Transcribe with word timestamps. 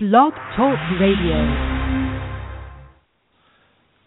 Blog 0.00 0.32
Talk 0.56 0.78
Radio. 1.00 1.88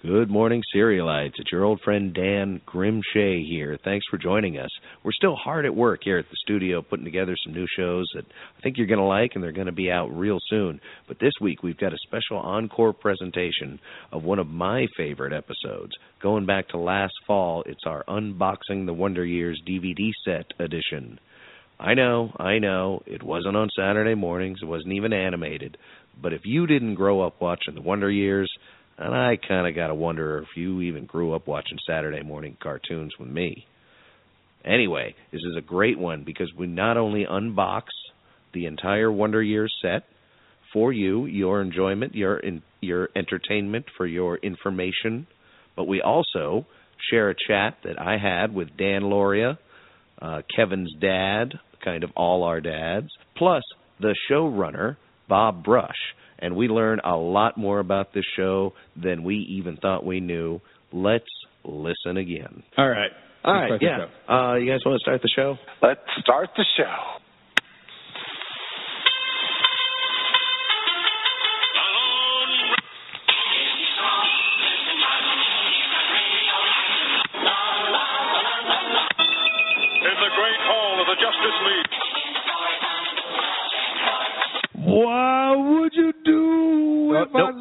Good 0.02 0.30
morning, 0.30 0.62
Serialites. 0.74 1.34
It's 1.38 1.52
your 1.52 1.66
old 1.66 1.82
friend 1.84 2.14
Dan 2.14 2.62
Grimshay 2.66 3.46
here. 3.46 3.78
Thanks 3.84 4.06
for 4.10 4.18
joining 4.18 4.58
us. 4.58 4.70
We're 5.04 5.12
still 5.12 5.36
hard 5.36 5.66
at 5.66 5.76
work 5.76 6.00
here 6.06 6.18
at 6.18 6.30
the 6.30 6.38
studio 6.46 6.82
putting 6.82 7.04
together 7.04 7.36
some 7.44 7.54
new 7.54 7.66
shows 7.78 8.10
that 8.16 8.24
I 8.24 8.62
think 8.62 8.78
you're 8.78 8.88
going 8.88 9.00
to 9.00 9.04
like, 9.04 9.32
and 9.36 9.44
they're 9.44 9.52
going 9.52 9.66
to 9.66 9.74
be 9.74 9.92
out 9.92 10.18
real 10.18 10.38
soon. 10.48 10.80
But 11.10 11.20
this 11.20 11.34
week 11.42 11.62
we've 11.62 11.78
got 11.78 11.92
a 11.92 11.98
special 12.08 12.38
encore 12.38 12.94
presentation 12.94 13.78
of 14.14 14.24
one 14.24 14.40
of 14.40 14.48
my 14.48 14.86
favorite 14.96 15.34
episodes. 15.34 15.92
Going 16.24 16.46
back 16.46 16.70
to 16.70 16.78
last 16.78 17.16
fall, 17.28 17.64
it's 17.66 17.84
our 17.86 18.06
Unboxing 18.08 18.86
the 18.86 18.94
Wonder 18.94 19.26
Years 19.26 19.62
DVD 19.68 20.12
set 20.24 20.54
edition. 20.58 21.20
I 21.82 21.96
know, 21.96 22.32
I 22.38 22.60
know, 22.60 23.02
it 23.08 23.24
wasn't 23.24 23.58
on 23.58 23.70
Saturday 23.76 24.14
mornings, 24.14 24.60
it 24.62 24.66
wasn't 24.66 24.94
even 24.94 25.14
animated. 25.14 25.78
But 26.22 26.32
if 26.32 26.42
you 26.46 26.68
didn't 26.68 26.94
grow 26.94 27.22
up 27.22 27.42
watching 27.42 27.74
the 27.74 27.82
Wonder 27.82 28.10
Years, 28.12 28.52
and 29.00 29.16
I 29.16 29.36
kind 29.48 29.68
of 29.68 29.74
got 29.74 29.88
to 29.88 29.96
wonder 29.96 30.38
if 30.38 30.50
you 30.56 30.82
even 30.82 31.06
grew 31.06 31.34
up 31.34 31.48
watching 31.48 31.80
Saturday 31.88 32.22
morning 32.22 32.56
cartoons 32.62 33.14
with 33.20 33.30
me. 33.30 33.66
Anyway, 34.64 35.16
this 35.32 35.42
is 35.42 35.56
a 35.58 35.62
great 35.62 35.98
one 35.98 36.24
because 36.24 36.52
we 36.56 36.68
not 36.68 36.98
only 36.98 37.26
unbox 37.26 37.86
the 38.54 38.68
entire 38.68 39.12
Wonder 39.12 39.42
Years 39.42 39.74
set 39.82 40.04
for 40.74 40.94
you, 40.94 41.26
your 41.26 41.64
enjoyment, 41.64 42.14
your 42.14 42.38
in, 42.38 42.62
your 42.80 43.10
entertainment, 43.16 43.86
for 43.98 44.06
your 44.06 44.38
information, 44.38 45.26
but 45.76 45.88
we 45.88 46.00
also 46.00 46.68
share 47.10 47.32
a 47.32 47.36
chat 47.48 47.78
that 47.86 48.00
I 48.00 48.20
had 48.20 48.54
with 48.54 48.68
Dan 48.78 49.02
Lauria, 49.02 49.58
uh, 50.22 50.44
Kevin's 50.56 50.94
dad, 51.02 51.54
kind 51.84 52.04
of 52.04 52.12
all 52.16 52.44
our 52.44 52.62
dads, 52.62 53.10
plus 53.38 53.64
the 54.00 54.16
showrunner 54.30 54.98
Bob 55.28 55.64
Brush 55.64 55.96
and 56.42 56.56
we 56.56 56.68
learn 56.68 57.00
a 57.04 57.16
lot 57.16 57.58
more 57.58 57.80
about 57.80 58.14
this 58.14 58.26
show 58.36 58.74
than 59.02 59.24
we 59.24 59.36
even 59.36 59.78
thought 59.78 60.06
we 60.06 60.20
knew. 60.20 60.60
Let's 60.92 61.24
listen 61.64 62.18
again. 62.18 62.64
All 62.78 62.90
right. 62.90 63.12
All 63.44 63.54
right. 63.54 63.82
Yeah. 63.82 64.06
Uh, 64.28 64.56
you 64.56 64.70
guys 64.70 64.80
want 64.86 65.00
to 65.00 65.04
start 65.04 65.22
the 65.22 65.30
show? 65.36 65.58
Let's 65.82 66.02
start 66.22 66.50
the 66.58 66.66
show. 66.78 67.22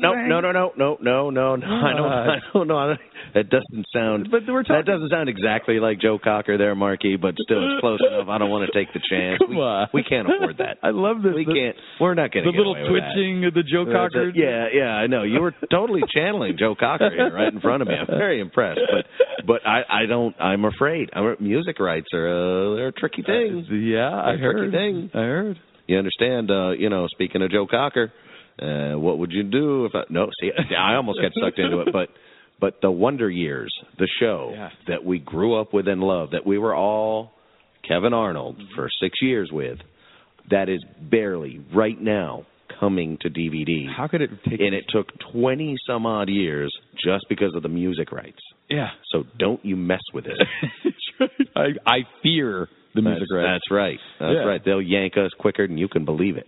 No, 0.01 0.15
no, 0.15 0.41
no, 0.41 0.53
no, 0.53 0.73
no, 0.77 0.97
no, 1.01 1.31
no, 1.31 1.57
no. 1.57 1.67
I 1.67 1.93
don't. 1.97 2.13
I 2.13 2.37
don't 2.53 2.69
know. 2.69 2.79
I 2.79 2.95
That 3.35 3.51
doesn't 3.51 3.87
sound. 3.93 4.29
But 4.31 4.43
we're 4.49 4.63
talking. 4.63 4.77
That 4.77 4.87
doesn't 4.91 5.11
sound 5.11 5.29
exactly 5.29 5.79
like 5.79 6.01
Joe 6.01 6.19
Cocker 6.23 6.57
there, 6.59 6.75
Marquis, 6.75 7.17
but 7.17 7.35
still, 7.43 7.63
it's 7.73 7.81
close 7.81 8.01
enough. 8.07 8.29
I 8.29 8.39
don't 8.39 8.51
want 8.51 8.71
to 8.71 8.73
take 8.79 8.93
the 8.93 9.01
chance. 9.09 9.39
Come 9.45 9.51
we, 9.57 9.63
on. 9.63 9.89
we 9.95 10.03
can't 10.03 10.27
afford 10.29 10.59
that. 10.59 10.79
I 10.83 10.91
love 10.91 11.23
this. 11.23 11.33
We 11.35 11.45
the, 11.45 11.53
can't. 11.55 11.77
We're 12.01 12.15
not 12.15 12.33
going 12.33 12.47
The 12.47 12.53
to. 12.53 12.59
little 12.59 12.75
away 12.75 12.91
with 12.91 13.03
that. 13.03 13.13
twitching 13.15 13.45
of 13.45 13.55
the 13.55 13.63
Joe 13.63 13.83
Uh, 13.89 13.93
Cocker. 13.93 14.33
Yeah, 14.35 14.67
yeah, 14.73 14.91
I 14.97 15.07
know. 15.07 15.23
You 15.23 15.41
were 15.41 15.55
totally 15.71 16.03
channeling 16.15 16.57
Joe 16.59 16.75
Cocker 16.79 17.11
here, 17.11 17.33
right 17.33 17.53
in 17.53 17.61
front 17.61 17.83
of 17.83 17.89
me. 17.89 17.95
I'm 17.95 18.07
very 18.07 18.41
impressed, 18.41 18.81
but 18.91 19.07
but 19.47 19.67
I 19.67 19.83
I 19.89 20.07
don't. 20.07 20.35
I'm 20.41 20.65
afraid. 20.65 21.11
I'm, 21.13 21.37
music 21.41 21.79
rights 21.79 22.09
are 22.15 22.29
uh, 22.29 22.75
they're 22.77 22.89
a 22.89 22.93
tricky 22.93 23.23
thing. 23.23 23.67
Yeah, 23.71 24.11
I 24.11 24.37
They're 24.37 24.53
tricky 24.53 24.65
heard. 24.67 24.73
thing. 24.73 25.11
I 25.15 25.19
heard. 25.19 25.59
You 25.87 25.99
understand? 25.99 26.51
Uh, 26.51 26.71
you 26.71 26.89
know, 26.89 27.07
speaking 27.09 27.43
of 27.43 27.51
Joe 27.51 27.67
Cocker, 27.69 28.13
uh, 28.61 28.99
what 28.99 29.19
would 29.19 29.33
you 29.33 29.43
do 29.43 29.87
if 29.87 29.95
I? 29.95 30.03
No, 30.11 30.29
see, 30.41 30.51
I 30.79 30.95
almost 30.97 31.21
got 31.21 31.33
sucked 31.43 31.59
into 31.59 31.81
it, 31.81 31.89
but. 31.93 32.09
But 32.61 32.83
the 32.83 32.91
Wonder 32.91 33.31
Years, 33.31 33.73
the 33.99 34.07
show 34.21 34.51
Yeah. 34.53 34.69
that 34.87 35.03
we 35.03 35.19
grew 35.19 35.59
up 35.59 35.73
with 35.73 35.89
and 35.89 36.03
loved, 36.03 36.35
that 36.35 36.45
we 36.45 36.59
were 36.59 36.75
all 36.75 37.33
Kevin 37.89 38.13
Arnold 38.13 38.57
Mm-hmm. 38.59 38.75
for 38.75 38.91
six 39.01 39.17
years 39.23 39.49
with, 39.51 39.79
that 40.51 40.69
is 40.69 40.85
barely 41.01 41.65
right 41.75 41.99
now 41.99 42.45
coming 42.79 43.17
to 43.23 43.31
DVD 43.31 43.87
How 43.91 44.09
could 44.09 44.21
it 44.21 44.29
take? 44.47 44.61
and 44.61 44.75
it 44.75 44.85
took 44.91 45.07
20 45.33 45.75
some 45.87 46.05
odd 46.05 46.29
years 46.29 46.71
just 47.03 47.25
because 47.31 47.55
of 47.55 47.63
the 47.63 47.71
music 47.71 48.13
rights. 48.13 48.43
yeah. 48.69 48.89
So 49.11 49.23
don't 49.39 49.65
you 49.65 49.77
mess 49.77 50.03
with 50.13 50.27
it. 50.27 50.37
I 51.57 51.69
I 51.87 51.99
fear 52.23 52.69
the 52.95 53.01
music 53.01 53.23
that's, 53.23 53.33
rights. 53.33 53.47
That's 53.55 53.71
right. 53.71 53.99
That's 54.19 54.33
Yeah. 54.35 54.45
right. 54.47 54.61
They'll 54.63 54.83
yank 54.83 55.15
us 55.17 55.31
quicker 55.39 55.67
than 55.67 55.79
you 55.79 55.89
can 55.89 56.05
believe 56.05 56.37
it. 56.37 56.45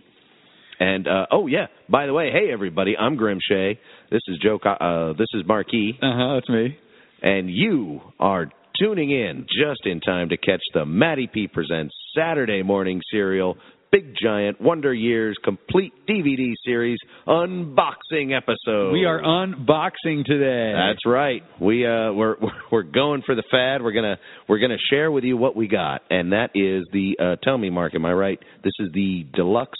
And 0.83 1.07
uh 1.07 1.27
oh 1.31 1.47
yeah, 1.47 1.67
by 1.87 2.07
the 2.07 2.13
way, 2.13 2.29
hey 2.31 2.51
everybody, 2.51 2.93
I'm 2.97 3.15
Grim 3.15 3.39
Shea. 3.47 3.79
This 4.11 4.21
is 4.27 4.37
Joe 4.43 4.59
Co- 4.59 4.71
uh 4.71 5.13
this 5.13 5.27
is 5.33 5.43
Marquis 5.47 5.97
Uh 6.01 6.11
huh. 6.17 6.33
That's 6.35 6.49
me. 6.49 6.77
and 7.21 7.49
you 7.49 8.01
are 8.19 8.47
tuning 8.79 9.11
in 9.11 9.45
just 9.47 9.85
in 9.85 10.01
time 10.01 10.29
to 10.29 10.37
catch 10.37 10.63
the 10.73 10.85
Matty 10.85 11.29
P 11.33 11.47
presents 11.47 11.93
Saturday 12.17 12.63
morning 12.63 12.99
Cereal 13.11 13.55
Big 13.93 14.15
Giant 14.21 14.59
Wonder 14.59 14.93
Years 14.93 15.37
complete 15.43 15.93
DVD 16.09 16.53
series 16.65 16.97
unboxing 17.27 18.35
episode. 18.35 18.91
We 18.91 19.05
are 19.05 19.21
unboxing 19.21 20.25
today. 20.25 20.73
That's 20.75 21.05
right. 21.05 21.43
We 21.61 21.85
uh 21.85 22.11
we're 22.11 22.35
we're- 22.41 22.53
we're 22.71 22.83
going 22.83 23.21
for 23.25 23.35
the 23.35 23.43
fad. 23.51 23.83
We're 23.83 23.91
gonna 23.93 24.17
we're 24.49 24.59
gonna 24.59 24.81
share 24.89 25.11
with 25.11 25.23
you 25.23 25.37
what 25.37 25.55
we 25.55 25.67
got, 25.67 26.01
and 26.09 26.33
that 26.33 26.49
is 26.55 26.83
the 26.91 27.15
uh 27.19 27.35
tell 27.43 27.57
me, 27.57 27.69
Mark, 27.69 27.93
am 27.95 28.05
I 28.05 28.13
right? 28.13 28.39
This 28.63 28.73
is 28.79 28.89
the 28.93 29.25
deluxe 29.33 29.79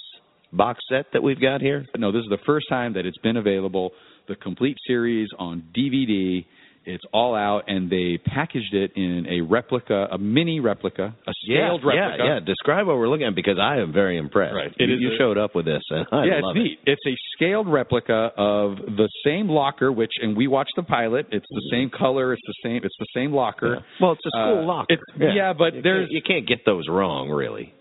box 0.53 0.80
set 0.90 1.08
that 1.14 1.22
we've 1.24 1.41
got 1.41 1.62
here. 1.62 1.86
no, 1.97 2.12
this 2.12 2.19
is 2.22 2.30
the 2.30 2.38
first 2.46 2.68
time 2.69 2.94
that 2.94 3.06
it's 3.06 3.18
been 3.19 3.38
available. 3.38 3.91
The 4.28 4.36
complete 4.36 4.78
series 4.88 5.30
on 5.38 5.64
DVD. 5.78 6.46
It's 6.86 7.03
all 7.14 7.34
out, 7.34 7.64
and 7.69 7.90
they 7.90 8.18
packaged 8.25 8.74
it 8.74 8.91
in 8.97 9.25
a 9.30 9.40
replica, 9.40 10.06
a 10.12 10.18
mini 10.18 10.59
replica, 10.59 11.16
a 11.25 11.31
scaled 11.46 11.80
yeah, 11.81 11.88
replica. 11.90 12.24
Yeah, 12.25 12.34
yeah. 12.34 12.40
Describe 12.46 12.88
what 12.88 12.97
we're 12.97 13.08
looking 13.08 13.25
at 13.25 13.36
because 13.36 13.58
I 13.58 13.78
am 13.78 13.94
very 13.94 14.18
impressed. 14.18 14.53
Right. 14.53 14.69
You, 14.78 14.86
It 14.86 14.94
is 14.96 15.00
you 15.00 15.14
a- 15.14 15.18
showed 15.18 15.38
up 15.38 15.56
with 15.56 15.64
this, 15.64 15.81
and 15.90 16.06
I 16.12 16.25
yeah, 16.25 16.40
love 16.41 16.58
it's 16.58 16.64
neat. 16.64 16.80
It's 16.85 17.02
a 17.08 17.16
scaled 17.38 17.72
replica 17.72 18.31
of 18.35 18.75
the 18.97 19.08
same 19.24 19.47
locker, 19.47 19.94
which, 19.94 20.12
and 20.22 20.35
we 20.35 20.47
watched 20.47 20.74
the 20.75 20.84
pilot. 20.84 21.28
It's 21.31 21.46
the 21.50 21.70
same 21.72 21.90
color. 21.90 22.34
It's 22.34 22.41
the 22.46 22.56
same. 22.70 22.81
It's 22.84 22.96
the 23.00 23.08
same 23.16 23.31
it. 23.31 23.38
locker. 23.38 23.80
Well, 24.02 24.12
it's 24.12 24.25
a 24.25 24.30
school 24.31 24.59
Uh, 24.59 24.64
locker. 24.66 24.94
it's- 24.94 25.34
yeah, 25.34 25.53
but 25.53 25.75
you 25.75 25.81
there's- 25.84 26.02
can't, 26.09 26.12
you 26.12 26.22
can't 26.22 26.47
get 26.50 26.66
those 26.66 26.90
wrong, 26.90 27.30
really. 27.30 27.72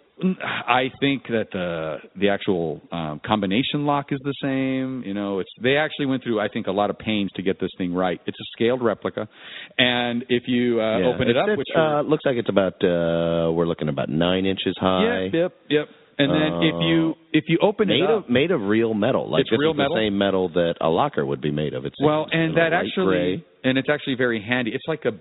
I 0.43 0.91
think 1.01 1.25
that 1.29 1.49
the 1.53 1.97
the 2.19 2.29
actual 2.29 2.81
um, 2.93 3.21
combination 3.25 3.85
lock 3.87 4.07
is 4.13 4.19
the 4.25 4.35
same. 4.43 5.03
You 5.05 5.15
know, 5.15 5.39
it's 5.41 5.51
they 5.63 5.77
actually 5.77 6.07
went 6.07 6.23
through 6.23 6.41
I 6.41 6.49
think 6.49 6.67
a 6.67 6.73
lot 6.73 6.91
of 6.91 6.99
pains 6.99 7.31
to 7.37 7.43
get 7.43 7.61
this 7.61 7.71
thing 7.79 7.93
right. 7.95 8.21
It's 8.27 8.39
a 8.39 8.47
scaled 8.57 8.83
replica, 8.83 9.29
and 9.79 10.25
if 10.29 10.45
you 10.47 10.81
uh, 10.81 10.99
Yeah. 10.99 11.07
open 11.07 11.29
it 11.29 11.37
up, 11.37 11.49
which 11.57 11.69
uh, 11.77 12.01
looks 12.03 12.25
like 12.25 12.37
it's 12.37 12.49
about 12.49 12.75
uh 12.85 13.51
we're 13.53 13.67
looking 13.67 13.89
about 13.89 14.09
nine 14.09 14.47
inches 14.47 14.75
high. 14.79 15.25
yep, 15.25 15.33
yep, 15.35 15.53
yep. 15.69 15.89
And 16.19 16.31
then 16.31 16.63
if 16.63 16.75
you 16.89 17.15
if 17.33 17.45
you 17.49 17.59
open 17.63 17.89
made 17.89 18.03
it 18.05 18.11
up, 18.11 18.25
of 18.25 18.31
made 18.31 18.51
of 18.51 18.61
real 18.61 18.95
metal. 18.95 19.29
Like 19.31 19.41
It's 19.43 19.51
this 19.51 19.59
real 19.59 19.71
is 19.73 19.79
metal? 19.79 19.95
the 19.97 20.01
same 20.03 20.19
metal 20.19 20.49
that 20.51 20.75
a 20.81 20.89
locker 20.89 21.25
would 21.25 21.41
be 21.41 21.51
made 21.51 21.73
of. 21.75 21.85
It's 21.87 21.97
well, 22.03 22.27
and 22.31 22.57
that 22.57 22.73
actually 22.73 23.07
gray. 23.07 23.45
and 23.65 23.79
it's 23.79 23.89
actually 23.89 24.15
very 24.15 24.41
handy. 24.41 24.73
It's 24.73 24.85
like 24.87 25.05
a 25.07 25.13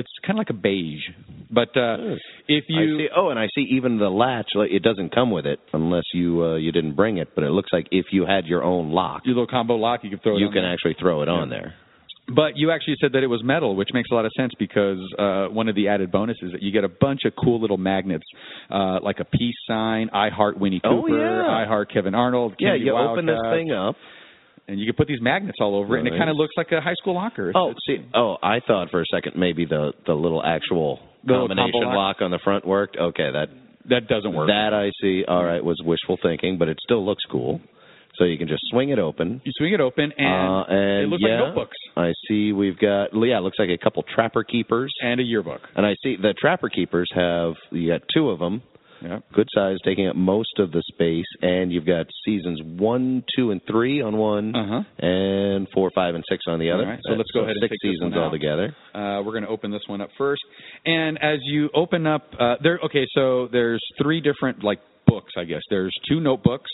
it's 0.00 0.10
kind 0.26 0.36
of 0.38 0.40
like 0.40 0.50
a 0.50 0.60
beige, 0.68 1.04
but 1.50 1.70
uh, 1.76 1.96
Hmm. 1.96 2.14
if 2.48 2.64
I 2.68 2.72
you 2.80 2.98
see. 2.98 3.08
Oh, 3.16 3.28
and 3.30 3.38
I 3.38 3.46
see 3.54 3.62
even 3.76 3.98
the 3.98 4.08
latch. 4.10 4.50
Like 4.54 4.70
it 4.72 4.82
doesn't 4.82 5.14
come 5.14 5.30
with 5.30 5.46
it 5.46 5.60
unless 5.72 6.04
you 6.12 6.42
uh, 6.42 6.56
you 6.56 6.72
didn't 6.72 6.94
bring 6.96 7.18
it. 7.18 7.28
But 7.34 7.44
it 7.44 7.50
looks 7.50 7.70
like 7.72 7.86
if 7.92 8.06
you 8.12 8.26
had 8.26 8.46
your 8.46 8.62
own 8.64 8.90
lock, 8.90 9.22
your 9.24 9.34
little 9.36 9.46
combo 9.46 9.76
lock, 9.76 10.00
you 10.02 10.10
can 10.10 10.18
throw 10.18 10.36
it. 10.36 10.40
you 10.40 10.48
can 10.48 10.62
there. 10.62 10.72
actually 10.72 10.96
throw 10.98 11.22
it 11.22 11.28
on 11.28 11.48
there. 11.50 11.74
But 12.32 12.56
you 12.56 12.70
actually 12.70 12.94
said 13.00 13.10
that 13.14 13.24
it 13.24 13.26
was 13.26 13.42
metal, 13.42 13.74
which 13.74 13.88
makes 13.92 14.08
a 14.12 14.14
lot 14.14 14.24
of 14.24 14.30
sense 14.36 14.52
because 14.56 14.98
uh, 15.18 15.46
one 15.48 15.68
of 15.68 15.74
the 15.74 15.88
added 15.88 16.12
bonuses 16.12 16.44
is 16.44 16.52
that 16.52 16.62
you 16.62 16.70
get 16.70 16.84
a 16.84 16.88
bunch 16.88 17.22
of 17.24 17.32
cool 17.42 17.60
little 17.60 17.76
magnets, 17.76 18.22
uh, 18.70 19.00
like 19.02 19.18
a 19.18 19.24
peace 19.24 19.56
sign, 19.66 20.10
I 20.12 20.28
heart 20.28 20.56
Winnie 20.56 20.80
Oh, 20.84 21.02
Cooper, 21.02 21.18
yeah. 21.18 21.48
I 21.50 21.66
heart 21.66 21.90
Kevin 21.92 22.14
Arnold. 22.14 22.54
Yeah, 22.60 22.68
Kennedy 22.68 22.84
you 22.84 22.96
open 22.96 23.26
this 23.26 23.40
thing 23.50 23.72
up. 23.72 23.96
And 24.70 24.78
you 24.80 24.86
can 24.86 24.94
put 24.94 25.08
these 25.08 25.20
magnets 25.20 25.58
all 25.60 25.74
over 25.76 25.96
it, 25.96 26.00
and 26.00 26.08
it 26.08 26.16
kind 26.18 26.30
of 26.30 26.36
looks 26.36 26.54
like 26.56 26.70
a 26.72 26.80
high 26.80 26.94
school 26.94 27.14
locker. 27.14 27.50
It's- 27.50 27.60
Oh, 27.62 27.74
see. 27.86 27.98
Oh, 28.14 28.36
I 28.42 28.60
thought 28.60 28.90
for 28.90 29.00
a 29.00 29.06
second 29.12 29.36
maybe 29.36 29.64
the 29.64 29.92
the 30.06 30.14
little 30.14 30.42
actual 30.42 31.00
The 31.24 31.34
combination 31.34 31.80
lock? 31.82 31.94
lock 31.96 32.22
on 32.22 32.30
the 32.30 32.38
front 32.38 32.64
worked. 32.66 32.96
Okay, 32.96 33.30
that 33.32 33.48
that 33.86 34.08
doesn't 34.08 34.32
work. 34.32 34.48
that 34.48 34.72
I 34.72 34.90
see. 35.02 35.24
All 35.26 35.44
right, 35.44 35.62
was 35.64 35.80
wishful 35.84 36.16
thinking, 36.22 36.58
but 36.58 36.68
it 36.68 36.78
still 36.82 37.04
looks 37.04 37.24
cool. 37.30 37.60
So 38.16 38.24
you 38.24 38.36
can 38.36 38.48
just 38.48 38.60
swing 38.70 38.90
it 38.90 38.98
open. 38.98 39.40
you 39.44 39.52
swing 39.56 39.72
it 39.72 39.80
open, 39.80 40.12
and, 40.18 40.26
uh, 40.28 40.64
and 40.68 41.04
it 41.04 41.08
looks 41.08 41.22
yeah, 41.26 41.36
like 41.40 41.44
notebooks 41.54 41.76
I 41.96 42.12
see 42.28 42.52
we've 42.52 42.78
got 42.78 43.14
yeah, 43.14 43.38
it 43.38 43.42
looks 43.42 43.58
like 43.58 43.70
a 43.70 43.78
couple 43.78 44.02
trapper 44.02 44.44
keepers. 44.44 44.92
and 45.02 45.20
a 45.20 45.22
yearbook. 45.22 45.62
And 45.74 45.86
I 45.86 45.94
see 46.02 46.16
the 46.16 46.34
trapper 46.38 46.68
keepers 46.68 47.08
have 47.14 47.54
you 47.70 47.88
got 47.90 48.02
two 48.12 48.28
of 48.28 48.38
them, 48.38 48.62
Yeah. 49.02 49.20
good 49.32 49.48
size, 49.54 49.76
taking 49.84 50.08
up 50.08 50.16
most 50.16 50.58
of 50.58 50.72
the 50.72 50.82
space, 50.92 51.24
and 51.42 51.72
you've 51.72 51.86
got 51.86 52.06
seasons 52.24 52.60
one, 52.62 53.24
two, 53.36 53.50
and 53.50 53.60
three 53.66 54.02
on 54.02 54.16
one, 54.16 54.54
Uh 54.54 54.66
huh. 54.66 55.06
and 55.06 55.66
four, 55.74 55.90
five, 55.94 56.14
and 56.14 56.24
six 56.28 56.44
on 56.46 56.58
the 56.58 56.70
other. 56.70 56.84
All 56.84 56.90
right, 56.90 57.00
so 57.06 57.12
let's 57.14 57.30
go 57.32 57.40
ahead 57.40 57.56
and 57.56 57.62
six 57.62 57.70
take 57.82 57.90
seasons 57.92 58.12
one 58.12 58.14
out. 58.14 58.24
altogether. 58.26 58.74
Uh, 58.94 59.22
we're 59.24 59.32
going 59.32 59.44
to 59.44 59.48
open 59.48 59.70
this 59.70 59.82
one 59.86 60.00
up 60.00 60.10
first, 60.18 60.42
and 60.84 61.18
as 61.22 61.38
you 61.42 61.70
open 61.74 62.06
up, 62.06 62.26
uh, 62.38 62.56
there. 62.62 62.78
Okay, 62.84 63.06
so 63.14 63.48
there's 63.50 63.82
three 64.02 64.20
different 64.20 64.62
like 64.62 64.80
books, 65.06 65.32
I 65.38 65.44
guess. 65.44 65.62
There's 65.70 65.94
two 66.08 66.20
notebooks, 66.20 66.70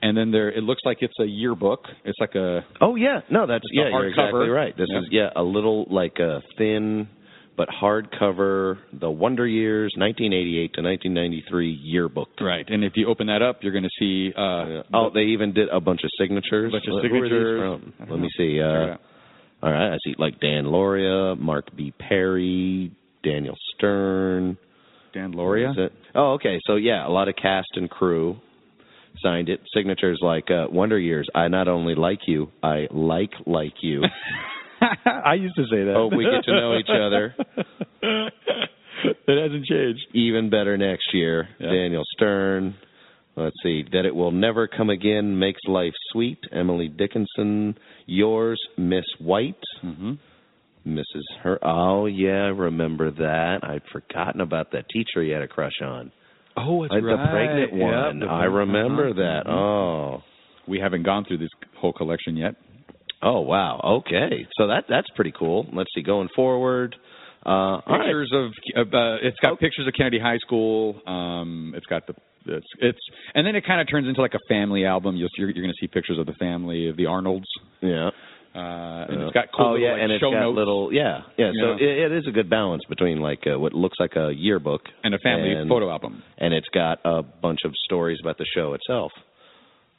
and 0.00 0.16
then 0.16 0.30
there 0.30 0.50
it 0.50 0.62
looks 0.62 0.82
like 0.84 0.98
it's 1.00 1.18
a 1.20 1.26
yearbook. 1.26 1.80
It's 2.04 2.18
like 2.20 2.34
a 2.34 2.64
Oh 2.80 2.94
yeah, 2.96 3.20
no, 3.30 3.46
that's 3.46 3.64
yeah, 3.72 3.88
you're 3.90 3.92
hardcover. 3.92 4.08
exactly 4.10 4.48
right. 4.48 4.76
This 4.76 4.88
Yeah. 4.90 4.98
is 5.00 5.04
yeah 5.10 5.30
a 5.36 5.42
little 5.42 5.86
like 5.90 6.18
a 6.18 6.40
thin 6.56 7.08
but 7.56 7.68
hardcover, 7.68 8.78
the 8.92 9.10
Wonder 9.10 9.46
Years, 9.46 9.92
1988 9.96 10.74
to 10.74 10.82
1993 10.82 11.70
yearbook. 11.82 12.28
right. 12.40 12.64
And 12.68 12.82
if 12.84 12.92
you 12.96 13.06
open 13.08 13.28
that 13.28 13.42
up, 13.42 13.58
you're 13.62 13.72
going 13.72 13.84
to 13.84 13.90
see. 13.98 14.32
Uh, 14.36 14.82
Oh, 14.92 15.10
they 15.14 15.22
even 15.34 15.52
did 15.52 15.68
a 15.68 15.80
bunch 15.80 16.00
of 16.04 16.10
signatures. 16.18 16.72
A 16.72 16.76
bunch 16.76 16.84
of 16.88 16.92
Who 16.92 16.98
are 16.98 17.02
these 17.02 17.10
signatures. 17.12 17.92
from? 17.98 18.10
Let 18.10 18.20
me 18.20 18.28
see. 18.36 18.60
Uh, 18.60 18.96
all 19.62 19.70
right, 19.72 19.94
I 19.94 19.96
see 20.04 20.14
like 20.18 20.40
Dan 20.40 20.64
Lauria, 20.64 21.38
Mark 21.38 21.74
B. 21.76 21.92
Perry, 21.98 22.92
Daniel 23.22 23.56
Stern. 23.76 24.58
Dan 25.14 25.32
Lauria. 25.32 25.70
Is 25.70 25.76
it? 25.78 25.92
Oh, 26.14 26.32
okay. 26.34 26.58
So 26.66 26.74
yeah, 26.76 27.06
a 27.06 27.10
lot 27.10 27.28
of 27.28 27.36
cast 27.36 27.68
and 27.76 27.88
crew 27.88 28.36
signed 29.22 29.48
it. 29.48 29.60
Signatures 29.74 30.18
like 30.20 30.50
uh, 30.50 30.66
Wonder 30.70 30.98
Years. 30.98 31.28
I 31.34 31.46
not 31.48 31.68
only 31.68 31.94
like 31.94 32.18
you, 32.26 32.48
I 32.62 32.88
like 32.90 33.30
like 33.46 33.74
you. 33.80 34.02
I 35.24 35.34
used 35.34 35.56
to 35.56 35.64
say 35.70 35.84
that. 35.84 35.94
Hope 35.94 36.12
we 36.16 36.24
get 36.24 36.44
to 36.44 36.52
know 36.52 36.76
each 36.76 36.88
other. 36.90 37.34
it 38.02 39.42
hasn't 39.42 39.66
changed. 39.66 40.02
Even 40.14 40.50
better 40.50 40.76
next 40.76 41.12
year. 41.12 41.48
Yeah. 41.58 41.70
Daniel 41.72 42.02
Stern. 42.16 42.74
Let's 43.36 43.56
see. 43.62 43.84
That 43.92 44.04
it 44.06 44.14
will 44.14 44.30
never 44.30 44.68
come 44.68 44.90
again 44.90 45.38
makes 45.38 45.60
life 45.66 45.92
sweet. 46.12 46.38
Emily 46.52 46.88
Dickinson. 46.88 47.76
Yours, 48.06 48.60
Miss 48.78 49.04
White. 49.18 49.56
Mm-hmm. 49.84 50.12
Mrs. 50.86 51.38
Her. 51.42 51.58
Oh 51.62 52.06
yeah, 52.06 52.52
remember 52.54 53.10
that. 53.10 53.60
I'd 53.62 53.82
forgotten 53.90 54.40
about 54.42 54.72
that 54.72 54.84
teacher 54.90 55.22
he 55.22 55.30
had 55.30 55.42
a 55.42 55.48
crush 55.48 55.80
on. 55.82 56.12
Oh, 56.56 56.84
it's 56.84 56.92
Uh, 56.92 56.96
the 57.00 57.26
pregnant 57.30 57.72
Yep, 57.72 57.80
one. 57.80 58.20
the 58.20 58.26
I 58.26 58.42
pregnant- 58.46 58.54
remember 58.54 59.08
uh-huh. 59.08 59.14
that. 59.44 59.50
Oh. 59.50 60.22
We 60.68 60.78
haven't 60.78 61.02
gone 61.02 61.24
through 61.26 61.38
this 61.38 61.50
whole 61.78 61.92
collection 61.92 62.36
yet. 62.36 62.54
Oh 63.24 63.40
wow. 63.40 63.80
Okay. 64.06 64.46
So 64.58 64.66
that 64.68 64.84
that's 64.88 65.08
pretty 65.16 65.32
cool. 65.36 65.66
Let's 65.72 65.90
see. 65.94 66.02
Going 66.02 66.28
forward. 66.36 66.94
Uh, 67.46 67.48
all 67.48 67.82
right. 67.88 68.06
Pictures 68.06 68.32
of 68.34 68.86
uh, 68.88 69.16
it's 69.22 69.38
got 69.40 69.58
pictures 69.58 69.86
of 69.86 69.94
Kennedy 69.96 70.18
High 70.18 70.38
School. 70.38 71.00
Um, 71.06 71.72
it's 71.76 71.86
got 71.86 72.06
the 72.06 72.14
it's, 72.46 72.66
it's 72.80 72.98
and 73.34 73.46
then 73.46 73.56
it 73.56 73.66
kind 73.66 73.80
of 73.80 73.88
turns 73.90 74.06
into 74.06 74.20
like 74.20 74.34
a 74.34 74.44
family 74.48 74.84
album. 74.84 75.16
You'll 75.16 75.28
you're, 75.36 75.50
you're 75.50 75.64
going 75.64 75.74
to 75.74 75.80
see 75.80 75.88
pictures 75.88 76.18
of 76.18 76.26
the 76.26 76.34
family 76.34 76.88
of 76.88 76.96
the 76.96 77.06
Arnolds. 77.06 77.48
Yeah. 77.80 78.10
Uh, 78.54 79.06
and 79.08 79.22
it's 79.22 79.34
got 79.34 79.46
cool 79.56 79.66
oh 79.66 79.72
little, 79.72 79.84
yeah, 79.84 79.92
like, 79.94 80.02
and 80.02 80.12
it's 80.12 80.20
show 80.20 80.30
got 80.30 80.38
notes 80.38 80.56
little 80.56 80.92
yeah 80.92 81.22
yeah. 81.36 81.50
So 81.60 81.72
it, 81.72 81.82
it 81.82 82.12
is 82.12 82.24
a 82.28 82.30
good 82.30 82.48
balance 82.48 82.82
between 82.88 83.18
like 83.18 83.40
uh, 83.52 83.58
what 83.58 83.72
looks 83.72 83.98
like 83.98 84.14
a 84.14 84.30
yearbook 84.32 84.82
and 85.02 85.12
a 85.12 85.18
family 85.18 85.54
and, 85.54 85.68
photo 85.68 85.90
album. 85.90 86.22
and 86.38 86.54
it's 86.54 86.68
got 86.72 87.00
a 87.04 87.22
bunch 87.22 87.60
of 87.64 87.72
stories 87.84 88.18
about 88.22 88.38
the 88.38 88.46
show 88.54 88.74
itself. 88.74 89.10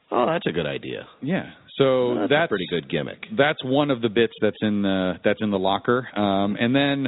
Oh, 0.09 0.25
that's 0.25 0.45
a 0.47 0.53
good 0.53 0.65
idea. 0.65 1.05
Yeah. 1.21 1.51
So 1.77 2.15
that's, 2.15 2.29
that's 2.29 2.45
a 2.45 2.47
pretty 2.49 2.67
good 2.69 2.89
gimmick. 2.89 3.25
that's 3.37 3.63
one 3.63 3.91
of 3.91 4.01
the 4.01 4.09
bits 4.09 4.33
that's 4.41 4.57
in 4.61 4.81
the 4.81 5.13
that's 5.23 5.39
in 5.41 5.51
the 5.51 5.59
locker. 5.59 6.07
Um, 6.17 6.55
and 6.59 6.75
then 6.75 7.07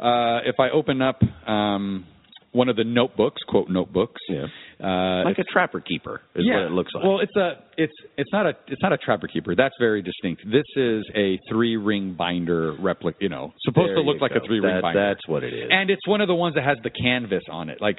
uh, 0.00 0.40
if 0.44 0.56
I 0.58 0.70
open 0.70 1.02
up 1.02 1.20
um, 1.48 2.06
one 2.52 2.68
of 2.70 2.76
the 2.76 2.84
notebooks, 2.84 3.42
quote 3.46 3.68
notebooks, 3.68 4.20
Yeah. 4.30 4.46
uh, 4.82 5.24
Like 5.24 5.38
a 5.38 5.44
trapper 5.44 5.80
keeper 5.80 6.22
is 6.34 6.44
yeah. 6.46 6.54
what 6.54 6.62
it 6.64 6.70
looks 6.72 6.92
like. 6.94 7.04
Well, 7.04 7.20
it's 7.20 7.36
a 7.36 7.52
it's 7.76 7.92
it's 8.16 8.32
not 8.32 8.46
a 8.46 8.52
it's 8.68 8.80
not 8.82 8.92
a 8.94 8.98
trapper 8.98 9.26
keeper. 9.28 9.54
That's 9.54 9.74
very 9.78 10.00
distinct. 10.00 10.42
This 10.46 10.64
is 10.76 11.04
a 11.14 11.38
three 11.50 11.76
ring 11.76 12.14
binder 12.18 12.74
replica. 12.80 13.18
You 13.20 13.28
know, 13.28 13.52
supposed 13.64 13.88
There 13.90 13.96
to 13.96 14.00
look 14.02 14.20
like 14.22 14.32
go. 14.32 14.38
a 14.42 14.46
three 14.46 14.60
ring 14.60 14.74
That- 14.76 14.82
binder. 14.82 15.08
That's 15.14 15.28
what 15.28 15.44
it 15.44 15.52
is. 15.52 15.68
and 15.70 15.90
it's 15.90 16.06
one 16.06 16.20
of 16.22 16.28
the 16.28 16.34
ones 16.34 16.54
that 16.54 16.64
has 16.64 16.78
the 16.82 16.90
canvas 16.90 17.42
on 17.50 17.68
it. 17.68 17.80
Like 17.82 17.98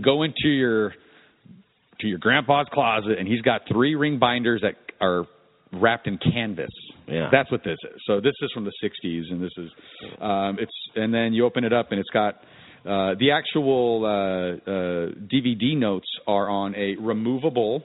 go 0.00 0.22
into 0.22 0.48
your 0.48 0.94
to 2.00 2.06
your 2.06 2.18
grandpa's 2.18 2.66
closet 2.72 3.18
and 3.18 3.26
he's 3.26 3.40
got 3.42 3.62
three 3.72 3.94
ring 3.94 4.18
binders 4.18 4.60
that 4.62 4.74
are 5.00 5.24
wrapped 5.72 6.06
in 6.06 6.18
canvas. 6.18 6.70
Yeah. 7.08 7.28
That's 7.30 7.50
what 7.50 7.62
this 7.64 7.78
is. 7.84 8.00
So 8.06 8.20
this 8.20 8.34
is 8.42 8.50
from 8.52 8.64
the 8.64 8.72
60s 8.82 9.22
and 9.30 9.42
this 9.42 9.52
is 9.56 9.70
um 10.20 10.58
it's 10.58 10.72
and 10.94 11.12
then 11.12 11.32
you 11.32 11.44
open 11.44 11.64
it 11.64 11.72
up 11.72 11.90
and 11.90 12.00
it's 12.00 12.10
got 12.10 12.34
uh 12.84 13.14
the 13.18 13.32
actual 13.32 14.04
uh 14.04 14.08
uh 14.08 15.10
DVD 15.32 15.76
notes 15.76 16.08
are 16.26 16.48
on 16.48 16.74
a 16.76 16.96
removable 17.00 17.82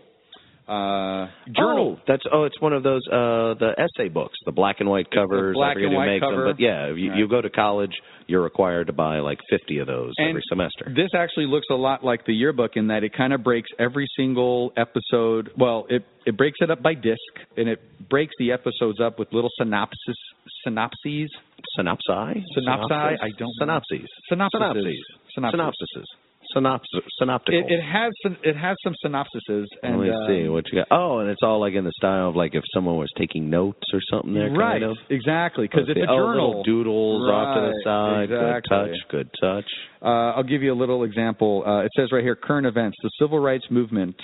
uh 0.68 1.28
journal. 1.56 1.98
Oh, 1.98 2.02
that's 2.08 2.24
oh, 2.32 2.44
it's 2.44 2.60
one 2.62 2.74
of 2.74 2.84
those 2.84 3.02
uh 3.12 3.56
the 3.60 3.74
essay 3.78 4.10
books, 4.10 4.36
the 4.46 4.52
black 4.52 4.78
and 4.80 4.90
white 4.90 5.10
covers. 5.12 5.54
black 5.56 5.76
and 5.78 5.94
white 5.94 6.06
makes 6.06 6.24
cover. 6.24 6.44
them, 6.44 6.54
but 6.54 6.60
yeah, 6.60 6.86
if 6.92 6.98
you, 6.98 7.10
Right. 7.10 7.18
you 7.20 7.28
go 7.28 7.42
to 7.42 7.50
college, 7.50 7.92
you're 8.28 8.42
required 8.44 8.88
to 8.88 8.94
buy 8.94 9.20
like 9.20 9.40
50 9.50 9.80
of 9.80 9.88
those 9.88 10.14
And 10.18 10.30
every 10.30 10.42
semester. 10.48 10.86
This 10.96 11.10
actually 11.16 11.48
looks 11.48 11.68
a 11.72 11.76
lot 11.76 12.04
like 12.04 12.26
the 12.26 12.34
yearbook 12.34 12.72
in 12.76 12.88
that 12.88 13.04
it 13.04 13.14
kind 13.16 13.34
of 13.34 13.44
breaks 13.44 13.70
every 13.80 14.08
single 14.16 14.72
episode. 14.78 15.50
Well, 15.58 15.86
it 15.90 16.04
it 16.26 16.38
breaks 16.38 16.60
it 16.62 16.70
up 16.70 16.82
by 16.84 16.94
disc 16.94 17.20
and 17.58 17.68
it 17.68 17.80
breaks 18.10 18.34
the 18.40 18.52
episodes 18.52 19.00
up 19.02 19.18
with 19.20 19.34
little 19.34 19.50
synopsis 19.58 20.16
synopses. 20.64 21.30
Synopsi? 21.78 22.44
Synopsi? 22.58 22.92
I 23.22 23.30
don't. 23.38 23.54
Synopses. 23.60 24.08
Synopsises. 24.32 24.94
Synopses. 25.36 25.54
Synopsis. 25.56 26.06
Synopsis. 26.54 27.02
Synoptical. 27.20 27.60
It, 27.60 27.72
it 27.72 27.82
has 27.82 28.12
some, 28.24 28.38
it 28.44 28.56
has 28.56 28.76
some 28.84 28.94
synopsises 29.06 29.66
and 29.84 30.00
Let 30.00 30.08
me 30.08 30.10
uh, 30.12 30.28
see 30.28 30.50
what 30.50 30.66
you 30.72 30.80
got. 30.80 30.88
Oh, 30.92 31.20
and 31.20 31.30
it's 31.30 31.42
all 31.44 31.60
like 31.60 31.74
in 31.74 31.84
the 31.84 31.92
style 31.98 32.30
of 32.30 32.36
like 32.36 32.56
if 32.56 32.64
someone 32.74 32.98
was 32.98 33.10
taking 33.18 33.50
notes 33.50 33.84
or 33.94 34.00
something 34.12 34.34
there, 34.34 34.52
right, 34.52 34.82
kind 34.82 34.84
of. 34.84 34.98
exactly, 35.10 35.68
because 35.68 35.88
it's 35.90 35.98
see. 35.98 36.02
a 36.02 36.10
Oh, 36.12 36.18
journal. 36.18 36.48
little 36.50 36.64
doodles 36.64 37.30
off 37.30 37.56
to 37.56 37.62
the 37.62 37.82
side. 37.84 38.24
exactly. 38.32 38.78
Good 38.78 38.92
touch. 38.92 39.10
Good 39.10 39.30
touch. 39.42 39.72
Uh, 40.02 40.36
I'll 40.38 40.44
give 40.44 40.62
you 40.64 40.74
a 40.74 40.80
little 40.80 41.04
example. 41.04 41.64
Uh, 41.66 41.82
it 41.86 41.92
says 41.96 42.10
right 42.12 42.24
here 42.24 42.36
current 42.36 42.66
events. 42.68 42.98
The 43.04 43.12
civil 43.20 43.40
rights 43.40 43.66
movement 43.70 44.16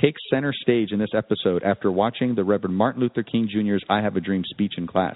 takes 0.00 0.20
center 0.30 0.52
stage 0.52 0.92
in 0.92 0.98
this 0.98 1.08
episode 1.16 1.62
after 1.62 1.90
watching 1.90 2.34
the 2.34 2.44
Reverend 2.44 2.76
Martin 2.76 3.00
Luther 3.00 3.22
King 3.22 3.48
Jr.'s 3.50 3.80
I 3.88 4.02
Have 4.02 4.16
a 4.16 4.20
Dream 4.20 4.42
speech 4.50 4.74
in 4.76 4.86
class. 4.86 5.14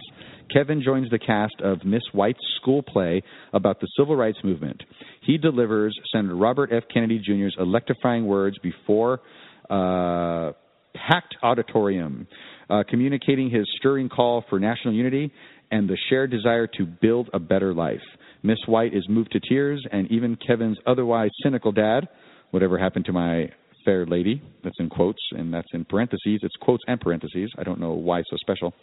Kevin 0.51 0.83
joins 0.83 1.11
the 1.11 1.19
cast 1.19 1.55
of 1.63 1.85
Miss 1.85 2.03
White's 2.13 2.41
school 2.61 2.83
play 2.83 3.23
about 3.53 3.79
the 3.81 3.87
civil 3.99 4.17
rights 4.17 4.39
movement. 4.43 4.83
He 5.21 5.39
delivers 5.39 5.99
Senator 6.13 6.35
Robert 6.35 6.71
F. 6.73 6.85
Kennedy 6.93 7.19
Jr.'s 7.19 7.55
electrifying 7.59 8.27
words 8.27 8.57
before 8.59 9.21
uh, 9.69 10.53
packed 10.95 11.37
auditorium, 11.43 12.27
uh, 12.69 12.83
communicating 12.89 13.51
his 13.51 13.67
stirring 13.79 14.09
call 14.09 14.45
for 14.49 14.59
national 14.59 14.95
unity 14.95 15.31
and 15.71 15.89
the 15.89 15.97
shared 16.09 16.31
desire 16.31 16.67
to 16.67 16.87
build 16.87 17.29
a 17.33 17.39
better 17.39 17.73
life. 17.75 18.01
Miss 18.43 18.59
White 18.67 18.95
is 18.95 19.07
moved 19.09 19.33
to 19.33 19.41
tears, 19.41 19.85
and 19.93 20.11
even 20.11 20.37
Kevin's 20.47 20.79
otherwise 20.87 21.31
cynical 21.43 21.73
dad, 21.73 22.09
whatever 22.51 22.79
happened 22.79 23.05
to 23.05 23.13
my 23.13 23.51
fair 23.85 24.07
lady, 24.07 24.43
that's 24.65 24.77
in 24.79 24.89
quotes, 24.89 25.21
and 25.33 25.53
that's 25.53 25.69
in 25.73 25.85
parentheses, 25.85 26.41
it's 26.43 26.57
quotes 26.61 26.83
and 26.87 27.01
parentheses, 27.01 27.51
I 27.59 27.63
don't 27.63 27.81
know 27.81 27.93
why 27.93 28.23
so 28.29 28.37
special, 28.37 28.75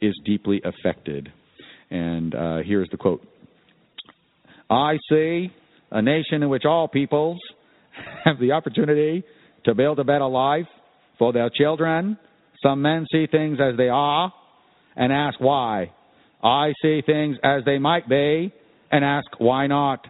is 0.00 0.18
deeply 0.24 0.60
affected. 0.64 1.32
And 1.90 2.34
uh, 2.34 2.58
here's 2.64 2.88
the 2.90 2.96
quote 2.96 3.26
I 4.70 4.98
see 5.10 5.50
a 5.90 6.02
nation 6.02 6.42
in 6.42 6.48
which 6.48 6.64
all 6.64 6.88
peoples 6.88 7.38
have 8.24 8.38
the 8.38 8.52
opportunity 8.52 9.24
to 9.64 9.74
build 9.74 9.98
a 9.98 10.04
better 10.04 10.26
life 10.26 10.66
for 11.18 11.32
their 11.32 11.50
children. 11.50 12.18
Some 12.62 12.82
men 12.82 13.06
see 13.10 13.26
things 13.30 13.58
as 13.60 13.76
they 13.76 13.88
are 13.88 14.32
and 14.96 15.12
ask 15.12 15.40
why. 15.40 15.92
I 16.42 16.72
see 16.82 17.02
things 17.04 17.36
as 17.42 17.64
they 17.64 17.78
might 17.78 18.08
be 18.08 18.52
and 18.90 19.04
ask 19.04 19.26
why 19.38 19.66
not. 19.66 20.06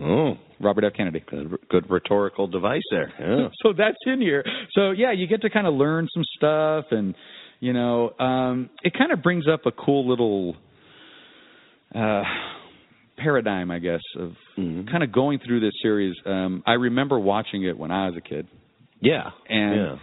Oh, 0.00 0.34
Robert 0.60 0.84
F. 0.84 0.92
Kennedy. 0.96 1.22
good, 1.28 1.56
good 1.68 1.90
rhetorical 1.90 2.46
device 2.46 2.82
there. 2.90 3.12
Yeah. 3.20 3.48
so 3.62 3.72
that's 3.76 3.96
in 4.06 4.20
here. 4.20 4.44
So 4.72 4.90
yeah, 4.90 5.12
you 5.12 5.26
get 5.26 5.42
to 5.42 5.50
kind 5.50 5.66
of 5.66 5.74
learn 5.74 6.08
some 6.12 6.24
stuff, 6.36 6.86
and 6.90 7.14
you 7.60 7.72
know, 7.72 8.10
um, 8.18 8.70
it 8.82 8.92
kind 8.96 9.12
of 9.12 9.22
brings 9.22 9.46
up 9.48 9.66
a 9.66 9.72
cool 9.72 10.08
little 10.08 10.56
uh, 11.94 12.22
paradigm, 13.16 13.70
I 13.70 13.78
guess, 13.78 14.02
of 14.16 14.36
Mhm. 14.56 14.88
kind 14.90 15.02
of 15.02 15.12
going 15.12 15.38
through 15.38 15.60
this 15.60 15.74
series. 15.82 16.14
Um, 16.26 16.62
I 16.66 16.72
remember 16.74 17.18
watching 17.18 17.62
it 17.64 17.78
when 17.78 17.90
I 17.90 18.06
was 18.08 18.16
a 18.16 18.20
kid, 18.20 18.46
Yeah. 19.00 19.30
and 19.48 19.76
yeah. 19.76 19.96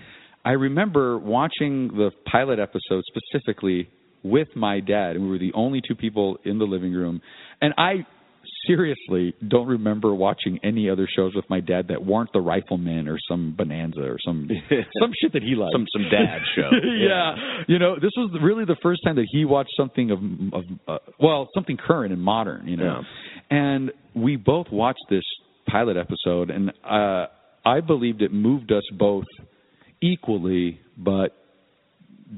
I 0.43 0.53
remember 0.53 1.17
watching 1.17 1.89
the 1.89 2.11
pilot 2.25 2.59
episode 2.59 3.03
specifically 3.05 3.87
with 4.23 4.55
my 4.55 4.79
dad, 4.79 5.15
and 5.15 5.25
we 5.25 5.31
were 5.31 5.37
the 5.37 5.53
only 5.53 5.81
two 5.81 5.95
people 5.95 6.39
in 6.43 6.57
the 6.57 6.67
living 6.67 6.93
room, 6.93 7.21
and 7.61 7.73
I 7.77 8.05
seriously 8.67 9.33
don't 9.47 9.67
remember 9.67 10.13
watching 10.13 10.59
any 10.63 10.89
other 10.89 11.07
shows 11.13 11.33
with 11.35 11.45
my 11.49 11.59
dad 11.59 11.87
that 11.89 12.05
weren't 12.05 12.31
the 12.33 12.41
Rifleman 12.41 13.07
or 13.07 13.17
some 13.27 13.55
Bonanza 13.57 14.01
or 14.01 14.17
some 14.23 14.49
some 14.99 15.11
shit 15.21 15.33
that 15.33 15.43
he 15.43 15.55
liked. 15.55 15.73
Some 15.73 15.85
some 15.91 16.09
dad 16.09 16.39
show. 16.55 16.69
yeah. 16.97 17.35
you 17.67 17.79
know, 17.79 17.95
this 17.95 18.11
was 18.17 18.37
really 18.41 18.65
the 18.65 18.77
first 18.81 19.01
time 19.05 19.15
that 19.15 19.27
he 19.31 19.45
watched 19.45 19.71
something 19.77 20.11
of 20.11 20.19
of 20.53 20.63
uh, 20.87 20.97
well, 21.19 21.49
something 21.53 21.77
current 21.77 22.13
and 22.13 22.21
modern. 22.21 22.67
You 22.67 22.77
know, 22.77 23.01
and 23.49 23.91
we 24.15 24.35
both 24.35 24.67
watched 24.71 25.05
this 25.09 25.23
pilot 25.67 25.97
episode, 25.97 26.49
and 26.49 26.71
uh, 26.83 27.27
I 27.65 27.81
believed 27.81 28.21
it 28.21 28.33
moved 28.33 28.71
us 28.71 28.83
both 28.97 29.25
equally, 30.01 30.79
but 30.97 31.35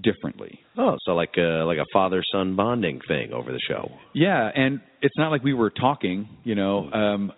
differently. 0.02 0.60
Oh, 0.78 0.98
so 1.04 1.14
like 1.14 1.36
a 1.38 1.64
like 1.66 1.78
a 1.78 1.86
father 1.94 2.24
son 2.32 2.56
bonding 2.56 3.00
thing 3.08 3.32
over 3.34 3.52
the 3.52 3.60
show. 3.68 3.92
Yeah, 4.14 4.50
and 4.56 4.82
it's 5.02 5.16
not 5.18 5.30
like 5.30 5.44
we 5.44 5.54
were 5.54 5.70
talking, 5.70 6.28
you 6.44 6.56
know. 6.56 6.90
Um 6.92 7.32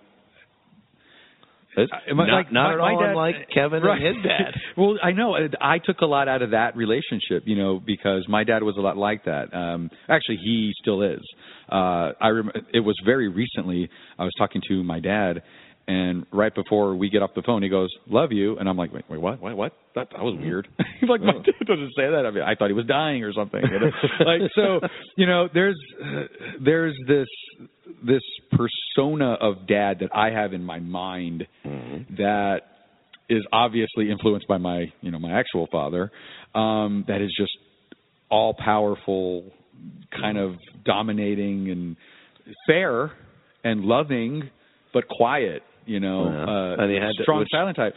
It's 1.77 1.91
Uh, 1.91 2.13
my- 2.15 2.25
not, 2.27 2.33
like, 2.35 2.51
not 2.53 2.67
my- 2.69 2.73
at 2.75 2.79
all 2.79 2.99
dad- 3.01 3.09
unlike 3.09 3.49
Kevin 3.53 3.83
right. 3.83 4.01
and 4.01 4.15
his 4.15 4.23
dad. 4.25 4.53
well, 4.77 4.97
I 5.03 5.11
know. 5.11 5.35
I 5.59 5.79
took 5.79 5.99
a 5.99 6.05
lot 6.05 6.29
out 6.29 6.41
of 6.41 6.51
that 6.51 6.77
relationship, 6.77 7.43
you 7.45 7.57
know, 7.57 7.81
because 7.85 8.25
my 8.29 8.45
dad 8.45 8.63
was 8.63 8.77
a 8.77 8.81
lot 8.81 8.95
like 8.95 9.25
that. 9.25 9.53
Um, 9.53 9.91
actually, 10.07 10.37
he 10.37 10.71
still 10.81 11.01
is. 11.01 11.19
Uh, 11.69 12.13
I 12.21 12.29
rem- 12.29 12.51
it 12.73 12.79
was 12.79 12.95
very 13.03 13.27
recently. 13.27 13.89
I 14.17 14.23
was 14.23 14.31
talking 14.37 14.61
to 14.69 14.83
my 14.83 15.01
dad, 15.01 15.41
and 15.87 16.25
right 16.31 16.53
before 16.53 16.95
we 16.95 17.09
get 17.09 17.21
off 17.21 17.31
the 17.35 17.43
phone, 17.43 17.61
he 17.61 17.69
goes, 17.69 17.89
"Love 18.07 18.31
you," 18.31 18.57
and 18.57 18.67
I'm 18.67 18.77
like, 18.77 18.91
"Wait, 18.91 19.03
wait, 19.09 19.21
what? 19.21 19.41
What? 19.41 19.55
What? 19.55 19.73
That, 19.93 20.09
that 20.11 20.21
was 20.21 20.37
weird." 20.39 20.67
He's 20.99 21.09
like, 21.09 21.21
"My 21.21 21.33
dad 21.33 21.65
doesn't 21.67 21.93
say 21.95 22.09
that." 22.09 22.25
I 22.25 22.31
mean, 22.31 22.43
I 22.43 22.55
thought 22.55 22.67
he 22.67 22.73
was 22.73 22.85
dying 22.87 23.23
or 23.23 23.33
something. 23.33 23.61
You 23.61 23.79
know? 23.79 23.91
like, 24.25 24.51
so, 24.55 24.79
you 25.15 25.27
know, 25.27 25.47
there's 25.53 25.79
uh, 26.03 26.23
there's 26.63 26.95
this 27.07 27.27
this 28.03 28.23
persona 28.51 29.33
of 29.33 29.67
dad 29.67 29.99
that 29.99 30.09
I 30.13 30.31
have 30.31 30.53
in 30.53 30.63
my 30.63 30.79
mind 30.79 31.45
that 32.17 32.61
is 33.29 33.43
obviously 33.51 34.11
influenced 34.11 34.47
by 34.47 34.57
my 34.57 34.85
you 35.01 35.11
know 35.11 35.19
my 35.19 35.39
actual 35.39 35.67
father 35.71 36.11
um 36.53 37.05
that 37.07 37.21
is 37.21 37.33
just 37.37 37.51
all 38.29 38.53
powerful 38.53 39.43
kind 40.19 40.37
of 40.37 40.53
dominating 40.85 41.71
and 41.71 41.95
fair 42.67 43.11
and 43.63 43.81
loving 43.81 44.49
but 44.93 45.07
quiet 45.07 45.63
you 45.85 45.99
know 45.99 46.25
Yeah. 46.25 46.43
uh 46.43 46.81
And 46.83 46.91
he 46.91 46.97
had 46.97 47.11
to- 47.17 47.23
strong 47.23 47.39
which- 47.39 47.49
silent 47.51 47.75
type 47.77 47.93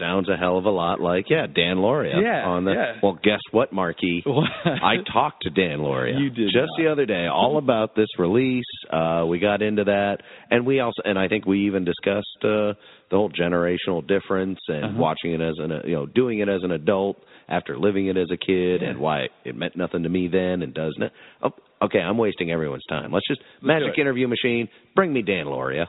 Sounds 0.00 0.28
a 0.28 0.36
hell 0.36 0.58
of 0.58 0.64
a 0.64 0.70
lot 0.70 1.00
like 1.00 1.30
yeah, 1.30 1.46
Dan 1.46 1.76
Lauria. 1.76 2.20
Yeah, 2.20 2.44
On 2.48 2.64
the 2.64 2.72
yeah. 2.72 2.92
well, 3.00 3.16
guess 3.22 3.38
what, 3.52 3.72
Marquis? 3.72 4.24
I 4.64 4.96
talked 5.12 5.44
to 5.44 5.50
Dan 5.50 5.78
Lauria 5.78 6.18
You 6.20 6.30
did 6.30 6.46
just 6.46 6.66
not. 6.76 6.82
the 6.82 6.90
other 6.90 7.06
day 7.06 7.28
all 7.28 7.58
about 7.58 7.94
this 7.94 8.08
release. 8.18 8.64
Uh 8.90 9.24
we 9.28 9.38
got 9.38 9.62
into 9.62 9.84
that 9.84 10.18
and 10.50 10.66
we 10.66 10.80
also 10.80 11.00
and 11.04 11.16
I 11.18 11.28
think 11.28 11.46
we 11.46 11.66
even 11.66 11.84
discussed 11.84 12.26
uh 12.42 12.74
the 13.10 13.16
whole 13.20 13.30
generational 13.30 14.04
difference 14.06 14.58
and 14.68 14.84
Uh-huh. 14.84 14.94
watching 14.98 15.32
it 15.34 15.40
as 15.40 15.54
an 15.58 15.70
uh, 15.72 15.80
you 15.84 15.94
know 15.94 16.06
doing 16.06 16.40
it 16.40 16.48
as 16.48 16.62
an 16.64 16.72
adult 16.72 17.16
after 17.48 17.78
living 17.78 18.06
it 18.06 18.16
as 18.16 18.28
a 18.32 18.36
kid 18.36 18.82
Yeah. 18.82 18.88
and 18.90 18.98
why 18.98 19.28
it 19.44 19.54
meant 19.54 19.76
nothing 19.76 20.02
to 20.02 20.08
me 20.08 20.26
then 20.28 20.62
and 20.62 20.74
doesn't 20.74 21.02
it. 21.02 21.12
Oh, 21.42 21.50
okay, 21.82 22.00
I'm 22.00 22.18
wasting 22.18 22.50
everyone's 22.50 22.86
time. 22.86 23.12
Let's 23.12 23.28
just 23.28 23.40
do 23.60 23.66
magic 23.66 23.96
interview 23.98 24.26
machine. 24.26 24.68
Bring 24.96 25.12
me 25.12 25.22
Dan 25.22 25.46
Lauria. 25.46 25.86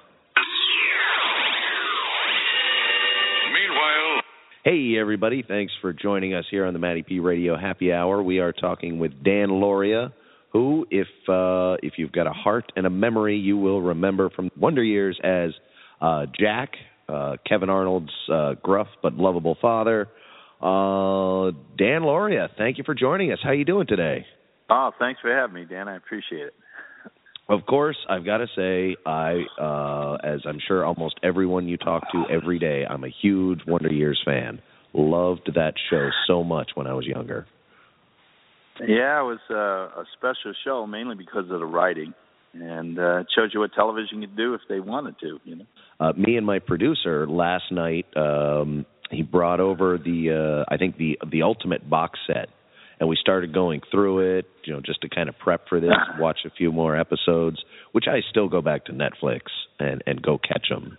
Hey, 4.66 4.96
everybody. 5.00 5.44
Thanks 5.48 5.74
for 5.80 5.94
joining 5.94 6.34
us 6.34 6.44
here 6.50 6.66
on 6.66 6.74
the 6.74 6.80
Matty 6.80 7.04
P 7.04 7.20
Radio 7.20 7.56
Happy 7.56 7.94
Hour. 7.94 8.24
We 8.24 8.40
are 8.40 8.52
talking 8.52 8.98
with 8.98 9.12
Dan 9.24 9.50
Lauria, 9.50 10.12
who, 10.54 10.88
if 10.90 11.06
uh, 11.30 11.78
if 11.84 12.00
you've 12.00 12.12
got 12.12 12.26
a 12.26 12.32
heart 12.32 12.72
and 12.76 12.88
a 12.88 12.90
memory, 12.90 13.38
you 13.38 13.58
will 13.58 13.80
remember 13.80 14.32
from 14.32 14.50
Wonder 14.60 14.84
Years 14.84 15.20
as 15.24 15.52
uh, 16.02 16.26
Jack, 16.40 16.72
uh, 17.08 17.36
Kevin 17.48 17.70
Arnold's 17.70 18.10
uh, 18.34 18.56
gruff 18.64 18.88
but 19.04 19.14
lovable 19.14 19.56
father. 19.62 20.08
Uh, 20.60 21.54
Dan 21.78 22.02
Lauria, 22.02 22.48
thank 22.58 22.80
you 22.80 22.84
for 22.84 22.96
joining 22.96 23.32
us. 23.32 23.38
How 23.44 23.50
are 23.50 23.54
you 23.54 23.66
doing 23.66 23.86
today? 23.86 24.26
Oh, 24.72 24.90
thanks 24.98 25.22
for 25.22 25.32
having 25.32 25.54
me, 25.54 25.66
Dan. 25.66 25.88
I 25.88 25.96
appreciate 25.96 26.48
it. 26.48 26.56
Of 27.48 27.66
course, 27.68 27.98
I've 28.10 28.26
got 28.26 28.38
to 28.38 28.48
say, 28.56 28.96
I, 29.06 29.44
uh, 29.62 30.18
as 30.24 30.42
I'm 30.46 30.60
sure 30.68 30.84
almost 30.84 31.20
everyone 31.22 31.68
you 31.68 31.78
talk 31.78 32.04
to 32.12 32.24
every 32.32 32.58
day, 32.58 32.86
I'm 32.90 33.04
a 33.04 33.14
huge 33.22 33.60
Wonder 33.68 33.94
Years 33.94 34.20
fan. 34.26 34.60
Loved 34.94 35.52
that 35.54 35.74
show 35.90 36.10
so 36.26 36.44
much 36.44 36.72
when 36.74 36.88
I 36.88 36.94
was 36.94 37.06
younger. 37.06 37.46
Yeah, 38.80 39.22
it 39.22 39.24
was 39.24 39.40
uh, 39.50 40.02
a 40.02 40.06
special 40.18 40.54
show 40.64 40.88
mainly 40.88 41.16
because 41.16 41.44
of 41.52 41.60
the 41.60 41.66
writing, 41.66 42.14
and 42.54 42.98
uh, 42.98 43.18
it 43.20 43.28
shows 43.36 43.52
you 43.54 43.60
what 43.60 43.74
television 43.74 44.22
could 44.22 44.36
do 44.36 44.54
if 44.54 44.62
they 44.68 44.80
wanted 44.80 45.20
to. 45.20 45.40
You 45.46 45.56
know. 45.58 45.66
Uh, 46.00 46.14
me 46.18 46.38
and 46.38 46.46
my 46.46 46.60
producer 46.60 47.28
last 47.28 47.72
night, 47.72 48.06
um, 48.18 48.86
he 49.12 49.22
brought 49.22 49.60
over 49.60 49.98
the, 49.98 50.66
uh, 50.68 50.74
I 50.74 50.78
think 50.78 50.98
the 50.98 51.18
the 51.32 51.44
ultimate 51.44 51.90
box 51.90 52.20
set, 52.28 52.50
and 53.00 53.10
we 53.10 53.18
started 53.20 53.54
going 53.54 53.82
through 53.92 54.38
it, 54.38 54.46
you 54.64 54.74
know, 54.74 54.82
just 54.86 55.02
to 55.02 55.10
kind 55.10 55.30
of 55.30 55.38
prep 55.38 55.68
for 55.68 55.80
this, 55.80 55.92
watch 56.20 56.40
a 56.46 56.50
few 56.50 56.72
more 56.72 56.98
episodes, 56.98 57.64
which 57.92 58.06
I 58.08 58.20
still 58.30 58.48
go 58.48 58.62
back 58.62 58.86
to 58.86 58.94
Netflix 58.94 59.42
and 59.80 60.04
and 60.06 60.22
go 60.22 60.38
catch 60.38 60.68
them. 60.70 60.98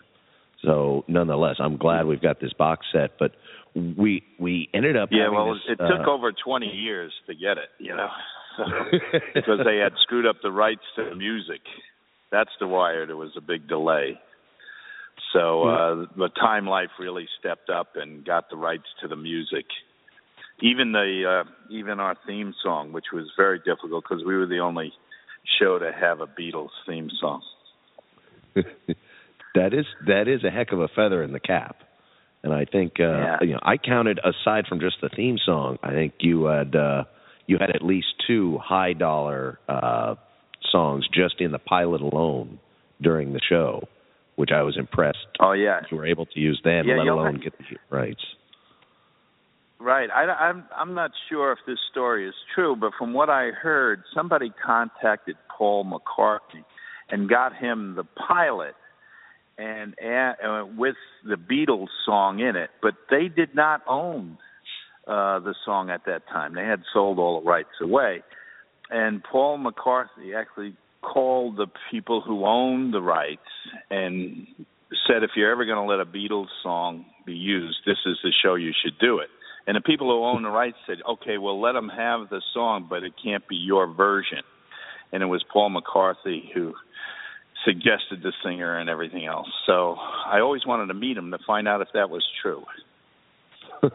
So 0.62 1.04
nonetheless, 1.08 1.56
I'm 1.58 1.76
glad 1.76 2.06
we've 2.06 2.22
got 2.22 2.40
this 2.40 2.52
box 2.52 2.86
set, 2.92 3.12
but 3.18 3.32
we 3.74 4.22
we 4.38 4.68
ended 4.74 4.96
up 4.96 5.10
Yeah, 5.12 5.28
well, 5.30 5.54
this, 5.54 5.62
it 5.68 5.80
uh, 5.80 5.98
took 5.98 6.08
over 6.08 6.32
20 6.32 6.66
years 6.66 7.12
to 7.26 7.34
get 7.34 7.58
it. 7.58 7.70
You 7.78 7.96
know, 7.96 8.08
because 9.34 9.60
they 9.64 9.78
had 9.78 9.92
screwed 10.02 10.26
up 10.26 10.36
the 10.42 10.50
rights 10.50 10.82
to 10.96 11.04
the 11.10 11.14
music. 11.14 11.60
That's 12.32 12.50
the 12.58 12.66
why 12.66 12.92
there 13.06 13.16
was 13.16 13.30
a 13.36 13.40
big 13.40 13.68
delay. 13.68 14.18
So 15.32 15.64
uh, 15.64 15.94
the 16.16 16.28
Time 16.40 16.66
Life 16.66 16.90
really 16.98 17.26
stepped 17.38 17.70
up 17.70 17.96
and 17.96 18.24
got 18.24 18.48
the 18.50 18.56
rights 18.56 18.86
to 19.02 19.08
the 19.08 19.16
music. 19.16 19.66
Even 20.62 20.92
the 20.92 21.42
uh, 21.44 21.50
even 21.70 22.00
our 22.00 22.16
theme 22.26 22.54
song, 22.62 22.92
which 22.92 23.06
was 23.12 23.30
very 23.36 23.58
difficult 23.58 24.04
because 24.08 24.24
we 24.24 24.34
were 24.36 24.46
the 24.46 24.60
only 24.60 24.92
show 25.60 25.78
to 25.78 25.92
have 25.92 26.20
a 26.20 26.26
Beatles 26.26 26.70
theme 26.86 27.10
song. 27.20 27.42
that 29.54 29.74
is 29.74 29.86
that 30.06 30.28
is 30.28 30.44
a 30.44 30.50
heck 30.50 30.72
of 30.72 30.80
a 30.80 30.88
feather 30.88 31.22
in 31.22 31.32
the 31.32 31.40
cap. 31.40 31.76
And 32.42 32.52
I 32.54 32.64
think 32.64 32.94
uh 33.00 33.02
Yeah. 33.04 33.36
you 33.42 33.52
know, 33.52 33.60
I 33.62 33.76
counted 33.76 34.18
aside 34.24 34.66
from 34.66 34.80
just 34.80 34.96
the 35.02 35.08
theme 35.08 35.36
song, 35.44 35.78
I 35.82 35.90
think 35.90 36.14
you 36.20 36.44
had 36.46 36.74
uh 36.74 37.04
you 37.46 37.58
had 37.58 37.70
at 37.70 37.82
least 37.82 38.08
two 38.26 38.58
high 38.62 38.92
dollar 38.94 39.58
uh 39.68 40.14
songs 40.72 41.06
just 41.12 41.40
in 41.40 41.52
the 41.52 41.58
pilot 41.58 42.00
alone 42.00 42.58
during 43.02 43.32
the 43.34 43.40
show, 43.46 43.88
which 44.36 44.50
I 44.52 44.62
was 44.62 44.76
impressed 44.78 45.26
Oh 45.38 45.52
yeah, 45.52 45.80
you 45.90 45.96
were 45.98 46.06
able 46.06 46.26
to 46.26 46.40
use 46.40 46.60
then, 46.64 46.86
Yeah, 46.86 46.96
let 46.96 47.08
alone 47.08 47.34
have- 47.34 47.42
get 47.42 47.58
the 47.58 47.64
rights. 47.90 48.24
Right. 49.78 50.08
I, 50.10 50.22
I'm 50.22 50.64
I'm 50.74 50.94
not 50.94 51.10
sure 51.28 51.52
if 51.52 51.58
this 51.66 51.78
story 51.90 52.26
is 52.26 52.34
true, 52.54 52.76
but 52.76 52.92
from 52.98 53.12
what 53.12 53.28
I 53.28 53.50
heard, 53.50 54.02
somebody 54.14 54.50
contacted 54.64 55.36
Paul 55.56 55.84
McCartney 55.84 56.64
and 57.10 57.28
got 57.28 57.54
him 57.54 57.94
the 57.94 58.04
pilot 58.26 58.74
and 59.58 59.94
uh, 60.00 60.64
with 60.76 60.96
the 61.24 61.36
Beatles 61.36 61.88
song 62.04 62.40
in 62.40 62.56
it, 62.56 62.70
but 62.82 62.94
they 63.10 63.28
did 63.28 63.54
not 63.54 63.82
own 63.88 64.38
uh, 65.06 65.40
the 65.40 65.54
song 65.64 65.90
at 65.90 66.04
that 66.06 66.26
time. 66.28 66.54
They 66.54 66.64
had 66.64 66.82
sold 66.92 67.18
all 67.18 67.40
the 67.40 67.46
rights 67.46 67.68
away, 67.80 68.22
and 68.90 69.22
Paul 69.22 69.58
McCartney 69.58 70.34
actually 70.36 70.74
called 71.02 71.56
the 71.56 71.66
people 71.90 72.20
who 72.20 72.44
owned 72.44 72.92
the 72.92 73.00
rights 73.00 73.40
and 73.90 74.46
said, 75.06 75.22
if 75.22 75.30
you're 75.36 75.50
ever 75.52 75.64
going 75.64 75.76
to 75.76 75.90
let 75.90 76.00
a 76.00 76.04
Beatles 76.04 76.48
song 76.62 77.06
be 77.24 77.34
used, 77.34 77.78
this 77.86 77.98
is 78.06 78.18
the 78.22 78.32
show 78.42 78.54
you 78.54 78.72
should 78.84 78.98
do 78.98 79.18
it. 79.18 79.28
And 79.66 79.76
the 79.76 79.80
people 79.80 80.08
who 80.08 80.24
own 80.24 80.42
the 80.42 80.50
rights 80.50 80.76
said, 80.86 80.98
okay, 81.08 81.38
well, 81.38 81.60
let 81.60 81.72
them 81.72 81.88
have 81.88 82.28
the 82.30 82.40
song, 82.54 82.86
but 82.88 83.02
it 83.02 83.14
can't 83.22 83.46
be 83.48 83.56
your 83.56 83.92
version. 83.92 84.42
And 85.12 85.22
it 85.22 85.26
was 85.26 85.44
Paul 85.52 85.74
McCartney 85.74 86.52
who 86.54 86.74
suggested 87.64 88.22
the 88.22 88.32
singer 88.44 88.78
and 88.78 88.88
everything 88.88 89.26
else. 89.26 89.48
So 89.66 89.96
I 89.98 90.40
always 90.40 90.64
wanted 90.64 90.86
to 90.86 90.94
meet 90.94 91.16
him 91.16 91.32
to 91.32 91.38
find 91.46 91.66
out 91.66 91.80
if 91.80 91.88
that 91.94 92.10
was 92.10 92.24
true. 92.42 92.62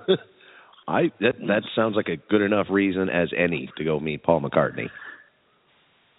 I 0.87 1.11
that 1.21 1.35
that 1.47 1.63
sounds 1.75 1.95
like 1.95 2.07
a 2.09 2.17
good 2.17 2.41
enough 2.41 2.67
reason 2.69 3.09
as 3.09 3.29
any 3.37 3.69
to 3.77 3.83
go 3.83 3.99
meet 3.99 4.23
Paul 4.23 4.41
McCartney. 4.41 4.89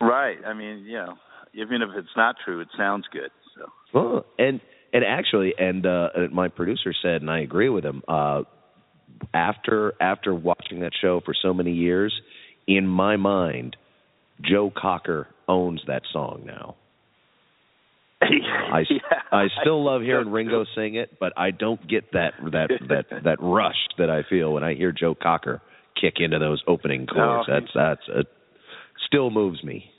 Right. 0.01 0.39
I 0.47 0.55
mean, 0.55 0.85
you 0.87 0.95
know, 0.95 1.15
even 1.55 1.83
if 1.83 1.91
it's 1.97 2.17
not 2.17 2.37
true, 2.45 2.61
it 2.61 2.69
sounds 2.77 3.05
good. 3.13 3.31
So 3.57 3.67
Well, 3.93 4.25
and 4.39 4.61
and 4.93 5.05
actually, 5.05 5.55
and 5.59 5.85
uh, 5.85 6.09
my 6.33 6.49
producer 6.49 6.95
said, 7.03 7.23
and 7.23 7.31
I 7.31 7.41
agree 7.41 7.69
with 7.69 7.85
him. 7.85 8.03
Uh, 8.09 8.43
after 9.35 9.95
after 10.01 10.35
watching 10.35 10.81
that 10.81 10.93
show 11.01 11.21
for 11.25 11.35
so 11.41 11.53
many 11.53 11.73
years, 11.73 12.13
in 12.67 12.87
my 12.87 13.17
mind, 13.17 13.77
Joe 14.41 14.73
Cocker 14.75 15.29
owns 15.49 15.83
that 15.87 16.03
song 16.13 16.43
now. 16.47 16.77
I 18.23 18.81
Yeah, 18.89 19.01
I 19.31 19.47
still 19.61 19.85
love 19.85 20.03
hearing 20.03 20.31
Ringo 20.31 20.65
sing 20.75 20.95
it, 20.95 21.19
but 21.19 21.33
I 21.37 21.51
don't 21.51 21.87
get 21.89 22.13
that 22.13 22.33
that 22.53 22.69
that 22.89 23.25
that 23.25 23.37
rush 23.41 23.89
that 23.99 24.11
I 24.11 24.23
feel 24.29 24.53
when 24.53 24.65
I 24.65 24.75
hear 24.75 24.93
Joe 24.93 25.15
Cocker 25.21 25.61
kick 26.01 26.15
into 26.19 26.39
those 26.39 26.63
opening 26.67 27.07
chords. 27.07 27.49
No, 27.49 27.61
that's 27.61 27.73
that's 27.75 28.21
it. 28.21 28.27
Still 29.07 29.31
moves 29.31 29.63
me. 29.65 29.91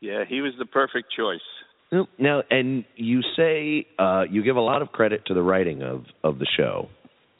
Yeah, 0.00 0.24
he 0.28 0.40
was 0.40 0.52
the 0.58 0.66
perfect 0.66 1.12
choice. 1.16 1.40
Now, 2.18 2.42
and 2.50 2.84
you 2.96 3.20
say 3.36 3.86
uh, 3.98 4.24
you 4.28 4.42
give 4.42 4.56
a 4.56 4.60
lot 4.60 4.82
of 4.82 4.88
credit 4.88 5.26
to 5.26 5.34
the 5.34 5.42
writing 5.42 5.82
of 5.82 6.04
of 6.22 6.38
the 6.38 6.46
show, 6.56 6.88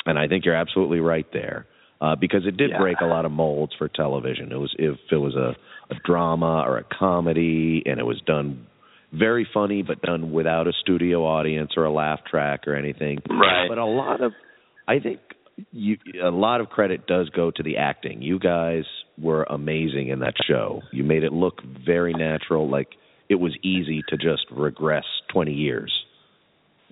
and 0.07 0.19
I 0.19 0.29
think 0.29 0.45
you're 0.45 0.55
absolutely 0.55 1.01
right 1.01 1.27
there 1.33 1.67
uh, 2.01 2.17
because 2.17 2.47
it 2.47 2.57
did 2.57 2.71
Yeah. 2.71 2.79
break 2.79 2.97
a 3.01 3.07
lot 3.07 3.25
of 3.25 3.33
molds 3.33 3.73
for 3.79 3.89
television. 3.89 4.53
It 4.53 4.57
was 4.59 4.75
if 4.79 4.97
it 5.11 5.17
was 5.17 5.35
a, 5.37 5.57
a 5.93 5.97
drama 6.05 6.65
or 6.67 6.79
a 6.79 6.85
comedy, 6.99 7.83
and 7.87 7.99
it 7.99 8.05
was 8.05 8.21
done 8.27 8.67
very 9.13 9.47
funny, 9.55 9.83
but 9.83 10.03
done 10.03 10.33
without 10.33 10.67
a 10.67 10.73
studio 10.81 11.25
audience 11.25 11.73
or 11.77 11.85
a 11.85 11.91
laugh 11.93 12.21
track 12.29 12.67
or 12.67 12.75
anything. 12.75 13.19
Right. 13.31 13.67
But 13.69 13.79
a 13.79 13.85
lot 13.85 14.21
of, 14.21 14.33
I 14.89 14.99
think, 14.99 15.21
you 15.71 15.99
a 16.21 16.31
lot 16.33 16.61
of 16.61 16.69
credit 16.69 17.07
does 17.07 17.29
go 17.31 17.53
to 17.53 17.63
the 17.63 17.77
acting. 17.77 18.23
You 18.23 18.41
guys 18.41 18.83
were 19.17 19.45
amazing 19.45 20.09
in 20.09 20.19
that 20.19 20.35
show. 20.49 20.81
You 20.93 21.05
made 21.05 21.23
it 21.23 21.33
look 21.33 21.61
very 21.87 22.13
natural, 22.13 22.69
like 22.69 22.89
it 23.29 23.37
was 23.37 23.57
easy 23.63 24.03
to 24.09 24.17
just 24.17 24.47
regress 24.51 25.05
20 25.33 25.53
years. 25.53 25.93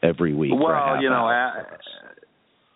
every 0.02 0.32
week. 0.34 0.52
Well, 0.54 1.02
you 1.02 1.10
know. 1.10 1.28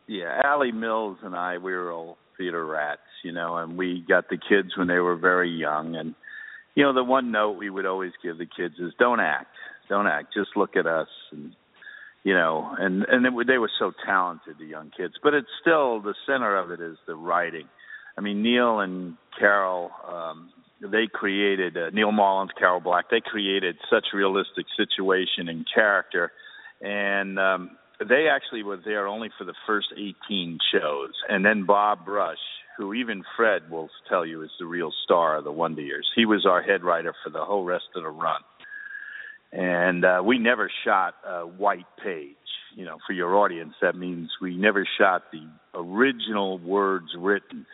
Yeah, 0.08 0.40
Alley 0.44 0.72
Mills 0.72 1.18
and 1.22 1.34
I, 1.34 1.58
we 1.58 1.72
were 1.72 1.90
old 1.90 2.16
theater 2.38 2.64
rats, 2.64 3.00
you 3.24 3.32
know, 3.32 3.56
and 3.56 3.76
we 3.76 4.04
got 4.06 4.28
the 4.28 4.36
kids 4.36 4.76
when 4.76 4.88
they 4.88 4.98
were 4.98 5.16
very 5.16 5.50
young. 5.50 5.96
And 5.96 6.14
you 6.74 6.84
know, 6.84 6.92
the 6.92 7.02
one 7.02 7.32
note 7.32 7.58
we 7.58 7.70
would 7.70 7.86
always 7.86 8.12
give 8.22 8.38
the 8.38 8.46
kids 8.46 8.74
is, 8.78 8.92
"Don't 8.98 9.20
act, 9.20 9.54
don't 9.88 10.06
act, 10.06 10.32
just 10.34 10.50
look 10.56 10.76
at 10.76 10.86
us." 10.86 11.08
And 11.32 11.56
you 12.22 12.34
know, 12.34 12.74
and 12.78 13.04
and 13.08 13.24
they 13.24 13.30
were, 13.30 13.44
they 13.44 13.58
were 13.58 13.70
so 13.78 13.92
talented, 14.04 14.56
the 14.58 14.66
young 14.66 14.92
kids. 14.96 15.14
But 15.22 15.34
it's 15.34 15.48
still 15.60 16.00
the 16.00 16.14
center 16.26 16.56
of 16.56 16.70
it 16.70 16.80
is 16.80 16.98
the 17.06 17.16
writing. 17.16 17.68
I 18.18 18.20
mean, 18.20 18.42
Neal 18.42 18.80
and 18.80 19.16
Carol, 19.38 19.90
um, 20.08 20.50
they 20.80 21.06
created 21.12 21.76
uh, 21.76 21.90
Neal 21.90 22.12
Marlens, 22.12 22.50
Carol 22.58 22.80
Black. 22.80 23.06
They 23.10 23.20
created 23.24 23.76
such 23.90 24.06
realistic 24.14 24.66
situation 24.76 25.48
and 25.48 25.66
character, 25.74 26.30
and 26.80 27.38
um, 27.38 27.70
they 27.98 28.28
actually 28.28 28.62
were 28.62 28.76
there 28.76 29.06
only 29.06 29.30
for 29.38 29.44
the 29.44 29.54
first 29.66 29.88
18 29.96 30.58
shows, 30.72 31.12
and 31.28 31.44
then 31.44 31.64
Bob 31.64 32.04
Brush, 32.04 32.38
who 32.76 32.92
even 32.94 33.22
Fred 33.36 33.70
will 33.70 33.88
tell 34.08 34.26
you 34.26 34.42
is 34.42 34.50
the 34.58 34.66
real 34.66 34.92
star 35.04 35.36
of 35.36 35.44
the 35.44 35.52
Wonder 35.52 35.80
Years. 35.80 36.06
He 36.14 36.26
was 36.26 36.44
our 36.44 36.62
head 36.62 36.84
writer 36.84 37.14
for 37.24 37.30
the 37.30 37.44
whole 37.44 37.64
rest 37.64 37.84
of 37.94 38.02
the 38.02 38.10
run, 38.10 38.40
and 39.52 40.04
uh, 40.04 40.22
we 40.24 40.38
never 40.38 40.70
shot 40.84 41.14
a 41.26 41.46
white 41.46 41.86
page. 42.02 42.36
You 42.74 42.84
know, 42.84 42.98
for 43.06 43.14
your 43.14 43.34
audience, 43.36 43.72
that 43.80 43.96
means 43.96 44.28
we 44.42 44.54
never 44.54 44.86
shot 44.98 45.22
the 45.32 45.48
original 45.74 46.58
words 46.58 47.06
written. 47.16 47.64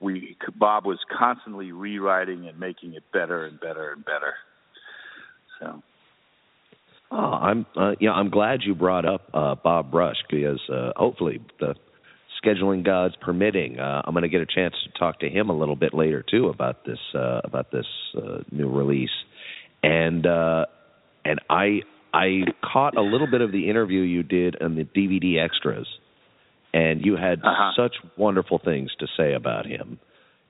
We 0.00 0.36
Bob 0.54 0.86
was 0.86 0.98
constantly 1.18 1.72
rewriting 1.72 2.46
and 2.46 2.60
making 2.60 2.94
it 2.94 3.02
better 3.12 3.44
and 3.44 3.58
better 3.58 3.92
and 3.92 4.04
better. 4.04 4.34
So. 5.58 5.82
Oh, 7.14 7.16
I'm 7.16 7.66
uh, 7.76 7.92
yeah, 8.00 8.12
I'm 8.12 8.30
glad 8.30 8.60
you 8.64 8.74
brought 8.74 9.04
up 9.04 9.28
uh, 9.34 9.54
Bob 9.54 9.90
Brush 9.90 10.16
because 10.30 10.60
uh, 10.72 10.92
hopefully 10.96 11.40
the 11.60 11.74
scheduling 12.42 12.84
gods 12.84 13.14
permitting, 13.20 13.78
uh, 13.78 14.00
I'm 14.04 14.14
going 14.14 14.22
to 14.22 14.30
get 14.30 14.40
a 14.40 14.46
chance 14.46 14.74
to 14.84 14.98
talk 14.98 15.20
to 15.20 15.28
him 15.28 15.50
a 15.50 15.52
little 15.56 15.76
bit 15.76 15.92
later 15.92 16.24
too 16.28 16.48
about 16.48 16.86
this 16.86 16.98
uh, 17.14 17.42
about 17.44 17.70
this 17.70 17.84
uh, 18.16 18.38
new 18.50 18.70
release, 18.70 19.10
and 19.82 20.26
uh, 20.26 20.64
and 21.26 21.38
I 21.50 21.82
I 22.14 22.40
caught 22.64 22.96
a 22.96 23.02
little 23.02 23.26
bit 23.30 23.42
of 23.42 23.52
the 23.52 23.68
interview 23.68 24.00
you 24.00 24.22
did 24.22 24.60
on 24.62 24.74
the 24.76 24.84
DVD 24.84 25.44
extras, 25.44 25.86
and 26.72 27.04
you 27.04 27.16
had 27.16 27.40
Uh-huh. 27.40 27.72
such 27.76 27.94
wonderful 28.16 28.58
things 28.58 28.90
to 29.00 29.06
say 29.18 29.34
about 29.34 29.66
him. 29.66 29.98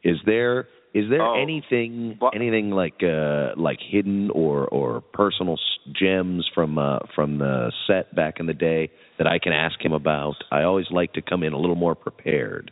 Is 0.05 0.17
there 0.27 0.69
is 0.95 1.09
there 1.09 1.23
Oh, 1.23 1.41
anything 1.41 2.17
but- 2.21 2.35
anything 2.35 2.71
like 2.71 3.03
uh 3.03 3.53
like 3.57 3.79
hidden 3.81 4.31
or 4.31 4.67
or 4.69 5.01
personal 5.01 5.57
gems 5.93 6.49
from 6.55 6.79
uh 6.79 6.99
from 7.15 7.39
the 7.39 7.73
set 7.87 8.15
back 8.15 8.41
in 8.41 8.47
the 8.47 8.55
day 8.55 8.91
that 9.19 9.27
I 9.27 9.39
can 9.39 9.53
ask 9.53 9.81
him 9.83 9.93
about? 9.93 10.37
I 10.51 10.63
always 10.65 10.87
like 10.91 11.13
to 11.15 11.23
come 11.23 11.43
in 11.43 11.53
a 11.53 11.59
little 11.59 11.77
more 11.77 11.95
prepared. 11.95 12.71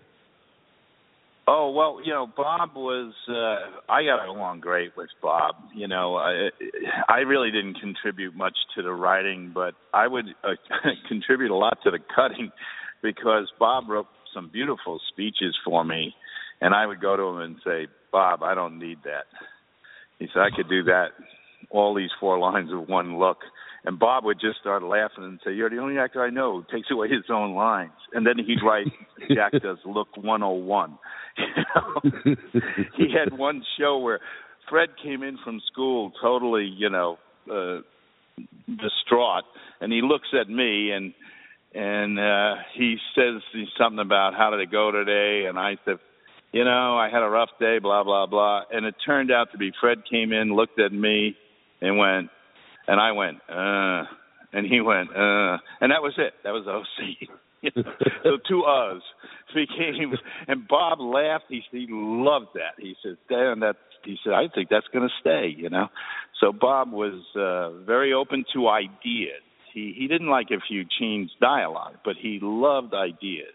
Oh 1.48 1.70
well, 1.70 2.00
you 2.04 2.12
know, 2.12 2.28
Bob 2.36 2.70
was. 2.76 3.12
uh 3.28 3.92
I 3.92 4.04
got 4.04 4.28
along 4.28 4.60
great 4.60 4.96
with 4.96 5.08
Bob. 5.22 5.54
You 5.74 5.88
know, 5.88 6.16
I 6.16 6.50
I 7.08 7.18
really 7.20 7.50
didn't 7.50 7.74
contribute 7.80 8.36
much 8.36 8.56
to 8.76 8.82
the 8.82 8.92
writing, 8.92 9.50
but 9.54 9.74
I 9.92 10.06
would 10.06 10.26
uh, 10.44 10.50
contribute 11.08 11.50
a 11.50 11.56
lot 11.56 11.78
to 11.84 11.90
the 11.90 11.98
cutting 12.14 12.50
because 13.02 13.50
Bob 13.58 13.88
wrote 13.88 14.06
some 14.34 14.48
beautiful 14.52 15.00
speeches 15.08 15.56
for 15.64 15.84
me, 15.84 16.14
and 16.60 16.74
I 16.74 16.86
would 16.86 17.00
go 17.00 17.16
to 17.16 17.22
him 17.22 17.40
and 17.40 17.56
say, 17.64 17.88
"Bob, 18.12 18.42
I 18.42 18.54
don't 18.54 18.78
need 18.78 18.98
that." 19.04 19.26
He 20.18 20.28
said, 20.32 20.42
"I 20.42 20.50
could 20.50 20.68
do 20.68 20.84
that, 20.84 21.12
all 21.70 21.94
these 21.94 22.10
four 22.18 22.38
lines 22.38 22.70
with 22.72 22.88
one 22.88 23.18
look." 23.18 23.38
And 23.84 23.98
Bob 23.98 24.24
would 24.24 24.38
just 24.38 24.60
start 24.60 24.82
laughing 24.82 25.24
and 25.24 25.40
say, 25.44 25.52
"You're 25.52 25.70
the 25.70 25.78
only 25.78 25.98
actor 25.98 26.22
I 26.22 26.30
know 26.30 26.60
who 26.60 26.64
takes 26.70 26.90
away 26.90 27.08
his 27.08 27.24
own 27.30 27.54
lines." 27.54 27.92
And 28.12 28.26
then 28.26 28.38
he'd 28.38 28.62
write, 28.62 28.88
"Jack 29.34 29.52
does 29.62 29.78
look 29.84 30.16
101." 30.16 30.98
You 31.38 31.46
know? 31.74 32.36
he 32.96 33.06
had 33.12 33.38
one 33.38 33.62
show 33.78 33.98
where 33.98 34.20
Fred 34.68 34.90
came 35.02 35.22
in 35.22 35.38
from 35.44 35.60
school 35.70 36.12
totally, 36.20 36.64
you 36.64 36.90
know, 36.90 37.18
uh, 37.50 37.80
distraught, 38.66 39.44
and 39.80 39.92
he 39.92 40.00
looks 40.02 40.28
at 40.38 40.48
me 40.48 40.90
and 40.92 41.14
and 41.72 42.18
uh 42.18 42.54
he 42.74 42.96
says 43.14 43.42
something 43.78 44.00
about 44.00 44.34
how 44.34 44.50
did 44.50 44.60
it 44.60 44.70
go 44.70 44.90
today, 44.90 45.46
and 45.48 45.58
I 45.58 45.76
said, 45.84 45.98
you 46.52 46.64
know, 46.64 46.98
I 46.98 47.08
had 47.12 47.22
a 47.22 47.28
rough 47.28 47.50
day, 47.58 47.78
blah 47.78 48.04
blah 48.04 48.26
blah, 48.26 48.62
and 48.72 48.86
it 48.86 48.94
turned 49.04 49.30
out 49.30 49.52
to 49.52 49.58
be 49.58 49.72
Fred 49.80 49.98
came 50.10 50.32
in, 50.32 50.54
looked 50.54 50.80
at 50.80 50.92
me, 50.92 51.36
and 51.80 51.96
went, 51.96 52.28
and 52.88 53.00
I 53.00 53.12
went, 53.12 53.38
uh, 53.48 54.04
and 54.52 54.66
he 54.66 54.80
went, 54.80 55.10
uh, 55.10 55.58
and 55.80 55.92
that 55.92 56.02
was 56.02 56.14
it. 56.18 56.34
That 56.44 56.50
was 56.50 56.64
the 56.66 56.72
whole 56.72 56.86
scene. 56.98 57.28
so 58.24 58.38
two 58.48 58.62
us 58.62 59.02
became, 59.54 60.14
and 60.48 60.66
Bob 60.66 61.00
laughed. 61.00 61.44
He 61.48 61.62
he 61.70 61.86
loved 61.90 62.48
that. 62.54 62.74
He 62.78 62.94
said, 63.02 63.16
"Dan, 63.28 63.60
that." 63.60 63.76
He 64.04 64.16
said, 64.24 64.32
"I 64.32 64.48
think 64.54 64.70
that's 64.70 64.86
going 64.92 65.06
to 65.06 65.14
stay." 65.20 65.54
You 65.56 65.68
know, 65.68 65.88
so 66.40 66.52
Bob 66.52 66.90
was 66.90 67.22
uh, 67.36 67.84
very 67.84 68.12
open 68.12 68.44
to 68.54 68.68
ideas. 68.68 69.42
He 69.74 69.94
he 69.96 70.08
didn't 70.08 70.28
like 70.28 70.46
if 70.50 70.62
you 70.70 70.84
changed 70.98 71.32
dialogue, 71.40 71.96
but 72.04 72.16
he 72.20 72.38
loved 72.42 72.94
ideas. 72.94 73.54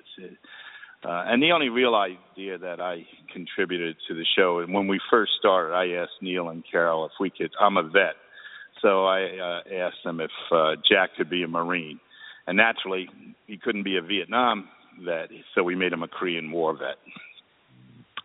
Uh, 1.05 1.23
and 1.27 1.41
the 1.43 1.51
only 1.51 1.69
real 1.69 1.93
idea 1.93 2.57
that 2.57 2.81
I 2.81 3.05
contributed 3.31 3.95
to 4.07 4.15
the 4.15 4.25
show, 4.35 4.59
and 4.59 4.73
when 4.73 4.87
we 4.87 4.99
first 5.11 5.33
started, 5.37 5.73
I 5.75 6.01
asked 6.01 6.13
Neal 6.21 6.49
and 6.49 6.63
Carol 6.69 7.05
if 7.05 7.11
we 7.19 7.29
could. 7.29 7.51
I'm 7.59 7.77
a 7.77 7.83
vet, 7.83 8.15
so 8.81 9.05
I 9.05 9.23
uh, 9.37 9.73
asked 9.75 10.03
them 10.03 10.19
if 10.19 10.31
uh, 10.51 10.75
Jack 10.89 11.11
could 11.15 11.29
be 11.29 11.43
a 11.43 11.47
Marine, 11.47 11.99
and 12.47 12.57
naturally 12.57 13.07
he 13.45 13.57
couldn't 13.57 13.83
be 13.83 13.97
a 13.97 14.01
Vietnam 14.01 14.67
vet, 15.03 15.29
so 15.53 15.63
we 15.63 15.75
made 15.75 15.93
him 15.93 16.01
a 16.01 16.07
Korean 16.07 16.51
War 16.51 16.73
vet. 16.73 16.97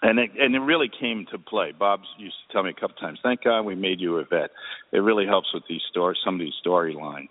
And 0.02 0.18
it 0.18 0.30
and 0.38 0.54
it 0.54 0.60
really 0.60 0.88
came 0.88 1.26
to 1.30 1.38
play. 1.38 1.72
Bob 1.78 2.00
used 2.16 2.36
to 2.46 2.52
tell 2.54 2.62
me 2.62 2.70
a 2.70 2.72
couple 2.72 2.96
times, 2.96 3.18
"Thank 3.22 3.42
God 3.44 3.66
we 3.66 3.74
made 3.74 4.00
you 4.00 4.16
a 4.16 4.24
vet. 4.24 4.50
It 4.92 5.00
really 5.00 5.26
helps 5.26 5.52
with 5.52 5.64
these 5.68 5.82
stories, 5.90 6.18
some 6.24 6.36
of 6.36 6.40
these 6.40 6.54
storylines." 6.64 7.28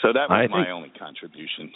So 0.00 0.12
that 0.12 0.28
was 0.30 0.30
I 0.30 0.46
my 0.46 0.58
think- 0.58 0.68
only 0.68 0.90
contribution. 0.90 1.72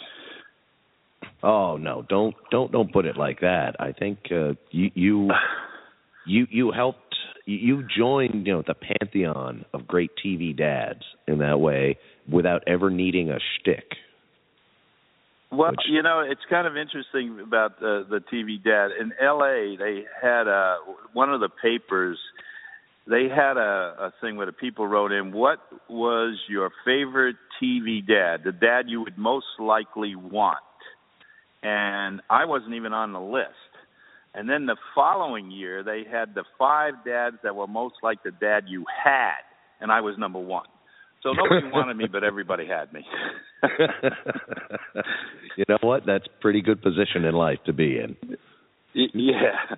Oh 1.43 1.77
no, 1.77 2.05
don't 2.09 2.35
don't 2.51 2.71
don't 2.71 2.91
put 2.91 3.05
it 3.05 3.17
like 3.17 3.39
that. 3.41 3.75
I 3.79 3.93
think 3.93 4.19
uh, 4.31 4.53
you 4.71 4.91
you 4.93 5.29
you 6.25 6.47
you 6.49 6.71
helped 6.71 7.15
you- 7.45 7.85
joined 7.97 8.45
you 8.45 8.53
know 8.53 8.63
the 8.65 8.75
pantheon 8.75 9.65
of 9.73 9.87
great 9.87 10.11
TV 10.23 10.55
dads 10.55 11.01
in 11.27 11.39
that 11.39 11.59
way 11.59 11.97
without 12.29 12.63
ever 12.67 12.89
needing 12.89 13.29
a 13.29 13.39
shtick. 13.39 13.85
Well, 15.51 15.71
Which- 15.71 15.79
you 15.89 16.03
know, 16.03 16.19
it's 16.19 16.41
kind 16.49 16.67
of 16.67 16.75
interesting 16.77 17.39
about 17.39 17.79
the 17.79 18.05
the 18.09 18.19
TV 18.31 18.61
dad 18.61 18.89
in 18.99 19.13
L.A. 19.21 19.77
They 19.77 20.03
had 20.21 20.47
a 20.47 20.77
one 21.13 21.33
of 21.33 21.39
the 21.39 21.49
papers. 21.49 22.19
They 23.07 23.27
had 23.27 23.57
a, 23.57 23.95
a 23.99 24.13
thing 24.21 24.35
where 24.35 24.45
the 24.45 24.51
people 24.51 24.85
wrote 24.87 25.11
in, 25.11 25.31
"What 25.31 25.59
was 25.89 26.37
your 26.49 26.69
favorite 26.85 27.37
TV 27.63 28.05
dad? 28.05 28.43
The 28.43 28.51
dad 28.51 28.83
you 28.87 29.01
would 29.01 29.17
most 29.17 29.47
likely 29.57 30.15
want?" 30.15 30.59
And 31.61 32.21
I 32.29 32.45
wasn't 32.45 32.75
even 32.75 32.93
on 32.93 33.13
the 33.13 33.19
list. 33.19 33.49
And 34.33 34.49
then 34.49 34.65
the 34.65 34.77
following 34.95 35.51
year, 35.51 35.83
they 35.83 36.03
had 36.09 36.35
the 36.35 36.43
five 36.57 36.93
dads 37.05 37.37
that 37.43 37.55
were 37.55 37.67
most 37.67 37.95
like 38.03 38.23
the 38.23 38.31
dad 38.31 38.65
you 38.67 38.85
had, 39.03 39.41
and 39.81 39.91
I 39.91 40.01
was 40.01 40.15
number 40.17 40.39
one. 40.39 40.67
So 41.23 41.33
nobody 41.33 41.67
wanted 41.73 41.97
me, 41.97 42.05
but 42.11 42.23
everybody 42.23 42.67
had 42.67 42.93
me. 42.93 43.03
you 45.57 45.65
know 45.67 45.77
what? 45.81 46.03
That's 46.05 46.25
a 46.25 46.41
pretty 46.41 46.61
good 46.61 46.81
position 46.81 47.25
in 47.25 47.33
life 47.33 47.59
to 47.65 47.73
be 47.73 47.97
in. 47.97 48.15
Yeah. 48.93 49.75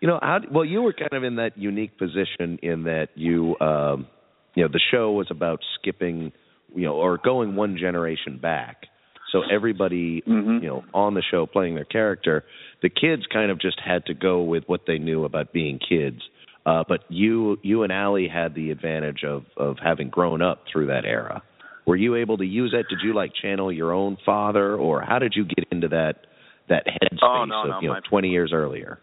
You 0.00 0.08
know, 0.08 0.18
how 0.20 0.40
well 0.50 0.64
you 0.64 0.82
were 0.82 0.92
kind 0.92 1.12
of 1.12 1.22
in 1.22 1.36
that 1.36 1.56
unique 1.56 1.96
position 1.96 2.58
in 2.62 2.84
that 2.84 3.08
you 3.14 3.56
um 3.60 4.06
you 4.54 4.64
know, 4.64 4.68
the 4.70 4.80
show 4.90 5.12
was 5.12 5.28
about 5.30 5.60
skipping, 5.78 6.32
you 6.74 6.82
know, 6.82 6.94
or 6.94 7.18
going 7.18 7.56
one 7.56 7.76
generation 7.78 8.38
back. 8.40 8.86
So 9.32 9.42
everybody, 9.50 10.20
Mhm. 10.22 10.62
you 10.62 10.68
know, 10.68 10.84
on 10.94 11.14
the 11.14 11.22
show 11.22 11.46
playing 11.46 11.74
their 11.74 11.84
character, 11.86 12.44
the 12.82 12.90
kids 12.90 13.26
kind 13.26 13.50
of 13.50 13.58
just 13.58 13.80
had 13.80 14.04
to 14.06 14.14
go 14.14 14.42
with 14.42 14.64
what 14.68 14.86
they 14.86 14.98
knew 14.98 15.24
about 15.24 15.52
being 15.52 15.78
kids. 15.78 16.22
Uh 16.64 16.84
but 16.86 17.00
you 17.08 17.58
you 17.62 17.82
and 17.82 17.92
Alley 17.92 18.28
had 18.28 18.54
the 18.54 18.70
advantage 18.70 19.24
of 19.24 19.44
of 19.56 19.78
having 19.80 20.10
grown 20.10 20.42
up 20.42 20.66
through 20.70 20.86
that 20.86 21.04
era. 21.04 21.42
Were 21.86 21.96
you 21.96 22.14
able 22.14 22.36
to 22.38 22.44
use 22.46 22.70
that? 22.72 22.88
Did 22.88 23.00
you 23.02 23.12
like 23.14 23.32
channel 23.34 23.72
your 23.72 23.90
own 23.92 24.16
father 24.24 24.76
or 24.76 25.00
how 25.00 25.18
did 25.18 25.34
you 25.34 25.44
get 25.44 25.66
into 25.72 25.88
that 25.88 26.26
that 26.68 26.86
headspace 26.86 27.18
Oh, 27.22 27.44
no, 27.44 27.62
of, 27.62 27.68
no, 27.70 27.80
you 27.80 27.88
know, 27.88 27.94
my- 27.94 28.00
20 28.00 28.28
years 28.28 28.52
earlier? 28.52 29.00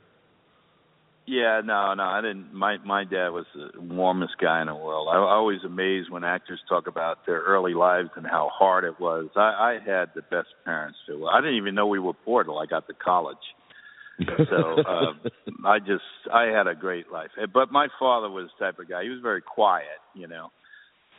Yeah, 1.29 1.61
no, 1.63 1.93
no, 1.93 2.03
I 2.03 2.21
didn't. 2.21 2.53
My 2.53 2.77
my 2.83 3.03
dad 3.03 3.29
was 3.29 3.45
the 3.53 3.79
warmest 3.79 4.33
guy 4.41 4.61
in 4.61 4.67
the 4.67 4.73
world. 4.73 5.07
I, 5.11 5.17
I 5.17 5.35
always 5.35 5.59
amazed 5.63 6.09
when 6.09 6.23
actors 6.23 6.59
talk 6.67 6.87
about 6.87 7.25
their 7.27 7.41
early 7.41 7.75
lives 7.75 8.09
and 8.15 8.25
how 8.25 8.49
hard 8.51 8.83
it 8.83 8.99
was. 8.99 9.27
I, 9.35 9.39
I 9.41 9.73
had 9.85 10.09
the 10.15 10.23
best 10.23 10.47
parents 10.65 10.97
too. 11.05 11.27
I 11.27 11.39
didn't 11.41 11.57
even 11.57 11.75
know 11.75 11.85
we 11.85 11.99
were 11.99 12.13
poor 12.25 12.43
till 12.43 12.57
I 12.57 12.65
got 12.65 12.87
to 12.87 12.93
college. 12.95 13.37
so 14.49 14.83
um, 14.87 15.19
I 15.65 15.77
just 15.77 16.01
I 16.33 16.45
had 16.45 16.65
a 16.67 16.73
great 16.73 17.11
life. 17.11 17.29
Eh, 17.39 17.45
But 17.53 17.71
my 17.71 17.89
father 17.99 18.29
was 18.29 18.49
the 18.57 18.65
type 18.65 18.79
of 18.79 18.89
guy. 18.89 19.03
He 19.03 19.09
was 19.09 19.19
very 19.21 19.41
quiet, 19.41 19.99
you 20.15 20.27
know. 20.27 20.49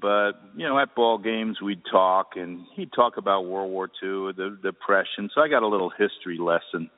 but 0.02 0.32
you 0.56 0.66
know, 0.66 0.76
at 0.78 0.94
ball 0.96 1.18
games 1.18 1.60
we'd 1.62 1.82
talk, 1.90 2.32
and 2.34 2.60
he'd 2.74 2.92
talk 2.92 3.16
about 3.16 3.46
World 3.46 3.70
War 3.70 3.86
II, 4.02 4.32
the 4.36 4.58
Depression. 4.60 5.30
So 5.34 5.40
I 5.40 5.48
got 5.48 5.62
a 5.62 5.68
little 5.68 5.90
history 5.90 6.38
lesson, 6.38 6.90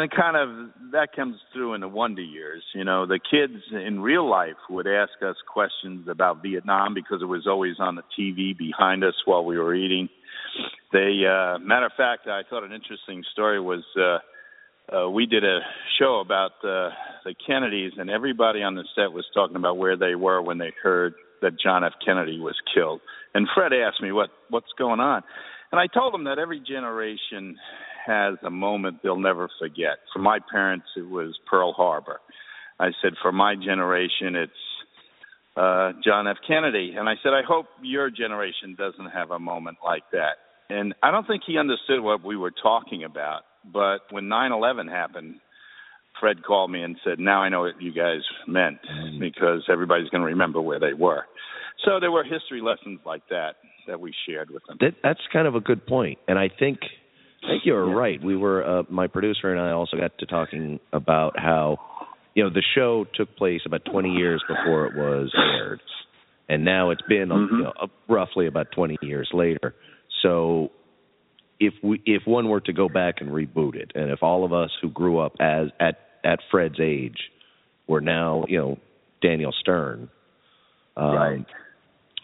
and 0.00 0.10
kind 0.10 0.36
of 0.36 0.70
that 0.92 1.08
comes 1.14 1.36
through 1.52 1.74
in 1.74 1.80
the 1.80 1.88
Wonder 1.88 2.22
Years. 2.22 2.62
You 2.74 2.84
know, 2.84 3.06
the 3.06 3.18
kids 3.18 3.62
in 3.72 4.00
real 4.00 4.28
life 4.28 4.56
would 4.70 4.86
ask 4.86 5.12
us 5.22 5.36
questions 5.52 6.08
about 6.08 6.42
Vietnam 6.42 6.94
because 6.94 7.20
it 7.20 7.26
was 7.26 7.46
always 7.46 7.76
on 7.78 7.96
the 7.96 8.02
TV 8.18 8.56
behind 8.56 9.04
us 9.04 9.14
while 9.26 9.44
we 9.44 9.58
were 9.58 9.74
eating. 9.74 10.08
They, 10.92 11.22
uh, 11.26 11.58
matter 11.58 11.86
of 11.86 11.92
fact, 11.96 12.26
I 12.26 12.42
thought 12.48 12.64
an 12.64 12.72
interesting 12.72 13.22
story 13.32 13.60
was. 13.60 13.84
uh 13.96 14.18
uh, 14.92 15.08
we 15.08 15.26
did 15.26 15.44
a 15.44 15.60
show 15.98 16.20
about 16.20 16.50
uh, 16.64 16.90
the 17.24 17.34
Kennedys, 17.46 17.92
and 17.96 18.10
everybody 18.10 18.62
on 18.62 18.74
the 18.74 18.84
set 18.94 19.12
was 19.12 19.24
talking 19.32 19.56
about 19.56 19.78
where 19.78 19.96
they 19.96 20.16
were 20.16 20.42
when 20.42 20.58
they 20.58 20.72
heard 20.82 21.14
that 21.40 21.52
John 21.58 21.84
F. 21.84 21.92
Kennedy 22.04 22.38
was 22.38 22.56
killed. 22.74 23.00
And 23.32 23.48
Fred 23.54 23.72
asked 23.72 24.02
me 24.02 24.12
what 24.12 24.30
what's 24.50 24.72
going 24.76 25.00
on, 25.00 25.22
and 25.70 25.80
I 25.80 25.86
told 25.86 26.14
him 26.14 26.24
that 26.24 26.38
every 26.38 26.60
generation 26.60 27.56
has 28.04 28.34
a 28.42 28.50
moment 28.50 28.98
they'll 29.02 29.18
never 29.18 29.48
forget. 29.58 29.98
For 30.12 30.18
my 30.18 30.38
parents, 30.50 30.86
it 30.96 31.08
was 31.08 31.38
Pearl 31.48 31.72
Harbor. 31.72 32.20
I 32.78 32.90
said, 33.02 33.12
for 33.22 33.32
my 33.32 33.54
generation, 33.54 34.34
it's 34.34 34.52
uh, 35.56 35.92
John 36.04 36.26
F. 36.26 36.38
Kennedy, 36.46 36.94
and 36.98 37.08
I 37.08 37.14
said, 37.22 37.32
I 37.32 37.42
hope 37.46 37.66
your 37.82 38.10
generation 38.10 38.74
doesn't 38.76 39.10
have 39.10 39.30
a 39.30 39.38
moment 39.38 39.78
like 39.84 40.04
that. 40.12 40.36
And 40.70 40.94
I 41.02 41.10
don't 41.10 41.26
think 41.26 41.42
he 41.46 41.58
understood 41.58 42.00
what 42.00 42.24
we 42.24 42.36
were 42.36 42.52
talking 42.62 43.04
about 43.04 43.42
but 43.64 44.10
when 44.10 44.24
9/11 44.24 44.88
happened, 44.88 45.36
Fred 46.18 46.44
called 46.44 46.70
me 46.70 46.82
and 46.82 46.96
said, 47.04 47.18
"Now 47.18 47.42
I 47.42 47.48
know 47.48 47.62
what 47.62 47.80
you 47.80 47.92
guys 47.92 48.22
meant 48.46 48.78
mm. 48.82 49.20
because 49.20 49.64
everybody's 49.68 50.08
going 50.08 50.22
to 50.22 50.26
remember 50.26 50.60
where 50.60 50.80
they 50.80 50.94
were." 50.94 51.26
So 51.84 52.00
there 52.00 52.10
were 52.10 52.24
history 52.24 52.60
lessons 52.60 53.00
like 53.04 53.26
that 53.28 53.56
that 53.86 54.00
we 54.00 54.14
shared 54.26 54.50
with 54.50 54.62
them. 54.66 54.76
That, 54.80 54.94
that's 55.02 55.20
kind 55.32 55.46
of 55.46 55.54
a 55.54 55.60
good 55.60 55.86
point, 55.86 56.18
and 56.28 56.38
I 56.38 56.48
think 56.48 56.80
I 57.42 57.48
think 57.48 57.62
you're 57.64 57.88
yeah. 57.88 57.94
right. 57.94 58.22
We 58.22 58.36
were 58.36 58.80
uh, 58.80 58.82
my 58.88 59.06
producer 59.06 59.52
and 59.52 59.60
I 59.60 59.72
also 59.72 59.96
got 59.96 60.16
to 60.18 60.26
talking 60.26 60.80
about 60.92 61.38
how 61.38 61.78
you 62.34 62.44
know 62.44 62.50
the 62.50 62.62
show 62.74 63.06
took 63.14 63.36
place 63.36 63.60
about 63.66 63.84
20 63.90 64.10
years 64.10 64.42
before 64.48 64.86
it 64.86 64.94
was 64.94 65.32
aired, 65.36 65.80
and 66.48 66.64
now 66.64 66.90
it's 66.90 67.02
been 67.08 67.28
mm-hmm. 67.28 67.56
you 67.56 67.62
know, 67.64 67.72
roughly 68.08 68.46
about 68.46 68.68
20 68.72 68.98
years 69.02 69.28
later. 69.32 69.74
So 70.22 70.70
if 71.58 71.74
we 71.82 72.00
if 72.06 72.22
one 72.26 72.48
were 72.48 72.60
to 72.60 72.72
go 72.72 72.88
back 72.88 73.16
and 73.20 73.30
reboot 73.30 73.74
it, 73.74 73.92
and 73.94 74.10
if 74.10 74.22
all 74.22 74.44
of 74.44 74.52
us 74.52 74.70
who 74.80 74.90
grew 74.90 75.18
up 75.18 75.34
as 75.40 75.68
at 75.80 75.98
at 76.24 76.38
Fred's 76.50 76.80
age 76.80 77.18
were 77.86 78.00
now 78.00 78.44
you 78.48 78.58
know 78.58 78.78
Daniel 79.20 79.52
Stern, 79.60 80.08
um, 80.96 81.14
right? 81.14 81.46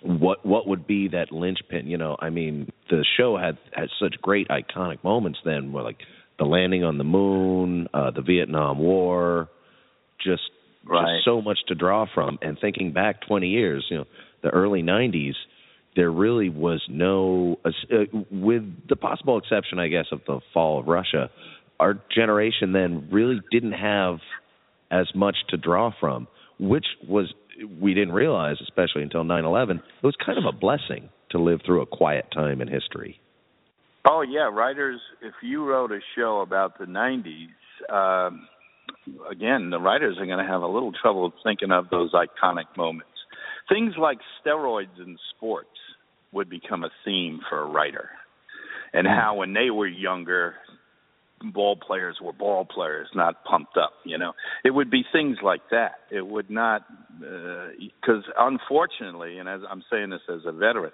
What 0.03 0.47
what 0.47 0.69
would 0.69 0.87
be 0.87 1.09
that 1.09 1.33
linchpin? 1.33 1.87
You 1.87 1.99
know, 1.99 2.17
I 2.21 2.31
mean, 2.31 2.71
the 2.89 3.05
show 3.17 3.37
had 3.37 3.59
had 3.73 3.89
such 4.01 4.15
great 4.23 4.49
iconic 4.49 5.03
moments 5.03 5.41
then, 5.45 5.73
where 5.73 5.83
like 5.83 5.99
the 6.39 6.45
landing 6.45 6.85
on 6.85 6.99
the 6.99 7.05
moon, 7.05 7.89
uh, 7.93 8.13
the 8.13 8.23
Vietnam 8.23 8.79
War, 8.79 9.49
just 10.25 10.43
right. 10.87 11.17
just 11.17 11.25
so 11.25 11.43
much 11.43 11.59
to 11.69 11.75
draw 11.75 12.07
from. 12.15 12.39
And 12.43 12.57
thinking 12.61 12.93
back 12.93 13.27
20 13.27 13.49
years, 13.49 13.87
you 13.91 13.99
know, 13.99 14.05
the 14.43 14.51
early 14.51 14.83
90s 14.83 15.35
there 15.99 16.13
really 16.13 16.49
was 16.49 16.81
no, 16.89 17.59
uh, 17.65 17.71
with 18.31 18.63
the 18.89 18.95
possible 18.95 19.37
exception, 19.37 19.81
I 19.81 19.89
guess, 19.89 20.07
of 20.13 20.21
the 20.29 20.39
fall 20.55 20.79
of 20.79 20.87
Russia, 20.87 21.29
our 21.81 21.99
generation 22.15 22.73
then 22.73 23.09
really 23.11 23.41
didn't 23.51 23.73
have 23.73 24.19
as 24.93 25.09
much 25.13 25.35
to 25.49 25.57
draw 25.57 25.91
from, 25.99 26.29
which 26.61 26.87
was 27.09 27.35
we 27.81 27.95
didn't 27.95 28.13
realize, 28.13 28.57
especially 28.63 29.03
until 29.03 29.25
9/11. 29.25 29.79
It 29.79 30.07
was 30.07 30.17
kind 30.17 30.39
of 30.39 30.45
a 30.45 30.53
blessing 30.53 31.09
to 31.31 31.39
live 31.39 31.61
through 31.65 31.83
a 31.83 31.87
quiet 31.87 32.31
time 32.31 32.61
in 32.61 32.69
history. 32.69 33.21
Oh 34.09 34.23
yeah, 34.23 34.49
writers. 34.51 35.01
If 35.21 35.35
you 35.43 35.65
wrote 35.65 35.93
a 35.93 36.01
show 36.17 36.41
about 36.41 36.79
the 36.79 36.87
90s, 36.87 37.49
um, 37.93 38.49
again, 39.31 39.71
the 39.71 39.81
writers 39.81 40.17
are 40.19 40.27
going 40.27 40.39
to 40.39 40.51
have 40.51 40.63
a 40.63 40.67
little 40.67 40.93
trouble 40.93 41.33
thinking 41.43 41.73
of 41.73 41.91
those 41.91 42.13
iconic 42.13 42.77
moments. 42.77 43.11
Things 43.69 43.95
like 43.99 44.19
steroids 44.45 44.99
in 44.99 45.19
sports 45.37 45.69
would 46.33 46.49
become 46.49 46.85
a 46.85 46.91
theme 47.05 47.41
for 47.49 47.61
a 47.61 47.67
writer, 47.67 48.09
and 48.93 49.07
hmm. 49.07 49.13
how 49.13 49.35
when 49.35 49.53
they 49.53 49.71
were 49.71 49.87
younger, 49.87 50.55
ball 51.53 51.77
players 51.77 52.19
were 52.23 52.33
ball 52.33 52.65
players, 52.65 53.09
not 53.15 53.45
pumped 53.45 53.77
up. 53.77 53.93
You 54.05 54.19
know, 54.19 54.33
it 54.65 54.71
would 54.71 54.91
be 54.91 55.05
things 55.13 55.39
like 55.43 55.63
that. 55.71 55.97
It 56.11 56.27
would 56.27 56.51
not, 56.51 56.83
because 57.21 58.25
uh, 58.29 58.47
unfortunately, 58.47 59.39
and 59.39 59.49
as 59.49 59.61
I'm 59.69 59.83
saying 59.91 60.11
this 60.11 60.21
as 60.29 60.41
a 60.47 60.53
veteran, 60.53 60.93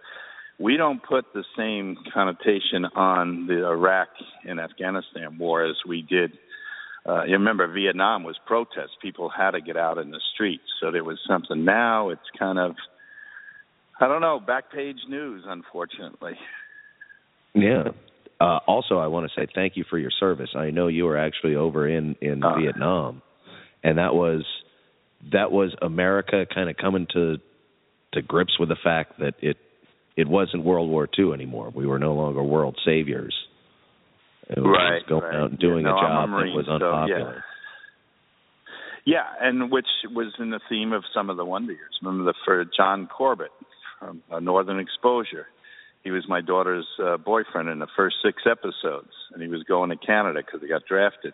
we 0.59 0.77
don't 0.77 1.03
put 1.03 1.27
the 1.35 1.45
same 1.57 1.97
connotation 2.13 2.85
on 2.95 3.47
the 3.47 3.67
Iraq 3.67 4.09
and 4.45 4.61
Afghanistan 4.61 5.39
war 5.39 5.65
as 5.65 5.77
we 5.87 6.03
did. 6.03 6.33
Uh, 7.07 7.25
you 7.25 7.33
remember 7.33 7.71
Vietnam 7.71 8.25
was 8.25 8.37
protest; 8.47 8.93
people 9.03 9.29
had 9.29 9.51
to 9.51 9.61
get 9.61 9.77
out 9.77 9.99
in 9.99 10.11
the 10.11 10.21
streets, 10.33 10.65
so 10.81 10.91
there 10.91 11.05
was 11.05 11.19
something. 11.29 11.65
Now 11.65 12.11
it's 12.11 12.23
kind 12.39 12.59
of 12.59 12.77
I 14.01 14.09
don't 14.09 14.21
know. 14.21 14.41
Back 14.41 14.73
page 14.73 14.99
news, 15.09 15.45
unfortunately. 15.47 16.33
Yeah. 17.55 17.89
Uh, 18.45 18.59
also, 18.67 18.99
I 18.99 19.07
want 19.07 19.31
to 19.31 19.41
say 19.41 19.47
thank 19.55 19.75
you 19.75 19.85
for 19.89 19.99
your 19.99 20.11
service. 20.21 20.51
I 20.55 20.69
know 20.69 20.89
you 20.89 21.07
were 21.07 21.17
actually 21.17 21.57
over 21.57 21.89
in 21.89 22.15
in 22.21 22.45
uh, 22.45 22.59
Vietnam, 22.59 23.23
and 23.83 23.97
that 23.97 24.15
was 24.15 24.45
that 25.33 25.51
was 25.51 25.75
America 25.81 26.45
kind 26.55 26.69
of 26.69 26.77
coming 26.77 27.07
to 27.15 27.37
to 28.13 28.21
grips 28.21 28.59
with 28.61 28.69
the 28.69 28.77
fact 28.85 29.19
that 29.21 29.33
it 29.41 29.57
it 30.15 30.29
wasn't 30.29 30.63
World 30.63 30.91
War 30.91 31.09
II 31.19 31.33
anymore. 31.33 31.73
We 31.75 31.87
were 31.87 31.99
no 31.99 32.13
longer 32.13 32.43
world 32.43 32.79
saviors. 32.85 33.35
It 34.51 34.61
was 34.61 34.77
right, 34.79 35.09
going 35.09 35.23
right. 35.23 35.37
out 35.37 35.51
and 35.53 35.59
doing 35.59 35.87
yeah, 35.87 35.93
no, 35.93 35.97
a 35.97 36.01
job 36.03 36.29
Marine, 36.29 36.53
that 36.53 36.57
was 36.57 36.69
unpopular. 36.69 37.19
So, 37.19 37.37
yeah. 37.37 37.41
Yeah, 39.07 39.25
and 39.41 39.71
which 39.71 39.87
was 40.11 40.35
in 40.39 40.51
the 40.51 40.61
theme 40.69 40.93
of 40.93 41.03
some 41.15 41.31
of 41.31 41.39
the 41.39 41.47
Wonder 41.47 41.73
Years. 41.73 41.99
Remember 42.03 42.25
the 42.31 42.35
for 42.45 42.63
John 42.77 43.07
Corbett, 43.07 43.53
from 43.99 44.23
uh, 44.31 44.41
Northern 44.41 44.81
Exposure. 44.81 45.47
He 46.05 46.11
was 46.11 46.25
my 46.29 46.43
daughter's 46.43 46.87
uh, 47.03 47.17
boyfriend 47.17 47.71
in 47.71 47.79
the 47.79 47.89
first 47.97 48.17
six 48.23 48.43
episodes, 48.49 49.11
and 49.33 49.43
he 49.43 49.49
was 49.49 49.63
going 49.63 49.89
to 49.91 49.97
Canada 49.97 50.43
because 50.45 50.61
he 50.61 50.69
got 50.69 50.83
drafted. 50.87 51.33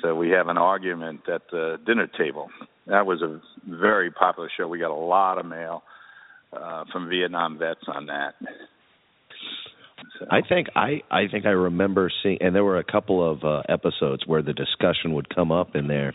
So 0.00 0.14
we 0.14 0.30
have 0.30 0.48
an 0.48 0.56
argument 0.56 1.22
at 1.28 1.42
the 1.50 1.78
dinner 1.84 2.06
table. 2.06 2.48
That 2.86 3.04
was 3.04 3.20
a 3.20 3.40
very 3.68 4.10
popular 4.10 4.48
show. 4.56 4.68
We 4.68 4.78
got 4.78 4.92
a 4.92 4.94
lot 4.94 5.38
of 5.38 5.46
mail 5.46 5.82
uh, 6.52 6.84
from 6.92 7.08
Vietnam 7.08 7.58
vets 7.58 7.80
on 7.88 8.06
that. 8.06 8.34
So. 10.18 10.26
I 10.30 10.40
think 10.48 10.68
I 10.74 11.02
I 11.10 11.28
think 11.30 11.44
I 11.44 11.50
remember 11.50 12.10
seeing, 12.22 12.38
and 12.40 12.54
there 12.54 12.64
were 12.64 12.78
a 12.78 12.84
couple 12.84 13.28
of 13.28 13.44
uh, 13.44 13.62
episodes 13.68 14.26
where 14.26 14.42
the 14.42 14.52
discussion 14.52 15.14
would 15.14 15.32
come 15.34 15.52
up 15.52 15.74
in 15.74 15.88
there, 15.88 16.14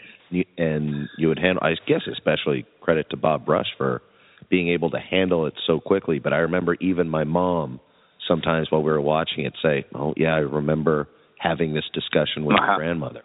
and 0.57 1.07
you 1.17 1.27
would 1.27 1.39
handle. 1.39 1.63
I 1.63 1.75
guess 1.87 2.01
especially 2.11 2.65
credit 2.81 3.09
to 3.11 3.17
Bob 3.17 3.45
Brush 3.45 3.67
for 3.77 4.01
being 4.50 4.69
able 4.69 4.89
to 4.91 5.00
handle 5.00 5.45
it 5.45 5.54
so 5.65 5.80
quickly. 5.80 6.19
But 6.19 6.34
I 6.34 6.38
remember 6.38 6.76
even 6.80 7.10
my 7.10 7.23
mom 7.23 7.80
sometimes 8.28 8.67
while 8.69 8.84
we 8.84 8.91
were 8.91 9.02
watching 9.02 9.45
it 9.45 9.54
say, 9.62 9.86
"Oh 9.93 10.13
yeah, 10.17 10.36
I 10.36 10.39
remember 10.39 11.08
having 11.39 11.73
this 11.73 11.86
discussion 11.93 12.45
with 12.45 12.58
my 12.60 12.76
grandmother." 12.76 13.23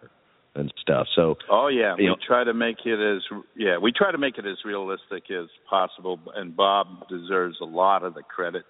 and 0.55 0.73
stuff. 0.81 1.07
So 1.15 1.37
Oh 1.51 1.69
yeah, 1.69 1.95
we 1.97 2.07
know, 2.07 2.17
try 2.27 2.45
to 2.45 2.55
make 2.55 2.85
it 2.85 3.01
as 3.01 3.23
yeah, 3.57 3.79
we 3.79 3.93
try 3.93 4.13
to 4.13 4.19
make 4.19 4.39
it 4.39 4.47
as 4.47 4.59
realistic 4.65 5.31
as 5.31 5.47
possible 5.69 6.19
and 6.35 6.57
Bob 6.57 7.09
deserves 7.09 7.57
a 7.61 7.65
lot 7.65 8.03
of 8.03 8.15
the 8.15 8.23
credit 8.23 8.65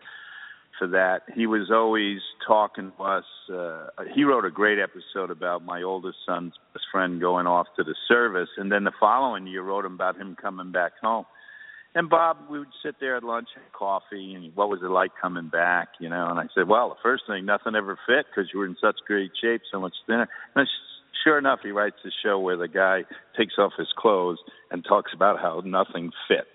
for 0.79 0.87
that. 0.89 1.23
He 1.35 1.47
was 1.47 1.71
always 1.73 2.19
talking 2.47 2.93
to 2.97 3.03
us 3.03 3.25
uh 3.53 3.87
he 4.15 4.25
wrote 4.25 4.45
a 4.45 4.51
great 4.51 4.79
episode 4.79 5.31
about 5.31 5.65
my 5.65 5.83
oldest 5.83 6.19
son's 6.27 6.55
best 6.73 6.85
friend 6.93 7.21
going 7.21 7.47
off 7.47 7.67
to 7.77 7.85
the 7.85 7.95
service 8.07 8.49
and 8.57 8.71
then 8.71 8.85
the 8.85 8.93
following 9.01 9.47
year 9.47 9.63
wrote 9.63 9.85
him 9.85 9.95
about 9.95 10.17
him 10.17 10.37
coming 10.41 10.71
back 10.71 10.93
home 11.03 11.25
and 11.95 12.09
Bob, 12.09 12.39
we 12.51 12.59
would 12.59 12.69
sit 12.83 12.97
there 13.01 13.17
at 13.17 13.25
lunch 13.25 13.49
and 13.55 13.65
coffee, 13.73 14.35
and 14.35 14.55
what 14.57 14.71
was 14.71 14.81
it 14.83 14.91
like 14.91 15.11
coming 15.21 15.49
back, 15.49 15.89
you 16.01 16.09
know? 16.09 16.29
And 16.31 16.39
I 16.39 16.45
said, 16.55 16.67
well, 16.67 16.89
the 16.89 16.95
first 17.03 17.25
thing, 17.27 17.45
nothing 17.45 17.75
ever 17.75 17.99
fit 18.07 18.27
because 18.31 18.51
you 18.53 18.61
were 18.61 18.67
in 18.67 18.77
such 18.81 18.97
great 19.07 19.33
shape, 19.43 19.61
so 19.71 19.79
much 19.79 19.93
thinner. 20.07 20.29
And 20.55 20.67
sure 21.23 21.39
enough, 21.39 21.61
he 21.63 21.71
writes 21.71 21.97
a 22.07 22.11
show 22.25 22.39
where 22.39 22.57
the 22.57 22.69
guy 22.69 23.03
takes 23.37 23.55
off 23.59 23.73
his 23.77 23.89
clothes 23.97 24.39
and 24.71 24.85
talks 24.85 25.13
about 25.15 25.39
how 25.39 25.63
nothing 25.65 26.13
fits. 26.29 26.49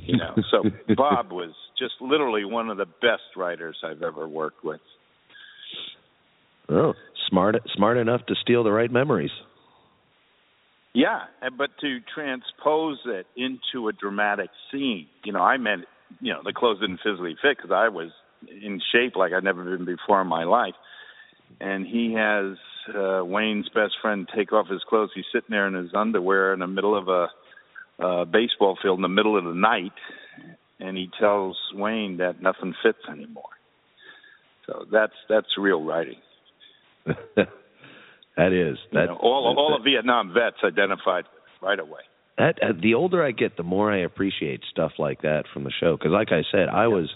You 0.00 0.16
know, 0.16 0.34
so 0.50 0.64
Bob 0.96 1.30
was 1.30 1.54
just 1.78 1.94
literally 2.00 2.44
one 2.44 2.68
of 2.68 2.78
the 2.78 2.86
best 2.86 3.36
writers 3.36 3.76
I've 3.84 4.02
ever 4.02 4.26
worked 4.26 4.64
with. 4.64 4.80
Oh, 6.68 6.94
smart, 7.28 7.56
smart 7.74 7.96
enough 7.96 8.26
to 8.26 8.34
steal 8.34 8.64
the 8.64 8.72
right 8.72 8.90
memories. 8.90 9.30
Yeah, 10.94 11.20
but 11.56 11.70
to 11.80 11.98
transpose 12.14 12.98
it 13.06 13.26
into 13.36 13.88
a 13.88 13.92
dramatic 13.92 14.50
scene, 14.70 15.06
you 15.24 15.32
know, 15.32 15.40
I 15.40 15.56
meant, 15.56 15.84
you 16.20 16.32
know, 16.32 16.40
the 16.44 16.52
clothes 16.52 16.80
didn't 16.80 17.00
physically 17.04 17.36
fit 17.40 17.56
because 17.56 17.70
I 17.72 17.88
was 17.88 18.10
in 18.48 18.80
shape 18.92 19.14
like 19.14 19.32
I'd 19.32 19.44
never 19.44 19.64
been 19.64 19.84
before 19.84 20.20
in 20.20 20.26
my 20.26 20.44
life. 20.44 20.74
And 21.60 21.86
he 21.86 22.14
has 22.14 22.56
uh, 22.94 23.24
Wayne's 23.24 23.68
best 23.68 23.94
friend 24.00 24.28
take 24.34 24.52
off 24.52 24.68
his 24.68 24.82
clothes. 24.88 25.10
He's 25.14 25.24
sitting 25.32 25.50
there 25.50 25.66
in 25.66 25.74
his 25.74 25.90
underwear 25.94 26.52
in 26.52 26.60
the 26.60 26.66
middle 26.66 26.96
of 26.96 27.08
a 27.08 28.26
baseball 28.26 28.78
field 28.80 28.98
in 28.98 29.02
the 29.02 29.08
middle 29.08 29.36
of 29.36 29.44
the 29.44 29.54
night, 29.54 29.92
and 30.78 30.96
he 30.96 31.10
tells 31.18 31.56
Wayne 31.74 32.18
that 32.18 32.40
nothing 32.40 32.74
fits 32.82 32.98
anymore. 33.10 33.44
So 34.66 34.86
that's 34.92 35.14
that's 35.28 35.58
real 35.58 35.82
writing. 35.82 36.20
that 38.38 38.52
is 38.54 38.78
that 38.92 39.00
you 39.02 39.06
know, 39.08 39.16
all 39.20 39.54
all 39.58 39.78
the 39.78 39.84
Vietnam 39.90 40.32
vets 40.32 40.56
identified 40.64 41.24
right 41.60 41.78
away. 41.78 42.00
That 42.38 42.54
uh, 42.62 42.72
the 42.80 42.94
older 42.94 43.22
I 43.22 43.32
get, 43.32 43.56
the 43.56 43.64
more 43.64 43.92
I 43.92 43.98
appreciate 43.98 44.60
stuff 44.70 44.92
like 44.98 45.22
that 45.22 45.44
from 45.52 45.64
the 45.64 45.72
show. 45.78 45.96
Because, 45.96 46.12
like 46.12 46.28
I 46.30 46.42
said, 46.52 46.68
I 46.68 46.86
was, 46.86 47.10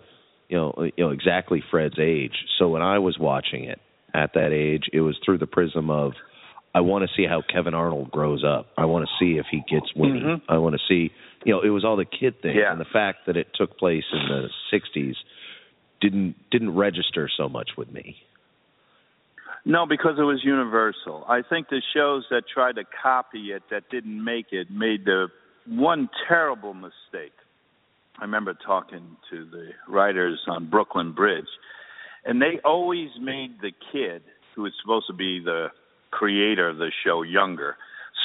you 0.48 0.56
know, 0.56 0.74
you 0.96 1.04
know 1.04 1.10
exactly 1.10 1.62
Fred's 1.70 1.98
age. 2.00 2.34
So 2.58 2.68
when 2.68 2.82
I 2.82 2.98
was 2.98 3.16
watching 3.18 3.64
it 3.64 3.78
at 4.12 4.34
that 4.34 4.52
age, 4.52 4.90
it 4.92 5.00
was 5.00 5.16
through 5.24 5.38
the 5.38 5.46
prism 5.46 5.90
of 5.90 6.12
I 6.74 6.80
want 6.80 7.08
to 7.08 7.10
see 7.16 7.26
how 7.28 7.42
Kevin 7.52 7.74
Arnold 7.74 8.10
grows 8.10 8.42
up. 8.44 8.66
I 8.76 8.86
want 8.86 9.06
to 9.06 9.10
see 9.24 9.38
if 9.38 9.46
he 9.50 9.58
gets 9.70 9.94
Winnie. 9.94 10.20
Mm-hmm. 10.20 10.50
I 10.50 10.58
want 10.58 10.74
to 10.74 10.80
see, 10.88 11.12
you 11.44 11.52
know, 11.54 11.60
it 11.60 11.68
was 11.68 11.84
all 11.84 11.96
the 11.96 12.04
kid 12.04 12.42
thing, 12.42 12.56
Yeah. 12.56 12.72
and 12.72 12.80
the 12.80 12.86
fact 12.92 13.26
that 13.26 13.36
it 13.36 13.46
took 13.54 13.78
place 13.78 14.04
in 14.12 14.26
the 14.28 14.48
'60s 14.72 15.14
didn't 16.00 16.34
didn't 16.50 16.74
register 16.74 17.30
so 17.36 17.48
much 17.48 17.70
with 17.76 17.92
me. 17.92 18.16
No, 19.64 19.86
because 19.86 20.14
it 20.18 20.22
was 20.22 20.40
universal. 20.42 21.24
I 21.28 21.42
think 21.48 21.68
the 21.68 21.80
shows 21.94 22.24
that 22.30 22.42
tried 22.52 22.76
to 22.76 22.84
copy 23.00 23.52
it 23.52 23.62
that 23.70 23.84
didn't 23.90 24.22
make 24.22 24.46
it 24.50 24.70
made 24.70 25.04
the 25.04 25.28
one 25.66 26.08
terrible 26.28 26.74
mistake. 26.74 27.32
I 28.18 28.24
remember 28.24 28.54
talking 28.66 29.16
to 29.30 29.44
the 29.50 29.70
writers 29.88 30.40
on 30.48 30.68
Brooklyn 30.68 31.12
Bridge, 31.12 31.46
and 32.24 32.42
they 32.42 32.60
always 32.64 33.08
made 33.20 33.60
the 33.60 33.70
kid 33.92 34.22
who 34.54 34.62
was 34.62 34.72
supposed 34.82 35.06
to 35.06 35.14
be 35.14 35.40
the 35.42 35.68
creator 36.10 36.68
of 36.68 36.78
the 36.78 36.90
show 37.04 37.22
younger, 37.22 37.76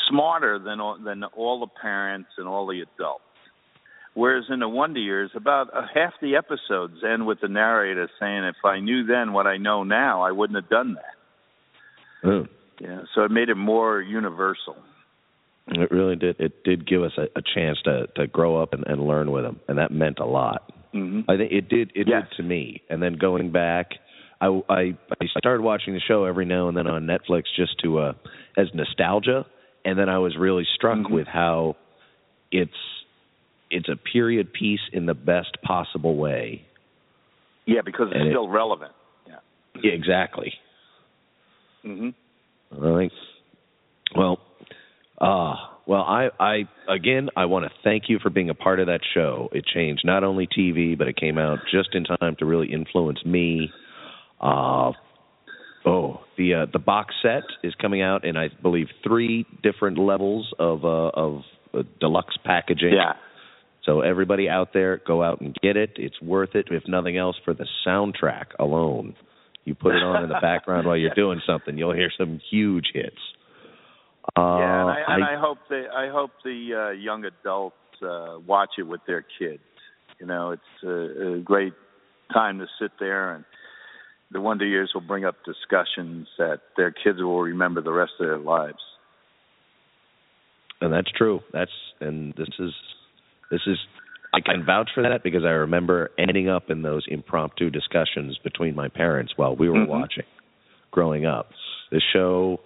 smarter 0.10 0.60
than 0.60 0.80
all, 0.80 0.98
than 0.98 1.24
all 1.24 1.60
the 1.60 1.72
parents 1.82 2.30
and 2.38 2.48
all 2.48 2.66
the 2.68 2.82
adults. 2.82 3.24
Whereas 4.16 4.46
in 4.50 4.60
the 4.60 4.68
Wonder 4.68 5.00
Years, 5.00 5.30
about 5.36 5.70
uh, 5.74 5.84
half 5.94 6.14
the 6.22 6.36
episodes 6.36 6.96
end 7.08 7.28
with 7.28 7.40
the 7.42 7.48
narrator 7.48 8.10
saying, 8.20 8.44
"If 8.44 8.66
I 8.66 8.80
knew 8.80 9.06
then 9.06 9.32
what 9.32 9.46
I 9.46 9.58
know 9.58 9.84
now, 9.84 10.24
I 10.24 10.32
wouldn't 10.32 10.58
have 10.62 10.70
done 10.70 10.96
that." 10.96 11.17
Oh. 12.24 12.46
Yeah, 12.80 13.02
so 13.16 13.24
it 13.24 13.32
made 13.32 13.50
it 13.50 13.56
more 13.56 14.02
universal. 14.02 14.76
It 15.68 15.92
really 15.92 16.16
did. 16.16 16.40
It 16.40 16.64
did 16.64 16.88
give 16.88 17.04
us 17.04 17.12
a, 17.18 17.24
a 17.38 17.42
chance 17.56 17.78
to 17.86 18.08
to 18.16 18.28
grow 18.28 18.62
up 18.62 18.74
and, 18.74 18.86
and 18.88 19.02
learn 19.06 19.32
with 19.32 19.44
him, 19.46 19.60
and 19.68 19.78
that 19.80 19.92
meant 19.92 20.20
a 20.20 20.26
lot. 20.26 20.72
hmm 20.94 21.22
I 21.28 21.36
think 21.38 21.52
it 21.52 21.68
did. 21.70 21.92
It 21.96 22.08
Yes. 22.08 22.24
did 22.30 22.38
to 22.38 22.44
me. 22.44 22.82
And 22.90 23.02
then 23.02 23.16
going 23.18 23.52
back, 23.52 23.88
I, 24.40 24.48
I 24.70 24.82
I 25.20 25.26
started 25.40 25.62
watching 25.64 25.94
the 25.94 26.00
show 26.00 26.24
every 26.26 26.46
now 26.46 26.68
and 26.70 26.78
then 26.78 26.88
on 26.88 27.06
Netflix 27.08 27.44
just 27.56 27.78
to 27.84 28.00
uh 28.00 28.14
as 28.58 28.68
nostalgia, 28.74 29.46
and 29.84 29.98
then 30.00 30.08
I 30.08 30.20
was 30.20 30.38
really 30.38 30.66
struck 30.76 31.00
Mhm. 31.00 31.10
with 31.12 31.28
how 31.28 31.76
it's 32.52 32.72
it's 33.72 33.90
a 33.90 33.96
period 33.98 34.54
piece 34.54 34.80
in 34.94 35.06
the 35.08 35.14
best 35.16 35.58
possible 35.64 36.16
way. 36.16 36.64
Yeah, 37.66 37.82
because 37.84 38.08
it's 38.12 38.16
And 38.20 38.28
it- 38.30 38.32
still 38.32 38.48
relevant. 38.48 38.94
Yeah. 39.28 39.40
Yeah, 39.84 39.92
exactly. 39.92 40.54
Hmm 41.88 42.10
I 42.72 42.98
think. 42.98 43.14
Well, 44.16 44.40
uh 45.20 45.56
well, 45.86 46.02
I 46.02 46.30
I 46.40 46.64
again 46.90 47.30
I 47.36 47.46
want 47.46 47.66
to 47.66 47.72
thank 47.84 48.04
you 48.10 48.20
for 48.22 48.30
being 48.30 48.50
a 48.50 48.54
part 48.54 48.80
of 48.80 48.88
that 48.88 49.00
show. 49.14 49.50
It 49.54 49.66
changed 49.66 50.04
not 50.06 50.24
only 50.24 50.48
TV, 50.48 50.98
but 50.98 51.08
it 51.08 51.16
came 51.16 51.38
out 51.38 51.60
just 51.72 51.96
in 51.96 52.04
time 52.04 52.36
to 52.40 52.46
really 52.46 52.72
influence 52.72 53.24
me. 53.26 53.72
Uh 54.42 54.92
oh, 55.86 56.22
the 56.38 56.54
uh, 56.54 56.66
the 56.72 56.80
box 56.80 57.16
set 57.22 57.44
is 57.64 57.74
coming 57.82 58.02
out 58.02 58.26
in 58.26 58.36
I 58.36 58.50
believe 58.62 58.88
three 59.04 59.46
different 59.64 59.98
levels 59.98 60.54
of 60.60 60.84
uh 60.84 61.10
of 61.14 61.42
uh, 61.74 61.84
deluxe 62.00 62.36
packaging. 62.44 62.94
Yeah. 62.94 63.14
So 63.86 64.02
everybody 64.02 64.50
out 64.50 64.74
there, 64.74 65.02
go 65.08 65.24
out 65.24 65.40
and 65.40 65.56
get 65.64 65.78
it. 65.78 65.92
It's 65.96 66.22
worth 66.22 66.56
it, 66.56 66.68
if 66.70 66.84
nothing 66.88 67.16
else, 67.16 67.38
for 67.46 67.54
the 67.54 67.66
soundtrack 67.86 68.48
alone. 68.60 69.16
You 69.68 69.76
put 69.76 69.96
it 69.96 70.02
on 70.02 70.24
in 70.24 70.30
the 70.30 70.40
background 70.42 70.88
while 70.88 70.96
you're 70.96 71.14
doing 71.16 71.42
something, 71.46 71.78
you'll 71.78 71.94
hear 71.94 72.10
some 72.18 72.40
huge 72.50 72.86
hits. 72.94 73.18
Uh, 74.38 74.42
yeah, 74.42 74.82
and 74.82 74.90
I, 74.90 75.04
and 75.10 75.24
I 75.26 75.38
hope 75.38 75.58
the 75.68 75.84
I 75.94 76.10
hope 76.10 76.32
the 76.46 76.88
uh, 76.88 76.92
young 76.92 77.26
adults 77.26 77.76
uh, 78.02 78.40
watch 78.48 78.72
it 78.78 78.84
with 78.84 79.02
their 79.06 79.26
kids. 79.38 79.60
You 80.22 80.26
know, 80.26 80.52
it's 80.52 80.84
a, 80.86 81.34
a 81.34 81.40
great 81.42 81.74
time 82.34 82.60
to 82.60 82.68
sit 82.80 82.92
there, 82.98 83.36
and 83.36 83.44
the 84.32 84.40
Wonder 84.40 84.66
Years 84.66 84.92
will 84.94 85.02
bring 85.02 85.26
up 85.26 85.36
discussions 85.46 86.30
that 86.38 86.62
their 86.78 86.92
kids 86.92 87.20
will 87.20 87.42
remember 87.42 87.82
the 87.82 87.92
rest 87.92 88.14
of 88.22 88.26
their 88.26 88.38
lives. 88.38 88.80
and 90.80 90.94
that's 90.94 91.12
true. 91.12 91.42
That's 91.52 91.72
and 92.00 92.34
this 92.38 92.50
is 92.58 92.72
this 93.52 93.62
is 93.68 93.78
I 94.34 94.42
can 94.42 94.66
vouch 94.66 94.90
for 94.94 95.04
that 95.04 95.24
because 95.24 95.44
I 95.46 95.50
remember 95.52 96.12
ending 96.18 96.50
up 96.50 96.70
in 96.70 96.82
those 96.82 97.06
impromptu 97.08 97.70
discussions 97.70 98.38
between 98.44 98.76
my 98.76 98.88
parents 98.90 99.34
while 99.38 99.56
we 99.56 99.70
were 99.70 99.80
Mhm. 99.80 99.88
watching 99.88 100.26
growing 100.92 101.26
up. 101.26 101.52
The 101.92 102.00
show 102.14 102.60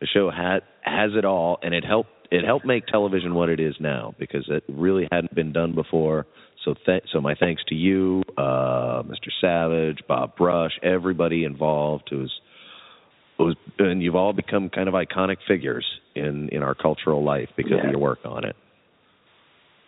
the 0.00 0.06
show 0.06 0.30
had 0.30 0.62
has 0.82 1.14
it 1.16 1.24
all 1.24 1.58
and 1.62 1.74
it 1.74 1.84
helped 1.84 2.10
it 2.30 2.44
helped 2.44 2.64
make 2.66 2.86
television 2.86 3.34
what 3.34 3.48
it 3.48 3.58
is 3.58 3.74
now 3.80 4.14
because 4.18 4.48
it 4.48 4.62
really 4.68 5.08
hadn't 5.10 5.34
been 5.34 5.50
done 5.52 5.72
before. 5.72 6.26
So 6.64 6.74
th- 6.86 7.04
so 7.10 7.20
my 7.20 7.34
thanks 7.34 7.64
to 7.68 7.74
you, 7.74 8.22
uh 8.36 9.02
Mr. 9.02 9.30
Savage, 9.40 10.00
Bob 10.06 10.36
Brush, 10.36 10.78
everybody 10.82 11.44
involved 11.44 12.08
who's 12.10 12.40
who's 13.38 13.56
and 13.78 14.02
you've 14.02 14.16
all 14.16 14.32
become 14.32 14.68
kind 14.68 14.88
of 14.88 14.94
iconic 14.94 15.38
figures 15.48 15.86
in 16.14 16.48
in 16.50 16.62
our 16.62 16.74
cultural 16.74 17.22
life 17.24 17.48
because 17.56 17.72
Yeah. 17.72 17.84
of 17.86 17.90
your 17.90 17.98
work 18.00 18.20
on 18.24 18.44
it. 18.44 18.54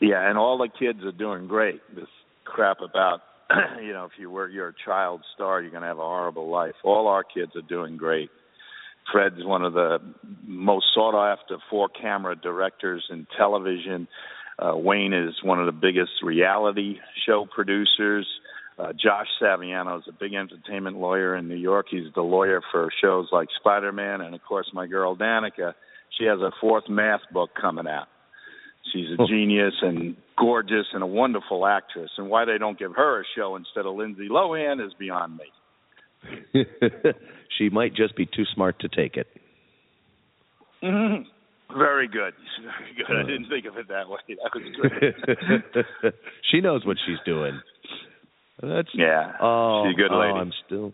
Yeah, 0.01 0.29
and 0.29 0.39
all 0.39 0.59
the 0.59 0.69
kids 0.69 1.05
are 1.05 1.13
doing 1.13 1.47
great. 1.47 1.81
This 1.95 2.09
crap 2.45 2.79
about 2.81 3.21
you 3.83 3.93
know 3.93 4.05
if 4.05 4.13
you 4.19 4.31
were 4.31 4.49
you're 4.49 4.69
a 4.69 4.75
child 4.85 5.23
star, 5.35 5.61
you're 5.61 5.71
going 5.71 5.83
to 5.83 5.89
have 5.89 5.99
a 5.99 6.03
horrible 6.03 6.49
life. 6.49 6.75
All 6.85 7.07
our 7.07 7.25
kids 7.25 7.53
are 7.55 7.63
doing 7.63 7.97
great. 7.97 8.31
Fred's 9.13 9.45
one 9.45 9.65
of 9.65 9.73
the 9.73 9.99
most 10.47 10.87
sought 10.95 11.15
after 11.15 11.59
four 11.69 11.89
camera 11.89 12.37
directors 12.37 13.05
in 13.11 13.27
television. 13.37 14.09
Uh, 14.59 14.77
Wayne 14.77 15.13
is 15.13 15.35
one 15.43 15.59
of 15.59 15.67
the 15.67 15.73
biggest 15.73 16.13
reality 16.23 16.97
show 17.27 17.47
producers. 17.53 18.27
Uh, 18.79 18.93
Josh 18.93 19.27
Saviano 19.43 19.99
is 19.99 20.05
a 20.09 20.13
big 20.13 20.35
entertainment 20.35 20.97
lawyer 20.97 21.37
in 21.37 21.49
New 21.49 21.57
York. 21.57 21.87
He's 21.91 22.13
the 22.15 22.23
lawyer 22.23 22.63
for 22.71 22.89
shows 23.03 23.29
like 23.33 23.49
Spider 23.59 23.93
Man, 23.93 24.21
and 24.21 24.35
of 24.35 24.43
course, 24.43 24.71
my 24.73 24.87
girl 24.87 25.17
Danica. 25.17 25.75
She 26.19 26.25
has 26.25 26.41
a 26.41 26.51
fourth 26.61 26.89
math 26.89 27.21
book 27.33 27.51
coming 27.61 27.87
out. 27.87 28.09
She's 28.93 29.07
a 29.11 29.23
Oh. 29.23 29.27
genius 29.29 29.75
and 29.83 30.17
gorgeous 30.39 30.87
and 30.93 31.03
a 31.03 31.07
wonderful 31.07 31.67
actress. 31.67 32.11
And 32.19 32.29
why 32.31 32.45
they 32.45 32.59
don't 32.59 32.79
give 32.79 32.95
her 32.97 33.21
a 33.21 33.25
show 33.37 33.57
instead 33.57 33.87
of 33.87 33.95
Lindsay 33.95 34.29
Lohan 34.29 34.85
is 34.85 34.93
beyond 34.95 35.39
me. 35.39 36.65
she 37.59 37.69
might 37.69 37.95
just 37.95 38.17
be 38.17 38.27
too 38.27 38.45
smart 38.55 38.79
to 38.81 38.89
take 38.89 39.17
it. 39.17 39.27
Mhm. 40.83 41.27
Very 41.77 42.09
good. 42.09 42.35
Very 42.63 42.95
good. 42.97 43.17
I 43.17 43.23
didn't 43.23 43.49
think 43.49 43.67
of 43.67 43.77
it 43.77 43.89
that 43.89 44.09
way. 44.09 44.19
That 44.29 44.55
was 44.55 45.43
great. 46.03 46.15
she 46.51 46.61
knows 46.61 46.85
what 46.85 46.97
she's 47.07 47.19
doing. 47.25 47.61
That's 48.63 48.89
yeah. 48.93 49.33
oh, 49.41 49.85
She's 49.87 49.95
a 49.95 49.97
good 49.97 50.13
oh, 50.13 50.19
lady. 50.21 50.33
I'm 50.39 50.53
still, 50.67 50.93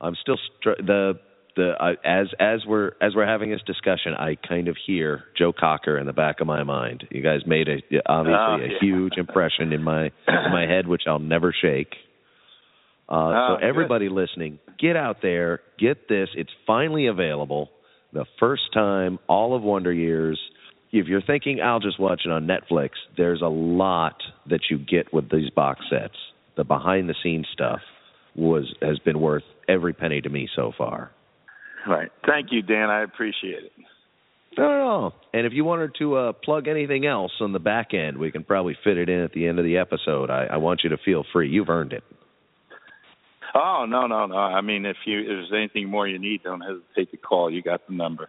I'm 0.00 0.14
still 0.20 0.36
str- 0.60 0.82
the 0.82 1.18
the 1.56 1.72
I, 1.80 1.92
as 2.04 2.28
as 2.38 2.60
we're 2.66 2.92
as 3.00 3.14
we're 3.14 3.26
having 3.26 3.50
this 3.50 3.62
discussion, 3.66 4.12
I 4.14 4.36
kind 4.48 4.68
of 4.68 4.76
hear 4.86 5.24
Joe 5.38 5.52
Cocker 5.58 5.98
in 5.98 6.06
the 6.06 6.12
back 6.12 6.40
of 6.40 6.46
my 6.46 6.62
mind. 6.62 7.04
You 7.10 7.22
guys 7.22 7.40
made 7.46 7.68
a 7.68 7.78
obviously 8.06 8.36
Oh, 8.38 8.54
a 8.56 8.68
yeah. 8.72 8.78
huge 8.80 9.14
impression 9.16 9.72
in 9.72 9.82
my 9.82 10.06
in 10.06 10.52
my 10.52 10.66
head, 10.68 10.86
which 10.86 11.02
I'll 11.06 11.18
never 11.18 11.54
shake. 11.58 11.94
Uh, 13.08 13.14
Oh, 13.14 13.54
so 13.54 13.60
good. 13.60 13.68
everybody 13.68 14.08
listening, 14.08 14.58
get 14.78 14.96
out 14.96 15.18
there, 15.22 15.60
get 15.78 16.08
this. 16.08 16.28
It's 16.34 16.50
finally 16.66 17.06
available. 17.06 17.70
The 18.12 18.26
first 18.40 18.72
time, 18.72 19.18
all 19.28 19.54
of 19.56 19.62
Wonder 19.62 19.92
Years. 19.92 20.40
If 20.92 21.08
you're 21.08 21.20
thinking 21.22 21.60
I'll 21.60 21.80
just 21.80 22.00
watch 22.00 22.22
it 22.24 22.30
on 22.30 22.46
Netflix, 22.46 22.90
there's 23.16 23.42
a 23.42 23.48
lot 23.48 24.16
that 24.48 24.60
you 24.70 24.78
get 24.78 25.12
with 25.12 25.30
these 25.30 25.50
box 25.50 25.80
sets. 25.90 26.14
The 26.56 26.64
behind 26.64 27.08
the 27.08 27.14
scenes 27.22 27.46
stuff 27.52 27.80
was 28.34 28.72
has 28.80 28.98
been 29.00 29.20
worth 29.20 29.42
every 29.68 29.92
penny 29.92 30.20
to 30.22 30.28
me 30.28 30.48
so 30.56 30.72
far. 30.78 31.10
Right. 31.86 32.10
Thank 32.26 32.48
you, 32.50 32.62
Dan. 32.62 32.90
I 32.90 33.02
appreciate 33.02 33.64
it. 33.64 33.72
Not 34.58 34.72
at 34.72 34.80
all. 34.80 35.14
And 35.34 35.46
if 35.46 35.52
you 35.52 35.64
wanted 35.64 35.92
to 35.98 36.16
uh, 36.16 36.32
plug 36.32 36.66
anything 36.66 37.04
else 37.06 37.32
on 37.40 37.52
the 37.52 37.58
back 37.58 37.92
end, 37.92 38.16
we 38.16 38.30
can 38.30 38.42
probably 38.42 38.76
fit 38.82 38.96
it 38.96 39.08
in 39.08 39.20
at 39.20 39.32
the 39.32 39.46
end 39.46 39.58
of 39.58 39.64
the 39.64 39.76
episode. 39.76 40.30
I, 40.30 40.46
I 40.46 40.56
want 40.56 40.80
you 40.82 40.90
to 40.90 40.96
feel 41.04 41.24
free. 41.32 41.50
You've 41.50 41.68
earned 41.68 41.92
it. 41.92 42.02
Oh 43.54 43.86
no, 43.88 44.06
no, 44.06 44.26
no. 44.26 44.36
I 44.36 44.60
mean, 44.60 44.84
if 44.84 44.96
you 45.06 45.20
if 45.20 45.26
there's 45.26 45.52
anything 45.56 45.88
more 45.88 46.06
you 46.06 46.18
need, 46.18 46.42
don't 46.42 46.60
hesitate 46.60 47.10
to 47.12 47.16
call. 47.16 47.50
You 47.50 47.62
got 47.62 47.86
the 47.86 47.94
number. 47.94 48.28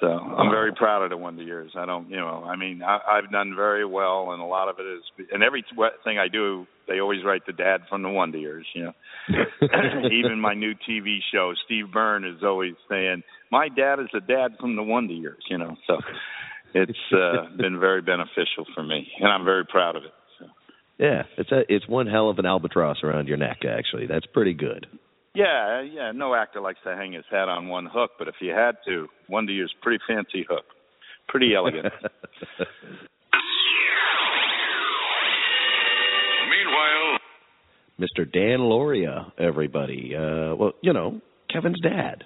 So 0.00 0.06
I'm 0.06 0.50
very 0.50 0.72
proud 0.72 1.02
of 1.02 1.10
the 1.10 1.16
Wonder 1.18 1.42
Years. 1.42 1.72
I 1.76 1.84
don't, 1.84 2.08
you 2.08 2.16
know, 2.16 2.42
I 2.44 2.56
mean, 2.56 2.82
I, 2.82 3.00
I've 3.06 3.30
done 3.30 3.52
very 3.54 3.84
well, 3.84 4.32
and 4.32 4.40
a 4.40 4.46
lot 4.46 4.70
of 4.70 4.76
it 4.78 4.86
is, 4.86 5.02
and 5.30 5.42
every 5.42 5.62
thing 6.04 6.18
I 6.18 6.28
do, 6.28 6.66
they 6.88 7.00
always 7.00 7.22
write 7.22 7.44
the 7.46 7.52
dad 7.52 7.82
from 7.88 8.02
the 8.02 8.08
Wonder 8.08 8.38
Years. 8.38 8.66
You 8.74 8.84
know, 8.84 8.92
even 10.10 10.40
my 10.40 10.54
new 10.54 10.72
TV 10.88 11.18
show, 11.32 11.52
Steve 11.66 11.92
Byrne 11.92 12.24
is 12.24 12.42
always 12.42 12.74
saying, 12.88 13.22
"My 13.50 13.68
dad 13.68 14.00
is 14.00 14.08
the 14.12 14.20
dad 14.20 14.52
from 14.58 14.74
the 14.74 14.82
Wonder 14.82 15.12
Years." 15.12 15.42
You 15.50 15.58
know, 15.58 15.76
so 15.86 15.98
it's 16.74 16.98
uh, 17.12 17.54
been 17.58 17.78
very 17.78 18.00
beneficial 18.00 18.64
for 18.74 18.82
me, 18.82 19.06
and 19.20 19.28
I'm 19.28 19.44
very 19.44 19.66
proud 19.66 19.96
of 19.96 20.04
it. 20.04 20.12
So. 20.38 20.46
Yeah, 20.98 21.22
it's 21.36 21.52
a 21.52 21.62
it's 21.68 21.86
one 21.86 22.06
hell 22.06 22.30
of 22.30 22.38
an 22.38 22.46
albatross 22.46 23.02
around 23.04 23.28
your 23.28 23.36
neck. 23.36 23.58
Actually, 23.68 24.06
that's 24.06 24.26
pretty 24.26 24.54
good. 24.54 24.86
Yeah, 25.34 25.82
yeah. 25.82 26.12
No 26.12 26.34
actor 26.34 26.60
likes 26.60 26.80
to 26.84 26.96
hang 26.96 27.12
his 27.12 27.24
hat 27.30 27.48
on 27.48 27.68
one 27.68 27.86
hook, 27.86 28.12
but 28.18 28.28
if 28.28 28.34
you 28.40 28.50
had 28.50 28.76
to, 28.86 29.06
one 29.28 29.46
to 29.46 29.52
use 29.52 29.72
pretty 29.80 30.02
fancy 30.08 30.44
hook, 30.48 30.64
pretty 31.28 31.54
elegant. 31.54 31.86
Meanwhile, 36.50 37.18
Mr. 38.00 38.30
Dan 38.30 38.60
Lauria, 38.60 39.30
everybody. 39.38 40.14
Uh, 40.16 40.56
well, 40.56 40.72
you 40.82 40.92
know, 40.92 41.20
Kevin's 41.52 41.80
dad. 41.80 42.24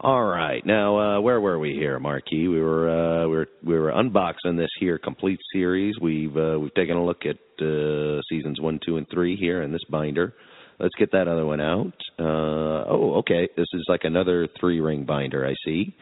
All 0.00 0.24
right, 0.24 0.64
now 0.64 0.98
uh, 0.98 1.20
where 1.20 1.40
were 1.40 1.58
we 1.58 1.72
here, 1.72 1.98
Marquis? 1.98 2.46
We 2.46 2.60
were 2.60 2.88
uh, 2.88 3.26
we 3.28 3.36
were 3.36 3.48
we 3.64 3.76
were 3.76 3.90
unboxing 3.90 4.56
this 4.56 4.70
here 4.78 4.96
complete 4.96 5.40
series. 5.52 5.96
We've 6.00 6.36
uh, 6.36 6.56
we've 6.58 6.72
taken 6.74 6.96
a 6.96 7.04
look 7.04 7.22
at 7.26 7.36
uh, 7.60 8.20
seasons 8.30 8.60
one, 8.60 8.78
two, 8.86 8.96
and 8.96 9.08
three 9.12 9.36
here 9.36 9.60
in 9.60 9.72
this 9.72 9.82
binder. 9.90 10.34
Let's 10.78 10.94
get 10.96 11.12
that 11.12 11.28
other 11.28 11.44
one 11.44 11.60
out. 11.60 11.92
Uh, 12.18 12.84
oh, 12.88 13.14
okay. 13.18 13.48
This 13.56 13.66
is 13.72 13.84
like 13.88 14.02
another 14.04 14.48
three 14.60 14.80
ring 14.80 15.04
binder. 15.04 15.46
I 15.46 15.54
see. 15.64 15.94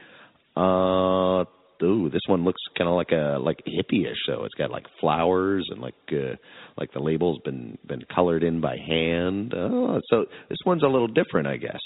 Uh, 0.56 1.44
ooh, 1.82 2.10
this 2.10 2.22
one 2.26 2.44
looks 2.44 2.60
kind 2.76 2.88
of 2.88 2.94
like 2.94 3.12
a 3.12 3.38
like 3.40 3.62
hippie-ish. 3.66 4.18
So 4.26 4.44
it's 4.44 4.54
got 4.54 4.70
like 4.70 4.86
flowers 5.00 5.66
and 5.70 5.80
like 5.80 5.94
uh, 6.12 6.36
like 6.76 6.92
the 6.92 7.00
label's 7.00 7.40
been 7.44 7.78
been 7.86 8.02
colored 8.14 8.42
in 8.42 8.60
by 8.60 8.76
hand. 8.76 9.54
Oh, 9.56 10.00
so 10.10 10.26
this 10.48 10.58
one's 10.66 10.82
a 10.82 10.88
little 10.88 11.08
different, 11.08 11.48
I 11.48 11.56
guess. 11.56 11.80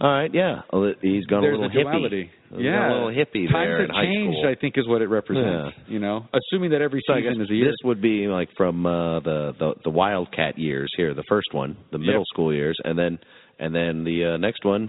All 0.00 0.10
right, 0.10 0.32
yeah. 0.32 0.62
He's 1.02 1.26
gone 1.26 1.42
There's 1.42 1.58
a 1.58 1.60
little 1.60 1.66
a 1.66 1.82
duality. 1.84 2.30
hippie. 2.52 2.62
Yeah, 2.64 2.88
a 2.88 2.92
little 2.92 3.08
hippie 3.10 3.46
Times 3.46 3.52
there 3.52 3.80
have 3.82 3.90
in 3.90 3.94
high 3.94 4.04
changed. 4.06 4.38
school. 4.38 4.48
I 4.50 4.54
think 4.58 4.78
is 4.78 4.88
what 4.88 5.02
it 5.02 5.08
represents. 5.08 5.76
You 5.88 5.98
know, 5.98 6.26
assuming 6.32 6.70
that 6.70 6.80
every 6.80 7.02
So 7.06 7.14
season 7.16 7.40
is 7.42 7.50
a 7.50 7.54
year. 7.54 7.66
this 7.66 7.76
would 7.84 8.00
be 8.00 8.26
like 8.26 8.48
from 8.56 8.86
uh, 8.86 9.20
the, 9.20 9.52
the 9.58 9.74
the 9.84 9.90
Wildcat 9.90 10.58
years 10.58 10.90
here, 10.96 11.12
the 11.14 11.24
first 11.28 11.52
one, 11.52 11.76
the 11.92 11.98
middle 11.98 12.20
Yep. 12.22 12.26
school 12.32 12.52
years, 12.54 12.78
and 12.82 12.98
then 12.98 13.18
and 13.58 13.74
then 13.74 14.04
the 14.04 14.34
uh, 14.34 14.36
next 14.38 14.64
one. 14.64 14.88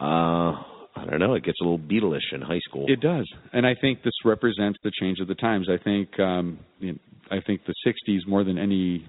Uh, 0.00 0.54
I 0.96 1.04
don't 1.10 1.18
know. 1.20 1.34
It 1.34 1.44
gets 1.44 1.58
a 1.60 1.64
little 1.64 1.78
Beatleish 1.78 2.32
in 2.32 2.40
high 2.40 2.60
school. 2.60 2.84
It 2.88 3.00
does, 3.00 3.28
and 3.52 3.66
I 3.66 3.74
think 3.80 4.02
this 4.02 4.14
represents 4.24 4.78
the 4.84 4.92
change 5.00 5.18
of 5.20 5.28
the 5.28 5.34
times. 5.34 5.68
I 5.68 5.82
think 5.82 6.18
um, 6.20 6.58
you 6.78 6.92
know, 6.92 6.98
I 7.30 7.40
think 7.44 7.62
the 7.66 7.74
'60s 7.86 8.20
more 8.26 8.44
than 8.44 8.56
any 8.58 9.04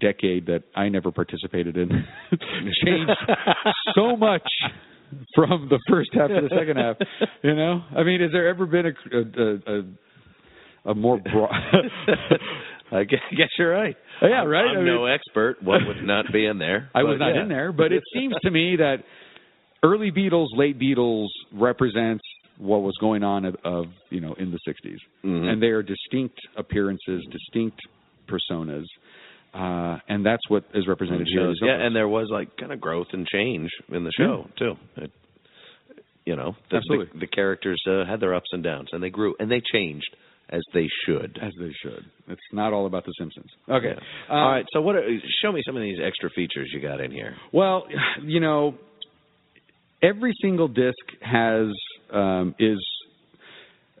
decade 0.00 0.46
that 0.46 0.62
I 0.74 0.88
never 0.88 1.10
participated 1.10 1.76
in 1.76 1.88
changed 2.84 3.10
so 3.94 4.16
much 4.16 4.48
from 5.34 5.68
the 5.68 5.78
first 5.88 6.10
half 6.14 6.28
to 6.28 6.40
the 6.40 6.54
second 6.56 6.76
half. 6.78 6.96
You 7.42 7.54
know, 7.54 7.82
I 7.96 8.02
mean, 8.02 8.20
has 8.20 8.30
there 8.32 8.48
ever 8.48 8.66
been 8.66 8.86
a 8.86 9.16
a, 9.16 9.78
a, 10.88 10.90
a 10.92 10.94
more 10.94 11.18
broad? 11.20 11.50
I 12.92 13.04
guess, 13.04 13.20
guess 13.30 13.48
you're 13.58 13.72
right. 13.72 13.96
Yeah, 14.20 14.44
right? 14.44 14.66
I'm 14.66 14.76
I 14.76 14.80
mean- 14.80 14.86
no 14.86 15.06
expert. 15.06 15.56
What 15.62 15.80
would 15.86 16.04
not 16.04 16.26
be 16.32 16.44
in 16.46 16.58
there? 16.58 16.90
I 16.94 17.02
was 17.04 17.16
not 17.18 17.34
yeah. 17.34 17.42
in 17.42 17.48
there, 17.48 17.72
but 17.72 17.90
it 17.92 18.02
seems 18.12 18.34
to 18.42 18.50
me 18.50 18.76
that 18.76 18.98
early 19.82 20.10
Beatles, 20.10 20.48
late 20.54 20.78
Beatles 20.78 21.28
represents 21.52 22.22
what 22.58 22.82
was 22.82 22.94
going 23.00 23.22
on 23.22 23.46
of, 23.46 23.56
of 23.64 23.86
you 24.10 24.20
know 24.20 24.34
in 24.38 24.50
the 24.50 24.58
60s, 24.68 24.98
Mhm. 25.24 25.48
and 25.48 25.62
they 25.62 25.68
are 25.68 25.82
distinct 25.82 26.38
appearances, 26.56 27.24
distinct 27.30 27.80
personas, 28.28 28.84
uh, 29.54 29.98
and 30.08 30.24
that's 30.24 30.42
what 30.48 30.64
is 30.74 30.86
represented 30.88 31.28
here. 31.30 31.52
Yeah, 31.62 31.84
and 31.84 31.94
there 31.94 32.08
was 32.08 32.28
like 32.30 32.56
kind 32.56 32.72
of 32.72 32.80
growth 32.80 33.08
and 33.12 33.26
change 33.26 33.70
in 33.88 34.04
the 34.04 34.12
show 34.12 34.48
too. 34.58 34.74
It, 34.96 35.10
you 36.24 36.36
know, 36.36 36.54
the, 36.70 36.76
Absolutely. 36.76 37.06
the, 37.14 37.20
the 37.20 37.26
characters 37.26 37.82
uh, 37.88 38.04
had 38.08 38.20
their 38.20 38.34
ups 38.34 38.48
and 38.52 38.62
downs, 38.62 38.88
and 38.92 39.02
they 39.02 39.10
grew 39.10 39.34
and 39.38 39.50
they 39.50 39.60
changed 39.72 40.08
as 40.48 40.62
they 40.74 40.86
should. 41.06 41.38
as 41.42 41.52
they 41.58 41.72
should. 41.82 42.04
It's 42.28 42.40
not 42.52 42.72
all 42.72 42.86
about 42.86 43.04
the 43.04 43.12
Simpsons. 43.18 43.50
Okay. 43.68 43.94
Yeah. 43.96 44.34
Uh, 44.34 44.38
All 44.38 44.52
right. 44.52 44.66
So, 44.72 44.80
what? 44.82 44.96
Are, 44.96 45.08
show 45.42 45.50
me 45.50 45.62
some 45.66 45.76
of 45.76 45.82
these 45.82 45.98
extra 46.04 46.30
features 46.30 46.70
you 46.72 46.80
got 46.80 47.00
in 47.00 47.10
here. 47.10 47.34
Well, 47.52 47.84
you 48.22 48.40
know, 48.40 48.74
every 50.02 50.32
single 50.42 50.68
disc 50.68 50.96
has 51.20 51.68
um, 52.12 52.54
is 52.58 52.78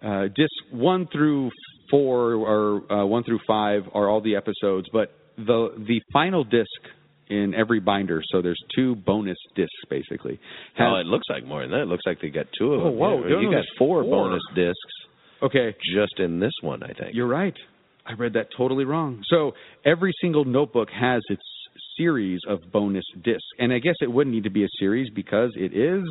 uh, 0.02 0.24
disc 0.34 0.52
one 0.70 1.08
through 1.12 1.50
four 1.90 2.34
or 2.34 2.92
uh, 2.92 3.06
one 3.06 3.24
through 3.24 3.40
five 3.46 3.82
are 3.94 4.08
all 4.08 4.20
the 4.20 4.36
episodes, 4.36 4.88
but 4.92 5.12
the 5.36 5.74
the 5.86 6.00
final 6.12 6.44
disc 6.44 6.68
in 7.28 7.54
every 7.54 7.80
binder, 7.80 8.20
so 8.30 8.42
there's 8.42 8.60
two 8.74 8.94
bonus 8.94 9.38
discs 9.56 9.72
basically. 9.88 10.38
Has, 10.76 10.88
oh, 10.90 10.96
it 10.96 11.06
looks 11.06 11.26
like 11.30 11.44
more 11.46 11.62
than 11.62 11.70
that. 11.70 11.82
It 11.82 11.88
looks 11.88 12.04
like 12.04 12.20
they 12.20 12.28
got 12.28 12.46
two 12.58 12.74
of 12.74 12.80
Oh, 12.82 12.84
them. 12.90 12.96
whoa. 12.98 13.26
Yeah, 13.26 13.40
you 13.40 13.50
got 13.50 13.64
four, 13.78 14.02
four. 14.02 14.10
bonus 14.28 14.42
discs 14.54 14.76
okay, 15.42 15.74
just 15.94 16.20
in 16.20 16.38
this 16.40 16.52
one, 16.60 16.82
I 16.82 16.88
think. 16.92 17.14
You're 17.14 17.26
right. 17.26 17.54
I 18.06 18.12
read 18.14 18.34
that 18.34 18.48
totally 18.56 18.84
wrong. 18.84 19.22
So 19.28 19.52
every 19.84 20.12
single 20.20 20.44
notebook 20.44 20.88
has 20.90 21.22
its 21.30 21.42
series 21.96 22.40
of 22.48 22.60
bonus 22.72 23.04
discs. 23.24 23.42
And 23.58 23.72
I 23.72 23.78
guess 23.78 23.94
it 24.00 24.10
wouldn't 24.12 24.34
need 24.34 24.44
to 24.44 24.50
be 24.50 24.64
a 24.64 24.68
series 24.78 25.08
because 25.14 25.50
it 25.56 25.72
is 25.76 26.04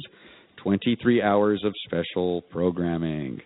23 0.58 1.22
hours 1.22 1.62
of 1.66 1.74
special 1.86 2.42
programming. 2.44 3.42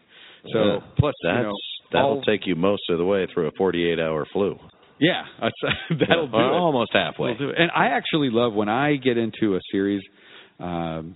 So 0.51 0.63
Yeah. 0.65 0.79
plus 0.97 1.13
That's 1.23 1.37
you 1.37 1.43
know, 1.43 1.53
that'll 1.91 2.09
all- 2.17 2.21
take 2.23 2.45
you 2.45 2.55
most 2.55 2.83
of 2.89 2.97
the 2.97 3.05
way 3.05 3.25
through 3.27 3.47
a 3.47 3.51
48-hour 3.51 4.25
flu. 4.33 4.59
Yeah, 4.99 5.23
that's, 5.41 5.99
that'll 6.07 6.27
do 6.27 6.37
almost 6.37 6.91
halfway. 6.93 7.31
Will 7.31 7.37
do 7.37 7.49
it. 7.49 7.55
And 7.57 7.71
I 7.75 7.87
actually 7.87 8.29
love 8.31 8.53
when 8.53 8.69
I 8.69 8.95
get 8.95 9.17
into 9.17 9.55
a 9.55 9.59
series, 9.71 10.01
um, 10.59 11.15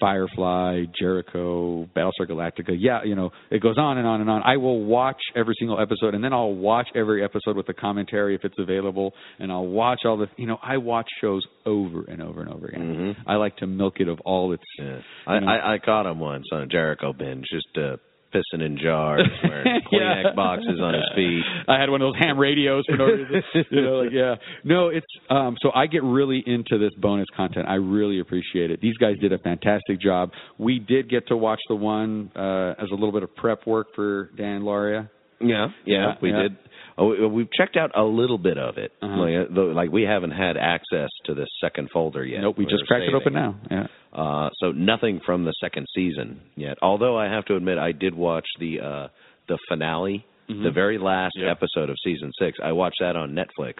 Firefly, 0.00 0.84
Jericho, 0.98 1.88
Battlestar 1.96 2.28
Galactica. 2.28 2.76
Yeah, 2.76 3.04
you 3.04 3.14
know, 3.14 3.30
it 3.50 3.62
goes 3.62 3.78
on 3.78 3.96
and 3.96 4.06
on 4.06 4.20
and 4.20 4.28
on. 4.28 4.42
I 4.42 4.56
will 4.56 4.84
watch 4.84 5.20
every 5.34 5.54
single 5.58 5.80
episode, 5.80 6.14
and 6.14 6.22
then 6.22 6.32
I'll 6.32 6.52
watch 6.52 6.88
every 6.94 7.24
episode 7.24 7.56
with 7.56 7.66
the 7.66 7.74
commentary 7.74 8.34
if 8.34 8.44
it's 8.44 8.58
available, 8.58 9.14
and 9.38 9.50
I'll 9.50 9.66
watch 9.66 10.00
all 10.04 10.16
the. 10.18 10.26
You 10.36 10.46
know, 10.46 10.58
I 10.62 10.76
watch 10.78 11.06
shows 11.20 11.46
over 11.64 12.02
and 12.02 12.20
over 12.20 12.42
and 12.42 12.52
over 12.52 12.66
again. 12.66 13.14
Mhm. 13.16 13.16
I 13.26 13.36
like 13.36 13.56
to 13.58 13.66
milk 13.66 14.00
it 14.00 14.08
of 14.08 14.20
all 14.24 14.52
its. 14.52 14.64
Yeah. 14.78 14.98
I, 15.26 15.38
know. 15.38 15.46
I 15.46 15.74
I 15.74 15.78
caught 15.78 16.06
him 16.06 16.18
once 16.18 16.44
on 16.52 16.62
a 16.62 16.66
Jericho 16.66 17.12
binge, 17.12 17.46
just 17.50 17.68
uh, 17.78 17.96
pissing 18.34 18.64
in 18.64 18.76
jars, 18.82 19.22
wearing 19.44 19.80
Kleenex 19.92 20.34
boxes 20.34 20.80
on 20.82 20.94
his 20.94 21.04
feet. 21.14 21.42
I 21.68 21.78
had 21.80 21.88
one 21.90 22.02
of 22.02 22.06
those 22.12 22.20
ham 22.20 22.38
radios 22.38 22.84
for 22.88 22.96
no 22.96 23.04
reason. 23.04 23.42
you 23.70 23.82
know, 23.82 23.96
like 24.00 24.10
yeah. 24.12 24.34
No, 24.64 24.88
it's 24.88 25.06
um 25.30 25.56
so 25.62 25.70
I 25.74 25.86
get 25.86 26.02
really 26.02 26.42
into 26.46 26.78
this 26.78 26.92
bonus 27.00 27.26
content. 27.36 27.66
I 27.68 27.74
really 27.74 28.20
appreciate 28.20 28.70
it. 28.70 28.80
These 28.80 28.96
guys 28.96 29.16
did 29.20 29.32
a 29.32 29.38
fantastic 29.38 30.00
job. 30.00 30.30
We 30.58 30.78
did 30.80 31.08
get 31.08 31.28
to 31.28 31.36
watch 31.36 31.60
the 31.68 31.76
one 31.76 32.30
uh 32.34 32.72
as 32.82 32.88
a 32.90 32.94
little 32.94 33.12
bit 33.12 33.22
of 33.22 33.34
prep 33.36 33.66
work 33.66 33.88
for 33.94 34.30
Dan 34.36 34.62
Lauria. 34.62 35.08
Yeah, 35.40 35.66
yeah, 35.84 35.96
Yeah, 35.96 36.12
we 36.22 36.30
yeah. 36.30 36.42
did. 36.42 36.56
Oh, 36.96 37.08
we- 37.08 37.26
we've 37.26 37.52
checked 37.52 37.76
out 37.76 37.90
a 37.98 38.04
little 38.04 38.38
bit 38.38 38.56
of 38.56 38.78
it. 38.78 38.92
Uh-huh. 39.02 39.16
Like, 39.20 39.48
uh, 39.54 39.74
like 39.74 39.90
we 39.90 40.02
haven't 40.04 40.30
had 40.30 40.56
access 40.56 41.10
to 41.26 41.34
this 41.34 41.48
second 41.60 41.90
folder 41.92 42.24
yet. 42.24 42.40
nope, 42.42 42.56
we 42.56 42.64
We're 42.64 42.70
just 42.70 42.86
cracked 42.86 43.04
it 43.04 43.14
open 43.14 43.32
now. 43.32 43.56
Yeah. 43.70 43.86
Uh, 44.14 44.48
so 44.60 44.70
nothing 44.72 45.20
from 45.26 45.44
the 45.44 45.52
second 45.60 45.86
season 45.94 46.40
yet. 46.56 46.76
Although 46.82 47.18
I 47.18 47.26
have 47.26 47.44
to 47.46 47.56
admit, 47.56 47.78
I 47.78 47.92
did 47.92 48.14
watch 48.14 48.46
the 48.60 48.80
uh, 48.80 49.08
the 49.48 49.58
finale, 49.68 50.24
Mhm. 50.48 50.62
the 50.62 50.70
very 50.70 50.98
last 50.98 51.34
Yeah. 51.36 51.50
episode 51.50 51.90
of 51.90 51.96
season 52.04 52.30
six. 52.38 52.58
I 52.62 52.72
watched 52.72 53.00
that 53.00 53.16
on 53.16 53.34
Netflix, 53.34 53.74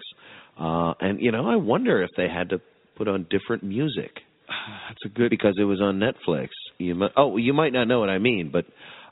uh, 0.59 0.93
and 0.99 1.21
you 1.21 1.31
know, 1.31 1.47
I 1.47 1.55
wonder 1.55 2.01
if 2.01 2.09
they 2.17 2.27
had 2.27 2.49
to 2.49 2.59
put 2.95 3.07
on 3.07 3.25
different 3.29 3.63
music 3.63 4.23
That's 4.89 5.03
a 5.05 5.09
good 5.09 5.29
because 5.31 5.55
it 5.57 5.63
was 5.63 5.81
on 5.81 5.99
Netflix. 5.99 6.49
You 6.77 6.93
might, 6.95 7.11
oh, 7.17 7.37
you 7.37 7.53
might 7.53 7.73
not 7.73 7.87
know 7.87 7.99
what 7.99 8.09
I 8.11 8.19
mean, 8.19 8.49
but 8.49 8.65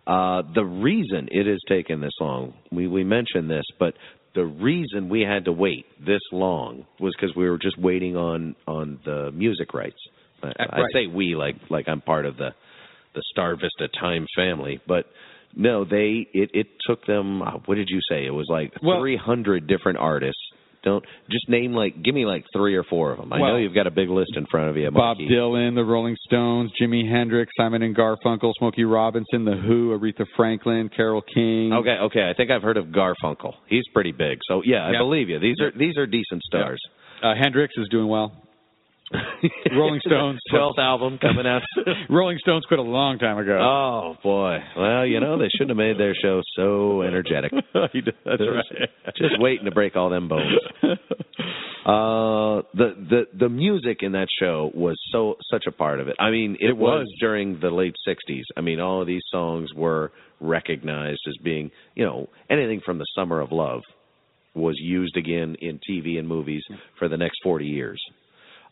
uh, 0.06 0.44
the 0.54 0.64
reason 0.66 1.28
it 1.32 1.48
has 1.48 1.60
taken 1.68 2.02
this 2.02 2.14
long, 2.20 2.54
we 2.72 2.88
we 2.88 3.04
mentioned 3.04 3.50
this, 3.50 3.66
but 3.80 3.96
the 4.36 4.46
reason 4.46 5.10
we 5.10 5.22
had 5.22 5.46
to 5.46 5.52
wait 5.52 5.86
this 6.06 6.22
long 6.32 6.86
was 7.00 7.14
because 7.16 7.36
we 7.36 7.50
were 7.50 7.58
just 7.58 7.78
waiting 7.78 8.16
on 8.18 8.56
on 8.68 9.00
the 9.06 9.32
music 9.32 9.74
rights. 9.74 10.02
I, 10.44 10.50
Uh, 10.64 10.66
I 10.70 10.82
right. 10.82 10.94
say 10.94 11.08
we 11.08 11.36
like 11.36 11.56
like 11.70 11.88
I'm 11.88 12.02
part 12.02 12.26
of 12.26 12.38
the 12.38 12.54
the 13.16 13.22
Star 13.32 13.56
Vista 13.56 13.88
Time 14.00 14.26
family, 14.36 14.80
but 14.88 15.06
no, 15.56 15.84
they 15.86 16.26
it 16.34 16.50
it 16.54 16.68
took 16.88 17.06
them. 17.06 17.42
uh, 17.42 17.52
What 17.66 17.76
did 17.76 17.90
you 17.90 18.00
say? 18.10 18.26
It 18.26 18.34
was 18.34 18.48
like 18.50 18.74
Well- 18.82 19.00
300 19.00 19.68
different 19.68 20.00
artists. 20.00 20.42
Don't 20.84 21.06
just 21.32 21.48
name 21.48 21.74
like 21.74 22.02
give 22.04 22.14
me 22.14 22.26
like 22.26 22.44
three 22.52 22.76
or 22.76 22.84
four 22.84 23.12
of 23.12 23.18
them. 23.18 23.32
I 23.32 23.38
know 23.40 23.56
you've 23.56 23.74
got 23.74 23.88
a 23.88 23.92
big 23.92 24.10
list 24.10 24.36
in 24.36 24.46
front 24.48 24.70
of 24.70 24.76
you. 24.76 24.92
Bob 24.92 25.18
Dylan, 25.18 25.76
the 25.76 25.84
Rolling 25.86 26.18
Stones, 26.26 26.74
Jimi 26.78 27.08
Hendrix, 27.10 27.54
Simon 27.56 27.84
and 27.84 27.96
Garfunkel, 27.96 28.52
Smokey 28.60 28.84
Robinson, 28.84 29.46
The 29.46 29.56
Who, 29.56 29.98
Aretha 29.98 30.26
Franklin, 30.36 30.90
Carole 30.90 31.22
King. 31.22 31.72
Okay, 31.72 31.98
okay. 32.02 32.30
I 32.30 32.34
think 32.34 32.52
I've 32.52 32.64
heard 32.64 32.76
of 32.76 32.88
Garfunkel. 32.88 33.54
He's 33.68 33.88
pretty 33.94 34.12
big. 34.12 34.40
So 34.46 34.62
yeah, 34.66 34.86
I 34.86 34.92
Yeah. 34.92 34.98
believe 34.98 35.30
you. 35.30 35.40
These 35.40 35.62
are 35.62 35.72
these 35.72 35.98
are 35.98 36.06
decent 36.06 36.42
stars. 36.44 36.82
Uh, 37.22 37.34
Hendrix 37.34 37.78
is 37.78 37.88
doing 37.88 38.08
well. 38.10 38.34
Rolling 39.78 40.02
Stones. 40.06 40.40
twelfth 40.50 40.80
album 40.80 41.18
coming 41.22 41.46
out. 41.48 41.62
Rolling 42.10 42.38
Stones 42.40 42.66
quit 42.68 42.80
a 42.80 42.84
long 42.84 43.20
time 43.20 43.38
ago. 43.38 43.58
oh 43.62 44.16
boy. 44.24 44.58
Well, 44.78 45.06
you 45.06 45.20
know 45.20 45.38
they 45.38 45.50
shouldn't 45.50 45.70
have 45.72 45.78
made 45.78 46.00
their 46.00 46.16
show 46.22 46.42
so 46.56 47.02
energetic. 47.02 47.52
That's 47.74 47.88
right. 48.26 48.90
Just 49.18 49.40
waiting 49.40 49.66
to 49.66 49.72
break 49.72 49.96
all 49.96 50.10
them 50.10 50.28
bones. 50.28 50.52
Uh, 51.86 52.64
the 52.74 52.96
the 53.10 53.22
the 53.38 53.50
music 53.50 53.98
in 54.04 54.14
that 54.14 54.28
show 54.40 54.72
was 54.74 54.98
so 55.12 55.36
such 55.52 55.66
a 55.68 55.72
part 55.72 56.00
of 56.00 56.08
it. 56.08 56.16
I 56.18 56.30
mean, 56.32 56.56
it, 56.62 56.70
It 56.70 56.78
was. 56.78 57.06
during 57.20 57.60
the 57.60 57.70
late 57.70 57.96
'60s. 58.08 58.44
I 58.56 58.62
mean, 58.62 58.80
all 58.80 59.02
of 59.02 59.08
these 59.08 59.24
songs 59.30 59.70
were 59.76 60.12
recognized 60.40 61.20
as 61.28 61.36
being, 61.44 61.72
you 61.96 62.06
know, 62.06 62.30
anything 62.50 62.80
from 62.86 63.00
the 63.00 63.06
Summer 63.16 63.42
of 63.42 63.52
Love 63.52 63.82
was 64.56 64.76
used 64.80 65.18
again 65.18 65.56
in 65.60 65.80
TV 65.80 66.18
and 66.18 66.28
movies 66.28 66.64
for 67.00 67.10
the 67.10 67.18
next 67.18 67.40
40 67.44 67.66
years. 67.66 68.02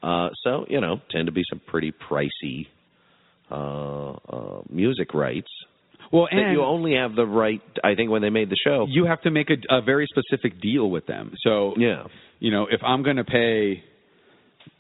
Uh, 0.01 0.29
so 0.43 0.65
you 0.67 0.81
know, 0.81 0.99
tend 1.11 1.27
to 1.27 1.31
be 1.31 1.43
some 1.49 1.61
pretty 1.67 1.91
pricey 1.91 2.67
uh, 3.51 4.11
uh, 4.11 4.61
music 4.69 5.13
rights. 5.13 5.49
Well, 6.11 6.27
and 6.29 6.51
you 6.51 6.61
only 6.61 6.95
have 6.95 7.15
the 7.15 7.25
right. 7.25 7.61
I 7.83 7.95
think 7.95 8.09
when 8.11 8.21
they 8.21 8.29
made 8.29 8.49
the 8.49 8.57
show. 8.61 8.85
you 8.89 9.05
have 9.05 9.21
to 9.21 9.31
make 9.31 9.49
a, 9.49 9.77
a 9.77 9.81
very 9.81 10.07
specific 10.07 10.61
deal 10.61 10.89
with 10.89 11.05
them. 11.05 11.33
So 11.41 11.73
yeah. 11.77 12.03
you 12.39 12.51
know, 12.51 12.67
if 12.69 12.81
I'm 12.83 13.03
going 13.03 13.15
to 13.15 13.23
pay 13.23 13.83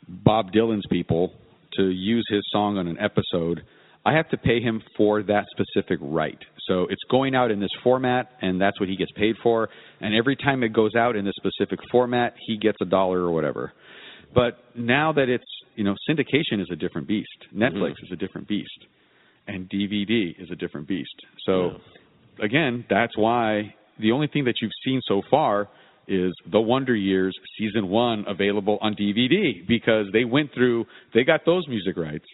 Bob 0.07 0.51
Dylan's 0.51 0.85
people 0.89 1.33
to 1.77 1.83
use 1.83 2.25
his 2.29 2.41
song 2.51 2.77
on 2.77 2.87
an 2.87 2.97
episode, 2.99 3.61
I 4.05 4.13
have 4.13 4.29
to 4.29 4.37
pay 4.37 4.61
him 4.61 4.81
for 4.97 5.23
that 5.23 5.45
specific 5.51 5.99
right. 6.01 6.39
So 6.67 6.87
it's 6.89 7.03
going 7.09 7.35
out 7.35 7.51
in 7.51 7.59
this 7.59 7.69
format, 7.83 8.31
and 8.41 8.59
that's 8.59 8.79
what 8.79 8.89
he 8.89 8.95
gets 8.95 9.11
paid 9.11 9.35
for. 9.41 9.69
And 9.99 10.15
every 10.15 10.35
time 10.35 10.63
it 10.63 10.73
goes 10.73 10.95
out 10.95 11.15
in 11.15 11.25
this 11.25 11.35
specific 11.37 11.79
format, 11.91 12.33
he 12.45 12.57
gets 12.57 12.77
a 12.81 12.85
dollar 12.85 13.19
or 13.19 13.31
whatever. 13.31 13.73
But 14.33 14.57
now 14.75 15.11
that 15.13 15.29
it's, 15.29 15.43
you 15.75 15.83
know, 15.83 15.95
syndication 16.09 16.61
is 16.61 16.69
a 16.71 16.75
different 16.75 17.07
beast. 17.07 17.27
Mm-hmm. 17.53 17.61
Netflix 17.63 17.91
is 18.03 18.11
a 18.11 18.15
different 18.15 18.47
beast. 18.47 18.69
And 19.47 19.69
DVD 19.69 20.39
is 20.41 20.49
a 20.51 20.55
different 20.55 20.87
beast. 20.87 21.15
So, 21.45 21.71
again, 22.41 22.85
that's 22.89 23.17
why 23.17 23.73
the 23.99 24.11
only 24.11 24.27
thing 24.27 24.45
that 24.45 24.55
you've 24.61 24.71
seen 24.85 25.01
so 25.07 25.21
far 25.29 25.67
is 26.07 26.31
The 26.51 26.59
Wonder 26.59 26.95
Years 26.95 27.35
season 27.57 27.87
one 27.89 28.25
available 28.27 28.77
on 28.81 28.95
DVD 28.95 29.65
because 29.67 30.07
they 30.13 30.25
went 30.25 30.53
through, 30.53 30.85
they 31.13 31.23
got 31.23 31.41
those 31.45 31.67
music 31.67 31.97
rights, 31.97 32.25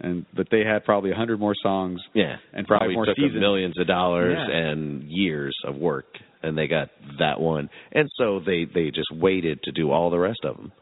and 0.00 0.24
but 0.34 0.48
they 0.50 0.60
had 0.64 0.84
probably 0.84 1.10
a 1.12 1.14
hundred 1.14 1.38
more 1.38 1.54
songs 1.62 2.00
Yeah, 2.14 2.36
and 2.52 2.66
probably 2.66 2.94
more 2.94 3.06
took 3.06 3.16
seasons. 3.16 3.38
millions 3.40 3.78
of 3.78 3.86
dollars 3.86 4.36
Yeah. 4.36 4.56
and 4.56 5.04
years 5.08 5.56
of 5.64 5.76
work, 5.76 6.06
and 6.42 6.56
they 6.58 6.66
got 6.66 6.88
that 7.18 7.40
one, 7.40 7.70
and 7.92 8.10
so 8.16 8.40
they 8.44 8.64
they 8.64 8.90
just 8.90 9.10
waited 9.12 9.62
to 9.64 9.72
do 9.72 9.90
all 9.90 10.10
the 10.10 10.18
rest 10.18 10.40
of 10.44 10.56
them, 10.56 10.72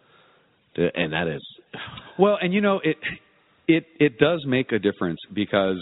and 0.77 1.13
that 1.13 1.29
is 1.29 1.43
Well, 2.19 2.39
and 2.41 2.53
you 2.53 2.61
know 2.61 2.81
it 2.85 2.97
it 3.67 3.87
it 3.99 4.19
does 4.19 4.45
make 4.47 4.73
a 4.73 4.79
difference 4.79 5.19
because 5.35 5.81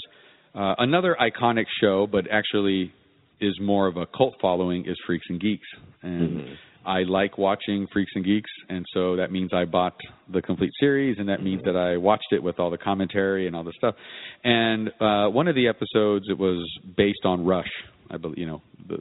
uh, 0.55 0.75
another 0.79 1.17
iconic 1.21 1.65
show, 1.81 2.07
but 2.07 2.27
actually 2.31 2.93
is 3.41 3.59
more 3.61 3.87
of 3.87 3.97
a 3.97 4.07
cult 4.07 4.35
following, 4.41 4.87
is 4.87 4.97
Freaks 5.07 5.27
and 5.29 5.41
Geeks, 5.41 5.67
and 6.03 6.57
I 6.85 7.03
like 7.03 7.39
watching 7.39 7.87
Freaks 7.93 8.13
and 8.15 8.25
Geeks, 8.25 8.51
and 8.69 8.85
so 8.95 9.17
that 9.17 9.31
means 9.31 9.51
I 9.53 9.65
bought 9.65 9.95
the 10.33 10.41
complete 10.41 10.71
series, 10.81 11.17
and 11.19 11.29
that 11.29 11.43
means 11.43 11.63
that 11.65 11.77
I 11.77 11.97
watched 11.99 12.33
it 12.33 12.43
with 12.43 12.59
all 12.59 12.71
the 12.71 12.79
commentary 12.79 13.47
and 13.47 13.55
all 13.55 13.63
the 13.63 13.75
stuff. 13.77 13.95
And 14.43 14.89
uh, 15.01 15.29
one 15.29 15.49
of 15.49 15.55
the 15.55 15.69
episodes 15.69 16.27
it 16.31 16.39
was 16.39 16.67
based 16.97 17.25
on 17.25 17.45
Rush, 17.45 17.71
I 18.11 18.17
believe, 18.17 18.39
you 18.39 18.47
know 18.47 18.63
the 18.89 18.97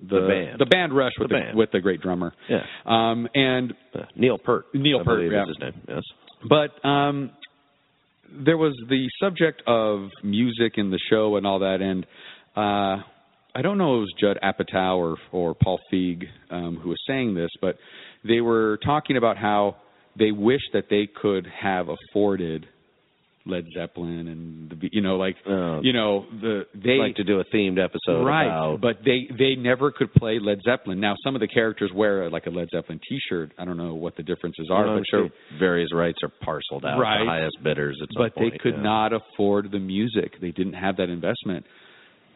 the, 0.00 0.20
The 0.20 0.28
band. 0.28 0.58
the 0.60 0.66
band 0.66 0.96
Rush 0.96 1.12
with 1.18 1.28
The 1.30 1.34
the, 1.36 1.40
band. 1.40 1.56
with 1.58 1.70
the 1.72 1.80
great 1.80 2.00
drummer. 2.00 2.32
yeah. 2.48 2.62
Um, 2.86 3.28
and 3.34 3.74
Uh, 3.94 4.00
Neil 4.16 4.38
Peart. 4.38 4.66
Neil 4.74 5.00
I 5.00 5.04
Peart, 5.04 5.22
yeah. 5.30 5.42
is 5.42 5.48
his 5.48 5.58
name. 5.60 5.80
Yes. 5.88 6.02
But 6.48 6.88
um, 6.88 7.30
there 8.32 8.56
was 8.56 8.74
the 8.88 9.08
subject 9.20 9.62
of 9.66 10.08
music 10.22 10.74
in 10.76 10.90
the 10.90 10.98
show 11.10 11.36
and 11.36 11.46
all 11.46 11.58
that, 11.60 11.80
and 11.82 12.04
uh, 12.56 13.02
I 13.54 13.62
don't 13.62 13.78
know 13.78 13.96
if 13.96 13.96
it 13.96 14.00
was 14.00 14.14
Judd 14.20 14.38
Apatow 14.42 14.96
or 14.96 15.16
or 15.32 15.54
Paul 15.54 15.80
Feig 15.92 16.24
um, 16.50 16.78
who 16.82 16.90
was 16.90 16.98
saying 17.06 17.34
this, 17.34 17.50
but 17.60 17.76
they 18.26 18.40
were 18.40 18.78
talking 18.84 19.16
about 19.16 19.36
how 19.36 19.76
they 20.18 20.30
wish 20.32 20.60
that 20.72 20.84
they 20.88 21.08
could 21.20 21.46
have 21.60 21.88
afforded 21.88 22.66
Led 23.46 23.64
Zeppelin 23.74 24.28
and 24.28 24.68
the 24.70 24.88
you 24.92 25.00
know 25.00 25.16
like 25.16 25.36
Oh. 25.46 25.80
you 25.82 25.92
know 25.94 26.26
the 26.42 26.66
they 26.74 26.96
like 26.98 27.16
to 27.16 27.24
do 27.24 27.40
a 27.40 27.44
themed 27.46 27.82
episode 27.82 28.22
right 28.24 28.44
about 28.46 28.80
but 28.82 28.98
they 29.04 29.28
they 29.38 29.54
never 29.56 29.90
could 29.90 30.12
play 30.12 30.38
led 30.38 30.58
zeppelin 30.62 31.00
now 31.00 31.14
some 31.24 31.34
of 31.34 31.40
the 31.40 31.48
characters 31.48 31.90
wear 31.94 32.28
like 32.28 32.44
a 32.46 32.50
led 32.50 32.68
zeppelin 32.70 33.00
t-shirt 33.08 33.52
i 33.58 33.64
don't 33.64 33.78
know 33.78 33.94
what 33.94 34.14
the 34.16 34.22
differences 34.22 34.68
are 34.70 34.84
Well, 34.84 34.92
I'm 34.96 34.98
but 35.00 35.06
sure 35.10 35.28
they- 35.28 35.58
various 35.58 35.90
rights 35.94 36.18
are 36.22 36.28
parceled 36.42 36.84
out 36.84 36.98
Right. 37.00 37.20
to 37.20 37.24
highest 37.24 37.56
bidders 37.64 37.98
at 38.02 38.08
but 38.14 38.34
point. 38.34 38.52
they 38.52 38.58
could 38.58 38.74
yeah. 38.76 38.82
not 38.82 39.12
afford 39.14 39.70
the 39.72 39.78
music. 39.80 40.38
They 40.40 40.50
didn't 40.50 40.74
have 40.74 40.98
that 40.98 41.08
investment. 41.08 41.64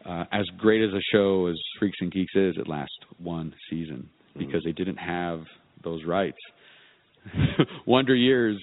Uh, 0.03 0.25
as 0.31 0.45
great 0.57 0.81
as 0.83 0.91
a 0.93 1.01
show 1.11 1.47
as 1.47 1.55
Freaks 1.79 1.97
and 2.01 2.11
Geeks 2.11 2.35
is, 2.35 2.55
it 2.57 2.67
lasts 2.67 2.97
one 3.19 3.53
season 3.69 4.09
because 4.37 4.63
they 4.63 4.71
didn't 4.71 4.97
have 4.97 5.41
those 5.83 6.03
rights. 6.03 6.37
Wonder 7.85 8.15
Years 8.15 8.57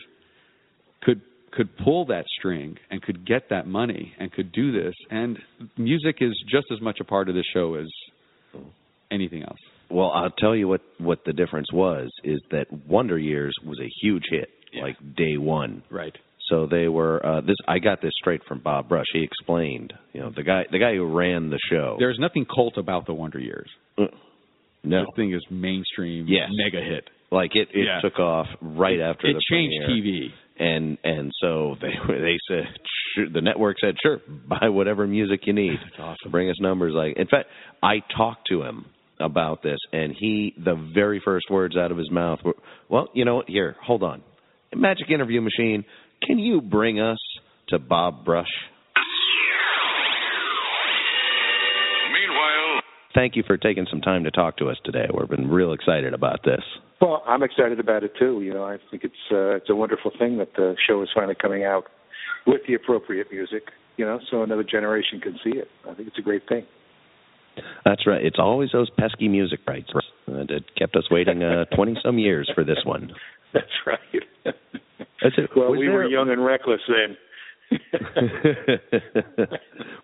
could 1.02 1.20
could 1.52 1.68
pull 1.84 2.06
that 2.06 2.24
string 2.38 2.76
and 2.90 3.00
could 3.02 3.26
get 3.26 3.50
that 3.50 3.66
money 3.66 4.12
and 4.18 4.32
could 4.32 4.50
do 4.52 4.72
this. 4.72 4.94
And 5.10 5.38
music 5.76 6.16
is 6.20 6.32
just 6.50 6.66
as 6.72 6.80
much 6.80 6.98
a 7.00 7.04
part 7.04 7.28
of 7.28 7.34
the 7.34 7.44
show 7.52 7.74
as 7.74 7.88
anything 9.10 9.42
else. 9.42 9.58
Well, 9.90 10.10
I'll 10.10 10.30
tell 10.30 10.56
you 10.56 10.68
what 10.68 10.80
what 10.98 11.24
the 11.26 11.32
difference 11.32 11.70
was 11.72 12.10
is 12.24 12.40
that 12.50 12.66
Wonder 12.88 13.18
Years 13.18 13.54
was 13.64 13.78
a 13.80 13.88
huge 14.00 14.24
hit, 14.30 14.48
Yeah. 14.72 14.82
like 14.84 14.96
day 15.16 15.36
one. 15.36 15.82
Right. 15.90 16.16
So 16.48 16.66
they 16.66 16.88
were 16.88 17.24
uh 17.24 17.40
this 17.42 17.56
I 17.68 17.78
got 17.78 18.00
this 18.00 18.12
straight 18.18 18.42
from 18.48 18.60
Bob 18.60 18.88
Brush. 18.88 19.06
He 19.12 19.22
explained, 19.22 19.92
you 20.14 20.20
know, 20.20 20.30
the 20.34 20.42
guy 20.42 20.64
the 20.70 20.78
guy 20.78 20.94
who 20.94 21.04
ran 21.04 21.50
the 21.50 21.58
show. 21.70 21.96
There's 21.98 22.18
nothing 22.18 22.46
cult 22.46 22.78
about 22.78 23.06
the 23.06 23.12
Wonder 23.14 23.38
Years. 23.38 23.68
Uh, 23.98 24.06
no. 24.82 25.00
This 25.00 25.08
thing 25.16 25.32
is 25.34 25.42
mainstream, 25.50 26.26
Yes. 26.26 26.48
mega 26.52 26.80
hit. 26.82 27.08
Like 27.30 27.54
it 27.54 27.68
it 27.74 27.84
Yeah. 27.84 28.00
took 28.00 28.18
off 28.18 28.46
right 28.62 28.98
after 29.00 29.26
it 29.26 29.34
the 29.34 29.42
changed 29.50 29.84
premiere. 29.84 30.28
TV. 30.30 30.32
And 30.58 30.98
and 31.04 31.32
so 31.40 31.76
they 31.80 31.92
they 32.08 32.38
said 32.48 32.64
sure, 33.14 33.28
the 33.30 33.40
network 33.40 33.76
said 33.80 33.94
sure 34.02 34.20
buy 34.48 34.68
whatever 34.68 35.06
music 35.06 35.40
you 35.44 35.52
need 35.52 35.78
That's 35.82 36.00
awesome. 36.00 36.30
bring 36.30 36.50
us 36.50 36.56
numbers. 36.60 36.94
Like 36.94 37.16
in 37.16 37.26
fact 37.26 37.48
i 37.82 37.96
talked 38.16 38.48
to 38.48 38.62
him 38.62 38.86
about 39.20 39.62
this 39.62 39.78
and 39.92 40.14
he 40.18 40.54
the 40.62 40.74
very 40.94 41.20
first 41.24 41.46
words 41.50 41.76
out 41.76 41.90
of 41.92 41.98
his 41.98 42.10
mouth 42.10 42.40
were 42.44 42.56
well 42.88 43.08
you 43.14 43.24
know 43.24 43.36
what? 43.36 43.48
Here 43.48 43.76
hold 43.84 44.02
on. 44.02 44.22
Magic 44.74 45.10
interview 45.10 45.40
machine 45.40 45.84
can 46.26 46.38
you 46.38 46.60
bring 46.60 47.00
us 47.00 47.18
to 47.68 47.78
bob 47.78 48.24
brush? 48.24 48.46
Meanwhile, 52.12 52.82
thank 53.14 53.36
you 53.36 53.42
for 53.46 53.56
taking 53.56 53.86
some 53.90 54.00
time 54.00 54.24
to 54.24 54.30
talk 54.30 54.58
to 54.58 54.68
us 54.68 54.76
today. 54.84 55.06
We've 55.12 55.28
been 55.28 55.48
real 55.48 55.72
excited 55.72 56.14
about 56.14 56.40
this 56.44 56.62
Well, 57.02 57.22
I'm 57.26 57.42
excited 57.42 57.80
about 57.80 58.04
it 58.04 58.12
too. 58.18 58.40
You 58.42 58.54
know, 58.54 58.64
I 58.64 58.78
think 58.90 59.02
it's 59.04 59.14
uh, 59.30 59.56
it's 59.56 59.68
a 59.68 59.74
wonderful 59.74 60.10
thing 60.18 60.38
that 60.38 60.54
the 60.56 60.76
show 60.86 61.02
is 61.02 61.08
finally 61.14 61.34
coming 61.34 61.64
out 61.64 61.84
with 62.46 62.60
the 62.68 62.74
appropriate 62.74 63.26
music. 63.30 63.64
You 63.96 64.06
know, 64.06 64.20
so 64.30 64.42
another 64.42 64.64
generation 64.64 65.20
can 65.20 65.38
see 65.44 65.58
it. 65.58 65.68
I 65.90 65.94
think 65.94 66.08
it's 66.08 66.18
a 66.18 66.22
great 66.22 66.48
thing. 66.48 66.64
that's 67.84 68.06
right 68.06 68.24
it's 68.24 68.38
always 68.38 68.70
those 68.72 68.88
pesky 68.98 69.28
music 69.28 69.60
rights 69.68 69.90
that 70.26 70.62
kept 70.78 70.96
us 70.96 71.04
waiting 71.10 71.42
uh 71.42 71.66
20 71.76 71.96
some 72.02 72.18
years 72.18 72.50
for 72.54 72.64
this 72.64 72.78
one 72.86 73.12
That's 73.52 73.66
right. 73.86 74.54
That's 75.22 75.36
it. 75.36 75.50
well, 75.54 75.68
Was 75.72 75.78
we 75.78 75.84
there- 75.86 75.94
were 75.96 76.06
young 76.08 76.30
and 76.30 76.42
reckless 76.42 76.80
then. 76.88 77.16